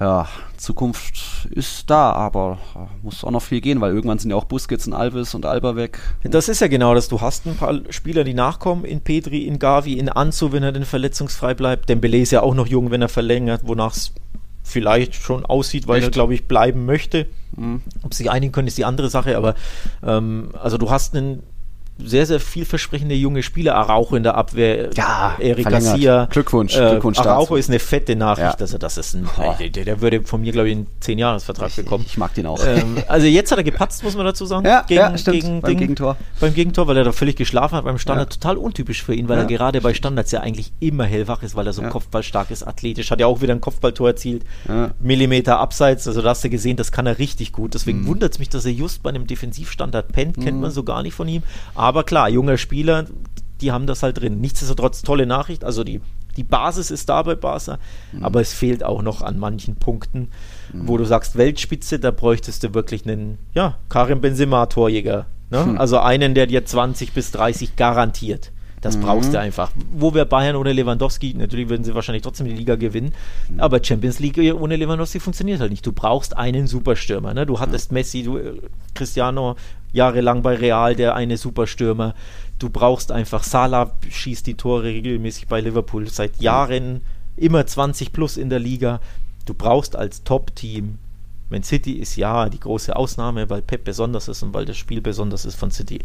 ja, 0.00 0.26
Zukunft 0.60 1.48
ist 1.50 1.88
da, 1.88 2.12
aber 2.12 2.58
muss 3.02 3.24
auch 3.24 3.30
noch 3.30 3.42
viel 3.42 3.60
gehen, 3.60 3.80
weil 3.80 3.94
irgendwann 3.94 4.18
sind 4.18 4.30
ja 4.30 4.36
auch 4.36 4.44
Busquets 4.44 4.86
und 4.86 4.92
Alves 4.92 5.34
und 5.34 5.46
Alba 5.46 5.74
weg. 5.74 5.98
Das 6.22 6.48
ist 6.48 6.60
ja 6.60 6.68
genau 6.68 6.94
das. 6.94 7.08
Du 7.08 7.20
hast 7.20 7.46
ein 7.46 7.56
paar 7.56 7.80
Spieler, 7.88 8.24
die 8.24 8.34
nachkommen, 8.34 8.84
in 8.84 9.00
Petri, 9.00 9.46
in 9.46 9.58
Gavi, 9.58 9.94
in 9.94 10.08
Anzu, 10.10 10.52
wenn 10.52 10.62
er 10.62 10.72
denn 10.72 10.84
verletzungsfrei 10.84 11.54
bleibt. 11.54 11.88
Dembele 11.88 12.18
ist 12.18 12.30
ja 12.30 12.42
auch 12.42 12.54
noch 12.54 12.66
jung, 12.66 12.90
wenn 12.90 13.00
er 13.00 13.08
verlängert, 13.08 13.62
wonach 13.64 13.92
es 13.92 14.12
vielleicht 14.62 15.14
schon 15.14 15.46
aussieht, 15.46 15.88
weil 15.88 15.98
Echt? 15.98 16.08
er, 16.08 16.10
glaube 16.10 16.34
ich, 16.34 16.46
bleiben 16.46 16.84
möchte. 16.84 17.26
Mhm. 17.56 17.82
Ob 18.02 18.12
sie 18.12 18.24
sich 18.24 18.30
einigen 18.30 18.52
können, 18.52 18.68
ist 18.68 18.78
die 18.78 18.84
andere 18.84 19.08
Sache, 19.08 19.36
aber 19.36 19.54
ähm, 20.04 20.50
also 20.60 20.76
du 20.76 20.90
hast 20.90 21.16
einen 21.16 21.42
sehr, 22.04 22.26
sehr 22.26 22.40
vielversprechende 22.40 23.14
junge 23.14 23.42
Spieler. 23.42 23.76
Araujo 23.76 24.16
in 24.16 24.22
der 24.22 24.34
Abwehr. 24.34 24.90
Ja, 24.94 25.36
Erik 25.38 25.68
Garcia. 25.68 26.26
Glückwunsch. 26.26 26.76
Äh, 26.76 26.90
Glückwunsch 26.90 27.18
Araujo 27.18 27.56
ist 27.56 27.68
eine 27.68 27.78
fette 27.78 28.16
Nachricht. 28.16 28.58
Ja. 28.58 28.60
Also 28.60 28.78
das 28.78 28.96
ist 28.96 29.14
ein, 29.14 29.28
der, 29.58 29.84
der, 29.84 30.00
würde 30.00 30.22
von 30.22 30.40
mir, 30.40 30.52
glaube 30.52 30.68
ich, 30.68 30.76
einen 30.76 30.86
10-Jahres-Vertrag 31.02 31.74
bekommen. 31.76 32.04
Ich 32.06 32.16
mag 32.16 32.34
den 32.34 32.46
auch. 32.46 32.60
Ähm, 32.64 32.98
also 33.08 33.26
jetzt 33.26 33.50
hat 33.50 33.58
er 33.58 33.64
gepatzt, 33.64 34.02
muss 34.04 34.16
man 34.16 34.26
dazu 34.26 34.46
sagen. 34.46 34.66
Ja, 34.66 34.82
gegen, 34.82 35.00
ja 35.00 35.18
stimmt. 35.18 35.40
Gegen, 35.40 35.60
beim 35.60 35.70
Ding, 35.70 35.78
Gegentor. 35.78 36.16
Beim 36.40 36.54
Gegentor, 36.54 36.86
weil 36.86 36.96
er 36.96 37.04
da 37.04 37.12
völlig 37.12 37.36
geschlafen 37.36 37.76
hat 37.76 37.84
beim 37.84 37.98
Standard. 37.98 38.32
Ja. 38.32 38.40
Total 38.40 38.56
untypisch 38.56 39.02
für 39.02 39.14
ihn, 39.14 39.28
weil 39.28 39.38
ja. 39.38 39.44
er 39.44 39.48
gerade 39.48 39.80
bei 39.80 39.94
Standards 39.94 40.30
ja 40.32 40.40
eigentlich 40.40 40.72
immer 40.80 41.04
hellwach 41.04 41.42
ist, 41.42 41.54
weil 41.54 41.66
er 41.66 41.72
so 41.72 41.82
kopfballstark 41.82 42.50
ist, 42.50 42.66
athletisch. 42.66 43.10
Hat 43.10 43.20
ja 43.20 43.26
auch 43.26 43.40
wieder 43.40 43.54
ein 43.54 43.60
Kopfballtor 43.60 44.08
erzielt. 44.08 44.44
Millimeter 45.00 45.58
abseits. 45.58 46.06
Also 46.06 46.22
da 46.22 46.30
hast 46.30 46.44
du 46.44 46.50
gesehen, 46.50 46.76
das 46.76 46.92
kann 46.92 47.06
er 47.06 47.18
richtig 47.18 47.52
gut. 47.52 47.74
Deswegen 47.74 48.02
mhm. 48.02 48.06
wundert 48.06 48.32
es 48.32 48.38
mich, 48.38 48.48
dass 48.48 48.64
er 48.64 48.72
just 48.72 49.02
bei 49.02 49.10
einem 49.10 49.26
Defensivstandard 49.26 50.12
pennt. 50.12 50.36
Kennt 50.36 50.56
mhm. 50.56 50.62
man 50.62 50.70
so 50.70 50.82
gar 50.82 51.02
nicht 51.02 51.14
von 51.14 51.28
ihm. 51.28 51.42
Aber 51.74 51.89
Aber 51.90 52.04
klar, 52.04 52.28
junger 52.28 52.56
Spieler, 52.56 53.06
die 53.60 53.72
haben 53.72 53.88
das 53.88 54.04
halt 54.04 54.20
drin. 54.20 54.40
Nichtsdestotrotz 54.40 55.02
tolle 55.02 55.26
Nachricht. 55.26 55.64
Also 55.64 55.82
die, 55.82 56.00
die 56.36 56.44
Basis 56.44 56.92
ist 56.92 57.08
da 57.08 57.20
bei 57.24 57.34
Barca, 57.34 57.80
mhm. 58.12 58.24
aber 58.24 58.40
es 58.40 58.52
fehlt 58.52 58.84
auch 58.84 59.02
noch 59.02 59.22
an 59.22 59.40
manchen 59.40 59.74
Punkten, 59.74 60.28
mhm. 60.72 60.86
wo 60.86 60.98
du 60.98 61.04
sagst, 61.04 61.36
Weltspitze, 61.36 61.98
da 61.98 62.12
bräuchtest 62.12 62.62
du 62.62 62.74
wirklich 62.74 63.04
einen, 63.06 63.38
ja, 63.54 63.76
Karim 63.88 64.20
Benzema-Torjäger. 64.20 65.26
Ne? 65.50 65.64
Mhm. 65.64 65.78
Also 65.78 65.98
einen, 65.98 66.36
der 66.36 66.46
dir 66.46 66.64
20 66.64 67.12
bis 67.12 67.32
30 67.32 67.74
garantiert. 67.74 68.52
Das 68.82 68.96
mhm. 68.96 69.00
brauchst 69.00 69.34
du 69.34 69.40
einfach. 69.40 69.72
Wo 69.92 70.14
wir 70.14 70.26
Bayern 70.26 70.54
ohne 70.54 70.72
Lewandowski, 70.72 71.34
natürlich 71.34 71.68
würden 71.68 71.82
sie 71.82 71.96
wahrscheinlich 71.96 72.22
trotzdem 72.22 72.46
die 72.46 72.54
Liga 72.54 72.76
gewinnen, 72.76 73.12
mhm. 73.48 73.58
aber 73.58 73.82
Champions 73.82 74.20
League 74.20 74.38
ohne 74.54 74.76
Lewandowski 74.76 75.18
funktioniert 75.18 75.58
halt 75.58 75.72
nicht. 75.72 75.84
Du 75.84 75.92
brauchst 75.92 76.36
einen 76.36 76.68
Superstürmer. 76.68 77.34
Ne? 77.34 77.46
Du 77.46 77.58
hattest 77.58 77.90
Messi, 77.90 78.22
du, 78.22 78.38
äh, 78.38 78.52
Cristiano 78.94 79.56
jahrelang 79.92 80.42
bei 80.42 80.54
Real, 80.54 80.94
der 80.94 81.14
eine 81.14 81.36
Superstürmer. 81.36 82.14
Du 82.58 82.70
brauchst 82.70 83.12
einfach, 83.12 83.42
Salah 83.42 83.92
schießt 84.08 84.46
die 84.46 84.54
Tore 84.54 84.84
regelmäßig 84.84 85.48
bei 85.48 85.60
Liverpool 85.60 86.08
seit 86.08 86.40
Jahren, 86.40 87.00
immer 87.36 87.66
20 87.66 88.12
plus 88.12 88.36
in 88.36 88.50
der 88.50 88.58
Liga. 88.58 89.00
Du 89.46 89.54
brauchst 89.54 89.96
als 89.96 90.22
Top-Team 90.24 90.98
Man 91.50 91.64
City 91.64 91.94
ist 91.94 92.16
ja 92.16 92.48
die 92.48 92.60
große 92.60 92.94
Ausnahme, 92.94 93.50
weil 93.50 93.60
Pep 93.60 93.84
besonders 93.84 94.28
ist 94.28 94.42
und 94.42 94.54
weil 94.54 94.64
das 94.64 94.76
Spiel 94.76 95.00
besonders 95.00 95.44
ist 95.44 95.56
von 95.56 95.72
City. 95.72 95.98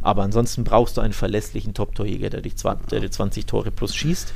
Aber 0.00 0.22
ansonsten 0.22 0.64
brauchst 0.64 0.96
du 0.96 1.02
einen 1.02 1.12
verlässlichen 1.12 1.74
Top-Torjäger, 1.74 2.30
der, 2.30 2.40
dich 2.40 2.54
der 2.90 3.00
dir 3.00 3.10
20 3.10 3.44
Tore 3.46 3.70
plus 3.70 3.94
schießt. 3.94 4.32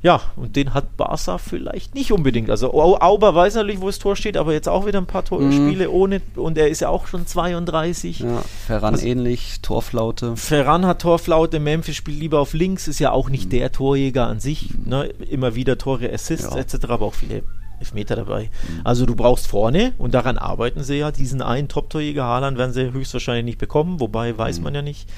Ja, 0.00 0.20
und 0.36 0.54
den 0.54 0.74
hat 0.74 0.96
Barca 0.96 1.38
vielleicht 1.38 1.94
nicht 1.94 2.12
unbedingt. 2.12 2.50
Also 2.50 2.72
Auber 2.72 3.34
weiß 3.34 3.56
natürlich, 3.56 3.80
wo 3.80 3.86
das 3.86 3.98
Tor 3.98 4.14
steht, 4.14 4.36
aber 4.36 4.52
jetzt 4.52 4.68
auch 4.68 4.86
wieder 4.86 4.98
ein 4.98 5.06
paar 5.06 5.24
Tor 5.24 5.40
mhm. 5.40 5.52
Spiele 5.52 5.90
ohne 5.90 6.22
und 6.36 6.56
er 6.56 6.68
ist 6.68 6.80
ja 6.80 6.88
auch 6.88 7.08
schon 7.08 7.26
32. 7.26 8.20
Ja, 8.20 8.42
Ferran 8.66 8.94
also, 8.94 9.06
ähnlich, 9.06 9.60
Torflaute. 9.60 10.36
Ferran 10.36 10.86
hat 10.86 11.02
Torflaute, 11.02 11.58
Memphis 11.58 11.96
spielt 11.96 12.20
lieber 12.20 12.38
auf 12.38 12.54
links, 12.54 12.86
ist 12.86 13.00
ja 13.00 13.10
auch 13.10 13.28
nicht 13.28 13.46
mhm. 13.46 13.50
der 13.50 13.72
Torjäger 13.72 14.28
an 14.28 14.38
sich. 14.38 14.70
Mhm. 14.70 14.88
Ne? 14.88 15.04
Immer 15.30 15.56
wieder 15.56 15.78
Tore, 15.78 16.12
Assists 16.12 16.54
ja. 16.54 16.60
etc., 16.60 16.84
aber 16.88 17.06
auch 17.06 17.14
viele 17.14 17.42
Elfmeter 17.80 18.14
dabei. 18.14 18.44
Mhm. 18.44 18.80
Also 18.84 19.04
du 19.04 19.16
brauchst 19.16 19.48
vorne 19.48 19.94
und 19.98 20.14
daran 20.14 20.38
arbeiten 20.38 20.84
sie 20.84 20.96
ja. 20.96 21.10
Diesen 21.10 21.42
einen 21.42 21.66
Top-Torjäger 21.66 22.22
Haaland 22.22 22.56
werden 22.56 22.72
sie 22.72 22.92
höchstwahrscheinlich 22.92 23.44
nicht 23.44 23.58
bekommen, 23.58 23.98
wobei 23.98 24.36
weiß 24.36 24.58
mhm. 24.58 24.64
man 24.64 24.74
ja 24.76 24.82
nicht. 24.82 25.08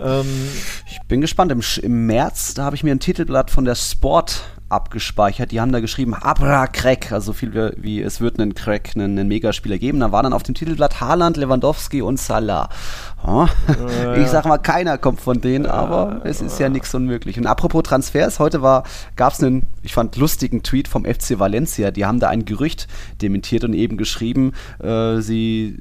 Ähm, 0.00 0.48
ich 0.86 1.00
bin 1.08 1.20
gespannt. 1.20 1.52
Im, 1.52 1.62
im 1.82 2.06
März, 2.06 2.54
da 2.54 2.64
habe 2.64 2.76
ich 2.76 2.84
mir 2.84 2.92
ein 2.92 3.00
Titelblatt 3.00 3.50
von 3.50 3.64
der 3.64 3.74
Sport 3.74 4.42
abgespeichert. 4.68 5.50
Die 5.50 5.60
haben 5.60 5.72
da 5.72 5.80
geschrieben, 5.80 6.14
Abra 6.14 6.66
Crack, 6.66 7.12
also 7.12 7.32
viel 7.32 7.74
wie, 7.78 8.02
es 8.02 8.20
wird 8.20 8.38
einen 8.38 8.54
Crack, 8.54 8.90
einen, 8.94 9.18
einen 9.18 9.28
Megaspieler 9.28 9.78
geben. 9.78 10.00
Da 10.00 10.12
war 10.12 10.22
dann 10.22 10.32
auf 10.32 10.42
dem 10.42 10.54
Titelblatt 10.54 11.00
Haaland, 11.00 11.36
Lewandowski 11.36 12.02
und 12.02 12.18
Salah. 12.18 12.68
Oh, 13.26 13.46
äh, 13.68 14.22
ich 14.22 14.28
sag 14.28 14.44
mal, 14.44 14.58
keiner 14.58 14.98
kommt 14.98 15.20
von 15.20 15.40
denen, 15.40 15.64
äh, 15.64 15.68
aber 15.68 16.20
es 16.24 16.40
ist 16.40 16.58
ja 16.58 16.68
nichts 16.68 16.94
unmöglich. 16.94 17.38
Und 17.38 17.46
apropos 17.46 17.82
Transfers, 17.82 18.38
heute 18.38 18.62
war, 18.62 18.84
gab 19.16 19.32
es 19.32 19.42
einen, 19.42 19.66
ich 19.82 19.94
fand, 19.94 20.16
lustigen 20.16 20.62
Tweet 20.62 20.86
vom 20.86 21.04
FC 21.04 21.38
Valencia. 21.38 21.90
Die 21.90 22.04
haben 22.04 22.20
da 22.20 22.28
ein 22.28 22.44
Gerücht 22.44 22.88
dementiert 23.22 23.64
und 23.64 23.72
eben 23.72 23.96
geschrieben, 23.96 24.52
äh, 24.80 25.20
sie 25.20 25.78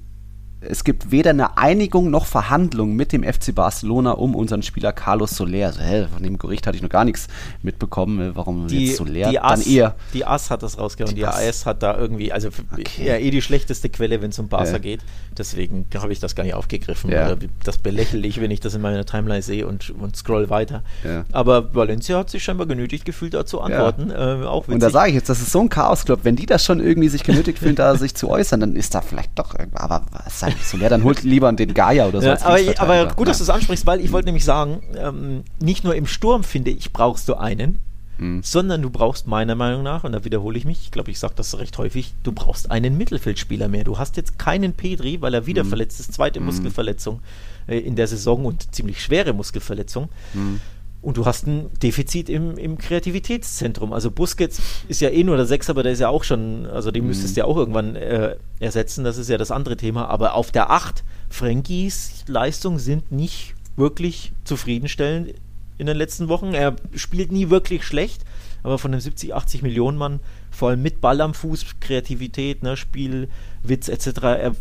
es 0.69 0.83
gibt 0.83 1.11
weder 1.11 1.29
eine 1.31 1.57
Einigung 1.57 2.09
noch 2.09 2.25
Verhandlungen 2.25 2.95
mit 2.95 3.11
dem 3.11 3.23
FC 3.23 3.55
Barcelona 3.55 4.11
um 4.11 4.35
unseren 4.35 4.63
Spieler 4.63 4.91
Carlos 4.91 5.31
Soler. 5.31 5.67
Also, 5.67 5.81
hä, 5.81 6.07
von 6.13 6.23
dem 6.23 6.37
Gericht 6.37 6.67
hatte 6.67 6.75
ich 6.75 6.83
noch 6.83 6.89
gar 6.89 7.05
nichts 7.05 7.27
mitbekommen. 7.61 8.31
Äh, 8.31 8.35
warum 8.35 8.67
die, 8.67 8.87
jetzt 8.87 8.97
Soler? 8.97 9.29
Die 9.29 9.39
AS, 9.39 9.63
Dann 9.63 9.73
eher. 9.73 9.95
Die 10.13 10.25
AS 10.25 10.49
hat 10.49 10.63
das 10.63 10.77
rausgehauen. 10.77 11.15
Die, 11.15 11.21
die 11.21 11.27
AS 11.27 11.65
hat 11.65 11.83
da 11.83 11.97
irgendwie, 11.97 12.31
also 12.31 12.49
okay. 12.71 13.05
ja, 13.05 13.15
eh 13.15 13.31
die 13.31 13.41
schlechteste 13.41 13.89
Quelle, 13.89 14.21
wenn 14.21 14.31
es 14.31 14.39
um 14.39 14.49
Barca 14.49 14.73
ja. 14.73 14.77
geht. 14.77 15.01
Deswegen 15.37 15.85
habe 15.95 16.11
ich 16.11 16.19
das 16.19 16.35
gar 16.35 16.43
nicht 16.43 16.55
aufgegriffen. 16.55 17.11
Ja. 17.11 17.35
Das 17.63 17.77
belächle 17.77 18.27
ich, 18.27 18.41
wenn 18.41 18.51
ich 18.51 18.59
das 18.59 18.73
in 18.73 18.81
meiner 18.81 19.05
Timeline 19.05 19.41
sehe 19.41 19.67
und, 19.67 19.91
und 19.91 20.15
scroll 20.15 20.49
weiter. 20.49 20.83
Ja. 21.03 21.25
Aber 21.31 21.73
Valencia 21.75 22.17
hat 22.17 22.29
sich 22.29 22.43
scheinbar 22.43 22.67
genötigt 22.67 23.05
gefühlt, 23.05 23.33
da 23.33 23.45
zu 23.45 23.61
antworten. 23.61 24.11
Äh, 24.11 24.45
auch 24.45 24.67
und 24.67 24.81
da 24.81 24.89
sage 24.89 25.09
ich 25.09 25.15
jetzt, 25.15 25.29
das 25.29 25.39
ist 25.39 25.51
so 25.51 25.61
ein 25.61 25.69
Chaos-Club. 25.69 26.21
Wenn 26.23 26.35
die 26.35 26.45
das 26.45 26.65
schon 26.65 26.79
irgendwie 26.79 27.09
sich 27.09 27.23
genötigt 27.23 27.59
fühlen, 27.59 27.75
da 27.75 27.95
sich 27.95 28.15
zu 28.15 28.29
äußern, 28.29 28.59
dann 28.59 28.75
ist 28.75 28.95
da 28.95 29.01
vielleicht 29.01 29.37
doch 29.37 29.57
irgendwas. 29.57 29.81
Aber 29.81 30.05
was 30.11 30.39
sein 30.39 30.56
so, 30.63 30.77
ja, 30.77 30.89
dann 30.89 31.03
holt 31.03 31.23
lieber 31.23 31.51
den 31.53 31.73
Gaia 31.73 32.07
oder 32.07 32.21
so. 32.21 32.27
Ja, 32.27 32.37
aber, 32.41 32.79
aber, 32.79 33.13
gut, 33.13 33.27
dass 33.27 33.37
du 33.37 33.43
es 33.43 33.49
ansprichst, 33.49 33.85
weil 33.85 33.99
ich 33.99 34.11
wollte 34.11 34.27
nämlich 34.27 34.45
sagen, 34.45 34.81
ähm, 34.97 35.43
nicht 35.59 35.83
nur 35.83 35.95
im 35.95 36.07
Sturm, 36.07 36.43
finde 36.43 36.71
ich, 36.71 36.93
brauchst 36.93 37.27
du 37.29 37.35
einen, 37.35 37.79
mhm. 38.17 38.41
sondern 38.43 38.81
du 38.81 38.89
brauchst 38.89 39.27
meiner 39.27 39.55
Meinung 39.55 39.83
nach, 39.83 40.03
und 40.03 40.11
da 40.11 40.23
wiederhole 40.25 40.57
ich 40.57 40.65
mich, 40.65 40.79
ich 40.83 40.91
glaube, 40.91 41.11
ich 41.11 41.19
sage 41.19 41.33
das 41.35 41.57
recht 41.57 41.77
häufig, 41.77 42.13
du 42.23 42.31
brauchst 42.31 42.71
einen 42.71 42.97
Mittelfeldspieler 42.97 43.67
mehr. 43.67 43.83
Du 43.83 43.97
hast 43.97 44.17
jetzt 44.17 44.39
keinen 44.39 44.73
Pedri, 44.73 45.21
weil 45.21 45.33
er 45.33 45.45
wieder 45.45 45.63
mhm. 45.63 45.69
verletzt 45.69 45.99
ist, 45.99 46.13
zweite 46.13 46.39
mhm. 46.39 46.47
Muskelverletzung 46.47 47.19
äh, 47.67 47.77
in 47.77 47.95
der 47.95 48.07
Saison 48.07 48.45
und 48.45 48.73
ziemlich 48.73 49.01
schwere 49.01 49.33
Muskelverletzung. 49.33 50.09
Mhm. 50.33 50.59
Und 51.07 51.15
du 51.15 51.25
hast 51.25 51.47
ein 51.47 51.69
Defizit 51.81 52.27
im, 52.27 52.57
im 52.57 52.77
Kreativitätszentrum. 52.77 53.93
Also 53.93 54.11
Busquets 54.11 54.59
ist 54.89 54.99
ja 54.99 55.07
eh 55.07 55.23
nur 55.23 55.37
der 55.37 55.45
Sechs, 55.45 55.69
aber 55.69 55.81
der 55.81 55.93
ist 55.93 55.99
ja 55.99 56.09
auch 56.09 56.25
schon, 56.25 56.65
also 56.65 56.91
den 56.91 57.07
müsstest 57.07 57.37
du 57.37 57.39
mhm. 57.39 57.45
ja 57.45 57.49
auch 57.49 57.55
irgendwann 57.55 57.95
äh, 57.95 58.35
ersetzen, 58.59 59.05
das 59.05 59.17
ist 59.17 59.29
ja 59.29 59.37
das 59.37 59.49
andere 59.49 59.77
Thema. 59.77 60.09
Aber 60.09 60.33
auf 60.33 60.51
der 60.51 60.69
Acht, 60.69 61.05
Frankies 61.29 62.25
Leistungen 62.27 62.77
sind 62.77 63.09
nicht 63.09 63.55
wirklich 63.77 64.33
zufriedenstellend 64.43 65.33
in 65.77 65.85
den 65.85 65.95
letzten 65.95 66.27
Wochen. 66.27 66.53
Er 66.53 66.75
spielt 66.93 67.31
nie 67.31 67.49
wirklich 67.49 67.85
schlecht, 67.85 68.25
aber 68.61 68.77
von 68.77 68.91
den 68.91 68.99
70, 68.99 69.33
80 69.33 69.61
Millionen 69.61 69.97
Mann, 69.97 70.19
vor 70.51 70.71
allem 70.71 70.81
mit 70.81 70.99
Ball 70.99 71.21
am 71.21 71.33
Fuß, 71.33 71.79
Kreativität, 71.79 72.63
ne, 72.63 72.75
Spielwitz 72.75 73.87
etc., 73.87 74.07
er 74.23 74.55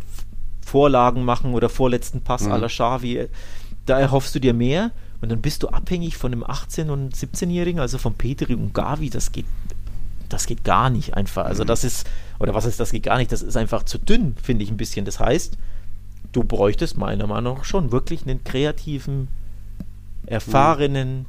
Vorlagen 0.65 1.25
machen 1.25 1.55
oder 1.55 1.69
vorletzten 1.69 2.21
Pass 2.21 2.43
mhm. 2.43 2.53
à 2.53 2.59
la 2.59 2.69
Xavi, 2.69 3.27
da 3.85 3.99
erhoffst 3.99 4.33
du 4.37 4.39
dir 4.39 4.55
mehr. 4.55 4.93
Und 5.21 5.31
dann 5.31 5.41
bist 5.41 5.63
du 5.63 5.69
abhängig 5.69 6.17
von 6.17 6.33
einem 6.33 6.45
18- 6.45 6.91
und 6.91 7.15
17-Jährigen, 7.15 7.81
also 7.81 7.99
von 7.99 8.15
Petri 8.15 8.55
und 8.55 8.75
Gavi, 8.75 9.11
das 9.11 9.33
geht, 9.33 9.47
das 10.29 10.47
geht 10.47 10.65
gar 10.65 10.91
nicht 10.91 11.15
einfach. 11.15 11.47
Also 11.47 11.63
mhm. 11.63 11.69
das 11.69 11.85
ist, 11.85 12.07
oder 12.39 12.55
was 12.55 12.67
ist, 12.67 12.81
das 12.81 12.91
geht 12.91 13.05
gar 13.05 13.19
nicht, 13.19 13.33
das 13.33 13.43
ist 13.43 13.57
einfach 13.57 13.85
zu 13.85 13.99
dünn, 13.99 14.35
finde 14.43 14.65
ich 14.65 14.71
ein 14.71 14.77
bisschen. 14.77 15.05
Das 15.05 15.21
heißt, 15.21 15.57
du 16.33 16.45
bräuchtest 16.45 16.99
meiner 16.99 17.27
Meinung 17.27 17.59
nach 17.59 17.65
schon 17.65 17.93
wirklich 17.93 18.23
einen 18.23 18.45
kreativen, 18.45 19.29
erfahrenen, 20.27 21.21
mhm. 21.21 21.27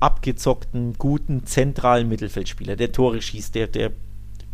abgezockten, 0.00 0.94
guten, 0.96 1.46
zentralen 1.46 2.08
Mittelfeldspieler, 2.08 2.76
der 2.76 2.92
Tore 2.92 3.20
schießt, 3.20 3.54
der, 3.54 3.66
der 3.66 3.92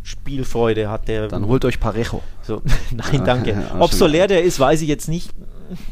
Spielfreude 0.03 0.89
hat, 0.89 1.07
der. 1.07 1.29
Dann 1.29 1.47
holt 1.47 1.63
euch 1.63 1.79
Parejo. 1.79 2.21
So, 2.41 2.61
nein, 2.91 3.23
danke. 3.23 3.71
Ob 3.79 3.93
Soler 3.93 4.27
der 4.27 4.43
ist, 4.43 4.59
weiß 4.59 4.81
ich 4.81 4.89
jetzt 4.89 5.07
nicht 5.07 5.31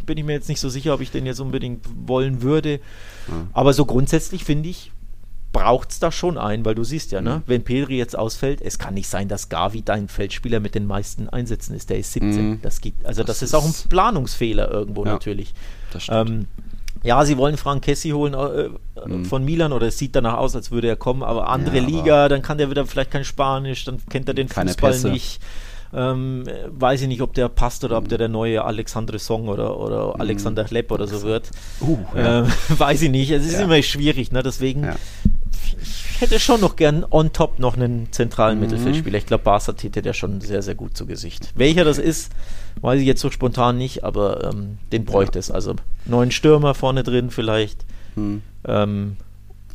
bin 0.05 0.17
ich 0.17 0.24
mir 0.24 0.34
jetzt 0.34 0.49
nicht 0.49 0.59
so 0.59 0.69
sicher, 0.69 0.93
ob 0.93 1.01
ich 1.01 1.11
den 1.11 1.26
jetzt 1.26 1.39
unbedingt 1.39 1.86
wollen 2.05 2.41
würde. 2.41 2.80
Mhm. 3.28 3.49
Aber 3.53 3.74
so 3.74 3.86
grundsätzlich 3.86 4.43
finde 4.43 4.69
ich, 4.69 4.91
braucht 5.51 5.91
es 5.91 5.99
da 5.99 6.11
schon 6.11 6.38
einen, 6.38 6.63
weil 6.63 6.76
du 6.76 6.84
siehst 6.84 7.11
ja, 7.11 7.22
ne, 7.22 7.38
mhm. 7.38 7.41
wenn 7.45 7.63
Pedri 7.63 7.97
jetzt 7.97 8.17
ausfällt, 8.17 8.61
es 8.61 8.80
kann 8.80 8.93
nicht 8.93 9.09
sein, 9.09 9.28
dass 9.28 9.49
Gavi 9.49 9.82
dein 9.82 10.07
Feldspieler 10.07 10.59
mit 10.59 10.76
den 10.76 10.86
meisten 10.86 11.30
Einsätzen 11.30 11.76
ist. 11.76 11.89
Der 11.89 11.99
ist 11.99 12.13
17. 12.13 12.49
Mhm. 12.49 12.59
Das 12.61 12.82
geht, 12.82 12.93
also 13.03 13.24
das, 13.24 13.39
das 13.39 13.49
ist 13.49 13.55
auch 13.55 13.65
ein 13.65 13.74
Planungsfehler 13.89 14.72
irgendwo 14.72 15.05
ja, 15.05 15.13
natürlich. 15.13 15.53
Das 15.91 16.03
stimmt. 16.03 16.30
Ähm, 16.30 16.47
ja, 17.03 17.26
sie 17.26 17.38
wollen 17.38 17.57
Frank 17.57 17.84
Kessi 17.84 18.09
holen 18.09 18.34
äh, 18.34 19.07
mhm. 19.07 19.26
von 19.26 19.43
Milan 19.43 19.74
oder 19.74 19.88
es 19.88 19.97
sieht 19.97 20.15
danach 20.15 20.38
aus, 20.38 20.55
als 20.55 20.72
würde 20.72 20.88
er 20.88 20.95
kommen, 20.95 21.24
aber 21.24 21.49
andere 21.49 21.78
ja, 21.78 21.84
Liga, 21.84 22.30
dann 22.30 22.41
kann 22.41 22.57
der 22.57 22.69
wieder 22.69 22.86
vielleicht 22.86 23.11
kein 23.11 23.26
Spanisch, 23.26 23.86
dann 23.86 23.99
kennt 24.09 24.28
er 24.28 24.34
den 24.34 24.47
Fußball 24.47 24.91
Pässe. 24.91 25.09
nicht. 25.09 25.41
Ähm, 25.94 26.46
weiß 26.68 27.02
ich 27.02 27.08
nicht, 27.08 27.22
ob 27.22 27.34
der 27.34 27.50
passt 27.50 27.84
oder 27.84 27.98
ob 27.98 28.08
der 28.08 28.18
der 28.18 28.30
neue 28.30 28.64
Alexandre 28.64 29.20
Song 29.20 29.50
oder, 29.50 29.78
oder 29.78 30.16
mhm. 30.16 30.22
Alexander 30.22 30.66
Lepp 30.70 30.92
oder 30.92 31.08
so 31.08 31.24
wird. 31.24 31.50
Uh, 31.82 31.98
ja. 32.16 32.39
ähm, 32.39 32.52
weiß 32.70 33.02
ich 33.02 33.12
nicht. 33.12 33.32
Es 33.32 33.46
ist 33.46 33.54
ja. 33.54 33.64
immer 33.64 33.82
schwierig, 33.82 34.32
ne? 34.32 34.44
deswegen. 34.44 34.86
Ja. 34.86 34.96
Ich 35.82 36.22
hätte 36.22 36.39
schon 36.39 36.62
noch 36.62 36.76
gern 36.76 37.06
on 37.10 37.34
top 37.34 37.60
noch 37.60 37.76
einen 37.76 38.12
zentralen 38.12 38.58
mhm. 38.58 38.66
Mittelfeldspieler. 38.66 39.18
Ich 39.18 39.26
glaube, 39.26 39.44
Barca 39.44 39.74
täte 39.74 40.02
der 40.02 40.14
schon 40.14 40.39
sehr, 40.39 40.62
sehr 40.62 40.76
gut 40.76 40.96
zu 40.96 41.06
Gesicht. 41.06 41.52
Welcher 41.56 41.84
das 41.84 41.98
ist, 41.98 42.32
weiß 42.82 43.00
ich 43.00 43.08
jetzt 43.08 43.22
so 43.22 43.32
spontan 43.32 43.78
nicht, 43.78 44.04
aber 44.04 44.52
ähm, 44.52 44.78
den 44.92 45.06
bräuchte 45.06 45.39
es. 45.39 45.50
Also 45.50 45.76
neuen 46.06 46.32
Stürmer 46.32 46.76
vorne 46.76 47.04
drin 47.04 47.32
vielleicht. 47.32 47.86
Mhm. 48.16 48.44
Ähm, 48.66 49.18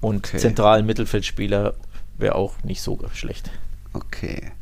und 0.00 0.28
okay. 0.28 0.38
zentralen 0.38 0.86
Mittelfeldspieler 0.86 1.74
wäre 2.18 2.34
auch 2.36 2.54
nicht 2.62 2.80
so 2.80 2.98
schlecht. 3.12 3.50
Okay. 3.96 4.52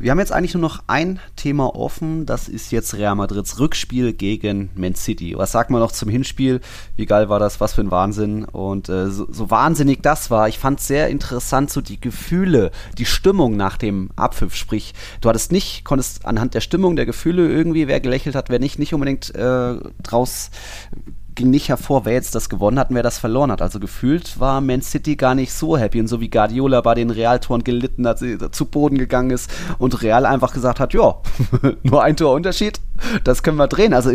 Wir 0.00 0.10
haben 0.10 0.18
jetzt 0.18 0.32
eigentlich 0.32 0.54
nur 0.54 0.62
noch 0.62 0.82
ein 0.88 1.20
Thema 1.36 1.76
offen. 1.76 2.26
Das 2.26 2.48
ist 2.48 2.72
jetzt 2.72 2.94
Real 2.94 3.14
Madrids 3.14 3.60
Rückspiel 3.60 4.12
gegen 4.12 4.70
Man 4.74 4.96
City. 4.96 5.34
Was 5.36 5.52
sagt 5.52 5.70
man 5.70 5.80
noch 5.80 5.92
zum 5.92 6.08
Hinspiel? 6.08 6.60
Wie 6.96 7.06
geil 7.06 7.28
war 7.28 7.38
das? 7.38 7.60
Was 7.60 7.74
für 7.74 7.82
ein 7.82 7.92
Wahnsinn. 7.92 8.44
Und 8.44 8.88
äh, 8.88 9.10
so, 9.10 9.28
so, 9.30 9.48
wahnsinnig 9.48 10.02
das 10.02 10.30
war. 10.30 10.48
Ich 10.48 10.58
fand 10.58 10.80
sehr 10.80 11.08
interessant 11.08 11.70
so 11.70 11.80
die 11.80 12.00
Gefühle, 12.00 12.72
die 12.98 13.06
Stimmung 13.06 13.56
nach 13.56 13.76
dem 13.76 14.10
Abpfiff. 14.16 14.56
Sprich, 14.56 14.94
du 15.20 15.28
hattest 15.28 15.52
nicht, 15.52 15.84
konntest 15.84 16.26
anhand 16.26 16.54
der 16.54 16.60
Stimmung, 16.60 16.96
der 16.96 17.06
Gefühle 17.06 17.48
irgendwie, 17.48 17.86
wer 17.86 18.00
gelächelt 18.00 18.34
hat, 18.34 18.50
wer 18.50 18.58
nicht, 18.58 18.80
nicht 18.80 18.92
unbedingt 18.92 19.32
äh, 19.36 19.74
draus 20.02 20.50
ging 21.40 21.50
nicht 21.50 21.70
hervor, 21.70 22.04
wer 22.04 22.12
jetzt 22.12 22.34
das 22.34 22.50
gewonnen 22.50 22.78
hat 22.78 22.90
und 22.90 22.96
wer 22.96 23.02
das 23.02 23.18
verloren 23.18 23.50
hat. 23.50 23.62
Also 23.62 23.80
gefühlt 23.80 24.38
war 24.38 24.60
Man 24.60 24.82
City 24.82 25.16
gar 25.16 25.34
nicht 25.34 25.54
so 25.54 25.78
happy. 25.78 25.98
Und 25.98 26.06
so 26.06 26.20
wie 26.20 26.28
Guardiola 26.28 26.82
bei 26.82 26.94
den 26.94 27.08
Realtoren 27.08 27.64
gelitten 27.64 28.06
hat, 28.06 28.18
zu 28.18 28.64
Boden 28.66 28.98
gegangen 28.98 29.30
ist 29.30 29.50
und 29.78 30.02
Real 30.02 30.26
einfach 30.26 30.52
gesagt 30.52 30.80
hat, 30.80 30.92
ja, 30.92 31.14
nur 31.82 32.02
ein 32.02 32.16
Torunterschied, 32.16 32.80
das 33.24 33.42
können 33.42 33.56
wir 33.56 33.68
drehen. 33.68 33.94
Also 33.94 34.10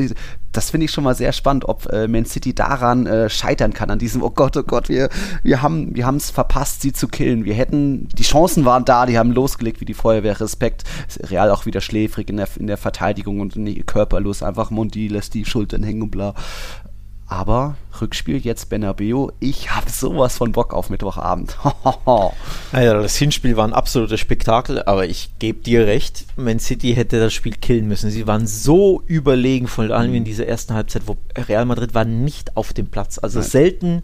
das 0.51 0.69
finde 0.69 0.86
ich 0.86 0.91
schon 0.91 1.03
mal 1.03 1.15
sehr 1.15 1.34
spannend, 1.34 1.65
ob 1.65 1.91
äh, 1.91 2.07
Man 2.07 2.26
City 2.26 2.53
daran 2.53 3.07
äh, 3.07 3.28
scheitern 3.28 3.73
kann, 3.73 3.89
an 3.89 3.97
diesem, 3.97 4.21
oh 4.21 4.30
Gott, 4.30 4.55
oh 4.55 4.63
Gott, 4.63 4.88
wir, 4.88 5.09
wir 5.41 5.63
haben 5.63 5.95
wir 5.95 6.07
es 6.15 6.30
verpasst, 6.30 6.84
sie 6.84 6.93
zu 6.93 7.07
killen. 7.07 7.43
Wir 7.43 7.55
hätten, 7.55 8.07
die 8.09 8.23
Chancen 8.23 8.65
waren 8.65 8.86
da, 8.86 9.07
die 9.07 9.17
haben 9.17 9.32
losgelegt 9.32 9.82
wie 9.82 9.86
die 9.86 9.95
Feuerwehr. 9.95 10.39
Respekt. 10.39 10.84
Real 11.23 11.49
auch 11.49 11.65
wieder 11.65 11.82
schläfrig 11.82 12.30
in 12.30 12.38
der, 12.38 12.47
in 12.59 12.67
der 12.67 12.78
Verteidigung 12.78 13.39
und 13.39 13.55
nee, 13.55 13.84
körperlos. 13.84 14.43
Einfach 14.43 14.69
Mundi 14.69 15.07
lässt 15.07 15.34
die 15.34 15.45
Schultern 15.45 15.82
hängen 15.82 16.03
und 16.03 16.11
bla. 16.11 16.36
Aber 17.28 17.76
Rückspiel 17.99 18.38
jetzt 18.38 18.69
Benabeo, 18.69 19.32
ich 19.39 19.71
habe 19.71 19.89
sowas 19.89 20.38
von 20.38 20.51
Bock 20.51 20.73
auf 20.73 20.91
Mittwochabend. 20.91 21.57
naja, 22.71 22.93
das 22.93 23.15
Hinspiel 23.15 23.57
war 23.57 23.67
ein 23.67 23.73
absolutes 23.73 24.19
Spektakel, 24.19 24.84
aber 24.84 25.07
ich 25.07 25.32
gebe 25.39 25.59
dir 25.59 25.88
recht, 25.88 26.26
Man 26.36 26.59
City 26.59 26.93
hätte 26.93 27.19
das 27.19 27.34
Spiel 27.34 27.53
killen 27.53 27.88
müssen. 27.88 28.11
Sie 28.11 28.28
waren 28.28 28.45
so 28.45 29.01
überlegen, 29.07 29.67
vor 29.67 29.89
allem 29.89 30.13
in 30.13 30.21
mhm. 30.21 30.26
dieser 30.26 30.45
ersten 30.45 30.76
Halbzeit, 30.76 31.03
wo 31.07 31.17
Real 31.36 31.65
Madrid 31.65 31.95
war 31.95 32.05
nicht 32.05 32.55
auf 32.57 32.73
dem 32.73 32.88
Platz. 32.88 33.17
Also 33.17 33.39
Nein. 33.39 33.49
selten 33.49 34.03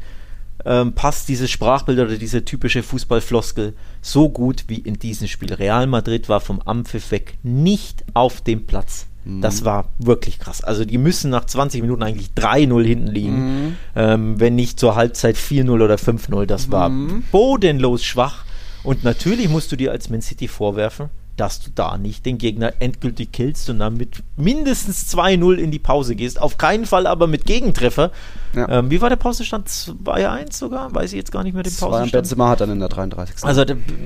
ähm, 0.65 0.93
passt 0.93 1.29
dieses 1.29 1.51
Sprachbild 1.51 1.99
oder 1.99 2.17
diese 2.17 2.43
typische 2.43 2.81
Fußballfloskel 2.81 3.73
so 4.01 4.29
gut 4.29 4.65
wie 4.67 4.79
in 4.79 4.97
diesem 4.97 5.27
Spiel. 5.27 5.53
Real 5.53 5.85
Madrid 5.85 6.27
war 6.27 6.39
vom 6.39 6.59
Ampfiff 6.61 7.11
weg 7.11 7.37
nicht 7.43 8.03
auf 8.13 8.41
dem 8.41 8.65
Platz. 8.65 9.07
Das 9.23 9.61
mhm. 9.61 9.65
war 9.65 9.85
wirklich 9.99 10.39
krass. 10.39 10.63
Also 10.63 10.83
die 10.83 10.97
müssen 10.97 11.29
nach 11.29 11.45
20 11.45 11.81
Minuten 11.81 12.01
eigentlich 12.01 12.29
3-0 12.35 12.83
hinten 12.83 13.07
liegen. 13.07 13.35
Mhm. 13.35 13.75
Ähm, 13.95 14.39
wenn 14.39 14.55
nicht 14.55 14.79
zur 14.79 14.95
Halbzeit 14.95 15.35
4-0 15.35 15.69
oder 15.69 15.95
5-0. 15.95 16.45
Das 16.45 16.71
war 16.71 16.89
mhm. 16.89 17.23
bodenlos 17.31 18.03
schwach. 18.03 18.45
Und 18.83 19.03
natürlich 19.03 19.47
musst 19.47 19.71
du 19.71 19.75
dir 19.75 19.91
als 19.91 20.09
Man 20.09 20.21
City 20.21 20.47
vorwerfen, 20.47 21.09
dass 21.37 21.61
du 21.61 21.71
da 21.73 21.97
nicht 21.97 22.25
den 22.25 22.37
Gegner 22.37 22.73
endgültig 22.79 23.31
killst 23.31 23.69
und 23.69 23.79
dann 23.79 23.95
mit 23.95 24.23
mindestens 24.37 25.13
2-0 25.15 25.55
in 25.55 25.71
die 25.71 25.79
Pause 25.79 26.15
gehst. 26.15 26.41
Auf 26.41 26.57
keinen 26.57 26.85
Fall 26.85 27.07
aber 27.07 27.27
mit 27.27 27.45
Gegentreffer. 27.45 28.11
Ja. 28.55 28.69
Ähm, 28.69 28.91
wie 28.91 29.01
war 29.01 29.09
der 29.09 29.15
Pausestand? 29.15 29.67
2-1 29.69 30.53
sogar? 30.53 30.93
Weiß 30.93 31.13
ich 31.13 31.17
jetzt 31.17 31.31
gar 31.31 31.43
nicht 31.43 31.53
mehr 31.53 31.63
den 31.63 31.75
Pausestand. 31.75 32.11
Benzema 32.11 32.49
hat 32.49 32.61
dann 32.61 32.71
in 32.71 32.79
der 32.79 32.89
33. 32.89 33.43
Also 33.43 33.65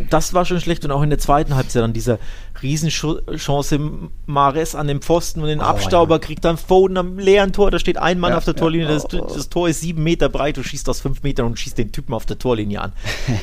das 0.10 0.34
war 0.34 0.46
schon 0.46 0.60
schlecht 0.60 0.86
und 0.86 0.92
auch 0.92 1.02
in 1.02 1.10
der 1.10 1.20
zweiten 1.20 1.56
Halbzeit 1.56 1.84
dann 1.84 1.94
dieser 1.94 2.20
Riesenchance 2.66 3.80
Mares 4.26 4.76
an 4.76 4.88
dem 4.88 5.02
Pfosten 5.02 5.42
und 5.42 5.48
den 5.48 5.60
oh, 5.60 5.64
Abstauber 5.64 6.16
ja. 6.16 6.20
kriegt 6.20 6.44
dann 6.44 6.58
Foden 6.58 6.98
am 6.98 7.20
leeren 7.20 7.54
Tor. 7.54 7.72
Da 7.72 7.80
steht 7.80 7.98
ein 7.98 8.20
Mann 8.20 8.32
ja, 8.32 8.38
auf 8.38 8.46
der 8.46 8.56
Torlinie. 8.56 8.88
Das, 8.88 9.06
oh, 9.14 9.20
oh. 9.22 9.34
das, 9.34 9.50
Tor 9.50 9.70
ist 9.70 9.82
sieben 9.82 10.04
Meter 10.04 10.30
breit. 10.30 10.58
Du 10.58 10.64
schießt 10.64 10.90
aus 10.90 11.02
fünf 11.02 11.24
Metern 11.24 11.46
und 11.46 11.60
schießt 11.60 11.78
den 11.78 11.92
Typen 11.92 12.14
auf 12.14 12.26
der 12.26 12.40
Torlinie 12.40 12.82
an. 12.82 12.94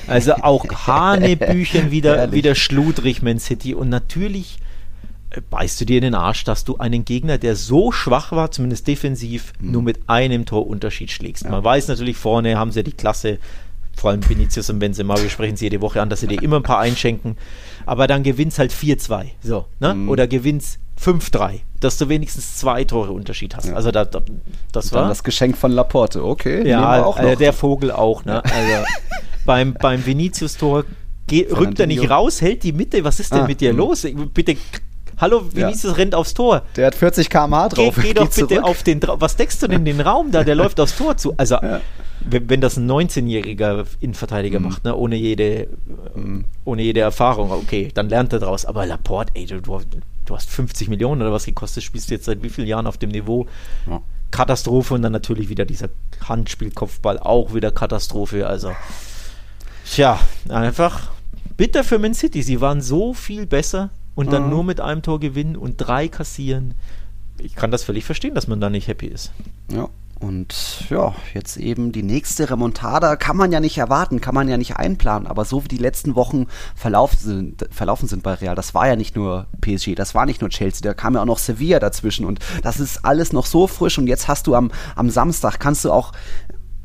Also 0.06 0.34
auch 0.34 0.64
Hanebüchen 0.86 1.90
wieder, 1.90 2.32
wieder 2.32 2.54
schludrig, 2.54 3.22
Man 3.22 3.38
City. 3.38 3.74
Und 3.74 3.88
natürlich 3.88 4.58
beißt 5.50 5.80
du 5.80 5.84
dir 5.84 5.96
in 5.96 6.02
den 6.02 6.14
Arsch, 6.14 6.44
dass 6.44 6.64
du 6.64 6.76
einen 6.78 7.04
Gegner, 7.04 7.38
der 7.38 7.56
so 7.56 7.92
schwach 7.92 8.32
war, 8.32 8.50
zumindest 8.50 8.86
defensiv, 8.86 9.52
mhm. 9.58 9.72
nur 9.72 9.82
mit 9.82 10.00
einem 10.08 10.44
Torunterschied 10.44 11.10
schlägst. 11.10 11.44
Ja. 11.44 11.50
Man 11.50 11.64
weiß 11.64 11.88
natürlich, 11.88 12.16
vorne 12.16 12.58
haben 12.58 12.72
sie 12.72 12.82
die 12.82 12.92
Klasse, 12.92 13.38
vor 13.96 14.10
allem 14.10 14.28
Vinicius 14.28 14.70
und 14.70 14.78
Benzema, 14.78 15.20
wir 15.20 15.30
sprechen 15.30 15.56
sie 15.56 15.66
jede 15.66 15.80
Woche 15.80 16.00
an, 16.00 16.10
dass 16.10 16.20
sie 16.20 16.26
dir 16.26 16.42
immer 16.42 16.56
ein 16.56 16.62
paar 16.62 16.78
einschenken, 16.78 17.36
aber 17.86 18.06
dann 18.06 18.22
gewinnst 18.22 18.58
halt 18.58 18.72
4-2, 18.72 19.26
so, 19.42 19.66
ne? 19.80 19.94
Mhm. 19.94 20.08
Oder 20.08 20.26
gewinnst 20.26 20.78
5-3, 21.00 21.60
dass 21.80 21.98
du 21.98 22.08
wenigstens 22.08 22.56
zwei 22.56 22.84
Tore 22.84 23.12
Unterschied 23.12 23.56
hast. 23.56 23.68
Ja. 23.68 23.74
Also 23.74 23.90
da, 23.90 24.04
da, 24.04 24.22
das 24.72 24.92
war 24.92 25.08
das 25.08 25.24
Geschenk 25.24 25.56
von 25.56 25.72
Laporte, 25.72 26.24
okay. 26.24 26.66
Ja, 26.66 27.04
auch 27.04 27.18
äh, 27.18 27.36
der 27.36 27.52
Vogel 27.52 27.90
auch, 27.90 28.24
ne? 28.24 28.42
Also 28.44 28.84
beim, 29.44 29.74
beim 29.74 30.04
Vinicius-Tor 30.04 30.84
rückt 31.30 31.80
er 31.80 31.86
nicht 31.86 32.08
raus, 32.10 32.40
hält 32.40 32.62
die 32.62 32.72
Mitte. 32.72 33.04
Was 33.04 33.20
ist 33.20 33.32
denn 33.32 33.42
ah, 33.42 33.46
mit 33.46 33.60
dir 33.60 33.72
mh. 33.72 33.78
los? 33.78 34.06
Bitte 34.34 34.56
Hallo, 35.22 35.40
Vinicius 35.52 35.92
ja. 35.92 35.92
rennt 35.92 36.16
aufs 36.16 36.34
Tor. 36.34 36.62
Der 36.74 36.88
hat 36.88 36.96
40 36.96 37.30
km/h 37.30 37.68
drauf. 37.68 37.94
Geh, 37.94 38.08
geh 38.08 38.14
doch 38.14 38.24
bitte 38.24 38.48
zurück. 38.48 38.64
auf 38.64 38.82
den. 38.82 39.00
Was 39.04 39.36
denkst 39.36 39.60
du 39.60 39.68
denn 39.68 39.84
den 39.84 40.00
Raum 40.00 40.32
da? 40.32 40.42
Der 40.42 40.56
läuft 40.56 40.80
aufs 40.80 40.96
Tor 40.96 41.16
zu. 41.16 41.32
Also, 41.36 41.54
ja. 41.54 41.80
wenn, 42.28 42.50
wenn, 42.50 42.60
das 42.60 42.76
ein 42.76 42.90
19-jähriger 42.90 43.86
Innenverteidiger 44.00 44.58
mhm. 44.58 44.66
macht, 44.66 44.84
ne, 44.84 44.96
ohne 44.96 45.14
jede, 45.14 45.68
mhm. 46.16 46.46
ohne 46.64 46.82
jede 46.82 46.98
Erfahrung, 47.02 47.52
okay, 47.52 47.92
dann 47.94 48.08
lernt 48.08 48.32
er 48.32 48.40
draus. 48.40 48.66
Aber 48.66 48.84
Laporte, 48.84 49.30
ey, 49.36 49.46
du, 49.46 49.60
du 49.60 50.34
hast 50.34 50.50
50 50.50 50.88
Millionen 50.88 51.22
oder 51.22 51.32
was 51.32 51.44
gekostet, 51.44 51.84
spielst 51.84 52.10
du 52.10 52.14
jetzt 52.14 52.24
seit 52.24 52.42
wie 52.42 52.50
vielen 52.50 52.66
Jahren 52.66 52.88
auf 52.88 52.98
dem 52.98 53.10
Niveau? 53.10 53.46
Ja. 53.88 54.02
Katastrophe 54.32 54.94
und 54.94 55.02
dann 55.02 55.12
natürlich 55.12 55.48
wieder 55.48 55.64
dieser 55.64 55.88
Handspielkopfball, 56.28 57.20
auch 57.20 57.54
wieder 57.54 57.70
Katastrophe. 57.70 58.48
Also, 58.48 58.72
tja, 59.88 60.18
einfach 60.48 61.12
bitter 61.56 61.84
für 61.84 62.00
Man 62.00 62.12
City. 62.12 62.42
Sie 62.42 62.60
waren 62.60 62.80
so 62.80 63.14
viel 63.14 63.46
besser 63.46 63.90
und 64.14 64.32
dann 64.32 64.44
mhm. 64.44 64.50
nur 64.50 64.64
mit 64.64 64.80
einem 64.80 65.02
Tor 65.02 65.20
gewinnen 65.20 65.56
und 65.56 65.76
drei 65.76 66.08
kassieren. 66.08 66.74
Ich 67.38 67.54
kann 67.54 67.70
das 67.70 67.84
völlig 67.84 68.04
verstehen, 68.04 68.34
dass 68.34 68.46
man 68.48 68.60
da 68.60 68.70
nicht 68.70 68.88
happy 68.88 69.06
ist. 69.06 69.32
Ja. 69.70 69.88
Und 70.22 70.84
ja, 70.88 71.14
jetzt 71.34 71.56
eben 71.56 71.90
die 71.90 72.04
nächste 72.04 72.48
Remontada 72.48 73.16
kann 73.16 73.36
man 73.36 73.50
ja 73.50 73.58
nicht 73.58 73.76
erwarten, 73.78 74.20
kann 74.20 74.36
man 74.36 74.46
ja 74.48 74.56
nicht 74.56 74.76
einplanen. 74.76 75.26
Aber 75.26 75.44
so 75.44 75.64
wie 75.64 75.68
die 75.68 75.78
letzten 75.78 76.14
Wochen 76.14 76.46
verlaufen 76.76 77.18
sind, 77.18 77.66
verlaufen 77.72 78.08
sind 78.08 78.22
bei 78.22 78.34
Real, 78.34 78.54
das 78.54 78.72
war 78.72 78.86
ja 78.86 78.94
nicht 78.94 79.16
nur 79.16 79.46
PSG, 79.60 79.96
das 79.96 80.14
war 80.14 80.24
nicht 80.24 80.40
nur 80.40 80.50
Chelsea, 80.50 80.80
da 80.82 80.94
kam 80.94 81.14
ja 81.14 81.22
auch 81.22 81.26
noch 81.26 81.38
Sevilla 81.38 81.80
dazwischen. 81.80 82.24
Und 82.24 82.38
das 82.62 82.78
ist 82.78 83.04
alles 83.04 83.32
noch 83.32 83.46
so 83.46 83.66
frisch. 83.66 83.98
Und 83.98 84.06
jetzt 84.06 84.28
hast 84.28 84.46
du 84.46 84.54
am, 84.54 84.70
am 84.94 85.10
Samstag, 85.10 85.58
kannst 85.58 85.84
du 85.84 85.90
auch 85.90 86.12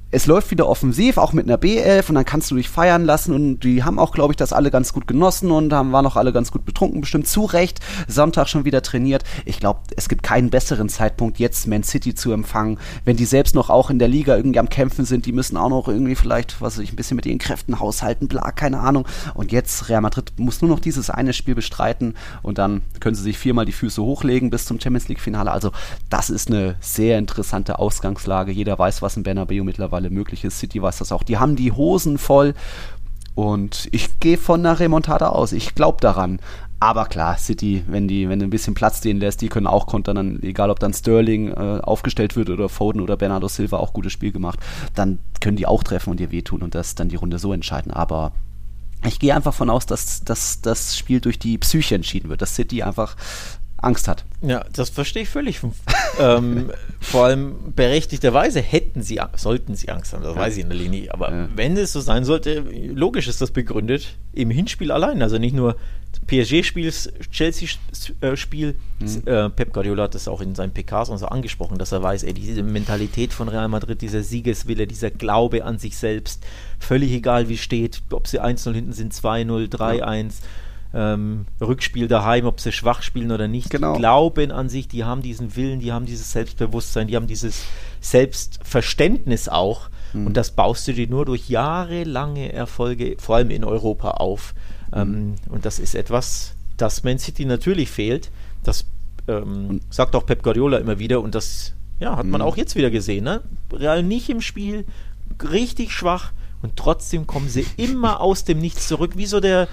es 0.10 0.26
läuft 0.26 0.52
wieder 0.52 0.70
offensiv, 0.70 1.18
auch 1.18 1.34
mit 1.34 1.48
einer 1.48 1.58
B11 1.58 2.08
und 2.10 2.16
dann 2.16 2.24
kannst 2.24 2.50
du 2.50 2.56
dich 2.56 2.70
feiern 2.70 3.04
lassen 3.04 3.34
und 3.34 3.60
die 3.60 3.84
haben 3.84 4.00
auch, 4.00 4.14
glaube 4.14 4.32
ich, 4.32 4.38
das 4.38 4.54
alle 4.54 4.72
ganz 4.72 4.94
gut 4.94 5.06
genossen 5.06 5.52
und 5.52 5.74
haben, 5.74 5.92
waren 5.92 6.06
auch 6.06 6.16
alle 6.16 6.32
ganz 6.32 6.52
gut 6.52 6.64
betrunken, 6.64 7.02
bestimmt 7.02 7.28
zu 7.28 7.44
Recht. 7.44 7.82
Sonntag 8.08 8.48
schon 8.48 8.64
wieder 8.64 8.82
trainiert. 8.82 9.26
Ich 9.44 9.60
glaube, 9.60 9.82
es 9.98 10.08
gibt 10.08 10.24
keinen 10.24 10.50
besseren 10.50 10.88
Zeitpunkt, 10.88 11.40
jetzt 11.40 11.68
Man 11.68 11.84
City 11.84 12.16
zu 12.16 12.32
empfangen, 12.32 12.80
wenn 13.04 13.18
die 13.18 13.26
selbst 13.26 13.54
noch 13.54 13.70
auch 13.70 13.90
in 13.90 14.00
der 14.00 14.08
Liga 14.08 14.38
irgendwie 14.38 14.60
am 14.60 14.70
Kämpfen 14.70 15.04
sind. 15.04 15.26
Die 15.26 15.34
müssen 15.34 15.58
auch 15.58 15.70
noch 15.70 15.90
irgendwie 15.90 16.16
vielleicht, 16.16 16.62
was 16.62 16.78
weiß 16.78 16.84
ich, 16.84 16.94
ein 16.94 16.96
bisschen 16.96 17.18
mit 17.18 17.26
ihren 17.26 17.40
Kräften 17.40 17.82
haushalten, 17.82 18.30
bla, 18.30 18.52
keine 18.52 18.80
Ahnung. 18.80 19.06
Und 19.34 19.52
jetzt 19.52 19.90
Real 19.90 20.02
Madrid 20.02 20.32
muss 20.38 20.62
nur 20.62 20.72
noch 20.72 20.80
dieses 20.80 21.10
eine 21.10 21.34
Spiel 21.34 21.56
bestreiten 21.56 22.16
und 22.44 22.60
dann 22.60 22.82
können 23.02 23.16
sie 23.16 23.24
sich 23.24 23.38
viermal 23.38 23.66
die 23.66 23.74
Füße 23.74 24.02
hochlegen 24.02 24.52
bis 24.52 24.66
zum 24.66 24.80
Champions 24.80 25.10
League 25.10 25.20
Finale. 25.20 25.52
Also, 25.52 25.72
das 26.10 26.30
ist 26.30 26.48
eine 26.48 26.78
sehr 26.80 27.18
interessante 27.18 27.78
Ausgangslage. 27.78 28.54
Jeder 28.54 28.80
weiß, 28.80 29.02
was 29.02 29.18
in 29.18 29.24
Bernabeu 29.24 29.66
mittlerweile 29.66 29.97
mittlerweile 29.98 30.10
möglich 30.10 30.44
ist. 30.44 30.60
City 30.60 30.82
weiß 30.82 31.00
das 31.00 31.12
auch. 31.12 31.24
Die 31.24 31.38
haben 31.38 31.56
die 31.56 31.72
Hosen 31.72 32.18
voll 32.18 32.54
und 33.36 33.88
ich 33.92 34.20
gehe 34.20 34.38
von 34.38 34.66
einer 34.66 34.80
Remontada 34.80 35.30
aus. 35.30 35.52
Ich 35.52 35.76
glaube 35.76 36.00
daran. 36.02 36.40
Aber 36.80 37.06
klar, 37.06 37.38
City, 37.40 37.84
wenn 37.88 38.08
die, 38.08 38.30
wenn 38.30 38.38
du 38.38 38.46
ein 38.46 38.52
bisschen 38.52 38.76
Platz 38.76 39.00
stehen 39.00 39.20
lässt, 39.20 39.42
die 39.42 39.50
können 39.50 39.66
auch 39.66 39.88
kontern, 39.88 40.16
dann, 40.16 40.44
egal 40.44 40.70
ob 40.70 40.80
dann 40.80 40.94
Sterling 40.94 41.50
äh, 41.50 41.80
aufgestellt 41.82 42.36
wird 42.36 42.52
oder 42.52 42.70
Foden 42.70 43.02
oder 43.02 43.18
Bernardo 43.18 43.48
Silva 43.48 43.78
auch 43.78 43.94
gutes 43.94 44.12
Spiel 44.12 44.32
gemacht, 44.32 44.60
dann 44.94 45.18
können 45.42 45.58
die 45.58 45.66
auch 45.66 45.84
treffen 45.84 46.12
und 46.12 46.20
dir 46.20 46.32
wehtun 46.32 46.62
und 46.62 46.76
das 46.76 46.94
dann 46.94 47.10
die 47.10 47.16
Runde 47.16 47.40
so 47.40 47.52
entscheiden. 47.52 47.92
Aber 47.92 48.32
ich 49.08 49.18
gehe 49.20 49.34
einfach 49.34 49.56
von 49.56 49.72
aus, 49.72 49.88
dass, 49.88 50.22
dass 50.24 50.62
das 50.62 50.96
Spiel 50.96 51.20
durch 51.20 51.40
die 51.40 51.58
Psyche 51.58 51.96
entschieden 51.96 52.30
wird, 52.30 52.44
dass 52.44 52.54
City 52.54 52.84
einfach 52.84 53.16
Angst 53.78 54.08
hat. 54.08 54.26
Ja, 54.42 54.66
das 54.74 54.90
verstehe 54.90 55.24
ich 55.24 55.30
völlig. 55.30 55.62
ähm, 56.20 56.72
vor 57.00 57.26
allem 57.26 57.74
berechtigterweise 57.76 58.60
hätten 58.60 59.04
sie, 59.04 59.20
sollten 59.36 59.76
sie 59.76 59.90
Angst 59.90 60.14
haben, 60.14 60.24
das 60.24 60.36
ja. 60.36 60.42
weiß 60.42 60.58
ich 60.58 60.64
in 60.64 60.70
der 60.70 60.78
Linie. 60.78 61.14
Aber 61.14 61.32
ja. 61.32 61.50
wenn 61.56 61.78
es 61.78 61.94
so 61.94 62.00
sein 62.00 62.26
sollte, 62.26 62.60
logisch 62.60 63.28
ist 63.28 63.40
das 63.40 63.52
begründet 63.52 64.16
im 64.34 64.50
Hinspiel 64.50 64.92
allein. 64.92 65.22
Also 65.22 65.38
nicht 65.38 65.54
nur 65.56 65.76
PSG-Spiel, 66.26 66.92
Chelsea-Spiel. 67.32 68.76
Mhm. 69.00 69.22
Äh, 69.26 69.50
Pep 69.52 69.74
Guardiola 69.74 70.04
hat 70.04 70.16
das 70.16 70.28
auch 70.28 70.42
in 70.42 70.56
seinen 70.56 70.72
PKs 70.72 71.10
und 71.10 71.20
so 71.20 71.28
angesprochen, 71.28 71.78
dass 71.78 71.92
er 71.92 72.02
weiß, 72.02 72.24
ey, 72.24 72.34
diese 72.34 72.64
Mentalität 72.64 73.32
von 73.32 73.48
Real 73.48 73.68
Madrid, 73.68 74.02
dieser 74.02 74.24
Siegeswille, 74.24 74.88
dieser 74.88 75.12
Glaube 75.12 75.64
an 75.64 75.78
sich 75.78 75.98
selbst, 75.98 76.44
völlig 76.80 77.12
egal 77.12 77.48
wie 77.48 77.58
steht, 77.58 78.02
ob 78.12 78.28
sie 78.28 78.42
1-0 78.42 78.74
hinten 78.74 78.94
sind, 78.94 79.14
2-0, 79.14 79.70
3-1. 79.70 80.02
Ja 80.02 80.32
ähm, 80.94 81.46
Rückspiel 81.62 82.08
daheim, 82.08 82.46
ob 82.46 82.60
sie 82.60 82.72
schwach 82.72 83.02
spielen 83.02 83.32
oder 83.32 83.48
nicht. 83.48 83.70
Genau. 83.70 83.94
Die 83.94 84.00
glauben 84.00 84.52
an 84.52 84.70
sich, 84.70 84.88
die 84.88 85.04
haben 85.04 85.22
diesen 85.22 85.56
Willen, 85.56 85.80
die 85.80 85.92
haben 85.92 86.06
dieses 86.06 86.32
Selbstbewusstsein, 86.32 87.08
die 87.08 87.16
haben 87.16 87.28
dieses 87.28 87.66
Selbstverständnis 88.02 89.50
auch. 89.50 89.90
Mhm. 90.14 90.28
Und 90.28 90.38
das 90.38 90.52
baust 90.52 90.88
du 90.88 90.94
dir 90.94 91.08
nur 91.08 91.26
durch 91.26 91.50
jahrelange 91.50 92.54
Erfolge, 92.54 93.18
vor 93.20 93.38
allem 93.38 93.50
in 93.50 93.64
Europa, 93.64 94.12
auf. 94.12 94.54
Mhm. 94.92 95.00
Ähm, 95.00 95.36
und 95.50 95.66
das 95.66 95.80
ist 95.80 95.96
etwas, 95.96 96.56
das 96.78 97.04
Man 97.04 97.20
City 97.20 97.46
natürlich 97.46 97.90
fehlt. 97.90 98.32
Das 98.64 98.86
ähm, 99.28 99.82
sagt 99.90 100.16
auch 100.16 100.26
Pep 100.26 100.44
Guardiola 100.44 100.78
immer 100.78 101.00
wieder 101.00 101.22
und 101.22 101.36
das 101.36 101.74
ja, 102.00 102.16
hat 102.16 102.26
man 102.26 102.42
mhm. 102.42 102.48
auch 102.48 102.58
jetzt 102.58 102.76
wieder 102.76 102.92
gesehen. 102.92 103.24
Ne? 103.24 103.42
Real 103.74 104.04
nicht 104.04 104.30
im 104.30 104.42
Spiel, 104.42 104.86
richtig 105.52 105.92
schwach 105.92 106.32
und 106.62 106.76
trotzdem 106.76 107.28
kommen 107.28 107.50
sie 107.50 107.66
immer 107.78 108.22
aus 108.22 108.44
dem 108.44 108.60
Nichts 108.60 108.88
zurück, 108.88 109.14
wie 109.16 109.26
so 109.26 109.40
der 109.40 109.68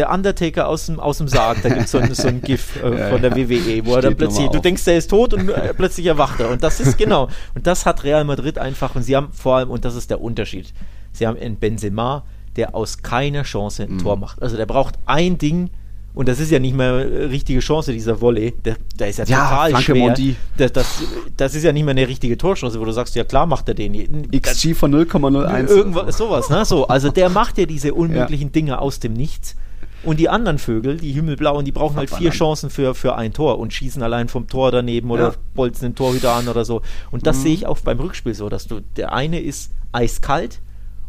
der 0.00 0.10
Undertaker 0.10 0.66
aus 0.66 0.86
dem, 0.86 0.98
aus 0.98 1.18
dem 1.18 1.28
Sarg, 1.28 1.62
da 1.62 1.68
gibt 1.68 1.82
es 1.82 1.90
so, 1.90 1.98
ein, 1.98 2.14
so 2.14 2.26
ein 2.26 2.40
GIF 2.42 2.82
äh, 2.82 2.98
ja, 2.98 3.10
von 3.10 3.20
der 3.20 3.36
WWE, 3.36 3.84
wo 3.84 3.96
er 3.96 4.02
dann 4.02 4.16
plötzlich, 4.16 4.48
du 4.48 4.58
denkst, 4.58 4.84
der 4.84 4.96
ist 4.96 5.10
tot 5.10 5.34
und 5.34 5.50
äh, 5.50 5.74
plötzlich 5.74 6.06
erwacht 6.06 6.40
er. 6.40 6.48
Und 6.48 6.62
das 6.62 6.80
ist 6.80 6.96
genau. 6.96 7.28
Und 7.54 7.66
das 7.66 7.84
hat 7.84 8.02
Real 8.02 8.24
Madrid 8.24 8.58
einfach. 8.58 8.94
Und 8.94 9.02
sie 9.02 9.14
haben 9.14 9.28
vor 9.32 9.56
allem, 9.56 9.70
und 9.70 9.84
das 9.84 9.94
ist 9.94 10.08
der 10.08 10.22
Unterschied, 10.22 10.72
sie 11.12 11.26
haben 11.26 11.38
einen 11.38 11.56
Benzema, 11.56 12.24
der 12.56 12.74
aus 12.74 13.02
keiner 13.02 13.42
Chance 13.42 13.82
ein 13.82 13.94
mhm. 13.94 13.98
Tor 13.98 14.16
macht. 14.16 14.42
Also 14.42 14.56
der 14.56 14.66
braucht 14.66 14.98
ein 15.04 15.36
Ding, 15.36 15.68
und 16.12 16.28
das 16.28 16.40
ist 16.40 16.50
ja 16.50 16.58
nicht 16.58 16.74
mehr 16.74 16.94
eine 16.94 17.30
richtige 17.30 17.60
Chance, 17.60 17.92
dieser 17.92 18.20
Volley. 18.20 18.52
Der, 18.64 18.76
der 18.98 19.08
ist 19.08 19.18
ja, 19.18 19.24
ja 19.26 19.44
total 19.44 19.70
Franke 19.70 19.84
schwer. 19.84 20.34
Das, 20.56 20.72
das, 20.72 21.02
das, 21.36 21.54
ist 21.54 21.62
ja 21.62 21.72
nicht 21.72 21.84
mehr 21.84 21.92
eine 21.92 22.08
richtige 22.08 22.36
Torchance, 22.36 22.80
wo 22.80 22.84
du 22.84 22.92
sagst, 22.92 23.14
ja 23.14 23.22
klar 23.22 23.46
macht 23.46 23.68
er 23.68 23.74
den. 23.74 24.28
XG 24.32 24.74
von 24.74 24.92
0,01. 24.92 25.68
Irgendwas, 25.68 26.16
sowas, 26.16 26.50
ne? 26.50 26.64
So, 26.64 26.88
also 26.88 27.10
der 27.10 27.28
macht 27.28 27.58
ja 27.58 27.66
diese 27.66 27.94
unmöglichen 27.94 28.48
ja. 28.48 28.52
Dinge 28.52 28.80
aus 28.80 28.98
dem 28.98 29.12
Nichts. 29.12 29.54
Und 30.02 30.18
die 30.18 30.28
anderen 30.28 30.58
Vögel, 30.58 30.96
die 30.96 31.12
Himmelblauen, 31.12 31.64
die 31.64 31.72
brauchen 31.72 31.96
halt 31.96 32.10
vier 32.10 32.30
Chancen 32.30 32.70
für, 32.70 32.94
für 32.94 33.16
ein 33.16 33.32
Tor 33.32 33.58
und 33.58 33.72
schießen 33.72 34.02
allein 34.02 34.28
vom 34.28 34.46
Tor 34.46 34.72
daneben 34.72 35.10
oder 35.10 35.30
ja. 35.30 35.34
bolzen 35.54 35.88
den 35.88 35.94
Torhüter 35.94 36.32
an 36.34 36.48
oder 36.48 36.64
so. 36.64 36.80
Und 37.10 37.26
das 37.26 37.38
mhm. 37.38 37.42
sehe 37.42 37.54
ich 37.54 37.66
auch 37.66 37.78
beim 37.80 38.00
Rückspiel 38.00 38.34
so, 38.34 38.48
dass 38.48 38.66
du, 38.66 38.80
der 38.96 39.12
eine 39.12 39.40
ist 39.40 39.72
eiskalt 39.92 40.60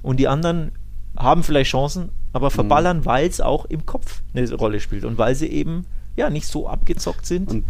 und 0.02 0.20
die 0.20 0.28
anderen 0.28 0.72
haben 1.16 1.44
vielleicht 1.44 1.72
Chancen, 1.72 2.10
aber 2.34 2.48
mhm. 2.48 2.54
verballern, 2.54 2.98
mhm. 2.98 3.06
weil 3.06 3.28
es 3.28 3.39
auch 3.39 3.66
im 3.66 3.86
Kopf 3.86 4.22
eine 4.34 4.52
Rolle 4.54 4.80
spielt 4.80 5.06
und 5.06 5.18
weil 5.18 5.36
sie 5.36 5.48
eben 5.48 5.86
ja 6.18 6.30
nicht 6.30 6.48
so 6.48 6.68
abgezockt 6.68 7.26
sind 7.26 7.50
und 7.50 7.64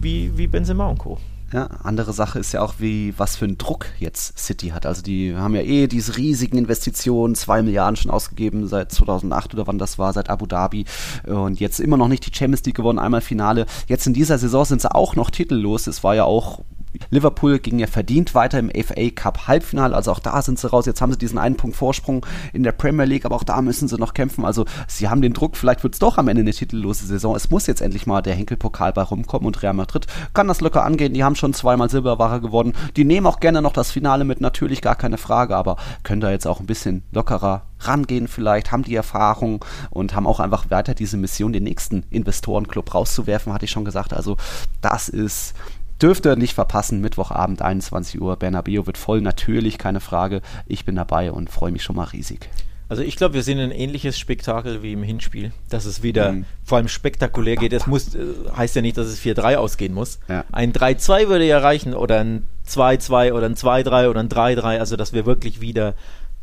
wie, 0.00 0.36
wie 0.36 0.46
Benzema 0.46 0.88
und 0.88 0.98
Co. 0.98 1.18
Ja, 1.52 1.66
andere 1.84 2.12
Sache 2.12 2.40
ist 2.40 2.52
ja 2.52 2.60
auch, 2.60 2.74
wie 2.78 3.14
was 3.18 3.36
für 3.36 3.44
einen 3.44 3.56
Druck 3.56 3.86
jetzt 4.00 4.36
City 4.36 4.70
hat. 4.70 4.84
Also 4.84 5.02
die 5.02 5.36
haben 5.36 5.54
ja 5.54 5.62
eh 5.62 5.86
diese 5.86 6.16
riesigen 6.16 6.58
Investitionen, 6.58 7.36
zwei 7.36 7.62
Milliarden 7.62 7.96
schon 7.96 8.10
ausgegeben 8.10 8.66
seit 8.66 8.90
2008 8.90 9.54
oder 9.54 9.66
wann 9.68 9.78
das 9.78 9.96
war, 9.96 10.12
seit 10.12 10.28
Abu 10.28 10.46
Dhabi 10.46 10.86
und 11.24 11.60
jetzt 11.60 11.78
immer 11.78 11.96
noch 11.96 12.08
nicht 12.08 12.26
die 12.26 12.36
Champions 12.36 12.64
League 12.64 12.74
gewonnen, 12.74 12.98
einmal 12.98 13.20
Finale. 13.20 13.66
Jetzt 13.86 14.08
in 14.08 14.12
dieser 14.12 14.38
Saison 14.38 14.64
sind 14.64 14.80
sie 14.80 14.92
auch 14.92 15.14
noch 15.14 15.30
titellos. 15.30 15.86
Es 15.86 16.02
war 16.02 16.16
ja 16.16 16.24
auch 16.24 16.62
Liverpool 17.10 17.58
ging 17.58 17.78
ja 17.78 17.86
verdient 17.86 18.34
weiter 18.34 18.58
im 18.58 18.70
FA 18.70 19.10
Cup 19.14 19.46
Halbfinale, 19.46 19.94
also 19.94 20.12
auch 20.12 20.18
da 20.18 20.42
sind 20.42 20.58
sie 20.58 20.70
raus. 20.70 20.86
Jetzt 20.86 21.00
haben 21.00 21.12
sie 21.12 21.18
diesen 21.18 21.38
einen 21.38 21.56
Punkt 21.56 21.76
Vorsprung 21.76 22.24
in 22.52 22.62
der 22.62 22.72
Premier 22.72 23.04
League, 23.04 23.24
aber 23.24 23.36
auch 23.36 23.44
da 23.44 23.60
müssen 23.62 23.88
sie 23.88 23.96
noch 23.96 24.14
kämpfen. 24.14 24.44
Also 24.44 24.64
sie 24.88 25.08
haben 25.08 25.22
den 25.22 25.32
Druck, 25.32 25.56
vielleicht 25.56 25.82
wird 25.82 25.94
es 25.94 25.98
doch 25.98 26.18
am 26.18 26.28
Ende 26.28 26.40
eine 26.40 26.52
titellose 26.52 27.06
Saison. 27.06 27.34
Es 27.36 27.50
muss 27.50 27.66
jetzt 27.66 27.80
endlich 27.80 28.06
mal 28.06 28.22
der 28.22 28.34
Henkelpokal 28.34 28.92
bei 28.92 29.02
rumkommen 29.02 29.46
und 29.46 29.62
Real 29.62 29.74
Madrid 29.74 30.06
kann 30.34 30.48
das 30.48 30.60
locker 30.60 30.84
angehen. 30.84 31.14
Die 31.14 31.24
haben 31.24 31.36
schon 31.36 31.54
zweimal 31.54 31.90
Silberware 31.90 32.40
gewonnen. 32.40 32.72
Die 32.96 33.04
nehmen 33.04 33.26
auch 33.26 33.40
gerne 33.40 33.62
noch 33.62 33.72
das 33.72 33.90
Finale 33.90 34.24
mit, 34.24 34.40
natürlich 34.40 34.82
gar 34.82 34.96
keine 34.96 35.18
Frage, 35.18 35.56
aber 35.56 35.76
können 36.02 36.20
da 36.20 36.30
jetzt 36.30 36.46
auch 36.46 36.60
ein 36.60 36.66
bisschen 36.66 37.02
lockerer 37.12 37.62
rangehen 37.80 38.28
vielleicht, 38.28 38.72
haben 38.72 38.82
die 38.82 38.94
Erfahrung 38.94 39.64
und 39.90 40.14
haben 40.14 40.26
auch 40.26 40.40
einfach 40.40 40.70
weiter 40.70 40.94
diese 40.94 41.16
Mission, 41.16 41.52
den 41.52 41.64
nächsten 41.64 42.04
Investorenclub 42.10 42.94
rauszuwerfen, 42.94 43.52
hatte 43.52 43.64
ich 43.64 43.70
schon 43.70 43.84
gesagt. 43.84 44.12
Also 44.12 44.36
das 44.80 45.08
ist 45.08 45.54
Dürft 46.00 46.26
ihr 46.26 46.36
nicht 46.36 46.54
verpassen, 46.54 47.00
Mittwochabend 47.00 47.62
21 47.62 48.20
Uhr. 48.20 48.36
Bernabeu 48.36 48.86
wird 48.86 48.98
voll, 48.98 49.20
natürlich, 49.20 49.78
keine 49.78 50.00
Frage. 50.00 50.42
Ich 50.66 50.84
bin 50.84 50.96
dabei 50.96 51.32
und 51.32 51.50
freue 51.50 51.72
mich 51.72 51.82
schon 51.82 51.96
mal 51.96 52.04
riesig. 52.04 52.50
Also 52.88 53.02
ich 53.02 53.16
glaube, 53.16 53.34
wir 53.34 53.42
sehen 53.42 53.58
ein 53.58 53.72
ähnliches 53.72 54.18
Spektakel 54.18 54.82
wie 54.82 54.92
im 54.92 55.02
Hinspiel, 55.02 55.50
dass 55.70 55.86
es 55.86 56.02
wieder 56.04 56.32
mhm. 56.32 56.44
vor 56.64 56.78
allem 56.78 56.88
spektakulär 56.88 57.56
geht. 57.56 57.72
Das 57.72 57.86
muss, 57.86 58.14
äh, 58.14 58.24
heißt 58.56 58.76
ja 58.76 58.82
nicht, 58.82 58.96
dass 58.96 59.08
es 59.08 59.20
4-3 59.20 59.56
ausgehen 59.56 59.92
muss. 59.92 60.20
Ja. 60.28 60.44
Ein 60.52 60.72
3-2 60.72 61.28
würde 61.28 61.46
ja 61.46 61.58
reichen 61.58 61.94
oder 61.94 62.20
ein 62.20 62.44
2-2 62.68 63.32
oder 63.32 63.46
ein 63.46 63.56
2-3 63.56 64.08
oder 64.08 64.20
ein 64.20 64.28
3-3. 64.28 64.78
Also 64.78 64.94
dass 64.96 65.12
wir 65.12 65.26
wirklich 65.26 65.60
wieder 65.60 65.94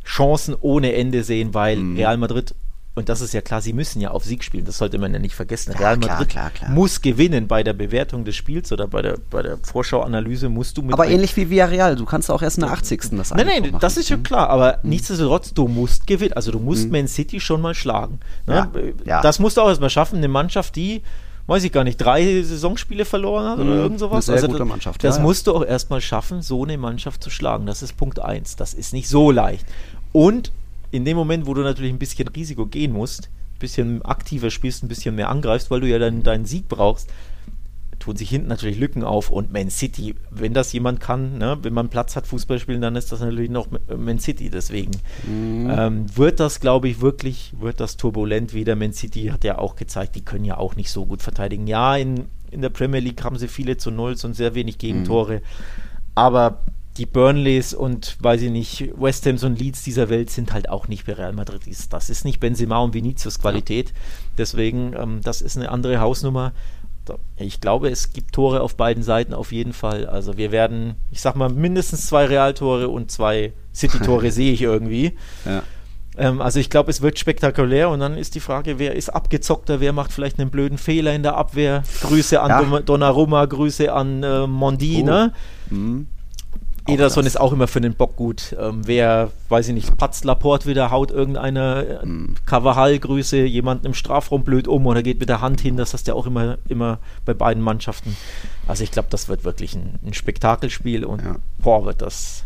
Chancen 0.04 0.54
ohne 0.60 0.94
Ende 0.94 1.24
sehen, 1.24 1.54
weil 1.54 1.78
mhm. 1.78 1.96
Real 1.96 2.18
Madrid 2.18 2.56
und 2.96 3.10
das 3.10 3.22
ist 3.22 3.34
ja 3.34 3.42
klar, 3.42 3.60
sie 3.60 3.74
müssen 3.74 4.02
ja 4.02 4.12
auf 4.12 4.24
Sieg 4.24 4.44
spielen, 4.44 4.66
das 4.66 4.78
sollte 4.78 5.00
man 5.00 5.12
ja 5.14 5.20
nicht 5.20 5.34
vergessen. 5.34 5.72
Ja, 5.74 5.80
Real 5.80 5.98
Madrid 5.98 6.30
klar, 6.30 6.50
klar, 6.50 6.50
klar. 6.52 6.70
muss 6.70 7.02
gewinnen 7.02 7.48
bei 7.48 7.64
der 7.64 7.74
Bewertung 7.74 8.24
des 8.24 8.36
Spiels 8.36 8.72
oder 8.72 8.88
bei 8.88 9.02
der, 9.02 9.18
bei 9.32 9.42
der 9.42 9.58
Vorschauanalyse 9.64 10.48
musst 10.48 10.78
du 10.78 10.84
mit. 10.84 10.94
Aber 10.94 11.08
ähnlich 11.08 11.36
wie 11.36 11.50
Villarreal, 11.50 11.96
du 11.96 12.06
kannst 12.06 12.30
auch 12.30 12.44
erst 12.44 12.58
in 12.58 12.66
der 12.66 12.72
80. 12.72 13.02
das 13.18 13.32
Nein, 13.32 13.48
nein, 13.48 13.62
machen. 13.64 13.78
das 13.80 13.98
ist 13.98 14.10
schon 14.10 14.22
klar, 14.22 14.50
aber 14.50 14.80
mhm. 14.84 14.92
nichtsdestotrotz, 14.92 15.54
du 15.56 15.68
musst 15.68 16.06
gewinnen. 16.06 16.34
Also 16.34 16.52
du 16.52 16.60
musst 16.60 16.86
mhm. 16.86 16.92
Man 16.92 17.08
City 17.08 17.40
schon 17.40 17.62
mal 17.62 17.74
schlagen. 17.74 18.20
Ne? 18.46 18.54
Ja, 18.56 18.72
ja. 19.06 19.22
Das 19.22 19.40
musst 19.40 19.58
du 19.58 19.62
auch 19.62 19.70
erstmal 19.70 19.90
schaffen, 19.90 20.18
eine 20.18 20.28
Mannschaft, 20.28 20.76
die 20.76 21.02
weiß 21.48 21.64
ich 21.64 21.72
gar 21.72 21.84
nicht, 21.84 21.98
drei 21.98 22.42
Saisonspiele 22.42 23.06
verloren 23.06 23.50
hat 23.50 23.60
oder 23.60 23.72
mhm, 23.72 23.80
irgend 23.80 24.00
sowas. 24.00 24.30
Eine 24.30 24.38
sehr 24.38 24.48
also 24.48 24.48
gute 24.48 24.66
Mannschaft. 24.66 25.04
Das 25.04 25.18
ja, 25.18 25.24
musst 25.24 25.48
du 25.48 25.56
auch 25.56 25.66
erstmal 25.66 26.00
schaffen, 26.00 26.42
so 26.42 26.64
eine 26.64 26.78
Mannschaft 26.78 27.24
zu 27.24 27.30
schlagen. 27.30 27.66
Das 27.66 27.82
ist 27.82 27.98
Punkt 27.98 28.20
1. 28.20 28.56
Das 28.56 28.74
ist 28.74 28.94
nicht 28.94 29.10
so 29.10 29.32
leicht. 29.32 29.66
Und 30.12 30.52
in 30.94 31.06
dem 31.06 31.18
Moment, 31.18 31.48
wo 31.48 31.56
du 31.56 31.64
natürlich 31.64 31.92
ein 31.92 31.98
bisschen 31.98 32.28
Risiko 32.28 32.68
gehen 32.68 32.94
musst, 32.94 33.32
bisschen 33.58 34.04
aktiver 34.04 34.52
spielst, 34.52 34.84
ein 34.84 34.88
bisschen 34.88 35.16
mehr 35.16 35.30
angreifst, 35.30 35.72
weil 35.72 35.82
du 35.82 35.88
ja 35.88 35.98
dann 35.98 36.22
deinen 36.22 36.46
Sieg 36.46 36.68
brauchst, 36.68 37.10
tun 37.98 38.16
sich 38.16 38.30
hinten 38.30 38.48
natürlich 38.48 38.78
Lücken 38.78 39.04
auf 39.04 39.32
und 39.32 39.52
Man 39.52 39.72
City, 39.72 40.14
wenn 40.30 40.54
das 40.54 40.72
jemand 40.72 41.00
kann, 41.00 41.40
ne, 41.40 41.58
wenn 41.64 41.74
man 41.74 41.90
Platz 41.90 42.16
hat, 42.16 42.28
Fußball 42.28 42.60
spielen, 42.60 42.82
dann 42.82 42.96
ist 42.96 43.12
das 43.12 43.22
natürlich 43.22 43.50
noch 43.50 43.68
Man 43.88 44.20
City. 44.20 44.52
Deswegen 44.52 44.92
mhm. 45.26 45.74
ähm, 45.76 46.06
wird 46.16 46.40
das, 46.40 46.60
glaube 46.60 46.90
ich, 46.90 47.02
wirklich, 47.02 47.54
wird 47.60 47.80
das 47.80 47.98
turbulent 47.98 48.54
wieder. 48.54 48.76
Man 48.76 48.94
City 48.94 49.30
hat 49.34 49.44
ja 49.44 49.58
auch 49.58 49.76
gezeigt, 49.76 50.16
die 50.16 50.22
können 50.22 50.46
ja 50.46 50.58
auch 50.58 50.76
nicht 50.76 50.92
so 50.92 51.08
gut 51.08 51.24
verteidigen. 51.24 51.66
Ja, 51.66 51.96
in, 51.96 52.26
in 52.52 52.62
der 52.62 52.70
Premier 52.70 53.00
League 53.00 53.24
haben 53.24 53.38
sie 53.38 53.48
viele 53.48 53.78
zu 53.78 53.90
Nulls 53.90 54.24
und 54.26 54.36
sehr 54.36 54.54
wenig 54.54 54.78
Gegentore. 54.78 55.38
Mhm. 55.38 55.42
Aber 56.14 56.60
die 56.98 57.06
Burnleys 57.06 57.74
und 57.74 58.18
weiß 58.20 58.42
ich 58.44 58.52
nicht, 58.52 58.92
West 58.96 59.26
Hams 59.26 59.44
und 59.44 59.60
Leeds 59.60 59.84
dieser 59.84 60.10
Welt 60.10 60.30
sind 60.30 60.54
halt 60.54 60.70
auch 60.70 60.88
nicht 60.88 61.06
bei 61.06 61.14
Real 61.14 61.34
Madrid. 61.34 61.62
Das 61.90 62.10
ist 62.10 62.24
nicht 62.24 62.40
Benzema 62.40 62.78
und 62.80 62.94
Vinicius 62.94 63.40
Qualität. 63.40 63.90
Ja. 63.90 63.96
Deswegen, 64.38 64.94
ähm, 64.96 65.22
das 65.24 65.42
ist 65.42 65.58
eine 65.58 65.70
andere 65.70 66.00
Hausnummer. 66.00 66.54
Ich 67.36 67.60
glaube, 67.60 67.90
es 67.90 68.14
gibt 68.14 68.34
Tore 68.34 68.62
auf 68.62 68.76
beiden 68.76 69.04
Seiten 69.04 69.34
auf 69.34 69.52
jeden 69.52 69.74
Fall. 69.74 70.06
Also 70.06 70.38
wir 70.38 70.52
werden, 70.52 70.96
ich 71.12 71.20
sag 71.20 71.36
mal, 71.36 71.50
mindestens 71.50 72.08
zwei 72.08 72.26
Realtore 72.26 72.88
und 72.88 73.12
zwei 73.12 73.54
City-Tore 73.74 74.32
sehe 74.32 74.54
ich 74.54 74.62
irgendwie. 74.62 75.18
Ja. 75.46 75.64
Ähm, 76.16 76.42
also 76.42 76.60
ich 76.60 76.70
glaube, 76.70 76.92
es 76.92 77.02
wird 77.02 77.18
spektakulär 77.18 77.90
und 77.90 78.00
dann 78.00 78.18
ist 78.18 78.36
die 78.36 78.40
Frage, 78.40 78.78
wer 78.78 78.96
ist 78.96 79.10
abgezockter, 79.10 79.80
wer 79.80 79.94
macht 79.94 80.14
vielleicht 80.14 80.40
einen 80.40 80.52
blöden 80.52 80.78
Fehler 80.78 81.14
in 81.14 81.24
der 81.24 81.36
Abwehr. 81.36 81.84
Grüße 82.02 82.40
an 82.40 82.72
ja. 82.72 82.80
Donnarumma, 82.82 83.46
Grüße 83.46 83.92
an 83.92 84.24
äh, 84.24 84.48
Mondi, 84.48 85.00
oh. 85.02 85.06
ne? 85.06 85.34
Mhm. 85.70 86.08
Ederson 86.88 87.26
ist 87.26 87.40
auch 87.40 87.54
immer 87.54 87.68
für 87.68 87.82
den 87.82 87.94
Bock 87.94 88.16
gut. 88.16 88.56
Ähm, 88.60 88.82
wer, 88.86 89.32
weiß 89.50 89.70
ich 89.70 89.74
nicht, 89.74 89.98
patzt 89.98 90.26
Laporte 90.26 90.68
wieder, 90.68 90.92
haut 90.92 91.12
irgendeine 91.12 92.02
mhm. 92.04 92.36
Carvajal-Grüße 92.46 93.38
jemanden 93.38 93.86
im 93.86 93.94
Strafraum 93.94 94.44
blöd 94.44 94.68
um 94.68 94.86
oder 94.88 95.04
geht 95.04 95.20
mit 95.20 95.30
der 95.30 95.42
Hand 95.42 95.62
hin. 95.62 95.78
Das 95.78 95.94
hast 95.94 96.08
du 96.08 96.12
ja 96.12 96.16
auch 96.16 96.26
immer, 96.26 96.58
immer 96.68 97.00
bei 97.26 97.34
beiden 97.34 97.64
Mannschaften. 97.64 98.16
Also 98.68 98.84
ich 98.84 98.92
glaube, 98.92 99.08
das 99.12 99.30
wird 99.30 99.44
wirklich 99.44 99.76
ein, 99.76 100.00
ein 100.06 100.14
Spektakelspiel 100.14 101.06
und 101.06 101.24
ja. 101.24 101.36
boah, 101.60 101.86
wird 101.86 102.02
das, 102.02 102.44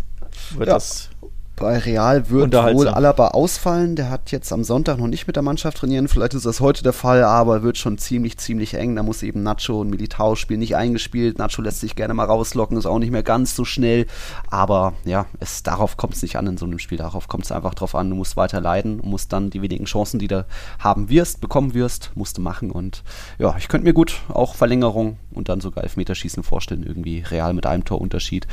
wird 0.56 0.68
ja. 0.68 0.76
das 0.76 1.10
bei 1.58 1.80
Real 1.80 2.30
wird 2.30 2.54
wohl 2.54 2.88
Alaba 2.88 3.30
ausfallen. 3.30 3.96
Der 3.96 4.12
hat 4.12 4.32
jetzt 4.32 4.54
am 4.54 4.64
Sonntag 4.64 5.00
noch 5.00 5.08
nicht 5.08 5.26
mit 5.26 5.36
der 5.36 5.44
Mannschaft 5.44 5.78
trainieren. 5.78 6.08
Vielleicht 6.08 6.36
ist 6.36 6.46
das 6.46 6.60
heute 6.60 6.84
der 6.84 6.94
Fall, 6.94 7.24
aber 7.24 7.64
wird 7.64 7.80
schon 7.80 7.98
ziemlich, 7.98 8.38
ziemlich 8.38 8.76
eng. 8.76 8.96
Da 8.96 9.02
muss 9.02 9.24
eben 9.24 9.42
Nacho 9.42 9.82
und 9.82 9.90
Militao 9.90 10.36
spielen 10.36 10.60
nicht 10.60 10.76
eingespielt. 10.76 11.40
Nacho 11.40 11.64
lässt 11.64 11.80
sich 11.80 11.96
gerne 11.96 12.14
mal 12.14 12.26
rauslocken, 12.26 12.78
ist 12.78 12.86
auch 12.86 13.00
nicht 13.00 13.12
mehr 13.12 13.24
ganz 13.24 13.56
so 13.56 13.66
schnell. 13.66 14.06
Aber 14.52 14.94
ja, 15.04 15.26
es, 15.40 15.64
darauf 15.64 15.98
kommt 15.98 16.14
es 16.14 16.22
nicht 16.22 16.36
an 16.36 16.46
in 16.46 16.58
so 16.58 16.66
einem 16.66 16.78
Spiel. 16.78 17.00
Darauf 17.00 17.28
kommt 17.28 17.46
es 17.46 17.52
einfach 17.52 17.74
drauf 17.74 17.96
an. 17.96 18.12
Du 18.12 18.16
musst 18.16 18.38
weiter 18.38 18.62
leiden 18.62 19.00
und 19.00 19.10
musst 19.10 19.34
dann 19.34 19.50
die 19.50 19.64
wenigen 19.64 19.86
Chancen, 19.86 20.20
die 20.20 20.28
du 20.28 20.46
haben 20.78 21.10
wirst, 21.10 21.42
bekommen 21.42 21.74
wirst, 21.74 22.12
musst 22.14 22.38
du 22.38 22.42
machen. 22.42 22.70
Und 22.70 23.04
ja, 23.40 23.56
ich 23.58 23.68
könnte 23.68 23.86
mir 23.86 23.94
gut 23.94 24.22
auch 24.30 24.54
Verlängerung 24.54 25.18
und 25.34 25.50
dann 25.50 25.60
sogar 25.60 25.84
Elfmeterschießen 25.84 26.44
vorstellen. 26.44 26.84
Irgendwie 26.84 27.22
Real 27.22 27.54
mit 27.56 27.66
einem 27.66 27.84
Torunterschied 27.84 28.46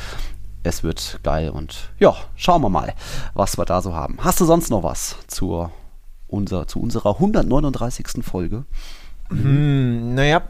es 0.64 0.82
wird 0.82 1.20
geil 1.22 1.50
und 1.50 1.90
ja, 2.00 2.16
schauen 2.34 2.62
wir 2.62 2.70
mal, 2.70 2.94
was 3.34 3.56
wir 3.56 3.64
da 3.64 3.80
so 3.80 3.94
haben. 3.94 4.18
Hast 4.18 4.40
du 4.40 4.44
sonst 4.44 4.70
noch 4.70 4.82
was 4.82 5.16
zur, 5.28 5.70
unser, 6.26 6.66
zu 6.66 6.80
unserer 6.80 7.14
139. 7.14 8.24
Folge? 8.24 8.64
Hm, 9.28 10.14
naja, 10.14 10.42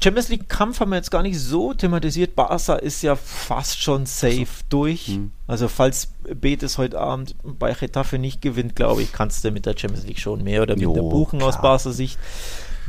Champions 0.00 0.28
League 0.28 0.48
Kampf 0.48 0.78
haben 0.80 0.90
wir 0.90 0.96
jetzt 0.96 1.10
gar 1.10 1.22
nicht 1.22 1.40
so 1.40 1.74
thematisiert. 1.74 2.36
Barca 2.36 2.76
ist 2.76 3.02
ja 3.02 3.16
fast 3.16 3.82
schon 3.82 4.06
safe 4.06 4.46
so. 4.46 4.64
durch. 4.68 5.08
Hm. 5.08 5.32
Also 5.46 5.66
falls 5.66 6.12
Betis 6.34 6.78
heute 6.78 7.00
Abend 7.00 7.34
bei 7.42 7.72
Getafe 7.72 8.18
nicht 8.18 8.40
gewinnt, 8.40 8.76
glaube 8.76 9.02
ich, 9.02 9.12
kannst 9.12 9.44
du 9.44 9.50
mit 9.50 9.66
der 9.66 9.76
Champions 9.76 10.06
League 10.06 10.20
schon 10.20 10.44
mehr 10.44 10.62
oder 10.62 10.76
mit 10.76 10.94
der 10.94 11.02
buchen 11.02 11.40
klar. 11.40 11.48
aus 11.48 11.60
Barca 11.60 11.90
Sicht 11.90 12.18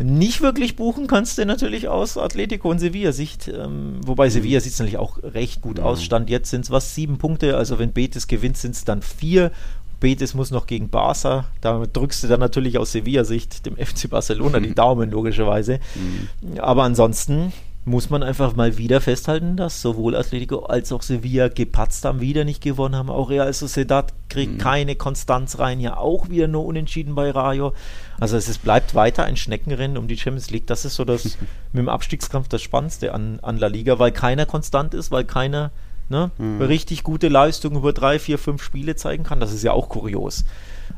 nicht 0.03 0.41
wirklich 0.41 0.75
buchen 0.75 1.07
kannst 1.07 1.37
du 1.37 1.45
natürlich 1.45 1.87
aus 1.87 2.17
Atletico 2.17 2.69
und 2.69 2.79
Sevilla-Sicht. 2.79 3.47
Ähm, 3.47 3.99
wobei 4.05 4.27
mhm. 4.27 4.31
Sevilla 4.31 4.59
sieht 4.59 4.73
es 4.73 4.79
natürlich 4.79 4.97
auch 4.97 5.17
recht 5.23 5.61
gut 5.61 5.77
mhm. 5.77 5.83
aus. 5.83 6.03
Stand 6.03 6.29
jetzt 6.29 6.49
sind 6.49 6.65
es 6.65 6.71
was, 6.71 6.95
sieben 6.95 7.17
Punkte. 7.17 7.57
Also 7.57 7.79
wenn 7.79 7.91
Betis 7.91 8.27
gewinnt, 8.27 8.57
sind 8.57 8.75
es 8.75 8.85
dann 8.85 9.01
vier. 9.01 9.51
Betis 9.99 10.33
muss 10.33 10.51
noch 10.51 10.65
gegen 10.65 10.89
Barca. 10.89 11.45
Da 11.61 11.85
drückst 11.85 12.23
du 12.23 12.27
dann 12.27 12.39
natürlich 12.39 12.77
aus 12.77 12.91
Sevilla-Sicht 12.91 13.65
dem 13.65 13.75
FC 13.77 14.09
Barcelona 14.09 14.59
die 14.59 14.73
Daumen, 14.73 15.11
logischerweise. 15.11 15.79
Mhm. 15.95 16.59
Aber 16.59 16.83
ansonsten, 16.83 17.51
muss 17.85 18.09
man 18.09 18.23
einfach 18.23 18.55
mal 18.55 18.77
wieder 18.77 19.01
festhalten, 19.01 19.55
dass 19.55 19.81
sowohl 19.81 20.15
Atletico 20.15 20.65
als 20.65 20.91
auch 20.91 21.01
Sevilla 21.01 21.47
gepatzt 21.47 22.05
haben, 22.05 22.21
wieder 22.21 22.43
nicht 22.43 22.61
gewonnen 22.61 22.95
haben. 22.95 23.09
Auch 23.09 23.29
Real 23.29 23.51
Sociedad 23.51 24.13
kriegt 24.27 24.53
mhm. 24.53 24.57
keine 24.57 24.95
Konstanz 24.95 25.59
rein, 25.59 25.79
ja 25.79 25.97
auch 25.97 26.29
wieder 26.29 26.47
nur 26.47 26.65
unentschieden 26.65 27.15
bei 27.15 27.31
Rayo. 27.31 27.73
Also 28.19 28.37
es 28.37 28.47
ist, 28.47 28.63
bleibt 28.63 28.95
weiter 28.95 29.23
ein 29.23 29.37
Schneckenrennen 29.37 29.97
um 29.97 30.07
die 30.07 30.17
Champions 30.17 30.51
League. 30.51 30.67
Das 30.67 30.85
ist 30.85 30.95
so 30.95 31.05
das 31.05 31.23
mit 31.71 31.81
dem 31.81 31.89
Abstiegskampf 31.89 32.47
das 32.47 32.61
Spannendste 32.61 33.13
an, 33.13 33.39
an 33.41 33.57
La 33.57 33.67
Liga, 33.67 33.97
weil 33.97 34.11
keiner 34.11 34.45
konstant 34.45 34.93
ist, 34.93 35.09
weil 35.09 35.23
keiner 35.23 35.71
ne, 36.09 36.31
mhm. 36.37 36.61
richtig 36.61 37.03
gute 37.03 37.27
Leistungen 37.27 37.77
über 37.77 37.93
drei, 37.93 38.19
vier, 38.19 38.37
fünf 38.37 38.61
Spiele 38.61 38.95
zeigen 38.95 39.23
kann. 39.23 39.39
Das 39.39 39.53
ist 39.53 39.63
ja 39.63 39.71
auch 39.71 39.89
kurios. 39.89 40.43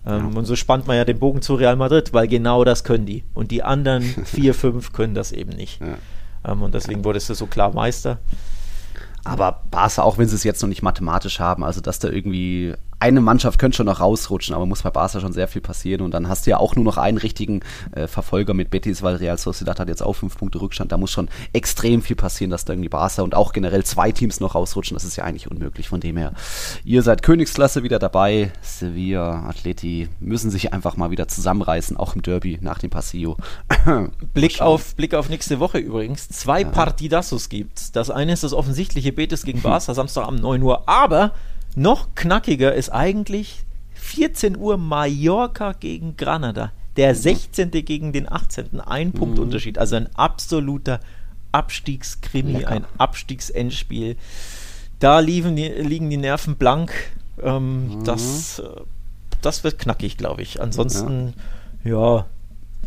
Ähm, 0.06 0.32
ja. 0.32 0.40
Und 0.40 0.46
so 0.46 0.56
spannt 0.56 0.88
man 0.88 0.98
ja 0.98 1.06
den 1.06 1.20
Bogen 1.20 1.42
zu 1.42 1.56
Real 1.56 1.76
Madrid, 1.76 2.14
weil 2.14 2.28
genau 2.28 2.64
das 2.64 2.84
können 2.84 3.06
die. 3.06 3.24
Und 3.34 3.52
die 3.52 3.64
anderen 3.64 4.04
vier, 4.26 4.54
fünf 4.54 4.94
können 4.94 5.14
das 5.14 5.32
eben 5.32 5.52
nicht. 5.52 5.80
Ja. 5.82 5.98
Ähm, 6.46 6.62
und 6.62 6.74
deswegen 6.74 7.04
wurdest 7.04 7.30
du 7.30 7.34
so 7.34 7.48
klar 7.48 7.74
Meister. 7.74 8.20
Aber 9.24 9.64
Barca, 9.70 10.02
auch 10.02 10.18
wenn 10.18 10.28
sie 10.28 10.36
es 10.36 10.44
jetzt 10.44 10.62
noch 10.62 10.70
nicht 10.70 10.82
mathematisch 10.82 11.40
haben, 11.40 11.64
also 11.64 11.82
dass 11.82 12.00
da 12.00 12.10
irgendwie 12.10 12.74
eine 13.02 13.20
Mannschaft 13.20 13.58
könnte 13.58 13.78
schon 13.78 13.88
noch 13.88 14.00
rausrutschen, 14.00 14.54
aber 14.54 14.68
muss 14.68 14.84
bei 14.84 14.92
Barca 14.92 15.20
schon 15.20 15.34
sehr 15.34 15.48
viel 15.48 15.62
passieren. 15.62 16.02
Und 16.02 16.12
dann 16.12 16.30
hast 16.30 16.46
du 16.46 16.52
ja 16.52 16.58
auch 16.58 16.76
nur 16.76 16.86
noch 16.86 16.98
einen 16.98 17.18
richtigen 17.18 17.62
äh, 17.94 18.06
Verfolger 18.06 18.54
mit 18.54 18.70
Betis, 18.70 19.02
weil 19.02 19.16
Real 19.16 19.40
Sociedad 19.40 19.80
hat 19.80 19.88
jetzt 19.88 20.04
auch 20.04 20.14
fünf 20.14 20.38
Punkte 20.38 20.62
Rückstand. 20.62 20.92
Da 20.92 20.98
muss 20.98 21.10
schon 21.10 21.28
extrem 21.52 22.04
viel 22.04 22.16
passieren, 22.16 22.52
dass 22.52 22.64
da 22.64 22.74
irgendwie 22.74 22.90
Barca 22.90 23.24
und 23.24 23.34
auch 23.34 23.54
generell 23.54 23.84
zwei 23.84 24.12
Teams 24.12 24.40
noch 24.40 24.54
rausrutschen. 24.54 24.94
Das 24.94 25.04
ist 25.04 25.16
ja 25.16 25.24
eigentlich 25.24 25.50
unmöglich. 25.50 25.90
Von 25.90 26.00
dem 26.00 26.16
her, 26.16 26.34
ihr 26.84 27.02
seid 27.02 27.24
Königsklasse 27.24 27.82
wieder 27.82 27.98
dabei. 27.98 28.52
Sevilla, 28.62 29.48
Atleti 29.50 30.08
müssen 30.20 30.52
sich 30.52 30.72
einfach 30.72 30.96
mal 30.96 31.10
wieder 31.10 31.28
zusammenreißen, 31.28 31.98
auch 31.98 32.16
im 32.16 32.22
Derby 32.22 32.60
nach 32.62 32.78
dem 32.78 32.92
Passillo. 32.92 33.36
Blick 34.36 34.62
auf, 34.62 34.96
Blick 34.96 35.16
auf 35.16 35.28
nächste 35.28 35.60
Woche 35.60 35.80
übrigens. 35.80 36.30
Zwei 36.30 36.62
ja. 36.62 36.70
Partidassos 36.70 37.50
gibt 37.50 37.96
Das 37.96 38.12
eine 38.12 38.34
ist 38.34 38.44
das 38.44 38.54
offensichtliche 38.54 39.12
Betis 39.12 39.44
gegen 39.44 39.64
Barca, 39.64 39.96
Samstag 39.96 40.28
um 40.28 40.36
9 40.36 40.62
Uhr. 40.62 40.88
Aber 40.88 41.34
noch 41.76 42.16
knackiger 42.16 42.74
ist 42.74 42.90
eigentlich 42.90 43.64
14 43.94 44.58
Uhr 44.58 44.78
Mallorca 44.78 45.74
gegen 45.74 46.18
Granada. 46.18 46.72
Der 46.98 47.16
16. 47.16 47.70
Mhm. 47.70 47.86
gegen 47.86 48.14
den 48.14 48.32
18. 48.32 48.82
Ein 48.82 49.08
mhm. 49.08 49.14
Punkt 49.14 49.40
Unterschied. 49.40 49.78
Also 49.78 49.96
ein 49.96 50.14
absoluter 50.16 51.00
Abstiegskrimi, 51.52 52.54
Lecker. 52.54 52.70
ein 52.70 52.86
Abstiegsendspiel. 52.98 54.18
Da 55.00 55.20
liegen 55.20 55.56
die, 55.56 55.68
liegen 55.68 56.10
die 56.10 56.18
Nerven 56.18 56.56
blank. 56.56 56.92
Ähm, 57.42 58.00
mhm. 58.00 58.04
das, 58.04 58.60
äh, 58.60 58.82
das 59.42 59.64
wird 59.64 59.80
knackig, 59.80 60.18
glaube 60.18 60.42
ich. 60.42 60.62
Ansonsten, 60.62 61.34
ja, 61.84 61.92
ja 61.92 62.26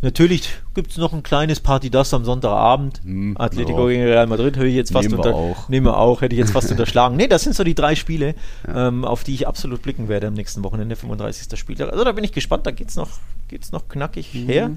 Natürlich 0.05 0.51
gibt 0.75 0.91
es 0.91 0.99
noch 0.99 1.15
ein 1.15 1.23
kleines 1.23 1.61
Party 1.61 1.89
das 1.89 2.13
am 2.13 2.27
Sonntagabend. 2.27 3.01
Hm, 3.05 3.37
Atletico 3.39 3.89
ja. 3.89 3.95
gegen 3.95 4.05
Real 4.05 4.27
Madrid 4.27 4.59
höre 4.59 4.67
ich 4.67 4.75
jetzt 4.75 4.93
fast 4.93 5.09
nehmen 5.09 5.19
unter, 5.19 5.31
wir 5.31 5.35
auch. 5.35 5.69
Nehmen 5.71 5.87
wir 5.87 5.97
auch, 5.97 6.21
hätte 6.21 6.35
ich 6.35 6.41
jetzt 6.41 6.53
fast 6.53 6.71
unterschlagen. 6.71 7.17
Nee, 7.17 7.27
das 7.27 7.43
sind 7.43 7.57
so 7.57 7.65
die 7.65 7.75
drei 7.75 7.95
Spiele, 7.95 8.35
ja. 8.69 8.89
ähm, 8.89 9.07
auf 9.07 9.25
die 9.25 9.33
ich 9.33 9.49
absolut 9.49 9.81
blicken 9.81 10.09
werde 10.09 10.27
am 10.27 10.35
nächsten 10.35 10.63
Wochenende, 10.63 10.95
35. 10.95 11.59
Spieltag. 11.59 11.91
Also 11.91 12.05
da 12.05 12.13
bin 12.13 12.23
ich 12.23 12.33
gespannt, 12.33 12.67
da 12.67 12.71
geht 12.71 12.91
es 12.91 12.97
noch, 12.97 13.09
geht's 13.49 13.73
noch 13.73 13.89
knackig 13.89 14.35
mhm. 14.35 14.47
her. 14.47 14.71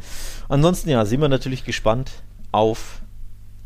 Ansonsten, 0.48 0.90
ja, 0.90 1.04
sind 1.04 1.20
wir 1.20 1.28
natürlich 1.28 1.66
gespannt 1.66 2.24
auf 2.54 3.02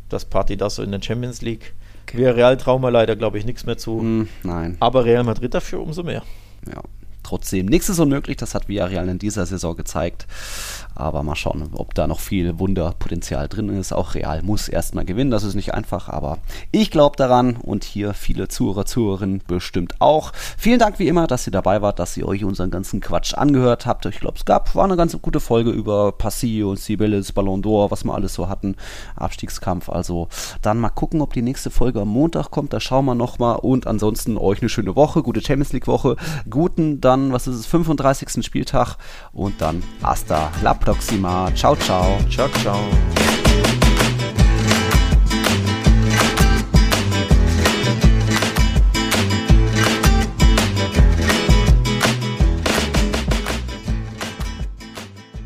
das 0.08 0.24
Party 0.24 0.56
das 0.56 0.74
so 0.74 0.82
in 0.82 0.90
der 0.90 1.00
Champions 1.00 1.42
League. 1.42 1.74
Okay. 2.08 2.28
Real 2.28 2.56
Trauma 2.56 2.88
leider, 2.88 3.14
glaube 3.14 3.38
ich, 3.38 3.44
nichts 3.44 3.64
mehr 3.66 3.78
zu. 3.78 4.00
Mm, 4.00 4.28
nein. 4.42 4.76
Aber 4.80 5.04
Real 5.04 5.22
Madrid 5.22 5.54
dafür 5.54 5.80
umso 5.80 6.02
mehr. 6.02 6.24
Ja, 6.66 6.82
trotzdem. 7.22 7.66
Nichts 7.66 7.88
ist 7.88 8.00
unmöglich, 8.00 8.36
das 8.36 8.54
hat 8.54 8.68
Villarreal 8.68 9.08
in 9.08 9.18
dieser 9.18 9.46
Saison 9.46 9.76
gezeigt. 9.76 10.26
Aber 10.94 11.22
mal 11.22 11.36
schauen, 11.36 11.70
ob 11.74 11.94
da 11.94 12.06
noch 12.06 12.20
viel 12.20 12.58
Wunderpotenzial 12.58 13.48
drin 13.48 13.68
ist. 13.68 13.92
Auch 13.92 14.14
Real 14.14 14.42
muss 14.42 14.68
erstmal 14.68 15.04
gewinnen, 15.04 15.30
das 15.30 15.44
ist 15.44 15.54
nicht 15.54 15.74
einfach, 15.74 16.08
aber 16.08 16.38
ich 16.70 16.90
glaube 16.90 17.16
daran 17.16 17.56
und 17.56 17.84
hier 17.84 18.14
viele 18.14 18.48
Zuhörer, 18.48 18.84
Zuhörerinnen 18.84 19.42
bestimmt 19.46 20.00
auch. 20.00 20.32
Vielen 20.56 20.78
Dank 20.78 20.98
wie 20.98 21.08
immer, 21.08 21.26
dass 21.26 21.46
ihr 21.46 21.52
dabei 21.52 21.82
wart, 21.82 21.98
dass 21.98 22.16
ihr 22.16 22.26
euch 22.26 22.44
unseren 22.44 22.70
ganzen 22.70 23.00
Quatsch 23.00 23.34
angehört 23.34 23.86
habt. 23.86 24.06
Ich 24.06 24.20
glaube, 24.20 24.36
es 24.36 24.44
gab, 24.44 24.74
war 24.74 24.84
eine 24.84 24.96
ganz 24.96 25.16
gute 25.20 25.40
Folge 25.40 25.70
über 25.70 26.12
Passillo, 26.12 26.76
Cibeles, 26.76 27.32
Ballon 27.32 27.62
d'Or, 27.62 27.90
was 27.90 28.04
wir 28.04 28.14
alles 28.14 28.34
so 28.34 28.48
hatten. 28.48 28.76
Abstiegskampf. 29.16 29.88
Also 29.88 30.28
dann 30.60 30.78
mal 30.78 30.90
gucken, 30.90 31.20
ob 31.20 31.32
die 31.32 31.42
nächste 31.42 31.70
Folge 31.70 32.00
am 32.00 32.08
Montag 32.08 32.50
kommt. 32.50 32.72
Da 32.72 32.80
schauen 32.80 33.04
wir 33.04 33.14
nochmal. 33.14 33.56
Und 33.56 33.86
ansonsten 33.86 34.36
euch 34.36 34.60
eine 34.60 34.68
schöne 34.68 34.96
Woche, 34.96 35.22
gute 35.22 35.40
Champions 35.40 35.72
League 35.72 35.86
Woche. 35.86 36.16
Guten 36.48 37.00
dann, 37.00 37.32
was 37.32 37.46
ist 37.46 37.56
es, 37.56 37.66
35. 37.66 38.44
Spieltag. 38.44 38.96
Und 39.32 39.60
dann 39.60 39.82
hasta 40.02 40.50
la 40.62 40.74
próxima. 40.82 41.50
Ciao, 41.54 41.76
ciao. 41.76 42.18
Ciao, 42.28 42.48
ciao. 42.60 43.91